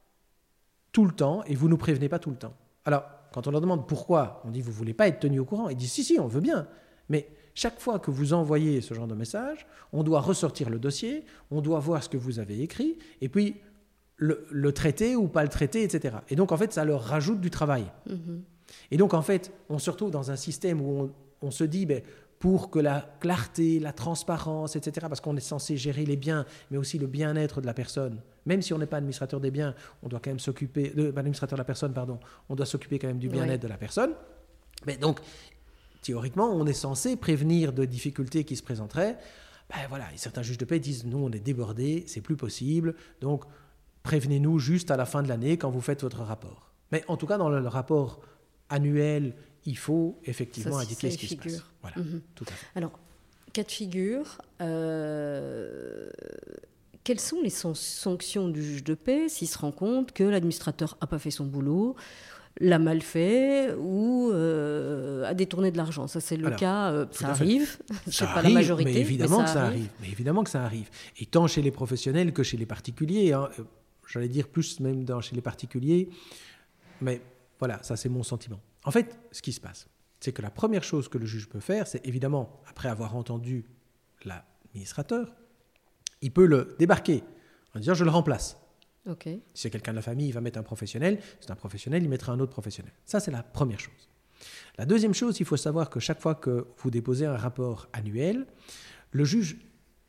tout 0.92 1.04
le 1.04 1.10
temps 1.10 1.42
et 1.46 1.56
vous 1.56 1.66
ne 1.66 1.72
nous 1.72 1.78
prévenez 1.78 2.08
pas 2.08 2.20
tout 2.20 2.30
le 2.30 2.36
temps. 2.36 2.54
Alors, 2.84 3.02
quand 3.32 3.48
on 3.48 3.50
leur 3.50 3.60
demande 3.60 3.88
pourquoi, 3.88 4.40
on 4.44 4.52
dit 4.52 4.60
vous 4.60 4.70
ne 4.70 4.76
voulez 4.76 4.94
pas 4.94 5.08
être 5.08 5.18
tenu 5.18 5.40
au 5.40 5.44
courant. 5.44 5.68
Ils 5.68 5.76
disent 5.76 5.90
si, 5.90 6.04
si, 6.04 6.20
on 6.20 6.28
veut 6.28 6.40
bien. 6.40 6.68
Mais 7.08 7.28
chaque 7.56 7.80
fois 7.80 7.98
que 7.98 8.12
vous 8.12 8.32
envoyez 8.34 8.80
ce 8.80 8.94
genre 8.94 9.08
de 9.08 9.14
message, 9.14 9.66
on 9.92 10.04
doit 10.04 10.20
ressortir 10.20 10.70
le 10.70 10.78
dossier, 10.78 11.24
on 11.50 11.60
doit 11.60 11.80
voir 11.80 12.04
ce 12.04 12.08
que 12.08 12.16
vous 12.18 12.38
avez 12.38 12.60
écrit, 12.60 12.98
et 13.20 13.28
puis 13.28 13.56
le, 14.16 14.46
le 14.50 14.72
traiter 14.72 15.16
ou 15.16 15.26
pas 15.26 15.42
le 15.42 15.48
traiter, 15.48 15.82
etc. 15.82 16.16
Et 16.28 16.36
donc, 16.36 16.52
en 16.52 16.56
fait, 16.56 16.72
ça 16.72 16.84
leur 16.84 17.02
rajoute 17.02 17.40
du 17.40 17.50
travail. 17.50 17.84
Mhm. 18.08 18.42
Et 18.90 18.96
donc, 18.96 19.14
en 19.14 19.22
fait, 19.22 19.52
on 19.68 19.78
se 19.78 19.90
retrouve 19.90 20.10
dans 20.10 20.30
un 20.30 20.36
système 20.36 20.80
où 20.80 21.00
on, 21.00 21.12
on 21.42 21.50
se 21.50 21.64
dit, 21.64 21.86
ben, 21.86 22.02
pour 22.38 22.70
que 22.70 22.78
la 22.78 23.08
clarté, 23.20 23.78
la 23.78 23.92
transparence, 23.92 24.76
etc., 24.76 25.06
parce 25.08 25.22
qu'on 25.22 25.36
est 25.36 25.40
censé 25.40 25.78
gérer 25.78 26.04
les 26.04 26.16
biens, 26.16 26.44
mais 26.70 26.76
aussi 26.76 26.98
le 26.98 27.06
bien-être 27.06 27.62
de 27.62 27.66
la 27.66 27.72
personne, 27.74 28.20
même 28.44 28.60
si 28.60 28.74
on 28.74 28.78
n'est 28.78 28.86
pas 28.86 28.98
administrateur 28.98 29.40
des 29.40 29.50
biens, 29.50 29.74
on 30.02 30.08
doit 30.08 30.20
quand 30.22 30.30
même 30.30 30.38
s'occuper, 30.38 30.90
de, 30.90 31.10
pas 31.10 31.20
administrateur 31.20 31.56
de 31.56 31.60
la 31.60 31.64
personne, 31.64 31.94
pardon, 31.94 32.18
on 32.50 32.54
doit 32.54 32.66
s'occuper 32.66 32.98
quand 32.98 33.08
même 33.08 33.18
du 33.18 33.28
bien-être 33.28 33.50
Ouais. 33.52 33.58
de 33.58 33.68
la 33.68 33.78
personne. 33.78 34.10
Mais 34.86 34.98
donc, 34.98 35.20
théoriquement, 36.06 36.50
on 36.52 36.66
est 36.66 36.72
censé 36.72 37.16
prévenir 37.16 37.72
de 37.72 37.84
difficultés 37.84 38.44
qui 38.44 38.54
se 38.56 38.62
présenteraient. 38.62 39.18
Ben 39.68 39.76
voilà, 39.88 40.04
et 40.14 40.16
certains 40.16 40.42
juges 40.42 40.58
de 40.58 40.64
paix 40.64 40.78
disent, 40.78 41.04
nous, 41.04 41.18
on 41.18 41.30
est 41.32 41.40
débordés, 41.40 42.04
c'est 42.06 42.20
plus 42.20 42.36
possible, 42.36 42.94
donc 43.20 43.42
prévenez-nous 44.04 44.60
juste 44.60 44.92
à 44.92 44.96
la 44.96 45.04
fin 45.04 45.22
de 45.24 45.28
l'année 45.28 45.58
quand 45.58 45.70
vous 45.70 45.80
faites 45.80 46.02
votre 46.02 46.20
rapport. 46.22 46.70
Mais 46.92 47.02
en 47.08 47.16
tout 47.16 47.26
cas, 47.26 47.36
dans 47.38 47.48
le, 47.48 47.66
rapport 47.66 48.20
annuel, 48.68 49.34
il 49.64 49.76
faut 49.76 50.20
effectivement 50.24 50.76
Ça, 50.76 50.82
indiquer 50.82 51.10
ce 51.10 51.18
qui 51.18 51.26
se 51.28 51.34
passe. 51.34 51.62
Voilà, 51.82 51.96
Mhm. 51.98 52.20
tout 52.36 52.44
à 52.48 52.52
fait. 52.52 52.66
Alors, 52.76 52.92
cas 53.52 53.64
de 53.64 53.70
figure, 53.70 54.38
euh, 54.60 56.08
quelles 57.02 57.20
sont 57.20 57.40
les 57.42 57.50
san- 57.50 57.74
sanctions 57.74 58.48
du 58.48 58.62
juge 58.62 58.84
de 58.84 58.94
paix 58.94 59.28
s'il 59.28 59.48
se 59.48 59.58
rend 59.58 59.72
compte 59.72 60.12
que 60.12 60.22
l'administrateur 60.24 60.96
n'a 61.00 61.06
pas 61.08 61.18
fait 61.18 61.30
son 61.32 61.44
boulot, 61.46 61.96
l'a 62.60 62.78
mal 62.78 63.02
fait 63.02 63.74
ou 63.78 64.30
euh, 64.32 65.24
a 65.24 65.34
détourné 65.34 65.70
de 65.70 65.76
l'argent 65.76 66.06
Ça, 66.06 66.20
c'est 66.20 66.36
le 66.36 66.46
Alors, 66.46 66.58
cas, 66.58 66.90
euh, 66.92 67.06
ça 67.10 67.28
arrive, 67.28 67.76
c'est 68.06 68.12
Ça 68.12 68.26
pas 68.26 68.32
arrive, 68.38 68.48
la 68.48 68.54
majorité, 68.54 68.92
mais 68.92 69.00
évidemment 69.00 69.38
mais 69.38 69.44
que 69.44 69.50
ça 69.50 69.62
arrive. 69.64 69.88
Mais 70.00 70.08
évidemment 70.08 70.44
que 70.44 70.50
ça 70.50 70.62
arrive. 70.64 70.88
Et 71.18 71.26
tant 71.26 71.46
chez 71.46 71.62
les 71.62 71.70
professionnels 71.70 72.32
que 72.32 72.42
chez 72.42 72.56
les 72.56 72.66
particuliers. 72.66 73.32
hein. 73.32 73.48
Euh, 73.58 73.64
J'allais 74.08 74.28
dire 74.28 74.46
plus 74.48 74.78
même 74.80 75.04
dans, 75.04 75.20
chez 75.20 75.34
les 75.34 75.42
particuliers. 75.42 76.08
Mais 77.00 77.20
voilà, 77.58 77.82
ça 77.82 77.96
c'est 77.96 78.08
mon 78.08 78.22
sentiment. 78.22 78.60
En 78.84 78.90
fait, 78.92 79.18
ce 79.32 79.42
qui 79.42 79.52
se 79.52 79.60
passe, 79.60 79.88
c'est 80.20 80.32
que 80.32 80.42
la 80.42 80.50
première 80.50 80.84
chose 80.84 81.08
que 81.08 81.18
le 81.18 81.26
juge 81.26 81.48
peut 81.48 81.60
faire, 81.60 81.86
c'est 81.88 82.06
évidemment, 82.06 82.60
après 82.68 82.88
avoir 82.88 83.16
entendu 83.16 83.64
l'administrateur, 84.24 85.34
il 86.22 86.30
peut 86.32 86.46
le 86.46 86.76
débarquer 86.78 87.22
en 87.74 87.80
disant 87.80 87.94
je 87.94 88.04
le 88.04 88.10
remplace. 88.10 88.56
Si 89.54 89.62
c'est 89.62 89.70
quelqu'un 89.70 89.92
de 89.92 89.96
la 89.96 90.02
famille, 90.02 90.28
il 90.28 90.32
va 90.32 90.40
mettre 90.40 90.58
un 90.58 90.62
professionnel. 90.62 91.18
Si 91.20 91.46
c'est 91.46 91.50
un 91.50 91.56
professionnel, 91.56 92.02
il 92.02 92.08
mettra 92.08 92.32
un 92.32 92.40
autre 92.40 92.52
professionnel. 92.52 92.92
Ça, 93.04 93.20
c'est 93.20 93.30
la 93.30 93.42
première 93.42 93.80
chose. 93.80 94.08
La 94.78 94.84
deuxième 94.84 95.14
chose, 95.14 95.40
il 95.40 95.46
faut 95.46 95.56
savoir 95.56 95.88
que 95.90 96.00
chaque 96.00 96.20
fois 96.20 96.34
que 96.34 96.66
vous 96.78 96.90
déposez 96.90 97.26
un 97.26 97.36
rapport 97.36 97.88
annuel, 97.92 98.46
le 99.12 99.24
juge 99.24 99.56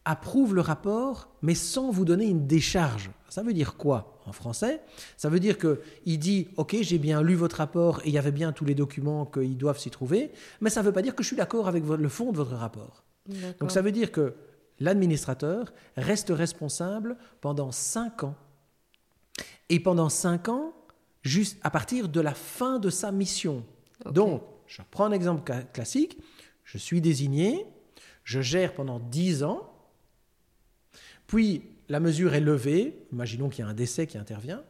approuve 0.03 0.55
le 0.55 0.61
rapport, 0.61 1.29
mais 1.41 1.53
sans 1.53 1.91
vous 1.91 2.05
donner 2.05 2.27
une 2.27 2.47
décharge. 2.47 3.11
Ça 3.29 3.43
veut 3.43 3.53
dire 3.53 3.75
quoi 3.75 4.21
en 4.25 4.31
français? 4.31 4.81
Ça 5.17 5.29
veut 5.29 5.39
dire 5.39 5.57
qu'il 5.57 6.19
dit 6.19 6.47
Ok, 6.55 6.77
j'ai 6.81 6.97
bien 6.97 7.21
lu 7.21 7.35
votre 7.35 7.57
rapport 7.57 7.99
et 8.03 8.07
il 8.07 8.13
y 8.13 8.17
avait 8.17 8.31
bien 8.31 8.53
tous 8.53 8.63
les 8.63 8.75
documents 8.75 9.25
qu'ils 9.25 9.57
doivent 9.57 9.79
s'y 9.79 9.89
trouver, 9.89 10.31
mais 10.61 10.69
ça 10.69 10.81
ne 10.81 10.85
veut 10.85 10.93
pas 10.93 11.01
dire 11.01 11.13
que 11.13 11.23
je 11.23 11.27
suis 11.27 11.35
d'accord 11.35 11.67
avec 11.67 11.83
le 11.85 12.09
fond 12.09 12.31
de 12.31 12.37
votre 12.37 12.55
rapport. 12.55 13.03
Donc 13.59 13.71
ça 13.71 13.81
veut 13.81 13.91
dire 13.91 14.11
que 14.11 14.33
l'administrateur 14.79 15.73
reste 15.97 16.29
responsable 16.29 17.17
pendant 17.41 17.71
cinq 17.71 18.23
ans. 18.23 18.35
Et 19.69 19.79
pendant 19.79 20.09
cinq 20.09 20.49
ans, 20.49 20.73
juste 21.23 21.57
à 21.63 21.69
partir 21.69 22.09
de 22.09 22.21
la 22.21 22.33
fin 22.33 22.79
de 22.79 22.89
sa 22.89 23.11
mission. 23.11 23.63
Donc, 24.05 24.41
je 24.67 24.81
prends 24.89 25.05
un 25.05 25.11
exemple 25.11 25.51
classique. 25.73 26.17
Je 26.63 26.77
suis 26.77 27.01
désigné, 27.01 27.65
je 28.23 28.41
gère 28.41 28.73
pendant 28.73 28.99
dix 28.99 29.43
ans, 29.43 29.71
puis 31.27 31.61
la 31.89 31.99
mesure 31.99 32.33
est 32.33 32.41
levée, 32.41 33.05
imaginons 33.11 33.49
qu'il 33.49 33.63
y 33.63 33.67
a 33.67 33.69
un 33.69 33.73
décès 33.73 34.07
qui 34.07 34.17
intervient, 34.17 34.63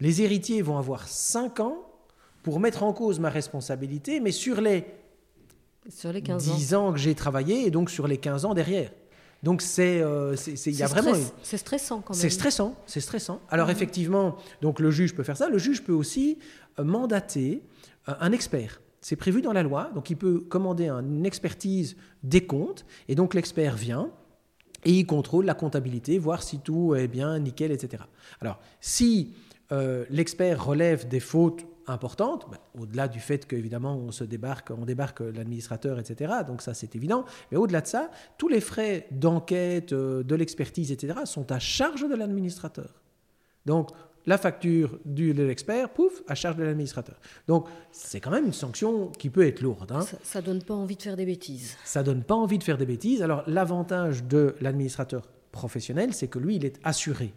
les 0.00 0.22
héritiers 0.22 0.62
vont 0.62 0.78
avoir 0.78 1.08
5 1.08 1.60
ans 1.60 1.86
pour 2.42 2.60
mettre 2.60 2.82
en 2.82 2.92
cause 2.92 3.20
ma 3.20 3.30
responsabilité, 3.30 4.20
mais 4.20 4.32
sur 4.32 4.60
les, 4.60 4.84
sur 5.88 6.12
les 6.12 6.22
15 6.22 6.44
10 6.44 6.74
ans. 6.74 6.92
que 6.92 6.98
j'ai 6.98 7.14
travaillé 7.14 7.66
et 7.66 7.70
donc 7.70 7.90
sur 7.90 8.06
les 8.06 8.18
15 8.18 8.44
ans 8.44 8.54
derrière. 8.54 8.92
Donc 9.42 9.62
c'est 9.62 10.00
euh, 10.02 10.34
il 10.66 10.74
y 10.74 10.82
a 10.82 10.86
vraiment 10.86 11.14
c'est 11.42 11.58
stressant 11.58 12.00
quand 12.00 12.14
même. 12.14 12.20
C'est 12.20 12.30
stressant, 12.30 12.74
c'est 12.86 13.00
stressant. 13.00 13.40
Alors 13.50 13.70
effectivement, 13.70 14.36
donc 14.62 14.80
le 14.80 14.90
juge 14.90 15.14
peut 15.14 15.22
faire 15.22 15.36
ça, 15.36 15.48
le 15.48 15.58
juge 15.58 15.84
peut 15.84 15.92
aussi 15.92 16.38
euh, 16.78 16.84
mandater 16.84 17.62
euh, 18.08 18.14
un 18.20 18.32
expert. 18.32 18.80
C'est 19.00 19.16
prévu 19.16 19.40
dans 19.40 19.52
la 19.52 19.62
loi, 19.62 19.90
donc 19.94 20.10
il 20.10 20.16
peut 20.16 20.40
commander 20.40 20.88
une 20.88 21.24
expertise 21.24 21.96
des 22.24 22.44
comptes 22.44 22.84
et 23.06 23.14
donc 23.14 23.32
l'expert 23.34 23.76
vient 23.76 24.10
et 24.84 24.92
il 24.92 25.06
contrôle 25.06 25.44
la 25.44 25.54
comptabilité, 25.54 26.18
voir 26.18 26.42
si 26.42 26.58
tout 26.58 26.94
est 26.94 27.08
bien, 27.08 27.38
nickel, 27.38 27.70
etc. 27.72 28.04
Alors, 28.40 28.60
si 28.80 29.34
euh, 29.70 30.04
l'expert 30.10 30.64
relève 30.64 31.08
des 31.08 31.20
fautes 31.20 31.66
importantes, 31.90 32.46
ben, 32.50 32.58
au-delà 32.78 33.08
du 33.08 33.20
fait 33.20 33.46
qu'évidemment 33.46 33.96
on 33.96 34.10
se 34.10 34.24
débarque, 34.24 34.70
on 34.70 34.84
débarque 34.84 35.20
l'administrateur, 35.20 35.98
etc. 35.98 36.32
Donc 36.46 36.62
ça 36.62 36.74
c'est 36.74 36.94
évident. 36.96 37.24
Mais 37.50 37.58
au-delà 37.58 37.80
de 37.80 37.86
ça, 37.86 38.10
tous 38.36 38.48
les 38.48 38.60
frais 38.60 39.06
d'enquête, 39.10 39.92
euh, 39.92 40.22
de 40.22 40.34
l'expertise, 40.34 40.92
etc. 40.92 41.20
sont 41.24 41.50
à 41.52 41.58
charge 41.58 42.08
de 42.08 42.14
l'administrateur. 42.14 43.02
Donc 43.66 43.90
la 44.28 44.36
facture 44.36 44.98
du, 45.06 45.32
de 45.32 45.42
l'expert, 45.42 45.88
pouf, 45.88 46.22
à 46.28 46.34
charge 46.34 46.56
de 46.56 46.64
l'administrateur. 46.64 47.16
Donc, 47.46 47.66
c'est 47.90 48.20
quand 48.20 48.30
même 48.30 48.44
une 48.44 48.52
sanction 48.52 49.08
qui 49.08 49.30
peut 49.30 49.46
être 49.46 49.62
lourde. 49.62 49.90
Hein. 49.90 50.02
Ça, 50.22 50.42
ne 50.42 50.46
donne 50.46 50.62
pas 50.62 50.74
envie 50.74 50.96
de 50.96 51.02
faire 51.02 51.16
des 51.16 51.24
bêtises. 51.24 51.78
Ça 51.82 52.02
donne 52.02 52.22
pas 52.22 52.34
envie 52.34 52.58
de 52.58 52.62
faire 52.62 52.76
des 52.76 52.84
bêtises. 52.84 53.22
Alors, 53.22 53.42
l'avantage 53.46 54.24
de 54.24 54.54
l'administrateur 54.60 55.22
professionnel, 55.58 56.14
c'est 56.14 56.28
que 56.28 56.38
lui, 56.38 56.56
il 56.56 56.64
est 56.64 56.78
assuré. 56.84 57.34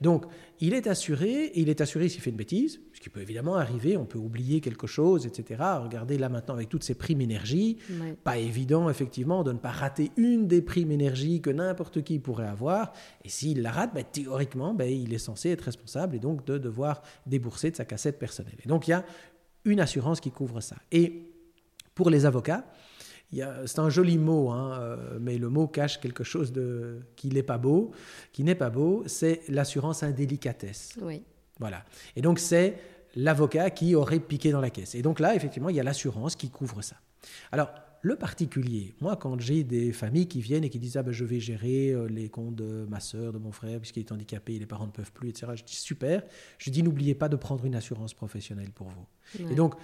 Donc, 0.00 0.24
il 0.60 0.72
est 0.72 0.86
assuré, 0.86 1.46
et 1.46 1.60
il 1.60 1.68
est 1.68 1.80
assuré 1.80 2.08
s'il 2.08 2.20
fait 2.20 2.30
une 2.30 2.36
bêtise, 2.36 2.80
ce 2.92 3.00
qui 3.00 3.08
peut 3.08 3.20
évidemment 3.20 3.56
arriver, 3.56 3.96
on 3.96 4.04
peut 4.04 4.18
oublier 4.18 4.60
quelque 4.60 4.86
chose, 4.86 5.26
etc. 5.26 5.60
Regardez 5.82 6.16
là 6.16 6.28
maintenant 6.28 6.54
avec 6.54 6.68
toutes 6.68 6.84
ces 6.84 6.94
primes 6.94 7.20
énergie, 7.20 7.78
pas 8.22 8.38
évident 8.38 8.88
effectivement 8.88 9.42
de 9.42 9.52
ne 9.52 9.58
pas 9.58 9.72
rater 9.72 10.12
une 10.16 10.46
des 10.46 10.62
primes 10.62 10.92
énergie 10.92 11.40
que 11.40 11.50
n'importe 11.50 12.02
qui 12.02 12.20
pourrait 12.20 12.46
avoir, 12.46 12.92
et 13.24 13.28
s'il 13.28 13.60
la 13.62 13.72
rate, 13.72 13.90
bah, 13.92 14.04
théoriquement, 14.04 14.72
bah, 14.72 14.86
il 14.86 15.12
est 15.12 15.18
censé 15.18 15.50
être 15.50 15.62
responsable 15.62 16.14
et 16.14 16.20
donc 16.20 16.46
de 16.46 16.56
devoir 16.58 17.02
débourser 17.26 17.72
de 17.72 17.76
sa 17.76 17.84
cassette 17.84 18.18
personnelle. 18.18 18.58
Et 18.64 18.68
donc, 18.68 18.86
il 18.86 18.92
y 18.92 18.94
a 18.94 19.04
une 19.64 19.80
assurance 19.80 20.20
qui 20.20 20.30
couvre 20.30 20.60
ça. 20.60 20.76
Et 20.92 21.32
pour 21.94 22.10
les 22.10 22.24
avocats, 22.24 22.64
c'est 23.32 23.78
un 23.78 23.90
joli 23.90 24.18
mot, 24.18 24.50
hein, 24.50 24.78
euh, 24.80 25.18
mais 25.20 25.38
le 25.38 25.48
mot 25.48 25.66
cache 25.66 26.00
quelque 26.00 26.24
chose 26.24 26.52
de, 26.52 27.00
qui 27.16 27.28
n'est 27.28 27.42
pas 27.42 27.58
beau. 27.58 27.92
Qui 28.32 28.44
n'est 28.44 28.54
pas 28.54 28.70
beau, 28.70 29.02
c'est 29.06 29.42
l'assurance 29.48 30.02
indélicatesse. 30.02 30.96
Oui. 31.02 31.22
Voilà. 31.58 31.84
Et 32.14 32.22
donc, 32.22 32.38
c'est 32.38 32.78
l'avocat 33.14 33.70
qui 33.70 33.94
aurait 33.94 34.20
piqué 34.20 34.50
dans 34.50 34.60
la 34.60 34.70
caisse. 34.70 34.94
Et 34.94 35.02
donc 35.02 35.20
là, 35.20 35.34
effectivement, 35.34 35.70
il 35.70 35.76
y 35.76 35.80
a 35.80 35.82
l'assurance 35.82 36.36
qui 36.36 36.50
couvre 36.50 36.82
ça. 36.82 36.96
Alors, 37.50 37.70
le 38.02 38.14
particulier, 38.14 38.94
moi, 39.00 39.16
quand 39.16 39.40
j'ai 39.40 39.64
des 39.64 39.92
familles 39.92 40.28
qui 40.28 40.40
viennent 40.40 40.62
et 40.62 40.70
qui 40.70 40.78
disent 40.78 40.96
ah 40.96 41.02
ben, 41.02 41.12
je 41.12 41.24
vais 41.24 41.40
gérer 41.40 41.90
euh, 41.90 42.06
les 42.06 42.28
comptes 42.28 42.54
de 42.54 42.86
ma 42.88 43.00
soeur, 43.00 43.32
de 43.32 43.38
mon 43.38 43.50
frère, 43.50 43.80
puisqu'il 43.80 44.00
est 44.00 44.12
handicapé, 44.12 44.58
les 44.58 44.66
parents 44.66 44.86
ne 44.86 44.92
peuvent 44.92 45.12
plus, 45.12 45.30
etc. 45.30 45.52
Je 45.56 45.64
dis 45.64 45.74
super. 45.74 46.22
Je 46.58 46.70
dis 46.70 46.82
n'oubliez 46.82 47.14
pas 47.14 47.28
de 47.28 47.36
prendre 47.36 47.64
une 47.64 47.74
assurance 47.74 48.14
professionnelle 48.14 48.70
pour 48.70 48.88
vous. 48.88 49.06
Et 49.50 49.54
donc, 49.54 49.74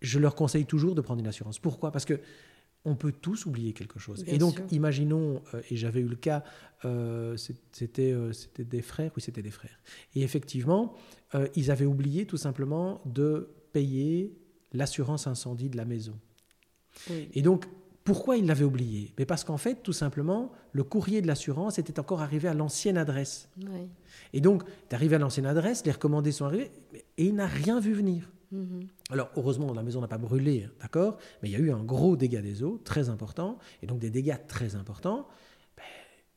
je 0.00 0.18
leur 0.18 0.34
conseille 0.34 0.66
toujours 0.66 0.94
de 0.94 1.00
prendre 1.00 1.20
une 1.20 1.28
assurance. 1.28 1.58
Pourquoi? 1.58 1.92
Parce 1.92 2.04
que 2.04 2.18
on 2.84 2.96
peut 2.96 3.12
tous 3.12 3.46
oublier 3.46 3.72
quelque 3.72 3.98
chose. 3.98 4.24
et 4.26 4.38
donc, 4.38 4.60
imaginons, 4.70 5.42
euh, 5.54 5.62
et 5.70 5.76
j'avais 5.76 6.00
eu 6.00 6.08
le 6.08 6.16
cas, 6.16 6.44
euh, 6.84 7.36
c'était 7.72 8.12
euh, 8.12 8.32
c'était 8.32 8.64
des 8.64 8.82
frères, 8.82 9.10
oui, 9.16 9.22
c'était 9.22 9.42
des 9.42 9.50
frères. 9.50 9.78
Et 10.14 10.22
effectivement, 10.22 10.94
ils 11.56 11.72
avaient 11.72 11.84
oublié 11.84 12.26
tout 12.26 12.36
simplement 12.36 13.00
de 13.06 13.48
payer 13.72 14.38
l'assurance 14.72 15.26
incendie 15.26 15.68
de 15.68 15.76
la 15.76 15.84
maison. 15.84 16.16
Et 17.10 17.42
donc, 17.42 17.64
pourquoi 18.04 18.36
ils 18.36 18.46
l'avaient 18.46 18.64
oublié? 18.64 19.12
Mais 19.18 19.24
Parce 19.24 19.42
qu'en 19.42 19.56
fait, 19.56 19.82
tout 19.82 19.92
simplement, 19.92 20.52
le 20.72 20.84
courrier 20.84 21.22
de 21.22 21.26
l'assurance 21.26 21.78
était 21.78 21.98
encore 21.98 22.22
arrivé 22.22 22.46
à 22.46 22.54
l'ancienne 22.54 22.96
adresse. 22.96 23.48
Et 24.32 24.40
donc, 24.40 24.62
tu 24.88 24.94
arrivé 24.94 25.16
à 25.16 25.18
l'ancienne 25.18 25.46
adresse, 25.46 25.84
les 25.84 25.90
recommandés 25.90 26.30
sont 26.30 26.44
arrivés, 26.44 26.70
et 27.18 27.24
il 27.24 27.34
n'a 27.34 27.48
rien 27.48 27.80
vu 27.80 27.94
venir. 27.94 28.30
Mhm. 28.54 28.86
Alors, 29.10 29.30
heureusement, 29.36 29.72
la 29.74 29.82
maison 29.82 30.00
n'a 30.00 30.08
pas 30.08 30.18
brûlé, 30.18 30.68
d'accord 30.80 31.18
Mais 31.42 31.50
il 31.50 31.52
y 31.52 31.56
a 31.56 31.58
eu 31.58 31.72
un 31.72 31.82
gros 31.82 32.16
dégât 32.16 32.40
des 32.40 32.62
eaux, 32.62 32.80
très 32.84 33.08
important, 33.08 33.58
et 33.82 33.86
donc 33.86 33.98
des 33.98 34.10
dégâts 34.10 34.38
très 34.46 34.76
importants. 34.76 35.26
Ben, 35.76 35.82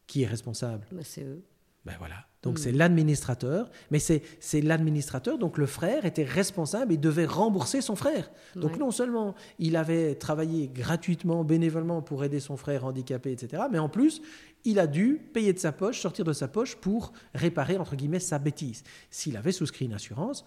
qui 0.07 0.23
est 0.23 0.27
responsable? 0.27 0.85
Ben, 0.91 1.03
C'est 1.03 1.23
eux. 1.23 1.43
Ben 1.85 1.95
voilà. 1.99 2.25
Donc 2.43 2.57
mhm. 2.57 2.63
c'est 2.63 2.71
l'administrateur, 2.73 3.69
mais 3.91 3.99
c'est 3.99 4.61
l'administrateur, 4.61 5.37
donc 5.37 5.57
le 5.57 5.65
frère 5.65 6.05
était 6.05 6.25
responsable 6.25 6.91
et 6.91 6.97
devait 6.97 7.25
rembourser 7.25 7.79
son 7.79 7.95
frère. 7.95 8.29
Donc 8.57 8.77
non 8.77 8.91
seulement 8.91 9.35
il 9.57 9.77
avait 9.77 10.15
travaillé 10.15 10.67
gratuitement, 10.67 11.45
bénévolement 11.45 12.01
pour 12.01 12.25
aider 12.25 12.41
son 12.41 12.57
frère 12.57 12.83
handicapé, 12.83 13.31
etc., 13.31 13.63
mais 13.71 13.79
en 13.79 13.87
plus 13.87 14.21
il 14.65 14.79
a 14.79 14.87
dû 14.87 15.21
payer 15.33 15.53
de 15.53 15.59
sa 15.59 15.71
poche, 15.71 16.01
sortir 16.01 16.25
de 16.25 16.33
sa 16.33 16.49
poche 16.49 16.75
pour 16.75 17.13
réparer, 17.33 17.77
entre 17.77 17.95
guillemets, 17.95 18.19
sa 18.19 18.37
bêtise. 18.37 18.83
S'il 19.09 19.37
avait 19.37 19.53
souscrit 19.53 19.85
une 19.85 19.93
assurance, 19.93 20.43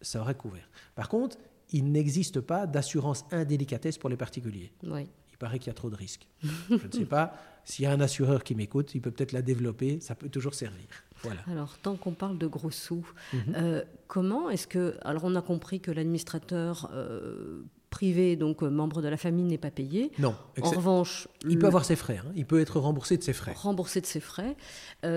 ça 0.00 0.20
aurait 0.20 0.34
couvert. 0.34 0.68
Par 0.94 1.08
contre, 1.08 1.36
il 1.70 1.90
n'existe 1.92 2.40
pas 2.40 2.66
d'assurance 2.66 3.24
indélicatesse 3.30 3.98
pour 3.98 4.08
les 4.08 4.16
particuliers. 4.16 4.72
Il 4.82 5.38
paraît 5.38 5.58
qu'il 5.58 5.68
y 5.68 5.70
a 5.70 5.74
trop 5.74 5.90
de 5.90 5.96
risques. 5.96 6.26
Je 6.42 6.86
ne 6.86 6.92
sais 6.92 7.04
pas 7.04 7.34
s'il 7.68 7.84
y 7.84 7.86
a 7.86 7.92
un 7.92 8.00
assureur 8.00 8.42
qui 8.42 8.54
m'écoute, 8.54 8.94
il 8.94 9.02
peut 9.02 9.10
peut-être 9.10 9.32
la 9.32 9.42
développer, 9.42 10.00
ça 10.00 10.14
peut 10.14 10.30
toujours 10.30 10.54
servir. 10.54 10.86
Voilà. 11.22 11.40
Alors, 11.50 11.76
tant 11.78 11.96
qu'on 11.96 12.12
parle 12.12 12.38
de 12.38 12.46
gros 12.46 12.70
sous, 12.70 13.06
mhm. 13.32 13.40
euh, 13.56 13.84
comment 14.06 14.48
est-ce 14.48 14.66
que. 14.66 14.96
Alors, 15.02 15.24
on 15.24 15.34
a 15.34 15.42
compris 15.42 15.80
que 15.80 15.90
l'administrateur 15.90 16.90
euh, 16.94 17.62
privé, 17.90 18.36
donc 18.36 18.62
euh, 18.62 18.70
membre 18.70 19.02
de 19.02 19.08
la 19.08 19.18
famille, 19.18 19.44
n'est 19.44 19.58
pas 19.58 19.70
payé. 19.70 20.12
Non. 20.18 20.34
En 20.62 20.70
revanche. 20.70 21.28
Il 21.46 21.58
peut 21.58 21.66
avoir 21.66 21.84
ses 21.84 21.96
frais, 21.96 22.20
hein. 22.24 22.32
il 22.36 22.46
peut 22.46 22.60
être 22.60 22.78
remboursé 22.78 23.18
de 23.18 23.22
ses 23.22 23.34
frais. 23.34 23.52
Remboursé 23.54 24.00
de 24.00 24.06
ses 24.06 24.20
frais. 24.20 24.56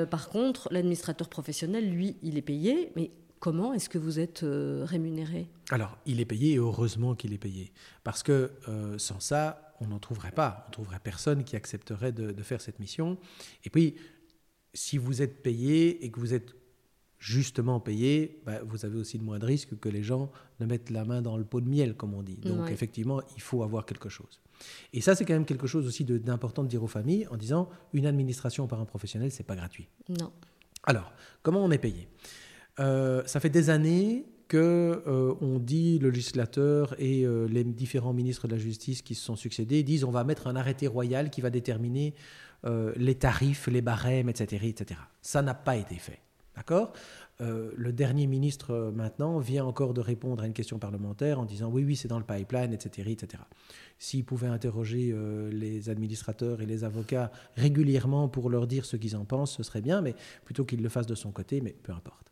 par 0.09 0.27
contre, 0.29 0.67
l'administrateur 0.71 1.29
professionnel, 1.29 1.89
lui, 1.89 2.17
il 2.21 2.38
est 2.38 2.41
payé, 2.41 2.91
mais 2.95 3.11
Comment 3.41 3.73
est-ce 3.73 3.89
que 3.89 3.97
vous 3.97 4.19
êtes 4.19 4.43
euh, 4.43 4.85
rémunéré? 4.85 5.47
Alors, 5.71 5.97
il 6.05 6.19
est 6.21 6.25
payé 6.25 6.53
et 6.53 6.57
heureusement 6.57 7.15
qu'il 7.15 7.33
est 7.33 7.39
payé. 7.39 7.73
Parce 8.03 8.21
que 8.21 8.51
euh, 8.69 8.99
sans 8.99 9.19
ça, 9.19 9.73
on 9.81 9.87
n'en 9.87 9.97
trouverait 9.97 10.31
pas. 10.31 10.61
On 10.65 10.69
ne 10.69 10.73
trouverait 10.73 10.99
personne 11.03 11.43
qui 11.43 11.55
accepterait 11.55 12.11
de, 12.11 12.39
faire 12.43 12.61
cette 12.61 12.79
mission. 12.79 13.17
Et 13.65 13.71
puis, 13.71 13.95
si 14.75 14.99
vous 14.99 15.23
êtes 15.23 15.41
payé 15.41 16.05
et 16.05 16.11
que 16.11 16.19
vous 16.19 16.35
êtes 16.35 16.53
justement 17.17 17.79
payé, 17.79 18.43
bah, 18.45 18.59
vous 18.63 18.85
avez 18.85 18.99
aussi 18.99 19.17
de 19.17 19.23
moins 19.23 19.39
de 19.39 19.45
risques 19.47 19.79
que 19.79 19.89
les 19.89 20.03
gens 20.03 20.31
ne 20.59 20.67
mettent 20.67 20.91
la 20.91 21.03
main 21.03 21.23
dans 21.23 21.35
le 21.35 21.43
pot 21.43 21.61
de 21.61 21.67
miel, 21.67 21.95
comme 21.95 22.13
on 22.13 22.21
dit. 22.21 22.35
Donc, 22.35 22.69
effectivement, 22.69 23.21
il 23.35 23.41
faut 23.41 23.63
avoir 23.63 23.87
quelque 23.87 24.07
chose. 24.09 24.39
Et 24.93 25.01
ça, 25.01 25.15
c'est 25.15 25.25
quand 25.25 25.33
même 25.33 25.45
quelque 25.45 25.65
chose 25.65 25.87
aussi 25.87 26.05
d'important 26.05 26.61
de, 26.61 26.67
dire 26.67 26.83
aux 26.83 26.87
familles 26.87 27.25
en 27.31 27.37
disant 27.37 27.69
une 27.93 28.05
administration 28.05 28.67
par 28.67 28.79
un 28.79 28.85
professionnel, 28.85 29.31
c'est 29.31 29.41
pas 29.41 29.55
gratuit. 29.55 29.87
Non. 30.09 30.31
Alors, 30.83 31.11
comment 31.41 31.65
on 31.65 31.71
est 31.71 31.79
payé? 31.79 32.07
Euh, 32.80 33.24
ça 33.26 33.39
fait 33.39 33.49
des 33.49 33.69
années 33.69 34.26
que 34.47 35.03
euh, 35.07 35.34
on 35.41 35.59
dit, 35.59 35.99
le 35.99 36.09
législateur 36.09 36.95
et 36.99 37.26
euh, 37.26 37.47
les 37.47 37.63
différents 37.63 38.13
ministres 38.13 38.47
de 38.47 38.53
la 38.53 38.59
justice 38.59 39.01
qui 39.01 39.15
se 39.15 39.24
sont 39.24 39.36
succédés 39.36 39.84
disent 39.84 40.03
on 40.03 40.11
va 40.11 40.24
mettre 40.24 40.47
un 40.47 40.55
arrêté 40.55 40.88
royal 40.88 41.30
qui 41.30 41.41
va 41.41 41.49
déterminer 41.49 42.13
les 42.95 43.15
tarifs, 43.15 43.65
les 43.65 43.82
barèmes, 43.82 44.30
etc., 44.30 44.67
etc. 44.67 44.99
Ça 45.24 45.41
n'a 45.41 45.55
pas 45.55 45.78
été 45.78 45.95
fait. 45.95 46.19
D'accord? 46.55 46.93
Le 47.39 47.91
dernier 47.91 48.28
ministre 48.28 48.91
maintenant 48.93 49.39
vient 49.39 49.65
encore 49.65 49.95
de 49.95 49.99
répondre 49.99 50.43
à 50.43 50.45
une 50.45 50.53
question 50.53 50.78
parlementaire 50.78 51.39
en 51.39 51.45
disant 51.45 51.72
oui, 51.72 51.84
oui, 51.84 51.95
c'est 51.95 52.07
dans 52.07 52.19
le 52.19 52.24
pipeline, 52.24 52.72
etc. 52.72 53.09
etc. 53.09 53.41
S'il 53.97 54.26
pouvait 54.26 54.45
interroger 54.45 55.15
les 55.49 55.89
administrateurs 55.89 56.61
et 56.61 56.67
les 56.67 56.84
avocats 56.84 57.32
régulièrement 57.55 58.30
pour 58.30 58.47
leur 58.51 58.67
dire 58.67 58.86
ce 58.86 58.95
qu'ils 58.95 59.15
en 59.15 59.26
pensent, 59.26 59.57
ce 59.57 59.63
serait 59.63 59.82
bien, 59.82 60.01
mais 60.01 60.13
plutôt 60.45 60.63
qu'il 60.63 60.84
le 60.84 60.89
fasse 60.89 61.07
de 61.07 61.15
son 61.15 61.32
côté, 61.32 61.61
mais 61.61 61.76
peu 61.82 61.93
importe. 61.93 62.30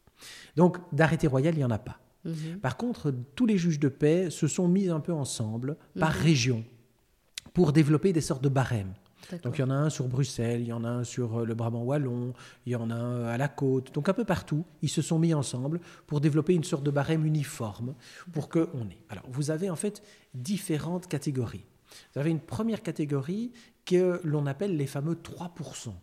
Donc, 0.55 0.77
d'arrêté 0.91 1.27
royal, 1.27 1.53
il 1.55 1.59
n'y 1.59 1.63
en 1.63 1.71
a 1.71 1.79
pas. 1.79 1.99
Mhm. 2.25 2.59
Par 2.61 2.77
contre, 2.77 3.13
tous 3.35 3.45
les 3.45 3.57
juges 3.57 3.79
de 3.79 3.89
paix 3.89 4.29
se 4.29 4.47
sont 4.47 4.67
mis 4.67 4.89
un 4.89 4.99
peu 4.99 5.13
ensemble 5.13 5.77
par 5.97 6.15
mhm. 6.15 6.21
région 6.21 6.65
pour 7.53 7.73
développer 7.73 8.13
des 8.13 8.21
sortes 8.21 8.43
de 8.43 8.49
barèmes. 8.49 8.93
Donc 9.43 9.57
il 9.57 9.61
y 9.61 9.63
en 9.63 9.69
a 9.69 9.75
un 9.75 9.89
sur 9.89 10.07
Bruxelles, 10.07 10.61
il 10.61 10.67
y 10.67 10.73
en 10.73 10.83
a 10.83 10.89
un 10.89 11.03
sur 11.03 11.39
euh, 11.39 11.45
le 11.45 11.53
Brabant 11.53 11.83
wallon, 11.83 12.33
il 12.65 12.71
y 12.71 12.75
en 12.75 12.89
a 12.89 12.95
un 12.95 13.25
à 13.25 13.37
la 13.37 13.47
côte. 13.47 13.93
Donc 13.93 14.09
un 14.09 14.13
peu 14.13 14.25
partout, 14.25 14.65
ils 14.81 14.89
se 14.89 15.01
sont 15.01 15.19
mis 15.19 15.33
ensemble 15.33 15.79
pour 16.07 16.21
développer 16.21 16.53
une 16.53 16.63
sorte 16.63 16.83
de 16.83 16.91
barème 16.91 17.25
uniforme 17.25 17.95
pour 18.33 18.49
que 18.49 18.69
on 18.73 18.89
ait. 18.89 19.03
Alors 19.09 19.25
vous 19.29 19.51
avez 19.51 19.69
en 19.69 19.75
fait 19.75 20.01
différentes 20.33 21.07
catégories. 21.07 21.65
Vous 22.13 22.19
avez 22.19 22.31
une 22.31 22.39
première 22.39 22.81
catégorie 22.81 23.51
que 23.85 24.19
l'on 24.23 24.45
appelle 24.45 24.77
les 24.77 24.87
fameux 24.87 25.15
3%. 25.15 25.93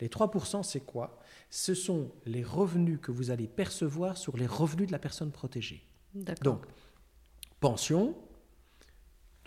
Les 0.00 0.08
3%, 0.08 0.62
c'est 0.62 0.80
quoi? 0.80 1.19
Ce 1.50 1.74
sont 1.74 2.12
les 2.26 2.44
revenus 2.44 2.98
que 3.02 3.10
vous 3.10 3.30
allez 3.30 3.48
percevoir 3.48 4.16
sur 4.16 4.36
les 4.36 4.46
revenus 4.46 4.86
de 4.86 4.92
la 4.92 4.98
personne 4.98 5.32
protégée. 5.32 5.84
Donc, 6.42 6.64
pension, 7.60 8.16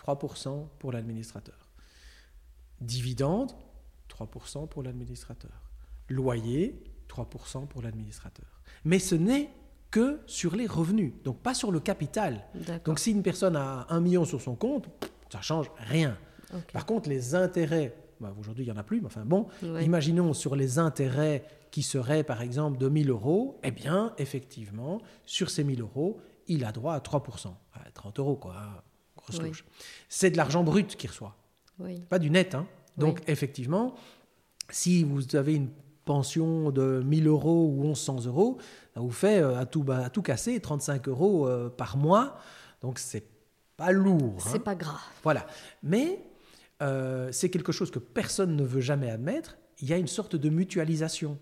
3% 0.05 0.67
pour 0.79 0.91
l'administrateur. 0.91 1.69
Dividende, 2.81 3.53
3% 4.09 4.67
pour 4.67 4.83
l'administrateur. 4.83 5.71
Loyer, 6.09 6.83
3% 7.07 7.67
pour 7.67 7.81
l'administrateur. 7.81 8.61
Mais 8.83 8.99
ce 8.99 9.15
n'est 9.15 9.49
que 9.91 10.19
sur 10.25 10.55
les 10.55 10.65
revenus, 10.65 11.13
donc 11.23 11.39
pas 11.39 11.53
sur 11.53 11.71
le 11.71 11.79
capital. 11.79 12.43
Donc 12.83 12.99
si 12.99 13.11
une 13.11 13.21
personne 13.21 13.55
a 13.55 13.85
un 13.89 14.01
million 14.01 14.25
sur 14.25 14.41
son 14.41 14.55
compte, 14.55 14.89
ça 15.31 15.41
change 15.41 15.71
rien. 15.77 16.17
Par 16.71 16.85
contre, 16.85 17.09
les 17.09 17.35
intérêts, 17.35 17.95
bah, 18.19 18.33
aujourd'hui 18.39 18.65
il 18.65 18.67
n'y 18.67 18.73
en 18.73 18.79
a 18.79 18.83
plus, 18.83 18.99
mais 19.01 19.07
enfin 19.07 19.25
bon, 19.25 19.47
imaginons 19.81 20.33
sur 20.33 20.55
les 20.55 20.79
intérêts 20.79 21.43
qui 21.71 21.83
seraient 21.83 22.23
par 22.23 22.41
exemple 22.41 22.77
de 22.77 22.89
1000 22.89 23.09
euros, 23.09 23.59
eh 23.63 23.71
bien 23.71 24.13
effectivement, 24.17 25.01
sur 25.25 25.49
ces 25.49 25.63
1000 25.63 25.81
euros, 25.81 26.19
il 26.47 26.65
a 26.65 26.71
droit 26.71 26.93
à 26.93 26.99
3%, 26.99 27.47
à 27.73 27.91
30 27.91 28.19
euros 28.19 28.35
quoi, 28.35 28.83
grosse 29.17 29.63
C'est 30.09 30.31
de 30.31 30.37
l'argent 30.37 30.63
brut 30.63 30.95
qu'il 30.95 31.09
reçoit. 31.09 31.35
Pas 32.09 32.19
du 32.19 32.29
net. 32.29 32.55
Hein. 32.55 32.67
Donc, 32.97 33.21
effectivement, 33.27 33.95
si 34.69 35.03
vous 35.03 35.35
avez 35.35 35.55
une 35.55 35.69
pension 36.05 36.71
de 36.71 37.01
1000 37.03 37.27
euros 37.27 37.67
ou 37.67 37.83
1100 37.83 38.25
euros, 38.25 38.57
ça 38.93 38.99
vous 38.99 39.11
fait 39.11 39.41
euh, 39.41 39.57
à 39.57 39.65
tout, 39.65 39.85
à 39.89 40.09
tout 40.09 40.21
casser 40.21 40.59
35 40.59 41.07
euros 41.07 41.47
euh, 41.47 41.69
par 41.69 41.97
mois. 41.97 42.37
Donc, 42.81 42.99
c'est 42.99 43.25
pas 43.77 43.91
lourd. 43.91 44.35
C'est 44.39 44.57
hein. 44.57 44.59
pas 44.59 44.75
gras. 44.75 44.99
Voilà. 45.23 45.45
Mais 45.81 46.19
euh, 46.83 47.29
c'est 47.31 47.49
quelque 47.49 47.71
chose 47.71 47.91
que 47.91 47.99
personne 47.99 48.55
ne 48.55 48.63
veut 48.63 48.81
jamais 48.81 49.09
admettre. 49.09 49.57
Il 49.81 49.89
y 49.89 49.93
a 49.93 49.97
une 49.97 50.07
sorte 50.07 50.35
de 50.35 50.49
mutualisation. 50.49 51.39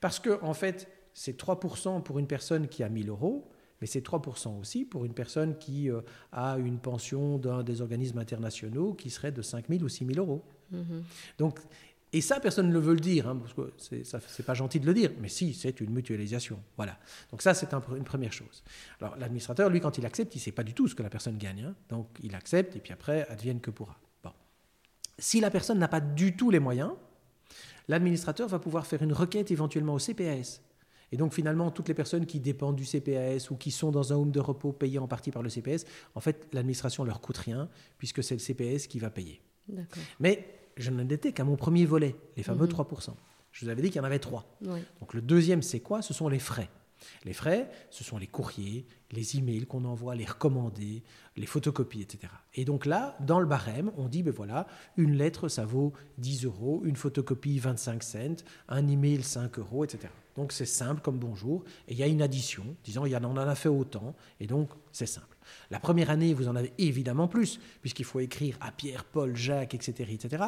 Parce 0.00 0.20
que, 0.20 0.42
en 0.42 0.54
fait, 0.54 0.88
c'est 1.12 1.38
3% 1.38 2.02
pour 2.02 2.18
une 2.18 2.26
personne 2.26 2.68
qui 2.68 2.82
a 2.82 2.88
1000 2.88 3.08
euros, 3.08 3.50
mais 3.80 3.86
c'est 3.86 4.06
3% 4.06 4.58
aussi 4.60 4.84
pour 4.84 5.04
une 5.04 5.12
personne 5.12 5.58
qui 5.58 5.90
euh, 5.90 6.00
a 6.32 6.56
une 6.58 6.78
pension 6.78 7.38
d'un 7.38 7.62
des 7.62 7.82
organismes 7.82 8.18
internationaux 8.18 8.94
qui 8.94 9.10
serait 9.10 9.32
de 9.32 9.42
5 9.42 9.66
000 9.68 9.82
ou 9.82 9.88
6 9.88 10.06
000 10.06 10.18
euros. 10.18 10.44
Mhm. 10.70 11.02
Donc, 11.38 11.60
et 12.16 12.22
ça, 12.22 12.40
personne 12.40 12.68
ne 12.68 12.72
le 12.72 12.78
veut 12.78 12.94
le 12.94 13.00
dire, 13.00 13.28
hein, 13.28 13.36
parce 13.36 13.52
que 13.52 13.70
c'est 13.76 14.42
pas 14.42 14.54
gentil 14.54 14.80
de 14.80 14.86
le 14.86 14.94
dire, 14.94 15.10
mais 15.20 15.28
si, 15.28 15.52
c'est 15.52 15.82
une 15.82 15.90
mutualisation. 15.90 16.58
Voilà. 16.78 16.98
Donc 17.30 17.42
ça, 17.42 17.52
c'est 17.52 17.74
une 17.74 18.04
première 18.04 18.32
chose. 18.32 18.64
Alors 19.02 19.18
l'administrateur, 19.18 19.68
lui, 19.68 19.80
quand 19.80 19.98
il 19.98 20.06
accepte, 20.06 20.34
il 20.34 20.38
ne 20.38 20.42
sait 20.42 20.52
pas 20.52 20.62
du 20.62 20.72
tout 20.72 20.88
ce 20.88 20.94
que 20.94 21.02
la 21.02 21.10
personne 21.10 21.36
gagne. 21.36 21.64
Hein. 21.64 21.74
donc 21.90 22.08
il 22.22 22.34
accepte, 22.34 22.74
et 22.74 22.78
puis 22.78 22.94
après, 22.94 23.28
advienne 23.28 23.60
que 23.60 23.70
pourra. 23.70 23.98
Bon. 24.24 24.30
Si 25.18 25.40
la 25.40 25.50
personne 25.50 25.78
n'a 25.78 25.88
pas 25.88 26.00
du 26.00 26.34
tout 26.34 26.50
les 26.50 26.58
moyens, 26.58 26.92
l'administrateur 27.86 28.48
va 28.48 28.60
pouvoir 28.60 28.86
faire 28.86 29.02
une 29.02 29.12
requête 29.12 29.50
éventuellement 29.50 29.92
au 29.92 29.98
CPAS. 29.98 30.62
Et 31.12 31.18
donc 31.18 31.34
finalement, 31.34 31.70
toutes 31.70 31.88
les 31.88 31.94
personnes 31.94 32.24
qui 32.24 32.40
dépendent 32.40 32.76
du 32.76 32.86
CPAS 32.86 33.50
ou 33.50 33.56
qui 33.56 33.70
sont 33.70 33.90
dans 33.90 34.14
un 34.14 34.16
home 34.16 34.30
de 34.30 34.40
repos 34.40 34.72
payé 34.72 34.98
en 34.98 35.06
partie 35.06 35.32
par 35.32 35.42
le 35.42 35.50
CPS, 35.50 35.84
en 36.14 36.20
fait, 36.20 36.48
l'administration 36.54 37.04
leur 37.04 37.20
coûte 37.20 37.36
rien 37.36 37.68
puisque 37.98 38.24
c'est 38.24 38.34
le 38.34 38.40
CPS 38.40 38.86
qui 38.86 39.00
va 39.00 39.10
payer. 39.10 39.42
Mais 40.18 40.65
je 40.76 40.90
n'en 40.90 41.08
étais 41.08 41.32
qu'à 41.32 41.44
mon 41.44 41.56
premier 41.56 41.86
volet, 41.86 42.16
les 42.36 42.42
fameux 42.42 42.66
3%. 42.66 43.10
Mhm. 43.10 43.16
Je 43.52 43.64
vous 43.64 43.70
avais 43.70 43.80
dit 43.82 43.88
qu'il 43.88 43.96
y 43.96 44.00
en 44.00 44.04
avait 44.04 44.18
trois. 44.18 44.44
Donc 45.00 45.14
le 45.14 45.22
deuxième, 45.22 45.62
c'est 45.62 45.80
quoi? 45.80 46.02
Ce 46.02 46.12
sont 46.12 46.28
les 46.28 46.38
frais. 46.38 46.68
Les 47.24 47.32
frais, 47.32 47.70
ce 47.90 48.04
sont 48.04 48.18
les 48.18 48.26
courriers, 48.26 48.86
les 49.12 49.36
emails 49.36 49.66
qu'on 49.66 49.84
envoie, 49.84 50.14
les 50.14 50.24
recommandés, 50.24 51.02
les 51.36 51.46
photocopies, 51.46 52.02
etc. 52.02 52.32
Et 52.54 52.64
donc 52.64 52.86
là, 52.86 53.16
dans 53.20 53.40
le 53.40 53.46
barème, 53.46 53.92
on 53.96 54.08
dit, 54.08 54.22
ben 54.22 54.32
voilà, 54.32 54.66
une 54.96 55.14
lettre, 55.14 55.48
ça 55.48 55.64
vaut 55.64 55.92
10 56.18 56.44
euros, 56.44 56.82
une 56.84 56.96
photocopie, 56.96 57.58
25 57.58 58.02
cents, 58.02 58.44
un 58.68 58.88
email, 58.88 59.22
5 59.22 59.58
euros, 59.58 59.84
etc. 59.84 60.08
Donc 60.36 60.52
c'est 60.52 60.66
simple 60.66 61.00
comme 61.00 61.18
bonjour, 61.18 61.64
et 61.88 61.92
il 61.92 61.98
y 61.98 62.02
a 62.02 62.06
une 62.06 62.22
addition, 62.22 62.64
disant, 62.84 63.04
il 63.06 63.12
y 63.12 63.16
en 63.16 63.36
a 63.36 63.54
fait 63.54 63.68
autant, 63.68 64.14
et 64.40 64.46
donc 64.46 64.70
c'est 64.92 65.06
simple. 65.06 65.36
La 65.70 65.78
première 65.78 66.10
année, 66.10 66.34
vous 66.34 66.48
en 66.48 66.56
avez 66.56 66.72
évidemment 66.78 67.28
plus, 67.28 67.60
puisqu'il 67.80 68.04
faut 68.04 68.20
écrire 68.20 68.56
à 68.60 68.70
Pierre, 68.72 69.04
Paul, 69.04 69.36
Jacques, 69.36 69.74
etc. 69.74 70.10
etc. 70.12 70.44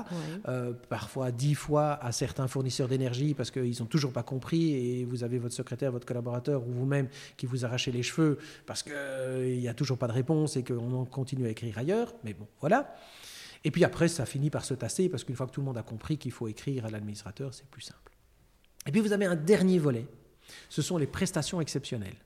Euh, 0.48 0.72
parfois 0.88 1.30
dix 1.30 1.54
fois 1.54 1.92
à 2.02 2.12
certains 2.12 2.48
fournisseurs 2.48 2.88
d'énergie 2.88 3.34
parce 3.34 3.50
qu'ils 3.50 3.76
n'ont 3.80 3.86
toujours 3.86 4.12
pas 4.12 4.22
compris 4.22 4.72
et 4.74 5.04
vous 5.04 5.24
avez 5.24 5.38
votre 5.38 5.54
secrétaire, 5.54 5.92
votre 5.92 6.06
collaborateur 6.06 6.66
ou 6.66 6.72
vous-même 6.72 7.08
qui 7.36 7.46
vous 7.46 7.64
arrachez 7.64 7.92
les 7.92 8.02
cheveux 8.02 8.38
parce 8.66 8.82
qu'il 8.82 8.92
euh, 8.94 9.56
n'y 9.56 9.68
a 9.68 9.74
toujours 9.74 9.98
pas 9.98 10.08
de 10.08 10.12
réponse 10.12 10.56
et 10.56 10.64
qu'on 10.64 11.04
continue 11.04 11.46
à 11.46 11.50
écrire 11.50 11.78
ailleurs. 11.78 12.14
Mais 12.24 12.34
bon, 12.34 12.46
voilà. 12.60 12.94
Et 13.64 13.70
puis 13.70 13.84
après, 13.84 14.08
ça 14.08 14.24
finit 14.24 14.50
par 14.50 14.64
se 14.64 14.74
tasser 14.74 15.08
parce 15.08 15.24
qu'une 15.24 15.36
fois 15.36 15.46
que 15.46 15.52
tout 15.52 15.60
le 15.60 15.66
monde 15.66 15.78
a 15.78 15.82
compris 15.82 16.18
qu'il 16.18 16.32
faut 16.32 16.48
écrire 16.48 16.86
à 16.86 16.90
l'administrateur, 16.90 17.54
c'est 17.54 17.66
plus 17.66 17.82
simple. 17.82 18.17
Et 18.86 18.92
puis 18.92 19.00
vous 19.00 19.12
avez 19.12 19.26
un 19.26 19.36
dernier 19.36 19.78
volet, 19.78 20.06
ce 20.68 20.82
sont 20.82 20.98
les 20.98 21.06
prestations 21.06 21.60
exceptionnelles. 21.60 22.16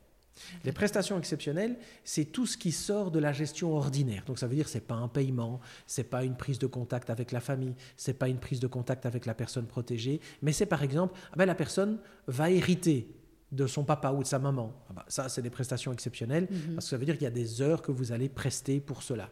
Les 0.64 0.72
prestations 0.72 1.18
exceptionnelles, 1.18 1.76
c'est 2.04 2.24
tout 2.24 2.46
ce 2.46 2.56
qui 2.56 2.72
sort 2.72 3.10
de 3.10 3.18
la 3.18 3.32
gestion 3.32 3.76
ordinaire. 3.76 4.24
Donc 4.26 4.38
ça 4.38 4.46
veut 4.46 4.56
dire 4.56 4.68
c'est 4.68 4.86
pas 4.86 4.94
un 4.94 5.08
paiement, 5.08 5.60
c'est 5.86 6.04
pas 6.04 6.24
une 6.24 6.36
prise 6.36 6.58
de 6.58 6.66
contact 6.66 7.10
avec 7.10 7.32
la 7.32 7.40
famille, 7.40 7.74
c'est 7.96 8.18
pas 8.18 8.28
une 8.28 8.38
prise 8.38 8.60
de 8.60 8.66
contact 8.66 9.06
avec 9.06 9.26
la 9.26 9.34
personne 9.34 9.66
protégée, 9.66 10.20
mais 10.40 10.52
c'est 10.52 10.66
par 10.66 10.82
exemple 10.82 11.18
ah 11.32 11.36
ben, 11.36 11.46
la 11.46 11.54
personne 11.54 11.98
va 12.26 12.50
hériter 12.50 13.08
de 13.52 13.66
son 13.66 13.84
papa 13.84 14.10
ou 14.10 14.22
de 14.22 14.26
sa 14.26 14.38
maman. 14.38 14.72
Ah 14.88 14.94
ben, 14.96 15.02
ça, 15.08 15.28
c'est 15.28 15.42
des 15.42 15.50
prestations 15.50 15.92
exceptionnelles, 15.92 16.48
mhm. 16.50 16.74
parce 16.74 16.86
que 16.86 16.90
ça 16.90 16.96
veut 16.96 17.04
dire 17.04 17.14
qu'il 17.14 17.24
y 17.24 17.28
a 17.28 17.30
des 17.30 17.60
heures 17.62 17.82
que 17.82 17.92
vous 17.92 18.10
allez 18.12 18.28
prester 18.28 18.80
pour 18.80 19.02
cela. 19.02 19.28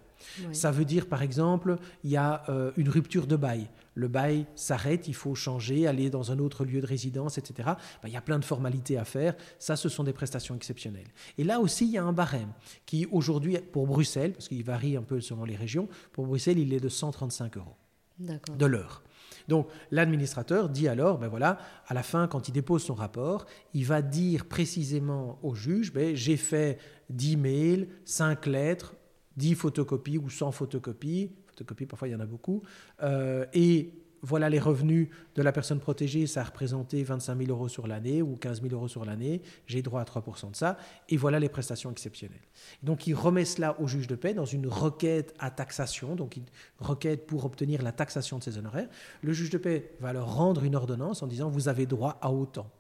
Ça 0.53 0.71
veut 0.71 0.85
dire, 0.85 1.07
par 1.07 1.23
exemple, 1.23 1.77
il 2.05 2.11
y 2.11 2.17
a 2.19 2.43
euh, 2.51 2.73
une 2.77 2.91
rupture 2.91 3.27
de 3.27 3.37
bail. 3.37 3.69
Le 3.95 4.07
bail 4.07 4.45
s'arrête, 4.55 5.09
il 5.09 5.15
faut 5.15 5.35
changer, 5.35 5.87
aller 5.87 6.11
dans 6.11 6.31
un 6.31 6.39
autre 6.39 6.67
lieu 6.67 6.83
de 6.83 6.87
résidence, 6.87 7.39
etc. 7.39 7.71
Ben, 8.03 8.09
il 8.09 8.13
y 8.13 8.17
a 8.17 8.21
plein 8.21 8.39
de 8.39 8.45
formalités 8.45 8.99
à 8.99 9.07
faire. 9.07 9.35
Ça, 9.59 9.77
ce 9.77 9.89
sont 9.89 10.05
des 10.05 10.13
prestations 10.13 10.55
exceptionnelles. 10.55 11.09
Et 11.39 11.45
là 11.45 11.59
aussi, 11.59 11.87
il 11.87 11.93
y 11.93 11.99
a 11.99 12.05
un 12.05 12.13
barème 12.13 12.53
qui, 12.85 13.07
aujourd'hui, 13.11 13.57
pour 13.73 13.87
Bruxelles, 13.87 14.33
parce 14.33 14.49
qu'il 14.49 14.63
varie 14.63 14.97
un 14.97 15.03
peu 15.03 15.23
selon 15.23 15.45
les 15.45 15.57
régions, 15.57 15.89
pour 16.13 16.27
Bruxelles, 16.27 16.59
il 16.59 16.75
est 16.75 16.81
de 16.81 16.91
135 16.91 17.57
euros 17.57 17.77
de 18.19 18.67
l'heure. 18.67 19.03
Donc 19.51 19.67
l'administrateur 19.91 20.69
dit 20.69 20.87
alors, 20.87 21.19
ben 21.19 21.27
voilà, 21.27 21.59
à 21.89 21.93
la 21.93 22.05
fin, 22.05 22.29
quand 22.29 22.47
il 22.47 22.53
dépose 22.53 22.85
son 22.85 22.95
rapport, 22.95 23.47
il 23.75 23.85
va 23.85 24.01
dire 24.01 24.47
précisément 24.47 25.41
au 25.43 25.57
juge, 25.57 25.93
ben, 25.93 26.15
j'ai 26.15 26.37
fait 26.37 26.79
10 27.11 27.37
mails, 27.37 27.89
5 28.05 28.47
lettres, 28.47 28.95
10 29.37 29.57
photocopies 29.57 30.19
ou 30.19 30.31
100 30.31 30.53
photocopies, 30.53 31.33
photocopies 31.49 31.87
parfois 31.87 32.07
il 32.07 32.13
y 32.13 32.15
en 32.15 32.21
a 32.21 32.27
beaucoup, 32.27 32.63
euh, 33.03 33.45
et 33.53 33.93
voilà 34.23 34.49
les 34.51 34.59
revenus 34.59 35.09
de 35.35 35.43
la 35.43 35.53
personne 35.53 35.81
protégée, 35.81 36.27
ça 36.27 36.43
a 36.43 36.45
représenté 36.45 37.03
25 37.03 37.39
000 37.39 37.51
euros 37.51 37.69
sur 37.69 37.87
l'année 37.87 38.23
ou 38.23 38.37
15 38.37 38.63
000 38.63 38.75
euros 38.75 38.89
sur 38.89 39.05
l'année, 39.05 39.43
j'ai 39.67 39.83
droit 39.83 40.01
à 40.01 40.05
3 40.05 40.23
de 40.51 40.57
ça, 40.57 40.77
et 41.09 41.17
voilà 41.17 41.39
les 41.39 41.49
prestations 41.49 41.91
exceptionnelles. 41.91 42.39
Donc 42.83 43.07
il 43.07 43.15
remet 43.15 43.45
cela 43.45 43.81
au 43.81 43.87
juge 43.87 44.07
de 44.07 44.15
paix 44.15 44.35
dans 44.35 44.45
une 44.45 44.67
requête 44.67 45.35
à 45.39 45.51
taxation, 45.51 46.17
donc 46.17 46.37
une 46.37 46.45
requête 46.79 47.27
pour 47.27 47.45
obtenir 47.45 47.83
la 47.83 47.93
taxation 47.93 48.39
de 48.39 48.43
ses 48.43 48.59
honoraires. 48.59 48.89
Le 49.23 49.33
juge 49.33 49.51
de 49.51 49.59
paix 49.59 49.95
va 50.01 50.13
leur 50.13 50.35
rendre 50.35 50.65
une 50.65 50.77
ordonnance 50.77 51.23
en 51.23 51.27
disant 51.27 51.49
vous 51.49 51.69
avez 51.69 51.87
droit 51.87 52.19
à 52.21 52.31
autant. 52.31 52.71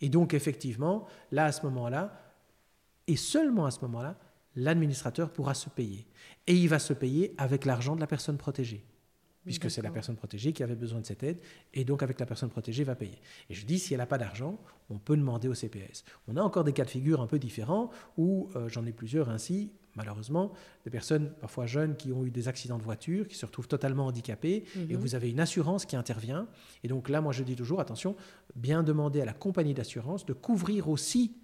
Et 0.00 0.08
donc 0.08 0.34
effectivement, 0.34 1.06
là 1.30 1.46
à 1.46 1.52
ce 1.52 1.62
moment-là, 1.66 2.20
et 3.06 3.16
seulement 3.16 3.66
à 3.66 3.70
ce 3.70 3.80
moment-là, 3.82 4.16
l'administrateur 4.56 5.30
pourra 5.30 5.54
se 5.54 5.68
payer. 5.68 6.06
Et 6.46 6.54
il 6.54 6.68
va 6.68 6.78
se 6.78 6.92
payer 6.92 7.34
avec 7.38 7.64
l'argent 7.64 7.94
de 7.94 8.00
la 8.00 8.06
personne 8.06 8.38
protégée 8.38 8.84
puisque 9.44 9.70
c'est 9.70 9.82
la 9.82 9.90
personne 9.90 10.16
protégée 10.16 10.52
qui 10.52 10.62
avait 10.62 10.74
besoin 10.74 11.00
de 11.00 11.06
cette 11.06 11.22
aide, 11.22 11.38
et 11.72 11.84
donc 11.84 12.02
avec 12.02 12.18
la 12.20 12.26
personne 12.26 12.50
protégée 12.50 12.84
va 12.84 12.94
payer. 12.94 13.18
Et 13.50 13.54
je 13.54 13.64
dis, 13.66 13.78
si 13.78 13.94
elle 13.94 13.98
n'a 13.98 14.06
pas 14.06 14.18
d'argent, 14.18 14.58
on 14.90 14.98
peut 14.98 15.16
demander 15.16 15.48
au 15.48 15.54
CPS. 15.54 16.04
On 16.28 16.36
a 16.36 16.42
encore 16.42 16.64
des 16.64 16.72
cas 16.72 16.84
de 16.84 16.90
figure 16.90 17.20
un 17.20 17.26
peu 17.26 17.38
différents, 17.38 17.90
où 18.16 18.48
euh, 18.56 18.68
j'en 18.68 18.84
ai 18.86 18.92
plusieurs 18.92 19.28
ainsi, 19.28 19.70
malheureusement 19.96 20.52
des 20.84 20.90
personnes 20.90 21.30
parfois 21.40 21.66
jeunes 21.66 21.94
qui 21.96 22.12
ont 22.12 22.24
eu 22.26 22.30
des 22.30 22.48
accidents 22.48 22.78
de 22.78 22.82
voiture, 22.82 23.28
qui 23.28 23.36
se 23.36 23.46
retrouvent 23.46 23.68
totalement 23.68 24.06
handicapés, 24.06 24.64
et 24.76 24.94
Mhm. 24.94 24.96
vous 24.96 25.14
avez 25.14 25.30
une 25.30 25.40
assurance 25.40 25.86
qui 25.86 25.94
intervient. 25.96 26.48
Et 26.82 26.88
donc 26.88 27.08
là, 27.08 27.20
moi 27.20 27.32
je 27.32 27.42
dis 27.44 27.54
toujours, 27.54 27.80
attention, 27.80 28.16
bien 28.56 28.82
demander 28.82 29.20
à 29.20 29.24
la 29.24 29.32
compagnie 29.34 29.74
d'assurance 29.74 30.26
de 30.26 30.32
couvrir 30.32 30.88
aussi 30.88 31.36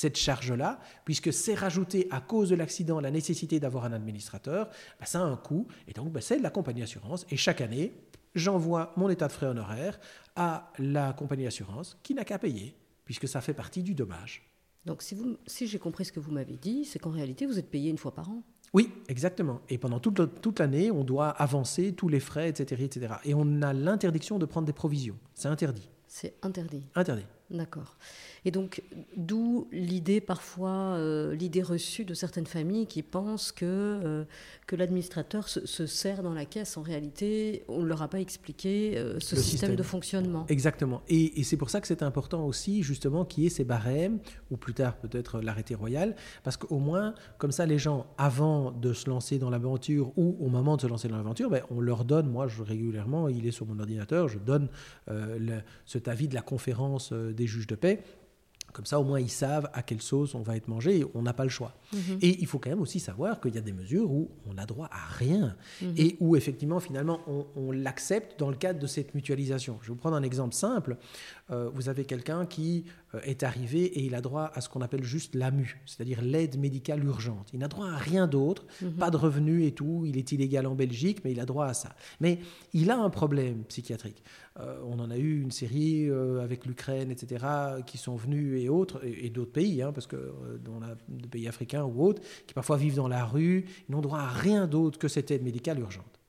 cette 0.00 0.16
charge-là, 0.16 0.78
puisque 1.04 1.32
c'est 1.32 1.54
rajouté 1.54 2.06
à 2.12 2.20
cause 2.20 2.50
de 2.50 2.54
l'accident 2.54 3.00
la 3.00 3.10
nécessité 3.10 3.58
d'avoir 3.58 3.84
un 3.84 3.92
administrateur, 3.92 4.68
bah, 5.00 5.06
ça 5.06 5.18
a 5.20 5.24
un 5.24 5.36
coût, 5.36 5.66
et 5.88 5.92
donc 5.92 6.12
bah, 6.12 6.20
c'est 6.20 6.38
de 6.38 6.42
la 6.44 6.50
compagnie 6.50 6.82
d'assurance. 6.82 7.26
Et 7.30 7.36
chaque 7.36 7.60
année, 7.60 7.92
j'envoie 8.36 8.92
mon 8.96 9.08
état 9.08 9.26
de 9.26 9.32
frais 9.32 9.46
honoraires 9.46 9.98
à 10.36 10.70
la 10.78 11.12
compagnie 11.14 11.42
d'assurance 11.42 11.98
qui 12.04 12.14
n'a 12.14 12.24
qu'à 12.24 12.38
payer, 12.38 12.76
puisque 13.04 13.26
ça 13.26 13.40
fait 13.40 13.54
partie 13.54 13.82
du 13.82 13.94
dommage. 13.96 14.48
Donc, 14.86 15.02
si, 15.02 15.16
vous- 15.16 15.36
si 15.48 15.66
j'ai 15.66 15.80
compris 15.80 16.04
ce 16.04 16.12
que 16.12 16.20
vous 16.20 16.30
m'avez 16.30 16.56
dit, 16.56 16.84
c'est 16.84 17.00
qu'en 17.00 17.10
réalité, 17.10 17.44
vous 17.46 17.58
êtes 17.58 17.68
payé 17.68 17.90
une 17.90 17.98
fois 17.98 18.14
par 18.14 18.30
an. 18.30 18.44
Oui, 18.74 18.92
exactement. 19.08 19.62
Et 19.68 19.78
pendant 19.78 19.98
toute, 19.98 20.40
toute 20.40 20.60
l'année, 20.60 20.92
on 20.92 21.02
doit 21.02 21.30
avancer 21.30 21.92
tous 21.92 22.08
les 22.08 22.20
frais, 22.20 22.50
etc., 22.50 22.84
etc. 22.84 23.14
Et 23.24 23.34
on 23.34 23.62
a 23.62 23.72
l'interdiction 23.72 24.38
de 24.38 24.46
prendre 24.46 24.66
des 24.68 24.72
provisions. 24.72 25.16
C'est 25.34 25.48
interdit. 25.48 25.88
C'est 26.06 26.36
interdit. 26.42 26.86
Interdit. 26.94 27.24
D'accord. 27.50 27.96
Et 28.44 28.50
donc, 28.50 28.82
d'où 29.16 29.68
l'idée 29.72 30.20
parfois, 30.20 30.70
euh, 30.96 31.34
l'idée 31.34 31.62
reçue 31.62 32.04
de 32.04 32.12
certaines 32.12 32.46
familles 32.46 32.86
qui 32.86 33.02
pensent 33.02 33.52
que, 33.52 33.64
euh, 33.64 34.24
que 34.66 34.76
l'administrateur 34.76 35.48
se, 35.48 35.64
se 35.66 35.86
sert 35.86 36.22
dans 36.22 36.34
la 36.34 36.44
caisse. 36.44 36.76
En 36.76 36.82
réalité, 36.82 37.64
on 37.68 37.80
ne 37.82 37.86
leur 37.86 38.02
a 38.02 38.08
pas 38.08 38.20
expliqué 38.20 38.98
euh, 38.98 39.14
ce 39.14 39.34
système, 39.36 39.42
système. 39.42 39.76
de 39.76 39.82
fonctionnement. 39.82 40.44
Exactement. 40.50 41.00
Et, 41.08 41.40
et 41.40 41.42
c'est 41.42 41.56
pour 41.56 41.70
ça 41.70 41.80
que 41.80 41.86
c'est 41.86 42.02
important 42.02 42.44
aussi, 42.44 42.82
justement, 42.82 43.24
qu'il 43.24 43.44
y 43.44 43.46
ait 43.46 43.50
ces 43.50 43.64
barèmes, 43.64 44.18
ou 44.50 44.58
plus 44.58 44.74
tard 44.74 44.96
peut-être 44.96 45.40
l'arrêté 45.40 45.74
royal, 45.74 46.14
parce 46.44 46.58
qu'au 46.58 46.78
moins, 46.78 47.14
comme 47.38 47.52
ça, 47.52 47.64
les 47.64 47.78
gens, 47.78 48.06
avant 48.18 48.72
de 48.72 48.92
se 48.92 49.08
lancer 49.08 49.38
dans 49.38 49.48
l'aventure 49.50 50.12
ou 50.18 50.36
au 50.38 50.48
moment 50.48 50.76
de 50.76 50.82
se 50.82 50.86
lancer 50.86 51.08
dans 51.08 51.16
l'aventure, 51.16 51.48
ben, 51.48 51.62
on 51.70 51.80
leur 51.80 52.04
donne, 52.04 52.28
moi 52.28 52.46
je, 52.46 52.62
régulièrement, 52.62 53.28
il 53.30 53.46
est 53.46 53.52
sur 53.52 53.64
mon 53.64 53.78
ordinateur, 53.78 54.28
je 54.28 54.38
donne 54.38 54.68
le- 55.08 55.60
cet 55.86 56.08
avis 56.08 56.28
de 56.28 56.34
la 56.34 56.42
conférence 56.42 57.12
des 57.38 57.46
juges 57.46 57.66
de 57.66 57.74
paix. 57.76 58.02
Comme 58.74 58.84
ça, 58.84 59.00
au 59.00 59.04
moins, 59.04 59.18
ils 59.18 59.30
savent 59.30 59.70
à 59.72 59.82
quelle 59.82 60.02
sauce 60.02 60.34
on 60.34 60.42
va 60.42 60.54
être 60.54 60.68
mangé 60.68 60.98
et 60.98 61.04
on 61.14 61.22
n'a 61.22 61.32
pas 61.32 61.42
le 61.44 61.48
choix. 61.48 61.74
Mhm. 61.94 62.18
Et 62.20 62.38
il 62.40 62.46
faut 62.46 62.58
quand 62.58 62.68
même 62.68 62.82
aussi 62.82 63.00
savoir 63.00 63.40
qu'il 63.40 63.54
y 63.54 63.58
a 63.58 63.62
des 63.62 63.72
mesures 63.72 64.10
où 64.10 64.30
on 64.46 64.52
n'a 64.54 64.66
droit 64.66 64.88
à 64.92 65.06
rien 65.06 65.56
Mhm. 65.80 65.94
et 65.96 66.16
où 66.20 66.36
effectivement, 66.36 66.78
finalement, 66.78 67.18
on, 67.26 67.46
on 67.56 67.72
l'accepte 67.72 68.38
dans 68.38 68.50
le 68.50 68.56
cadre 68.56 68.78
de 68.78 68.86
cette 68.86 69.14
mutualisation. 69.14 69.78
Je 69.80 69.86
vais 69.88 69.94
vous 69.94 69.98
prendre 69.98 70.16
un 70.16 70.22
exemple 70.22 70.54
simple. 70.54 70.98
Euh, 71.50 71.70
vous 71.74 71.88
avez 71.88 72.04
quelqu'un 72.04 72.44
qui 72.44 72.84
est 73.24 73.42
arrivé 73.42 73.84
et 73.84 74.02
il 74.04 74.14
a 74.14 74.20
droit 74.20 74.50
à 74.54 74.60
ce 74.60 74.68
qu'on 74.68 74.80
appelle 74.82 75.02
juste 75.04 75.34
l'AMU, 75.34 75.80
c'est-à-dire 75.86 76.20
l'aide 76.20 76.58
médicale 76.58 77.02
urgente. 77.04 77.48
Il 77.52 77.58
n'a 77.60 77.68
droit 77.68 77.88
à 77.88 77.96
rien 77.96 78.26
d'autre, 78.26 78.66
Mhm. 78.82 78.92
pas 78.94 79.10
de 79.10 79.16
revenus 79.16 79.66
et 79.66 79.72
tout. 79.72 80.04
Il 80.06 80.16
est 80.18 80.30
illégal 80.32 80.66
en 80.66 80.74
Belgique, 80.74 81.20
mais 81.24 81.32
il 81.32 81.40
a 81.40 81.46
droit 81.46 81.66
à 81.66 81.74
ça. 81.74 81.94
Mais 82.20 82.38
il 82.74 82.90
a 82.90 82.98
un 82.98 83.10
problème 83.10 83.64
psychiatrique. 83.64 84.22
Euh, 84.60 84.78
on 84.86 84.98
en 84.98 85.10
a 85.10 85.16
eu 85.16 85.40
une 85.40 85.50
série 85.50 86.08
euh, 86.10 86.42
avec 86.42 86.66
l'Ukraine, 86.66 87.10
etc., 87.10 87.44
qui 87.86 87.96
sont 87.96 88.16
venus 88.16 88.62
et 88.62 88.68
autres, 88.68 89.04
et, 89.04 89.26
et 89.26 89.30
d'autres 89.30 89.52
pays, 89.52 89.80
hein, 89.82 89.92
parce 89.92 90.06
que 90.06 90.16
euh, 90.16 90.58
dans 90.58 90.78
la, 90.80 90.96
des 91.08 91.28
pays 91.28 91.48
africains 91.48 91.84
ou 91.84 92.02
autres, 92.04 92.20
qui 92.46 92.52
parfois 92.54 92.76
vivent 92.76 92.96
dans 92.96 93.08
la 93.08 93.24
rue, 93.24 93.64
ils 93.88 93.92
n'ont 93.92 94.00
droit 94.02 94.18
à 94.20 94.28
rien 94.28 94.66
d'autre 94.66 94.98
que 94.98 95.08
cette 95.08 95.30
aide 95.30 95.42
médicale 95.42 95.78
urgente. 95.78 96.20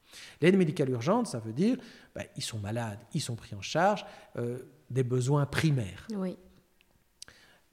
L'aide 0.41 0.57
médicale 0.57 0.89
urgente, 0.89 1.27
ça 1.27 1.39
veut 1.39 1.53
dire, 1.53 1.77
ben, 2.15 2.23
ils 2.37 2.43
sont 2.43 2.57
malades, 2.59 2.99
ils 3.13 3.21
sont 3.21 3.35
pris 3.35 3.53
en 3.55 3.61
charge 3.61 4.05
euh, 4.37 4.59
des 4.89 5.03
besoins 5.03 5.45
primaires. 5.45 6.07
Oui, 6.15 6.35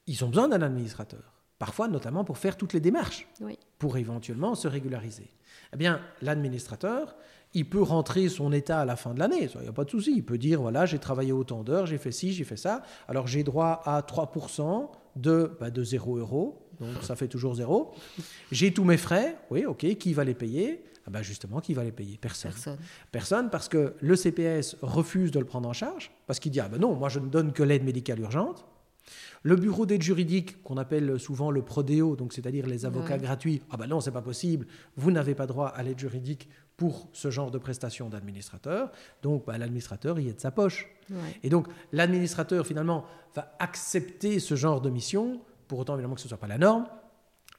Ils 0.07 0.25
ont 0.25 0.29
besoin 0.29 0.49
d'un 0.49 0.63
administrateur, 0.63 1.35
parfois 1.59 1.89
notamment 1.89 2.25
pour 2.25 2.39
faire 2.39 2.57
toutes 2.57 2.73
les 2.73 2.81
démarches 2.81 3.29
oui. 3.41 3.59
pour 3.79 3.97
éventuellement 3.97 4.55
se 4.55 4.69
régulariser. 4.69 5.31
Eh 5.73 5.77
bien, 5.77 6.01
l'administrateur, 6.23 7.17
il 7.55 7.69
peut 7.69 7.83
rentrer 7.83 8.29
son 8.29 8.53
état 8.53 8.81
à 8.81 8.85
la 8.85 8.97
fin 8.97 9.15
de 9.15 9.19
l'année, 9.19 9.49
il 9.55 9.61
n'y 9.61 9.69
a 9.69 9.73
pas 9.73 9.85
de 9.85 9.91
souci. 9.91 10.13
Il 10.15 10.25
peut 10.25 10.39
dire, 10.39 10.61
voilà, 10.61 10.87
j'ai 10.87 10.99
travaillé 10.99 11.33
autant 11.33 11.65
d'heures, 11.65 11.87
j'ai 11.87 11.99
fait 11.99 12.13
ci, 12.13 12.33
j'ai 12.33 12.45
fait 12.45 12.57
ça, 12.57 12.83
alors 13.09 13.27
j'ai 13.27 13.43
droit 13.43 13.83
à 13.85 14.01
3% 14.01 14.91
de, 15.17 15.57
bah, 15.59 15.71
de 15.71 15.83
0 15.83 16.19
euros, 16.19 16.69
donc 16.81 17.03
ça 17.03 17.17
fait 17.17 17.29
toujours 17.29 17.55
zéro. 17.55 17.95
J'ai 18.53 18.73
tous 18.73 18.85
mes 18.85 18.99
frais, 18.99 19.39
oui, 19.51 19.65
ok, 19.65 19.97
qui 19.97 20.13
va 20.13 20.25
les 20.25 20.35
payer? 20.35 20.85
Ah 21.07 21.11
bah 21.11 21.23
justement, 21.23 21.61
qui 21.61 21.73
va 21.73 21.85
les 21.85 21.93
payer? 21.93 22.19
Personne. 22.19 22.51
Personne. 22.51 22.79
Personne 23.13 23.51
parce 23.51 23.69
que 23.69 23.95
le 24.01 24.17
CPS 24.17 24.77
refuse 24.83 25.31
de 25.31 25.39
le 25.39 25.45
prendre 25.45 25.69
en 25.69 25.73
charge, 25.73 26.11
parce 26.27 26.41
qu'il 26.41 26.51
dit, 26.51 26.61
ah 26.61 26.69
ben 26.69 26.79
non, 26.79 26.95
moi 26.95 27.09
je 27.09 27.21
ne 27.21 27.29
donne 27.29 27.53
que 27.53 27.63
l'aide 27.63 27.85
médicale 27.85 28.21
urgente. 28.21 28.67
Le 29.43 29.57
bureau 29.57 29.87
d'aide 29.87 30.03
juridique, 30.03 30.63
qu'on 30.63 30.77
appelle 30.77 31.19
souvent 31.21 31.51
le 31.51 31.63
prodéo, 31.63 32.17
donc 32.17 32.33
c'est-à-dire 32.33 32.67
les 32.67 32.85
avocats 32.87 33.15
Ouais. 33.15 33.21
gratuits, 33.21 33.63
ah 33.71 33.77
ben 33.77 33.87
non, 33.87 34.01
c'est 34.01 34.11
pas 34.11 34.23
possible, 34.23 34.67
vous 34.97 35.11
n'avez 35.11 35.35
pas 35.35 35.47
droit 35.47 35.69
à 35.69 35.83
l'aide 35.83 35.99
juridique 35.99 36.49
pour 36.77 37.09
ce 37.13 37.31
genre 37.31 37.51
de 37.51 37.59
prestation 37.59 38.09
d'administrateur, 38.09 38.91
donc 39.23 39.47
bah, 39.47 39.57
l'administrateur 39.59 40.19
y 40.19 40.29
est 40.29 40.35
de 40.35 40.41
sa 40.41 40.51
poche. 40.51 40.89
Ouais. 41.11 41.17
Et 41.43 41.49
donc 41.49 41.69
l'administrateur 41.93 42.67
finalement 42.67 43.05
va 43.35 43.55
accepter 43.61 44.41
ce 44.41 44.57
genre 44.57 44.81
de 44.81 44.91
mission, 44.91 45.41
pour 45.69 45.79
autant 45.79 45.95
évidemment 45.95 46.15
que 46.17 46.21
ce 46.21 46.27
ne 46.27 46.31
soit 46.31 46.39
pas 46.39 46.49
la 46.49 46.59
norme, 46.59 46.87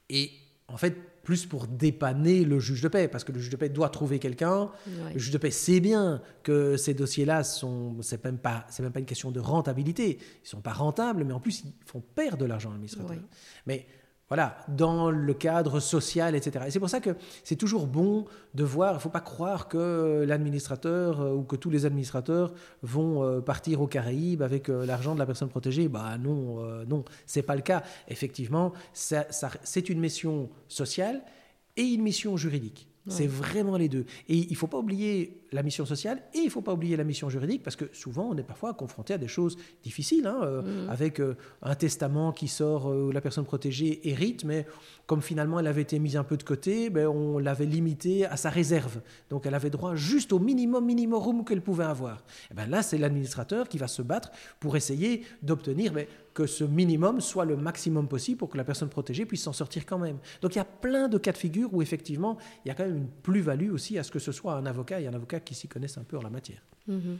et 0.09 0.31
en 0.67 0.77
fait 0.77 0.97
plus 1.27 1.45
pour 1.45 1.67
dépanner 1.67 2.45
le 2.45 2.57
juge 2.57 2.81
de 2.81 2.87
paix, 2.87 3.09
parce 3.09 3.25
que 3.25 3.33
le 3.33 3.39
juge 3.41 3.49
de 3.49 3.57
paix 3.57 3.67
doit 3.67 3.89
trouver 3.89 4.17
quelqu'un, 4.17 4.71
Ouais. 4.87 5.11
le 5.13 5.19
juge 5.19 5.31
de 5.33 5.37
paix 5.37 5.51
sait 5.51 5.81
bien 5.81 6.21
que 6.41 6.77
ces 6.77 6.93
dossiers-là 6.93 7.43
sont, 7.43 7.97
c'est 8.01 8.23
même 8.23 8.37
pas, 8.37 8.65
c'est 8.69 8.81
même 8.81 8.93
pas 8.93 9.01
une 9.01 9.05
question 9.05 9.29
de 9.29 9.41
rentabilité. 9.41 10.19
Ils 10.45 10.47
sont 10.47 10.61
pas 10.61 10.71
rentables, 10.71 11.25
mais 11.25 11.33
en 11.33 11.41
plus 11.41 11.63
ils 11.65 11.73
font 11.85 12.01
perdre 12.15 12.37
de 12.37 12.45
l'argent 12.45 12.69
à 12.69 12.71
l'administrateur. 12.71 13.11
Oui. 13.17 13.21
Mais 13.65 13.85
voilà, 14.29 14.57
dans 14.67 15.09
le 15.09 15.33
cadre 15.33 15.79
social, 15.79 16.35
etc. 16.35 16.65
Et 16.67 16.71
c'est 16.71 16.79
pour 16.79 16.89
ça 16.89 16.99
que 16.99 17.15
c'est 17.43 17.55
toujours 17.55 17.87
bon 17.87 18.25
de 18.55 18.63
voir. 18.63 18.91
Il 18.91 18.95
ne 18.95 18.99
faut 18.99 19.09
pas 19.09 19.21
croire 19.21 19.69
que 19.69 20.25
l'administrateur 20.27 21.21
euh, 21.21 21.33
ou 21.33 21.43
que 21.43 21.55
tous 21.55 21.69
les 21.69 21.85
administrateurs 21.85 22.53
vont 22.83 23.23
euh, 23.23 23.39
partir 23.39 23.81
aux 23.81 23.87
Caraïbes 23.87 24.41
avec 24.41 24.69
euh, 24.69 24.85
l'argent 24.85 25.13
de 25.13 25.19
la 25.19 25.25
personne 25.25 25.49
protégée. 25.49 25.87
Bah 25.87 26.17
non, 26.17 26.63
euh, 26.63 26.83
non, 26.85 27.05
c'est 27.25 27.41
pas 27.41 27.55
le 27.55 27.61
cas. 27.61 27.83
Effectivement, 28.09 28.73
c'est 28.93 29.89
une 29.89 29.99
mission 29.99 30.49
sociale 30.67 31.21
et 31.77 31.83
une 31.83 32.01
mission 32.01 32.35
juridique. 32.35 32.89
C'est 33.09 33.27
vraiment 33.27 33.77
les 33.77 33.89
deux. 33.89 34.05
Et 34.27 34.35
il 34.37 34.51
ne 34.51 34.55
faut 34.55 34.67
pas 34.67 34.77
oublier 34.77 35.41
la 35.51 35.63
mission 35.63 35.85
sociale 35.85 36.21
et 36.33 36.39
il 36.39 36.45
ne 36.45 36.49
faut 36.49 36.61
pas 36.61 36.73
oublier 36.73 36.97
la 36.97 37.05
mission 37.05 37.29
juridique 37.29 37.63
parce 37.63 37.75
que 37.77 37.85
souvent 37.93 38.29
on 38.29 38.37
est 38.37 38.43
parfois 38.43 38.73
confronté 38.73 39.13
à 39.13 39.17
des 39.17 39.29
choses 39.29 39.57
difficiles, 39.83 40.27
hein, 40.27 40.39
euh, 40.43 40.61
Mhm. 40.61 40.89
avec 40.89 41.19
euh, 41.21 41.35
un 41.61 41.75
testament 41.75 42.33
qui 42.33 42.47
sort 42.49 42.87
euh, 42.89 43.07
où 43.07 43.11
la 43.11 43.21
personne 43.21 43.45
protégée 43.45 44.07
hérite, 44.09 44.43
mais 44.43 44.65
comme 45.05 45.21
finalement 45.21 45.59
elle 45.59 45.67
avait 45.67 45.83
été 45.83 45.99
mise 45.99 46.17
un 46.17 46.23
peu 46.25 46.35
de 46.35 46.43
côté, 46.43 46.89
ben, 46.89 47.07
on 47.07 47.37
l'avait 47.39 47.65
limitée 47.65 48.25
à 48.25 48.35
sa 48.35 48.49
réserve. 48.49 48.99
Donc 49.29 49.45
elle 49.45 49.55
avait 49.55 49.69
droit 49.69 49.95
juste 49.95 50.33
au 50.33 50.39
minimum 50.39 50.85
minimum 50.85 51.45
qu'elle 51.45 51.61
pouvait 51.61 51.85
avoir. 51.85 52.23
Et 52.51 52.53
ben 52.53 52.69
là, 52.69 52.83
c'est 52.83 52.97
l'administrateur 52.97 53.69
qui 53.69 53.77
va 53.77 53.87
se 53.87 54.01
battre 54.01 54.31
pour 54.59 54.75
essayer 54.75 55.23
d'obtenir 55.41 55.93
ben, 55.93 56.05
que 56.37 56.45
ce 56.45 56.63
minimum 56.63 57.19
soit 57.19 57.45
le 57.45 57.57
maximum 57.57 58.07
possible 58.07 58.37
pour 58.37 58.49
que 58.49 58.57
la 58.57 58.63
personne 58.63 58.89
protégée 58.89 59.25
puisse 59.25 59.41
s'en 59.41 59.53
sortir 59.53 59.87
quand 59.87 59.97
même. 59.97 60.19
Donc 60.43 60.53
il 60.53 60.59
y 60.59 60.61
a 60.61 60.65
plein 60.65 61.07
de 61.07 61.17
cas 61.17 61.31
de 61.31 61.37
figure 61.37 61.73
où 61.73 61.81
effectivement 61.81 62.37
il 62.63 62.67
y 62.67 62.71
a 62.71 62.75
quand 62.75 62.85
même 62.85 62.97
une 62.97 63.07
plus-value 63.07 63.71
aussi 63.71 63.97
à 63.97 64.03
ce 64.03 64.11
que 64.11 64.19
ce 64.19 64.31
soit 64.31 64.53
un 64.53 64.67
avocat 64.67 65.01
et 65.01 65.07
un 65.07 65.13
avocat 65.15 65.39
qui 65.39 65.55
s'y 65.55 65.67
connaissent 65.67 65.97
un 65.97 66.03
peu 66.03 66.15
en 66.15 66.21
la 66.21 66.29
matière. 66.29 66.61
Mhm. 66.87 67.17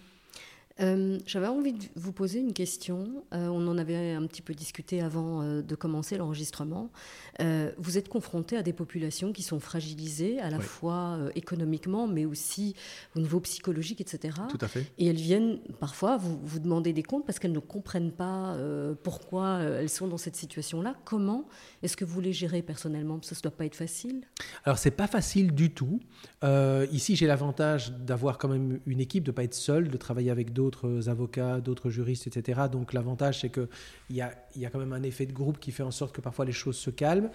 Euh, 0.80 1.18
J'avais 1.26 1.48
envie 1.48 1.74
de 1.74 1.84
vous 1.96 2.12
poser 2.12 2.40
une 2.40 2.54
question. 2.54 3.24
Euh, 3.34 3.48
on 3.48 3.68
en 3.68 3.78
avait 3.78 4.12
un 4.12 4.26
petit 4.28 4.42
peu 4.42 4.54
discuté 4.54 5.02
avant 5.02 5.42
euh, 5.42 5.62
de 5.62 5.76
commencer 5.76 6.18
l'enregistrement. 6.18 6.90
Vous 7.78 7.98
êtes 7.98 8.10
confronté 8.10 8.58
à 8.58 8.64
des 8.64 8.74
populations 8.74 9.32
qui 9.32 9.44
sont 9.44 9.60
fragilisées 9.60 10.40
à 10.40 10.50
la 10.50 10.58
Oui. 10.58 10.64
fois 10.64 11.20
économiquement, 11.36 12.08
mais 12.08 12.26
aussi 12.26 12.76
au 13.16 13.20
niveau 13.20 13.40
psychologique, 13.42 14.02
etc. 14.02 14.36
à 14.60 14.68
fait. 14.68 14.86
Et 14.98 15.06
elles 15.08 15.16
viennent 15.18 15.60
parfois 15.80 16.18
vous, 16.18 16.40
vous 16.44 16.60
demander 16.60 16.94
des 16.94 17.04
comptes 17.04 17.26
parce 17.26 17.38
qu'elles 17.38 17.52
ne 17.52 17.60
comprennent 17.60 18.12
pas 18.12 18.58
pourquoi 19.04 19.60
elles 19.62 19.90
sont 19.90 20.08
dans 20.08 20.18
cette 20.18 20.36
situation-là. 20.36 20.96
Comment 21.06 21.48
est-ce 21.84 21.96
que 21.96 22.06
vous 22.06 22.22
les 22.22 22.34
gérez 22.34 22.64
personnellement? 22.64 23.16
Parce 23.20 23.30
que 23.30 23.36
ça 23.36 23.40
ne 23.40 23.50
doit 23.50 23.58
pas 23.58 23.66
être 23.66 23.76
facile. 23.76 24.22
Alors 24.64 24.80
c'est 24.80 24.92
pas 24.92 25.08
facile 25.08 25.54
du 25.54 25.72
tout. 25.72 26.00
Ici 26.92 27.16
j'ai 27.16 27.28
l'avantage 27.28 27.92
d'avoir 27.92 28.40
quand 28.40 28.48
même 28.50 28.80
une 28.88 29.00
équipe, 29.00 29.24
de 29.24 29.32
pas 29.32 29.44
être 29.44 29.54
seul, 29.54 29.90
de 29.90 29.98
travailler 29.98 30.32
avec 30.32 30.54
d'autres 30.54 30.67
avocats, 31.08 31.60
d'autres 31.60 31.90
juristes, 31.90 32.28
etc. 32.28 32.62
Donc 32.72 32.94
l'avantage 32.94 33.42
c'est 33.42 33.50
que 33.50 33.70
il 34.10 34.16
y 34.16 34.22
a, 34.22 34.32
y 34.56 34.66
a 34.66 34.70
quand 34.70 34.80
même 34.80 34.94
un 34.94 35.04
effet 35.04 35.26
de 35.26 35.34
groupe 35.34 35.60
qui 35.60 35.72
fait 35.72 35.84
en 35.84 35.92
sorte 35.92 36.16
que 36.16 36.22
parfois 36.22 36.46
les 36.46 36.52
choses 36.52 36.78
se 36.78 36.90
calment. 36.90 37.30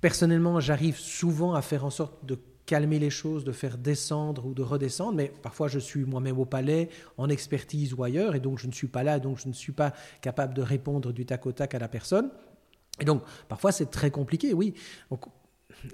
Personnellement, 0.00 0.58
j'arrive 0.60 0.98
souvent 0.98 1.54
à 1.54 1.62
faire 1.62 1.84
en 1.84 1.90
sorte 1.90 2.24
de 2.24 2.38
calmer 2.66 2.98
les 2.98 3.10
choses, 3.10 3.44
de 3.44 3.52
faire 3.52 3.78
descendre 3.78 4.44
ou 4.46 4.52
de 4.52 4.62
redescendre, 4.62 5.14
mais 5.14 5.32
parfois 5.42 5.68
je 5.68 5.78
suis 5.78 6.04
moi-même 6.04 6.38
au 6.38 6.44
palais, 6.44 6.88
en 7.16 7.28
expertise 7.28 7.94
ou 7.94 8.02
ailleurs, 8.02 8.34
et 8.34 8.40
donc 8.40 8.58
je 8.58 8.66
ne 8.66 8.72
suis 8.72 8.88
pas 8.88 9.04
là, 9.04 9.20
donc 9.20 9.38
je 9.38 9.48
ne 9.48 9.52
suis 9.52 9.72
pas 9.72 9.92
capable 10.20 10.52
de 10.52 10.62
répondre 10.62 11.12
du 11.12 11.24
tac 11.24 11.46
au 11.46 11.52
tac 11.52 11.74
à 11.74 11.78
la 11.78 11.88
personne. 11.88 12.30
Et 13.00 13.04
donc 13.04 13.22
parfois 13.48 13.72
c'est 13.72 13.86
très 13.86 14.10
compliqué, 14.10 14.52
oui. 14.52 14.74
Donc, 15.10 15.26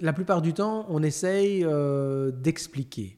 la 0.01 0.13
plupart 0.13 0.41
du 0.41 0.53
temps, 0.53 0.85
on 0.89 1.03
essaye 1.03 1.63
euh, 1.63 2.31
d'expliquer. 2.31 3.17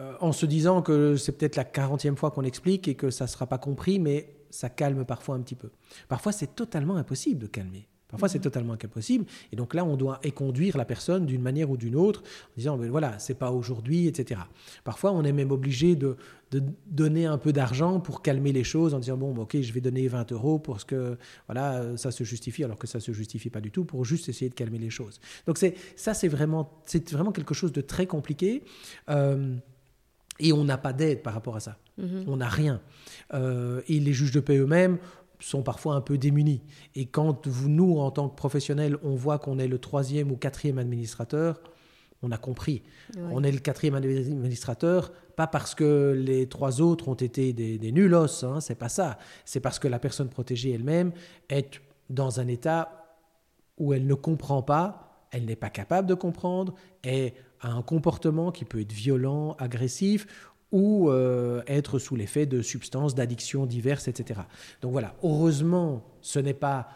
Euh, 0.00 0.14
en 0.20 0.32
se 0.32 0.46
disant 0.46 0.80
que 0.80 1.16
c'est 1.16 1.32
peut-être 1.32 1.56
la 1.56 1.64
40e 1.64 2.16
fois 2.16 2.30
qu'on 2.30 2.44
explique 2.44 2.88
et 2.88 2.94
que 2.94 3.10
ça 3.10 3.24
ne 3.24 3.28
sera 3.28 3.46
pas 3.46 3.58
compris, 3.58 3.98
mais 3.98 4.34
ça 4.48 4.70
calme 4.70 5.04
parfois 5.04 5.34
un 5.34 5.40
petit 5.40 5.54
peu. 5.54 5.70
Parfois, 6.08 6.32
c'est 6.32 6.54
totalement 6.54 6.96
impossible 6.96 7.38
de 7.38 7.46
calmer. 7.46 7.86
Parfois, 8.08 8.28
c'est 8.28 8.40
totalement 8.40 8.72
impossible. 8.72 9.26
Et 9.52 9.56
donc 9.56 9.74
là, 9.74 9.84
on 9.84 9.96
doit 9.96 10.18
éconduire 10.24 10.76
la 10.76 10.84
personne 10.84 11.26
d'une 11.26 11.42
manière 11.42 11.70
ou 11.70 11.76
d'une 11.76 11.94
autre, 11.94 12.22
en 12.22 12.56
disant, 12.56 12.76
ben 12.76 12.90
voilà, 12.90 13.18
c'est 13.18 13.34
pas 13.34 13.52
aujourd'hui, 13.52 14.08
etc. 14.08 14.40
Parfois, 14.82 15.12
on 15.12 15.22
est 15.22 15.32
même 15.32 15.52
obligé 15.52 15.94
de, 15.94 16.16
donner 16.86 17.26
un 17.26 17.38
peu 17.38 17.52
d'argent 17.52 18.00
pour 18.00 18.22
calmer 18.22 18.52
les 18.52 18.64
choses, 18.64 18.94
en 18.94 18.98
disant, 18.98 19.16
bon, 19.16 19.32
ben, 19.32 19.42
ok, 19.42 19.60
je 19.60 19.72
vais 19.72 19.80
donner 19.80 20.08
20 20.08 20.32
euros 20.32 20.58
parce 20.58 20.84
que, 20.84 21.18
voilà, 21.46 21.96
ça 21.96 22.10
se 22.10 22.24
justifie, 22.24 22.64
alors 22.64 22.78
que 22.78 22.88
ça 22.88 22.98
se 22.98 23.12
justifie 23.12 23.50
pas 23.50 23.60
du 23.60 23.70
tout, 23.70 23.84
pour 23.84 24.04
juste 24.04 24.28
essayer 24.28 24.48
de 24.48 24.56
calmer 24.56 24.78
les 24.78 24.90
choses. 24.90 25.20
Donc 25.46 25.58
c'est 25.58 25.74
ça, 25.94 26.14
c'est 26.14 26.28
vraiment, 26.28 26.82
vraiment 27.12 27.32
quelque 27.32 27.54
chose 27.54 27.70
de 27.70 27.80
très 27.80 28.06
compliqué. 28.06 28.64
Euh, 29.08 29.54
et 30.40 30.52
on 30.52 30.64
n'a 30.64 30.78
pas 30.78 30.92
d'aide 30.92 31.22
par 31.22 31.34
rapport 31.34 31.56
à 31.56 31.60
ça. 31.60 31.78
Mm-hmm. 32.00 32.24
On 32.26 32.36
n'a 32.36 32.48
rien. 32.48 32.80
Euh, 33.34 33.82
et 33.88 34.00
les 34.00 34.12
juges 34.12 34.32
de 34.32 34.40
paix 34.40 34.56
eux-mêmes 34.56 34.98
sont 35.38 35.62
parfois 35.62 35.94
un 35.94 36.00
peu 36.00 36.18
démunis. 36.18 36.62
Et 36.94 37.06
quand 37.06 37.46
vous, 37.46 37.68
nous, 37.68 37.98
en 37.98 38.10
tant 38.10 38.28
que 38.28 38.34
professionnels, 38.34 38.96
on 39.02 39.14
voit 39.14 39.38
qu'on 39.38 39.58
est 39.58 39.68
le 39.68 39.78
troisième 39.78 40.30
ou 40.30 40.36
quatrième 40.36 40.78
administrateur, 40.78 41.60
on 42.22 42.30
a 42.30 42.36
compris. 42.36 42.82
On 43.16 43.42
est 43.42 43.52
le 43.52 43.60
quatrième 43.60 43.94
administrateur, 43.94 45.10
pas 45.36 45.46
parce 45.46 45.74
que 45.74 46.14
les 46.14 46.46
trois 46.48 46.82
autres 46.82 47.08
ont 47.08 47.14
été 47.14 47.54
des, 47.54 47.78
des 47.78 48.12
hein, 48.42 48.60
c'est 48.60 48.74
pas 48.74 48.90
ça. 48.90 49.18
C'est 49.46 49.60
parce 49.60 49.78
que 49.78 49.88
la 49.88 49.98
personne 49.98 50.28
protégée 50.28 50.72
elle-même 50.72 51.12
est 51.48 51.80
dans 52.10 52.40
un 52.40 52.46
état 52.46 53.16
où 53.78 53.94
elle 53.94 54.06
ne 54.06 54.14
comprend 54.14 54.62
pas, 54.62 55.26
elle 55.30 55.46
n'est 55.46 55.56
pas 55.56 55.70
capable 55.70 56.06
de 56.06 56.14
comprendre, 56.14 56.74
et 57.04 57.32
a 57.60 57.70
un 57.70 57.82
comportement 57.82 58.52
qui 58.52 58.64
peut 58.64 58.80
être 58.80 58.92
violent, 58.92 59.56
agressif, 59.58 60.26
ou 60.72 61.10
euh, 61.10 61.62
être 61.66 61.98
sous 61.98 62.16
l'effet 62.16 62.46
de 62.46 62.62
substances, 62.62 63.14
d'addictions 63.14 63.66
diverses, 63.66 64.08
etc. 64.08 64.40
Donc 64.82 64.92
voilà, 64.92 65.14
heureusement, 65.22 66.04
ce 66.20 66.38
n'est 66.38 66.54
pas 66.54 66.88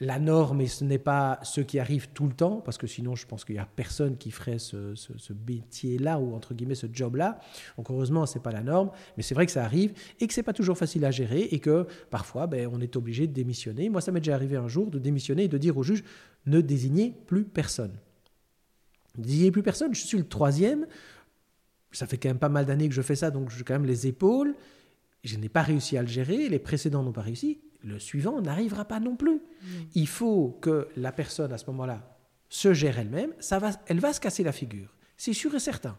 la 0.00 0.18
norme 0.18 0.60
et 0.60 0.66
ce 0.66 0.84
n'est 0.84 0.98
pas 0.98 1.38
ce 1.42 1.60
qui 1.60 1.78
arrive 1.78 2.08
tout 2.08 2.26
le 2.26 2.34
temps, 2.34 2.60
parce 2.60 2.78
que 2.78 2.86
sinon 2.86 3.14
je 3.14 3.26
pense 3.26 3.44
qu'il 3.44 3.54
n'y 3.54 3.60
a 3.60 3.66
personne 3.76 4.16
qui 4.16 4.30
ferait 4.30 4.58
ce, 4.58 4.94
métier-là, 5.46 6.18
ou 6.18 6.34
entre 6.34 6.52
guillemets 6.52 6.74
ce 6.74 6.86
job-là. 6.92 7.38
Donc 7.76 7.90
heureusement, 7.90 8.26
ce 8.26 8.36
n'est 8.36 8.42
pas 8.42 8.50
la 8.50 8.62
norme, 8.62 8.90
mais 9.16 9.22
c'est 9.22 9.34
vrai 9.34 9.46
que 9.46 9.52
ça 9.52 9.64
arrive 9.64 9.92
et 10.20 10.26
que 10.26 10.34
ce 10.34 10.40
n'est 10.40 10.44
pas 10.44 10.52
toujours 10.52 10.76
facile 10.76 11.04
à 11.04 11.10
gérer 11.10 11.42
et 11.50 11.60
que 11.60 11.86
parfois 12.10 12.46
ben, 12.46 12.68
on 12.72 12.80
est 12.80 12.96
obligé 12.96 13.26
de 13.26 13.32
démissionner. 13.32 13.88
Moi, 13.88 14.00
ça 14.00 14.10
m'est 14.10 14.20
déjà 14.20 14.34
arrivé 14.34 14.56
un 14.56 14.68
jour 14.68 14.90
de 14.90 14.98
démissionner 14.98 15.44
et 15.44 15.48
de 15.48 15.58
dire 15.58 15.76
au 15.76 15.82
juge, 15.82 16.02
ne 16.46 16.60
désignez 16.60 17.14
plus 17.26 17.44
personne. 17.44 17.92
Désignez 19.16 19.50
plus 19.50 19.62
personne, 19.62 19.94
je 19.94 20.00
suis 20.00 20.18
le 20.18 20.28
troisième, 20.28 20.86
ça 21.92 22.06
fait 22.06 22.18
quand 22.18 22.28
même 22.28 22.38
pas 22.38 22.48
mal 22.48 22.66
d'années 22.66 22.88
que 22.88 22.94
je 22.94 23.02
fais 23.02 23.14
ça, 23.14 23.30
donc 23.30 23.50
j'ai 23.50 23.64
quand 23.64 23.74
même 23.74 23.86
les 23.86 24.06
épaules. 24.06 24.54
Je 25.22 25.36
n'ai 25.36 25.48
pas 25.48 25.62
réussi 25.62 25.96
à 25.96 26.02
le 26.02 26.08
gérer, 26.08 26.48
les 26.48 26.58
précédents 26.58 27.02
n'ont 27.02 27.12
pas 27.12 27.22
réussi. 27.22 27.60
Le 27.82 27.98
suivant 27.98 28.40
n'arrivera 28.40 28.84
pas 28.84 29.00
non 29.00 29.16
plus. 29.16 29.40
Il 29.94 30.08
faut 30.08 30.58
que 30.60 30.88
la 30.96 31.12
personne 31.12 31.52
à 31.52 31.58
ce 31.58 31.66
moment-là 31.66 32.18
se 32.48 32.72
gère 32.74 32.98
elle-même. 32.98 33.32
Ça 33.38 33.58
va, 33.58 33.72
elle 33.86 34.00
va 34.00 34.12
se 34.12 34.20
casser 34.20 34.42
la 34.42 34.52
figure, 34.52 34.94
c'est 35.16 35.32
sûr 35.32 35.54
et 35.54 35.60
certain. 35.60 35.96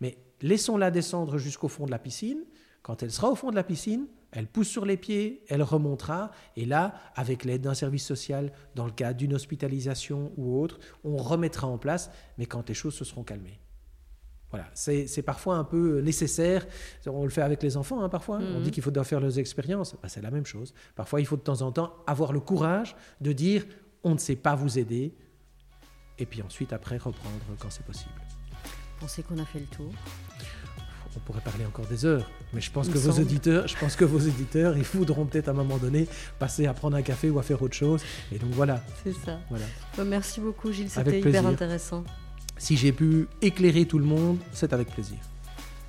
Mais 0.00 0.18
laissons-la 0.42 0.90
descendre 0.90 1.38
jusqu'au 1.38 1.68
fond 1.68 1.86
de 1.86 1.90
la 1.90 1.98
piscine. 1.98 2.44
Quand 2.86 3.02
elle 3.02 3.10
sera 3.10 3.28
au 3.28 3.34
fond 3.34 3.50
de 3.50 3.56
la 3.56 3.64
piscine, 3.64 4.06
elle 4.30 4.46
pousse 4.46 4.68
sur 4.68 4.84
les 4.84 4.96
pieds, 4.96 5.42
elle 5.48 5.64
remontera, 5.64 6.30
et 6.54 6.64
là, 6.64 6.94
avec 7.16 7.44
l'aide 7.44 7.62
d'un 7.62 7.74
service 7.74 8.06
social, 8.06 8.52
dans 8.76 8.86
le 8.86 8.92
cas 8.92 9.12
d'une 9.12 9.34
hospitalisation 9.34 10.30
ou 10.36 10.62
autre, 10.62 10.78
on 11.02 11.16
remettra 11.16 11.66
en 11.66 11.78
place, 11.78 12.12
mais 12.38 12.46
quand 12.46 12.68
les 12.68 12.76
choses 12.76 12.94
se 12.94 13.04
seront 13.04 13.24
calmées. 13.24 13.58
Voilà, 14.50 14.66
c'est 14.74 15.22
parfois 15.22 15.56
un 15.56 15.64
peu 15.64 15.98
nécessaire. 16.00 16.64
On 17.06 17.24
le 17.24 17.30
fait 17.30 17.42
avec 17.42 17.60
les 17.60 17.76
enfants, 17.76 18.02
hein, 18.02 18.08
parfois. 18.08 18.36
On 18.36 18.60
dit 18.60 18.66
mhm. 18.66 18.70
qu'il 18.70 18.84
faut 18.84 19.02
faire 19.02 19.18
leurs 19.18 19.40
expériences. 19.40 19.96
Bah, 20.00 20.08
c'est 20.08 20.22
la 20.22 20.30
même 20.30 20.46
chose. 20.46 20.72
Parfois, 20.94 21.20
il 21.20 21.26
faut 21.26 21.36
de 21.36 21.42
temps 21.42 21.62
en 21.62 21.72
temps 21.72 21.92
avoir 22.06 22.32
le 22.32 22.38
courage 22.38 22.94
de 23.20 23.32
dire 23.32 23.66
on 24.04 24.12
ne 24.12 24.18
sait 24.18 24.36
pas 24.36 24.54
vous 24.54 24.78
aider. 24.78 25.12
Et 26.20 26.24
puis 26.24 26.40
ensuite, 26.40 26.72
après, 26.72 26.98
reprendre 26.98 27.42
quand 27.58 27.68
c'est 27.68 27.84
possible. 27.84 28.14
Pensez 29.00 29.24
qu'on 29.24 29.38
a 29.38 29.44
fait 29.44 29.58
le 29.58 29.66
tour 29.66 29.92
on 31.16 31.20
pourrait 31.20 31.40
parler 31.40 31.64
encore 31.64 31.86
des 31.86 32.04
heures, 32.04 32.30
mais 32.52 32.60
je 32.60 32.70
pense 32.70 32.88
que 32.88 32.98
vos 32.98 33.20
auditeurs, 33.20 33.66
je 33.66 33.76
pense 33.76 33.96
que 33.96 34.04
vos 34.04 34.18
éditeurs, 34.18 34.76
ils 34.76 34.84
voudront 34.84 35.24
peut-être 35.24 35.48
à 35.48 35.52
un 35.52 35.54
moment 35.54 35.78
donné 35.78 36.06
passer 36.38 36.66
à 36.66 36.74
prendre 36.74 36.96
un 36.96 37.02
café 37.02 37.30
ou 37.30 37.38
à 37.38 37.42
faire 37.42 37.60
autre 37.62 37.74
chose. 37.74 38.02
Et 38.32 38.38
donc 38.38 38.50
voilà. 38.52 38.82
C'est 39.02 39.12
ça. 39.12 39.40
Voilà. 39.48 39.64
Bah, 39.96 40.04
merci 40.04 40.40
beaucoup, 40.40 40.72
Gilles. 40.72 40.90
C'était 40.90 41.20
hyper 41.20 41.46
intéressant. 41.46 42.04
Si 42.58 42.76
j'ai 42.76 42.92
pu 42.92 43.28
éclairer 43.42 43.86
tout 43.86 43.98
le 43.98 44.04
monde, 44.04 44.38
c'est 44.52 44.72
avec 44.72 44.88
plaisir. 44.88 45.18